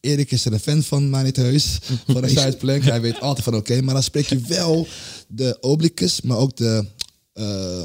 Erik 0.00 0.30
is 0.30 0.44
er 0.44 0.52
een 0.52 0.60
fan 0.60 0.82
van, 0.82 1.10
maar 1.10 1.24
niet 1.24 1.36
heus, 1.36 1.78
van 2.06 2.22
een 2.22 2.28
side 2.28 2.56
plank. 2.56 2.82
Hij 2.82 3.00
weet 3.00 3.20
altijd 3.20 3.44
van 3.44 3.54
oké, 3.54 3.80
maar 3.80 3.94
dan 3.94 4.02
spreek 4.02 4.26
je 4.26 4.40
wel 4.40 4.86
de 5.28 5.56
obliques, 5.60 6.20
maar 6.20 6.36
ook 6.36 6.56
de 6.56 6.86
eh, 7.32 7.84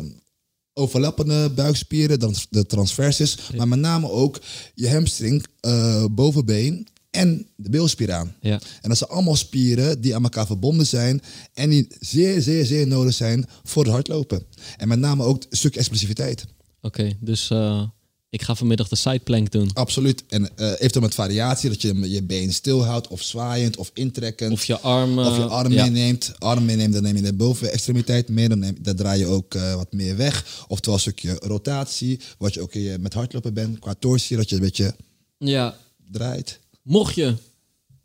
overlappende 0.74 1.50
buikspieren, 1.50 2.20
dan 2.20 2.36
de 2.50 2.66
transversus, 2.66 3.38
maar 3.56 3.68
met 3.68 3.80
name 3.80 4.10
ook 4.10 4.42
je 4.74 4.90
hamstring, 4.90 5.46
eh, 5.60 6.06
bovenbeen 6.12 6.88
en 7.10 7.48
de 7.56 7.70
bilspier 7.70 8.12
aan. 8.12 8.36
Ja. 8.42 8.60
En 8.82 8.90
dat 8.90 8.98
zijn 8.98 9.10
allemaal 9.10 9.36
spieren 9.36 10.02
die 10.02 10.16
aan 10.16 10.24
elkaar 10.24 10.46
verbonden 10.46 10.88
zijn 10.88 11.22
en 11.54 11.70
die 11.70 11.88
zeer, 12.00 12.42
zeer, 12.42 12.66
zeer 12.66 12.88
nodig 12.88 13.14
zijn 13.14 13.46
voor 13.64 13.84
het 13.84 13.92
hardlopen. 13.92 14.44
En 14.78 14.88
met 14.88 15.00
name 15.00 15.24
ook 15.24 15.44
een 15.50 15.58
stuk 15.58 15.76
explosiviteit. 15.76 16.46
Oké, 16.82 17.18
dus 17.20 17.50
eh, 17.50 17.84
ik 18.32 18.42
ga 18.42 18.56
vanmiddag 18.56 18.88
de 18.88 18.96
sideplank 18.96 19.52
doen. 19.52 19.70
Absoluut. 19.74 20.24
En 20.28 20.58
eh 20.58 20.68
eventueel 20.72 21.02
met 21.06 21.14
variatie, 21.16 21.70
dat 21.70 21.82
je 21.82 22.10
je 22.10 22.24
been 22.24 22.54
stilhoudt 22.54 23.08
of 23.08 23.22
zwaaiend 23.22 23.78
of 23.78 23.92
intrekkend. 23.94 24.52
Of 24.52 24.66
je 24.66 24.80
arm... 24.80 25.20
Of 25.20 25.38
je 25.38 25.44
arm 25.44 25.72
ja. 25.72 25.84
meeneemt. 25.84 26.32
Arm 26.40 26.66
meeneemt, 26.66 26.94
dan 26.94 27.04
neem 27.04 27.16
je 27.16 27.22
de 27.22 27.34
bovenextremiteit 27.34 28.30
mee. 28.30 28.50
Dan, 28.50 28.60
neem, 28.60 28.78
dan 28.82 28.96
draai 28.96 29.20
je 29.20 29.26
ook 29.26 29.54
eh, 29.54 29.76
wat 29.76 29.92
meer 29.94 30.18
weg. 30.18 30.66
Oftewel 30.68 30.94
een 30.96 31.02
stukje 31.02 31.34
rotatie. 31.44 32.20
Wat 32.38 32.54
je 32.54 32.62
ook 32.62 32.74
in 32.74 32.82
je- 32.82 32.98
met 33.00 33.14
hardlopen 33.14 33.54
bent. 33.54 33.80
Qua 33.80 33.94
torsie, 34.00 34.38
dat 34.38 34.50
je 34.50 34.56
een 34.56 34.62
beetje 34.62 34.96
Ja, 35.38 35.78
draait. 36.12 36.60
mocht 36.84 37.16
je 37.16 37.36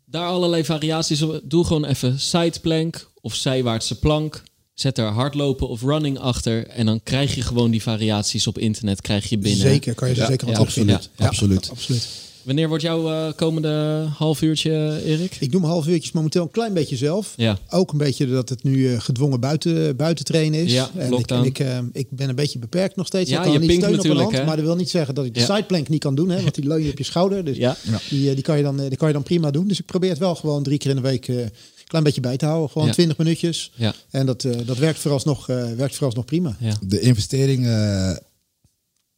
daar 0.05 0.27
allerlei 0.27 0.63
variaties 0.65 1.21
op... 1.21 1.39
Doe 1.43 1.65
gewoon 1.65 1.85
even 1.85 2.19
sideplank 2.19 3.09
of 3.21 3.35
zijwaartse 3.35 3.99
plank. 3.99 4.43
Zet 4.79 4.97
er 4.97 5.05
hardlopen 5.05 5.67
of 5.69 5.81
running 5.81 6.19
achter. 6.19 6.67
En 6.67 6.85
dan 6.85 6.99
krijg 7.03 7.35
je 7.35 7.41
gewoon 7.41 7.71
die 7.71 7.81
variaties 7.81 8.47
op 8.47 8.57
internet 8.57 9.01
krijg 9.01 9.29
je 9.29 9.37
binnen. 9.37 9.61
Zeker, 9.61 9.93
kan 9.93 10.07
je 10.07 10.13
er 10.13 10.19
Ja, 10.19 10.27
zeker 10.27 10.45
wat 10.47 10.55
ja, 10.55 10.61
op 10.61 10.69
vinden. 10.69 10.95
absoluut, 10.95 11.21
absoluut. 11.27 11.69
absoluut. 11.71 12.07
Wanneer 12.43 12.67
wordt 12.67 12.83
jouw 12.83 13.11
eh, 13.11 13.33
komende 13.35 14.05
half 14.17 14.41
uurtje, 14.41 15.01
Erik? 15.05 15.35
Ik 15.39 15.51
doe 15.51 15.59
mijn 15.61 15.71
half 15.73 15.87
uurtjes 15.87 16.11
momenteel 16.11 16.41
een 16.43 16.51
klein 16.51 16.73
beetje 16.73 16.95
zelf. 16.95 17.33
Ja. 17.37 17.57
Ook 17.69 17.91
een 17.91 17.97
beetje 17.97 18.27
dat 18.27 18.49
het 18.49 18.63
nu 18.63 18.93
eh, 18.93 18.99
gedwongen 18.99 19.39
buiten, 19.39 19.95
buiten 19.95 20.25
trainen 20.25 20.59
is. 20.63 20.73
Ja, 20.73 20.89
en 20.95 21.13
ik, 21.13 21.31
en 21.31 21.43
ik, 21.43 21.59
eh, 21.59 21.77
ik 21.93 22.07
ben 22.09 22.29
een 22.29 22.35
beetje 22.35 22.59
beperkt 22.59 22.95
nog 22.95 23.07
steeds. 23.07 23.29
Ja, 23.29 23.37
ik 23.37 23.43
kan 23.43 23.51
je 23.51 23.59
niet 23.59 23.67
pinkt 23.67 23.83
steunen 23.83 23.99
op 23.99 24.05
natuurlijk, 24.05 24.31
hand, 24.35 24.41
hè? 24.43 24.47
maar 24.49 24.57
dat 24.57 24.65
wil 24.65 24.75
niet 24.75 24.89
zeggen 24.89 25.15
dat 25.15 25.25
ik 25.25 25.33
de 25.33 25.39
Ja. 25.39 25.45
sideplank 25.45 25.89
niet 25.89 25.99
kan 26.01 26.15
doen. 26.15 26.29
Hè, 26.29 26.41
want 26.41 26.55
die 26.55 26.67
leun 26.67 26.83
je 26.83 26.91
op 26.91 26.97
je 26.97 27.03
schouder. 27.03 27.43
Dus 27.45 27.57
Ja. 27.57 27.77
die, 28.09 28.33
die, 28.33 28.43
kan 28.43 28.57
je 28.57 28.63
dan, 28.63 28.79
eh, 28.81 28.87
die 28.87 28.97
kan 28.97 29.07
je 29.07 29.13
dan 29.13 29.23
prima 29.23 29.51
doen. 29.51 29.67
Dus 29.67 29.79
ik 29.79 29.85
probeer 29.85 30.09
het 30.09 30.19
wel 30.19 30.35
gewoon 30.35 30.63
drie 30.63 30.77
keer 30.77 30.89
in 30.89 30.95
de 30.95 31.01
week 31.01 31.27
eh, 31.27 31.35
een 31.37 31.49
klein 31.87 32.03
beetje 32.03 32.21
bij 32.21 32.37
te 32.37 32.45
houden. 32.45 32.69
Gewoon 32.69 32.87
Ja. 32.87 32.93
20 32.93 33.17
minuutjes. 33.17 33.71
Ja. 33.75 33.95
En 34.09 34.25
dat, 34.25 34.43
eh, 34.43 34.57
dat 34.65 34.77
werkt, 34.77 34.99
vooralsnog, 34.99 35.49
eh, 35.49 35.71
werkt 35.71 35.95
vooralsnog 35.95 36.25
prima. 36.25 36.55
Ja. 36.59 36.77
De 36.81 36.99
investering 36.99 37.65
eh, 37.65 38.15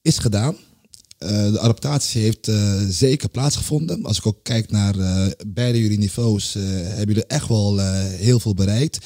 is 0.01 0.17
gedaan. 0.17 0.55
Eh, 1.17 1.51
de 1.51 1.59
adaptatie 1.59 2.21
heeft 2.21 2.47
eh, 2.47 2.81
zeker 2.89 3.29
plaatsgevonden. 3.29 4.05
Als 4.05 4.17
ik 4.17 4.25
ook 4.25 4.43
kijk 4.43 4.71
naar 4.71 4.99
eh, 4.99 5.27
beide 5.47 5.81
jullie 5.81 5.97
niveaus, 5.97 6.55
eh, 6.55 6.63
hebben 6.63 7.07
jullie 7.07 7.25
echt 7.25 7.47
wel 7.47 7.79
eh, 7.79 8.03
heel 8.03 8.39
veel 8.39 8.53
bereikt. 8.53 8.97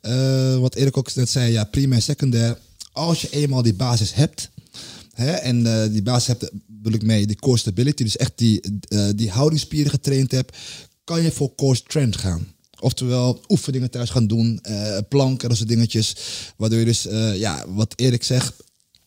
Eh, 0.00 0.56
wat 0.58 0.74
Erik 0.74 0.96
ook 0.96 1.14
net 1.14 1.28
zei, 1.30 1.52
ja, 1.52 1.64
primair 1.64 1.96
en 1.98 2.02
secundair. 2.02 2.58
Als 2.92 3.20
je 3.20 3.30
eenmaal 3.30 3.62
die 3.62 3.74
basis 3.74 4.14
hebt, 4.14 4.50
hè, 5.12 5.30
en 5.30 5.66
eh, 5.66 5.90
die 5.90 6.02
basis 6.02 6.26
hebt, 6.26 6.50
bedoel 6.66 6.92
ik 6.92 7.02
mee, 7.02 7.26
die 7.26 7.36
core 7.36 7.58
stability, 7.58 8.02
dus 8.04 8.16
echt 8.16 8.32
die, 8.34 8.60
eh, 8.88 9.08
die 9.16 9.30
houdingsspieren 9.30 9.90
getraind 9.90 10.30
hebt, 10.30 10.56
kan 11.04 11.22
je 11.22 11.32
voor 11.32 11.54
core 11.54 11.74
strength 11.76 12.16
gaan. 12.16 12.46
Oftewel 12.82 13.40
oefeningen 13.48 13.90
thuis 13.90 14.10
gaan 14.10 14.26
doen, 14.26 14.58
eh, 14.62 14.98
planken, 15.08 15.48
dat 15.48 15.56
soort 15.56 15.68
dingetjes. 15.68 16.16
Waardoor 16.56 16.78
je 16.78 16.84
dus, 16.84 17.06
eh, 17.06 17.38
ja, 17.38 17.64
wat 17.68 17.92
Erik 17.96 18.24
zegt, 18.24 18.52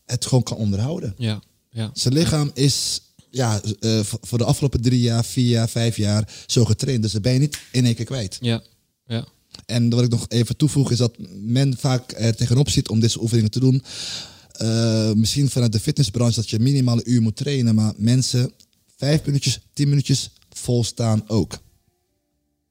het 0.06 0.26
gewoon 0.26 0.44
kan 0.44 0.58
onderhouden. 0.58 1.14
Ja. 1.18 1.42
Ja. 1.70 1.90
Zijn 1.94 2.14
lichaam 2.14 2.52
is 2.54 3.02
ja, 3.30 3.62
eh, 3.80 4.00
voor 4.22 4.38
de 4.38 4.44
afgelopen 4.44 4.82
drie 4.82 5.02
jaar, 5.02 5.26
vier 5.26 5.50
jaar, 5.50 5.70
vijf 5.70 5.98
jaar 5.98 6.44
zo 6.46 6.66
getraind. 6.66 7.02
Dus 7.02 7.12
dat 7.12 7.22
ben 7.22 7.34
je 7.34 7.40
niet 7.40 7.60
in 7.72 7.86
één 7.86 7.96
keer 7.96 8.06
kwijt. 8.06 8.38
Ja. 8.42 8.64
Ja. 9.06 9.26
En 9.66 9.90
wat 9.90 10.04
ik 10.04 10.10
nog 10.10 10.26
even 10.28 10.58
toevoeg 10.58 10.92
is 10.92 10.98
dat 10.98 11.16
men 11.42 11.78
vaak 11.78 12.14
er 12.18 12.36
tegenop 12.36 12.70
zit 12.70 12.90
om 12.90 13.00
deze 13.00 13.22
oefeningen 13.22 13.52
te 13.52 13.60
doen. 13.60 13.84
Misschien 15.20 15.50
vanuit 15.50 15.72
de 15.72 15.80
fitnessbranche 15.80 16.36
dat 16.36 16.50
je 16.50 16.60
minimaal 16.60 16.98
een 16.98 17.12
uur 17.12 17.22
moet 17.22 17.36
trainen. 17.36 17.76
Maar 17.76 17.94
mensen, 17.98 18.52
vijf 18.98 19.26
minuutjes, 19.26 19.60
tien 19.74 19.90
minuutjes 19.90 20.32
volstaan 20.50 21.24
ook. 21.28 21.58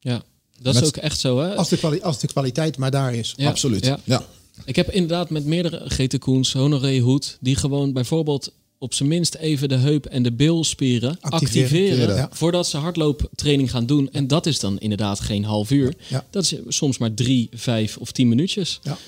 Ja. 0.00 0.24
Dat 0.72 0.82
is 0.82 0.88
ook 0.88 0.96
echt 0.96 1.20
zo, 1.20 1.38
hè? 1.40 1.54
Als 1.54 1.68
de, 1.68 1.76
kwali- 1.76 2.00
als 2.00 2.18
de 2.18 2.26
kwaliteit 2.26 2.76
maar 2.78 2.90
daar 2.90 3.14
is. 3.14 3.34
Ja, 3.36 3.48
Absoluut. 3.48 3.84
ja. 3.86 3.98
Ja. 4.04 4.24
Ik 4.64 4.76
heb 4.76 4.90
inderdaad 4.90 5.30
met 5.30 5.44
meerdere 5.44 5.82
GT 5.90 6.18
Koens, 6.18 6.52
Honoré 6.52 6.98
Hoed, 6.98 7.36
die 7.40 7.56
gewoon 7.56 7.92
bijvoorbeeld 7.92 8.52
op 8.78 8.94
zijn 8.94 9.08
minst 9.08 9.34
even 9.34 9.68
de 9.68 9.74
heup 9.76 10.06
en 10.06 10.22
de 10.22 10.32
bilspieren 10.32 11.16
activeren, 11.20 11.62
Activeren, 11.64 12.16
ja. 12.16 12.28
voordat 12.32 12.66
ze 12.68 12.76
hardlooptraining 12.76 13.70
gaan 13.70 13.86
doen. 13.86 14.08
En 14.12 14.26
dat 14.26 14.46
is 14.46 14.60
dan 14.60 14.78
inderdaad 14.78 15.20
geen 15.20 15.44
half 15.44 15.70
uur. 15.70 15.94
Ja. 16.08 16.24
Dat 16.30 16.42
is 16.42 16.54
soms 16.68 16.98
maar 16.98 17.14
drie, 17.14 17.48
vijf 17.52 17.96
of 17.96 18.12
tien 18.12 18.28
minuutjes. 18.28 18.80
Ja. 18.82 18.98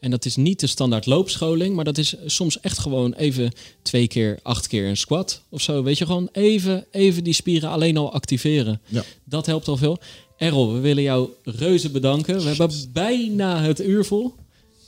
En 0.00 0.10
dat 0.10 0.24
is 0.24 0.36
niet 0.36 0.60
de 0.60 0.66
standaard 0.66 1.06
loopscholing, 1.06 1.74
maar 1.74 1.84
dat 1.84 1.98
is 1.98 2.14
soms 2.26 2.60
echt 2.60 2.78
gewoon 2.78 3.12
even 3.12 3.52
twee 3.82 4.06
keer, 4.08 4.38
acht 4.42 4.66
keer 4.66 4.88
een 4.88 4.96
squat 4.96 5.42
of 5.48 5.60
zo. 5.62 5.82
Weet 5.82 5.98
je, 5.98 6.06
gewoon 6.06 6.28
even, 6.32 6.84
even 6.90 7.24
die 7.24 7.32
spieren 7.32 7.70
alleen 7.70 7.96
al 7.96 8.12
activeren. 8.12 8.80
Ja. 8.88 9.04
Dat 9.24 9.46
helpt 9.46 9.68
al 9.68 9.76
veel. 9.76 9.98
Errol, 10.38 10.72
we 10.72 10.78
willen 10.80 11.02
jou 11.02 11.28
reuze 11.44 11.90
bedanken. 11.90 12.36
We 12.38 12.42
hebben 12.48 12.70
bijna 12.92 13.62
het 13.62 13.80
uur 13.80 14.04
vol. 14.04 14.34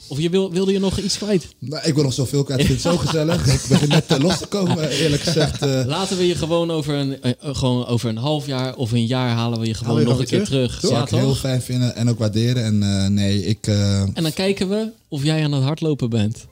Of 0.08 0.20
je 0.20 0.30
wil, 0.30 0.50
wilde 0.50 0.72
je 0.72 0.78
nog 0.78 0.98
iets 0.98 1.18
kwijt? 1.18 1.48
Nou, 1.58 1.82
ik 1.86 1.94
wil 1.94 2.02
nog 2.02 2.12
zoveel 2.12 2.42
kwijt. 2.44 2.60
Ik 2.60 2.66
vind 2.66 2.82
het 2.82 2.92
zo 2.92 2.98
gezellig. 2.98 3.46
Ik 3.62 3.68
begin 3.68 3.88
net 3.88 4.18
los 4.22 4.38
te 4.38 4.46
komen, 4.46 4.88
eerlijk 4.88 5.22
gezegd. 5.22 5.62
eh. 5.62 5.82
Laten 5.86 6.16
we 6.16 6.26
je 6.26 6.34
gewoon 6.34 6.70
over 6.70 6.94
een, 6.94 7.22
eh, 7.22 7.30
eh, 7.40 7.54
gewoon 7.56 7.86
over 7.86 8.08
een 8.08 8.16
half 8.16 8.46
jaar 8.46 8.76
of 8.76 8.92
een 8.92 9.06
jaar 9.06 9.30
halen 9.30 9.60
we 9.60 9.66
je 9.66 9.74
gewoon 9.74 10.04
nog 10.04 10.18
een 10.18 10.26
keer 10.26 10.44
terug. 10.44 10.80
zou 10.80 10.92
Ja, 10.92 11.02
ik 11.02 11.08
heel 11.08 11.34
fijn 11.34 11.62
vinden 11.62 11.96
en 11.96 12.08
ook 12.10 12.18
waarderen. 12.18 12.64
En 12.64 13.14
nee, 13.14 13.44
ik... 13.44 13.66
En 13.66 14.22
dan 14.22 14.32
kijken 14.32 14.68
we 14.68 14.90
of 15.08 15.22
jij 15.24 15.44
aan 15.44 15.52
het 15.52 15.62
hardlopen 15.62 16.10
bent. 16.10 16.46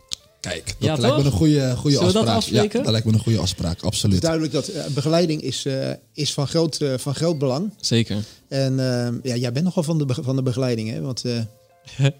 Kijk, 0.52 0.64
dat 0.66 0.74
Ja, 0.78 0.96
lijkt 0.96 1.16
me 1.16 1.24
een 1.24 1.30
goede, 1.30 1.74
goede 1.76 1.96
Zullen 1.96 2.06
we 2.06 2.12
dat 2.12 2.22
afspraak. 2.26 2.36
afspreken? 2.36 2.78
Ja, 2.78 2.82
dat 2.84 2.92
lijkt 2.92 3.06
me 3.06 3.12
een 3.12 3.18
goede 3.20 3.38
afspraak, 3.38 3.74
Het 3.76 3.84
absoluut. 3.84 4.14
is 4.14 4.20
duidelijk 4.20 4.52
dat 4.52 4.68
eh, 4.68 4.86
begeleiding 4.86 5.42
is, 5.42 5.64
eh, 5.64 5.90
is 6.12 6.32
van, 6.32 6.46
groot, 6.48 6.76
eh, 6.76 6.92
van 6.96 7.14
groot 7.14 7.38
belang. 7.38 7.70
Zeker. 7.80 8.16
En 8.48 8.76
ja, 9.22 9.36
jij 9.36 9.52
bent 9.52 9.64
nogal 9.64 9.82
van 9.82 9.98
de, 9.98 10.04
van 10.22 10.36
de 10.36 10.42
begeleiding, 10.42 10.90
hè? 10.90 11.00
Want 11.00 11.24
eh, 11.24 11.38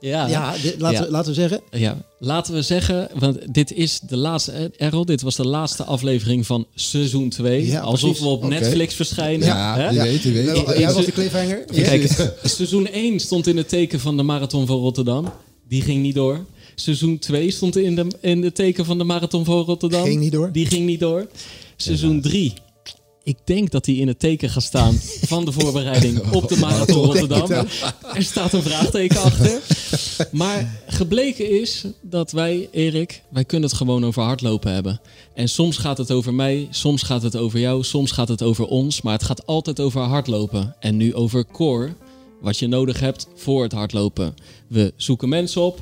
Ja, 0.00 0.26
ja, 0.26 0.54
dit- 0.62 0.80
laten, 0.80 0.98
Ja. 0.98 1.04
We, 1.04 1.10
laten 1.10 1.28
we 1.28 1.34
zeggen, 1.40 1.60
Ja, 1.70 1.96
laten 2.18 2.54
we 2.54 2.62
zeggen, 2.62 3.08
want 3.18 3.54
dit 3.54 3.72
is 3.72 4.00
de 4.00 4.16
laatste, 4.16 4.52
eh, 4.52 4.64
Errol, 4.86 5.04
dit 5.04 5.22
was 5.22 5.36
de 5.36 5.46
laatste 5.46 5.84
aflevering 5.84 6.46
van 6.46 6.66
seizoen 6.74 7.28
2. 7.28 7.66
Ja, 7.66 7.80
alsof 7.80 8.00
precies. 8.00 8.20
we 8.20 8.28
op. 8.28 8.48
Netflix 8.48 8.94
verschijnen. 8.94 9.46
Ja, 9.46 9.76
hè? 9.76 9.88
wie 9.90 10.00
weet, 10.00 10.22
wie 10.22 10.32
weet. 10.32 10.78
jij 10.78 10.92
was 10.92 11.04
de 11.04 11.12
cliffhanger. 11.12 11.64
Kijk, 11.64 12.32
seizoen 12.42 12.86
1 12.86 13.20
stond 13.20 13.46
in 13.46 13.56
het 13.56 13.68
teken 13.68 14.00
van 14.00 14.16
de 14.16 14.22
Marathon 14.22 14.66
van 14.66 14.76
Rotterdam. 14.76 15.32
Die 15.68 15.82
ging 15.82 16.02
niet 16.02 16.14
door. 16.14 16.44
Seizoen 16.80 17.18
2 17.18 17.50
stond 17.50 17.76
in 17.76 17.94
de, 17.94 18.06
in 18.20 18.42
het 18.42 18.54
teken 18.54 18.84
van 18.84 18.98
de 18.98 19.04
Marathon 19.04 19.44
van 19.44 19.64
Rotterdam. 19.64 20.04
Ging 20.04 20.20
niet 20.20 20.32
door. 20.32 20.52
Die 20.52 20.66
ging 20.66 20.86
niet 20.86 21.00
door. 21.00 21.26
Seizoen 21.76 22.20
3. 22.20 22.52
Ik 23.22 23.36
denk 23.44 23.70
dat 23.70 23.84
die 23.84 24.00
in 24.00 24.08
het 24.08 24.18
teken 24.18 24.50
gaat 24.50 24.62
staan 24.62 24.94
van 25.32 25.44
de 25.44 25.52
voorbereiding 25.52 26.32
op 26.32 26.48
de 26.48 26.56
Marathon 26.56 27.04
Rotterdam. 27.04 27.50
Er 28.14 28.22
staat 28.22 28.52
een 28.52 28.62
vraagteken 28.62 29.22
achter. 29.22 29.60
Maar 30.30 30.82
gebleken 30.86 31.60
is 31.60 31.84
dat 32.02 32.32
wij, 32.32 32.68
Erik, 32.72 33.22
wij 33.28 33.44
kunnen 33.44 33.68
het 33.68 33.78
gewoon 33.78 34.04
over 34.04 34.22
hardlopen 34.22 34.72
hebben. 34.72 35.00
En 35.34 35.48
soms 35.48 35.76
gaat 35.76 35.98
het 35.98 36.10
over 36.10 36.34
mij, 36.34 36.68
soms 36.70 37.02
gaat 37.02 37.22
het 37.22 37.36
over 37.36 37.60
jou, 37.60 37.84
soms 37.84 38.10
gaat 38.10 38.28
het 38.28 38.42
over 38.42 38.64
ons. 38.66 39.02
Maar 39.02 39.12
het 39.12 39.24
gaat 39.24 39.46
altijd 39.46 39.80
over 39.80 40.00
hardlopen. 40.00 40.76
En 40.80 40.96
nu 40.96 41.14
over 41.14 41.46
core, 41.46 41.94
wat 42.40 42.58
je 42.58 42.66
nodig 42.66 43.00
hebt 43.00 43.26
voor 43.34 43.62
het 43.62 43.72
hardlopen. 43.72 44.34
We 44.68 44.92
zoeken 44.96 45.28
mensen 45.28 45.62
op. 45.62 45.80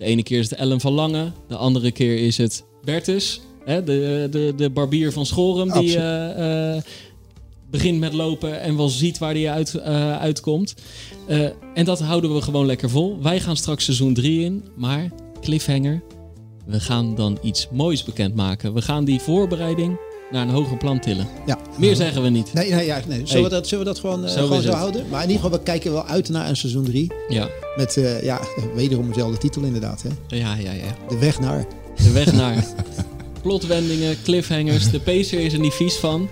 De 0.00 0.06
ene 0.06 0.22
keer 0.22 0.38
is 0.38 0.50
het 0.50 0.58
Ellen 0.58 0.80
van 0.80 0.92
Lange, 0.92 1.32
de 1.48 1.56
andere 1.56 1.90
keer 1.90 2.18
is 2.18 2.36
het 2.36 2.64
Bertus, 2.84 3.40
hè, 3.64 3.84
de, 3.84 4.28
de, 4.30 4.52
de 4.56 4.70
barbier 4.70 5.12
van 5.12 5.26
Schorum, 5.26 5.72
die 5.72 5.96
eh, 5.96 6.74
eh, 6.76 6.82
begint 7.70 7.98
met 7.98 8.12
lopen 8.12 8.60
en 8.60 8.76
wel 8.76 8.88
ziet 8.88 9.18
waar 9.18 9.34
hij 9.34 9.50
uit, 9.50 9.74
eh, 9.74 10.18
uitkomt. 10.18 10.74
En 11.74 11.84
dat 11.84 12.00
houden 12.00 12.34
we 12.34 12.42
gewoon 12.42 12.66
lekker 12.66 12.90
vol. 12.90 13.22
Wij 13.22 13.40
gaan 13.40 13.56
straks 13.56 13.84
seizoen 13.84 14.14
3 14.14 14.44
in, 14.44 14.64
maar 14.76 15.10
cliffhanger, 15.40 16.02
we 16.66 16.80
gaan 16.80 17.14
dan 17.14 17.38
iets 17.42 17.68
moois 17.70 18.04
bekendmaken. 18.04 18.74
We 18.74 18.82
gaan 18.82 19.04
die 19.04 19.20
voorbereiding 19.20 19.98
naar 20.30 20.42
een 20.42 20.54
hoger 20.54 20.76
plan 20.76 21.00
tillen. 21.00 21.28
Ja. 21.46 21.58
Meer 21.78 21.96
zeggen 21.96 22.22
we 22.22 22.28
niet. 22.28 22.52
Nee, 22.52 22.70
nee, 22.70 22.86
ja, 22.86 23.00
nee. 23.06 23.16
Zullen, 23.16 23.28
Hey. 23.32 23.42
we 23.42 23.48
dat, 23.48 23.68
zullen 23.68 23.84
we 23.84 23.90
dat 23.90 24.00
gewoon, 24.00 24.24
eh, 24.24 24.30
Zo 24.30 24.42
gewoon 24.42 24.62
zo 24.62 24.72
houden? 24.72 25.08
Maar 25.08 25.22
in 25.22 25.28
ieder 25.30 25.42
geval, 25.42 25.58
we 25.58 25.64
kijken 25.64 25.92
wel 25.92 26.06
uit 26.06 26.28
naar 26.28 26.48
een 26.48 26.56
seizoen 26.56 26.84
3. 26.84 27.12
Ja, 27.28 27.48
Met, 27.76 27.96
eh, 27.96 28.22
ja, 28.22 28.40
wederom 28.74 29.08
dezelfde 29.08 29.38
titel 29.38 29.62
inderdaad. 29.62 30.02
Hè? 30.02 30.36
ja, 30.36 30.54
ja. 30.54 30.72
ja. 30.72 30.94
De 31.08 31.18
weg 31.18 31.40
naar. 31.40 31.66
De 31.96 32.12
weg 32.12 32.32
naar 32.32 32.64
plotwendingen, 33.42 34.16
cliffhangers. 34.22 34.90
De 34.90 35.00
pacer 35.00 35.40
is 35.40 35.52
er 35.52 35.58
niet 35.60 35.74
vies 35.74 35.94
van. 35.96 36.28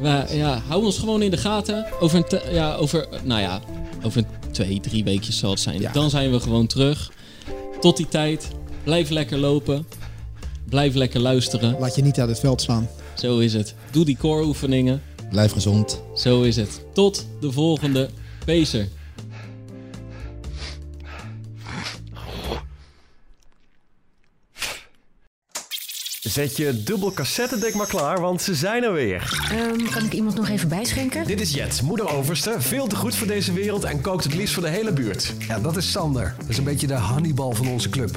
We, 0.00 0.24
ja, 0.32 0.62
hou 0.68 0.84
ons 0.84 0.98
gewoon 0.98 1.22
in 1.22 1.30
de 1.30 1.36
gaten. 1.36 1.86
Over, 2.00 2.24
een 2.28 2.54
ja, 2.54 2.74
over, 2.74 3.08
nou 3.24 3.40
ja, 3.40 3.60
over 4.02 4.24
twee, 4.50 4.80
drie 4.80 5.04
weekjes 5.04 5.38
zal 5.38 5.50
het 5.50 5.60
zijn. 5.60 5.80
Ja. 5.80 5.92
Dan 5.92 6.10
zijn 6.10 6.30
we 6.30 6.40
gewoon 6.40 6.66
terug. 6.66 7.12
Tot 7.80 7.96
die 7.96 8.08
tijd, 8.08 8.48
blijf 8.84 9.10
lekker 9.10 9.38
lopen. 9.38 9.86
Blijf 10.68 10.94
lekker 10.94 11.20
luisteren. 11.20 11.76
Laat 11.80 11.94
je 11.96 12.02
niet 12.02 12.20
uit 12.20 12.28
het 12.28 12.40
veld 12.40 12.60
slaan. 12.62 12.88
Zo 13.18 13.38
is 13.38 13.54
het. 13.54 13.74
Doe 13.90 14.04
die 14.04 14.16
core 14.16 14.44
oefeningen. 14.44 15.02
Blijf 15.30 15.52
gezond. 15.52 16.02
Zo 16.14 16.42
is 16.42 16.56
het. 16.56 16.80
Tot 16.92 17.26
de 17.40 17.52
volgende 17.52 18.10
pacer. 18.44 18.88
Zet 26.20 26.56
je 26.56 26.82
dubbel 26.82 27.12
cassettedek 27.12 27.74
maar 27.74 27.86
klaar, 27.86 28.20
want 28.20 28.42
ze 28.42 28.54
zijn 28.54 28.82
er 28.82 28.92
weer. 28.92 29.48
Ehm, 29.50 29.90
kan 29.90 30.04
ik 30.04 30.12
iemand 30.12 30.34
nog 30.34 30.48
even 30.48 30.68
bijschenken? 30.68 31.26
Dit 31.26 31.40
is 31.40 31.54
Jet, 31.54 31.82
moeder 31.82 32.08
overste, 32.08 32.54
veel 32.58 32.86
te 32.86 32.96
goed 32.96 33.14
voor 33.14 33.26
deze 33.26 33.52
wereld 33.52 33.84
en 33.84 34.00
kookt 34.00 34.24
het 34.24 34.34
liefst 34.34 34.54
voor 34.54 34.62
de 34.62 34.68
hele 34.68 34.92
buurt. 34.92 35.34
Ja, 35.48 35.58
dat 35.58 35.76
is 35.76 35.90
Sander. 35.90 36.34
Dat 36.38 36.48
is 36.48 36.58
een 36.58 36.64
beetje 36.64 36.86
de 36.86 36.94
Hannibal 36.94 37.52
van 37.52 37.68
onze 37.68 37.88
club. 37.88 38.16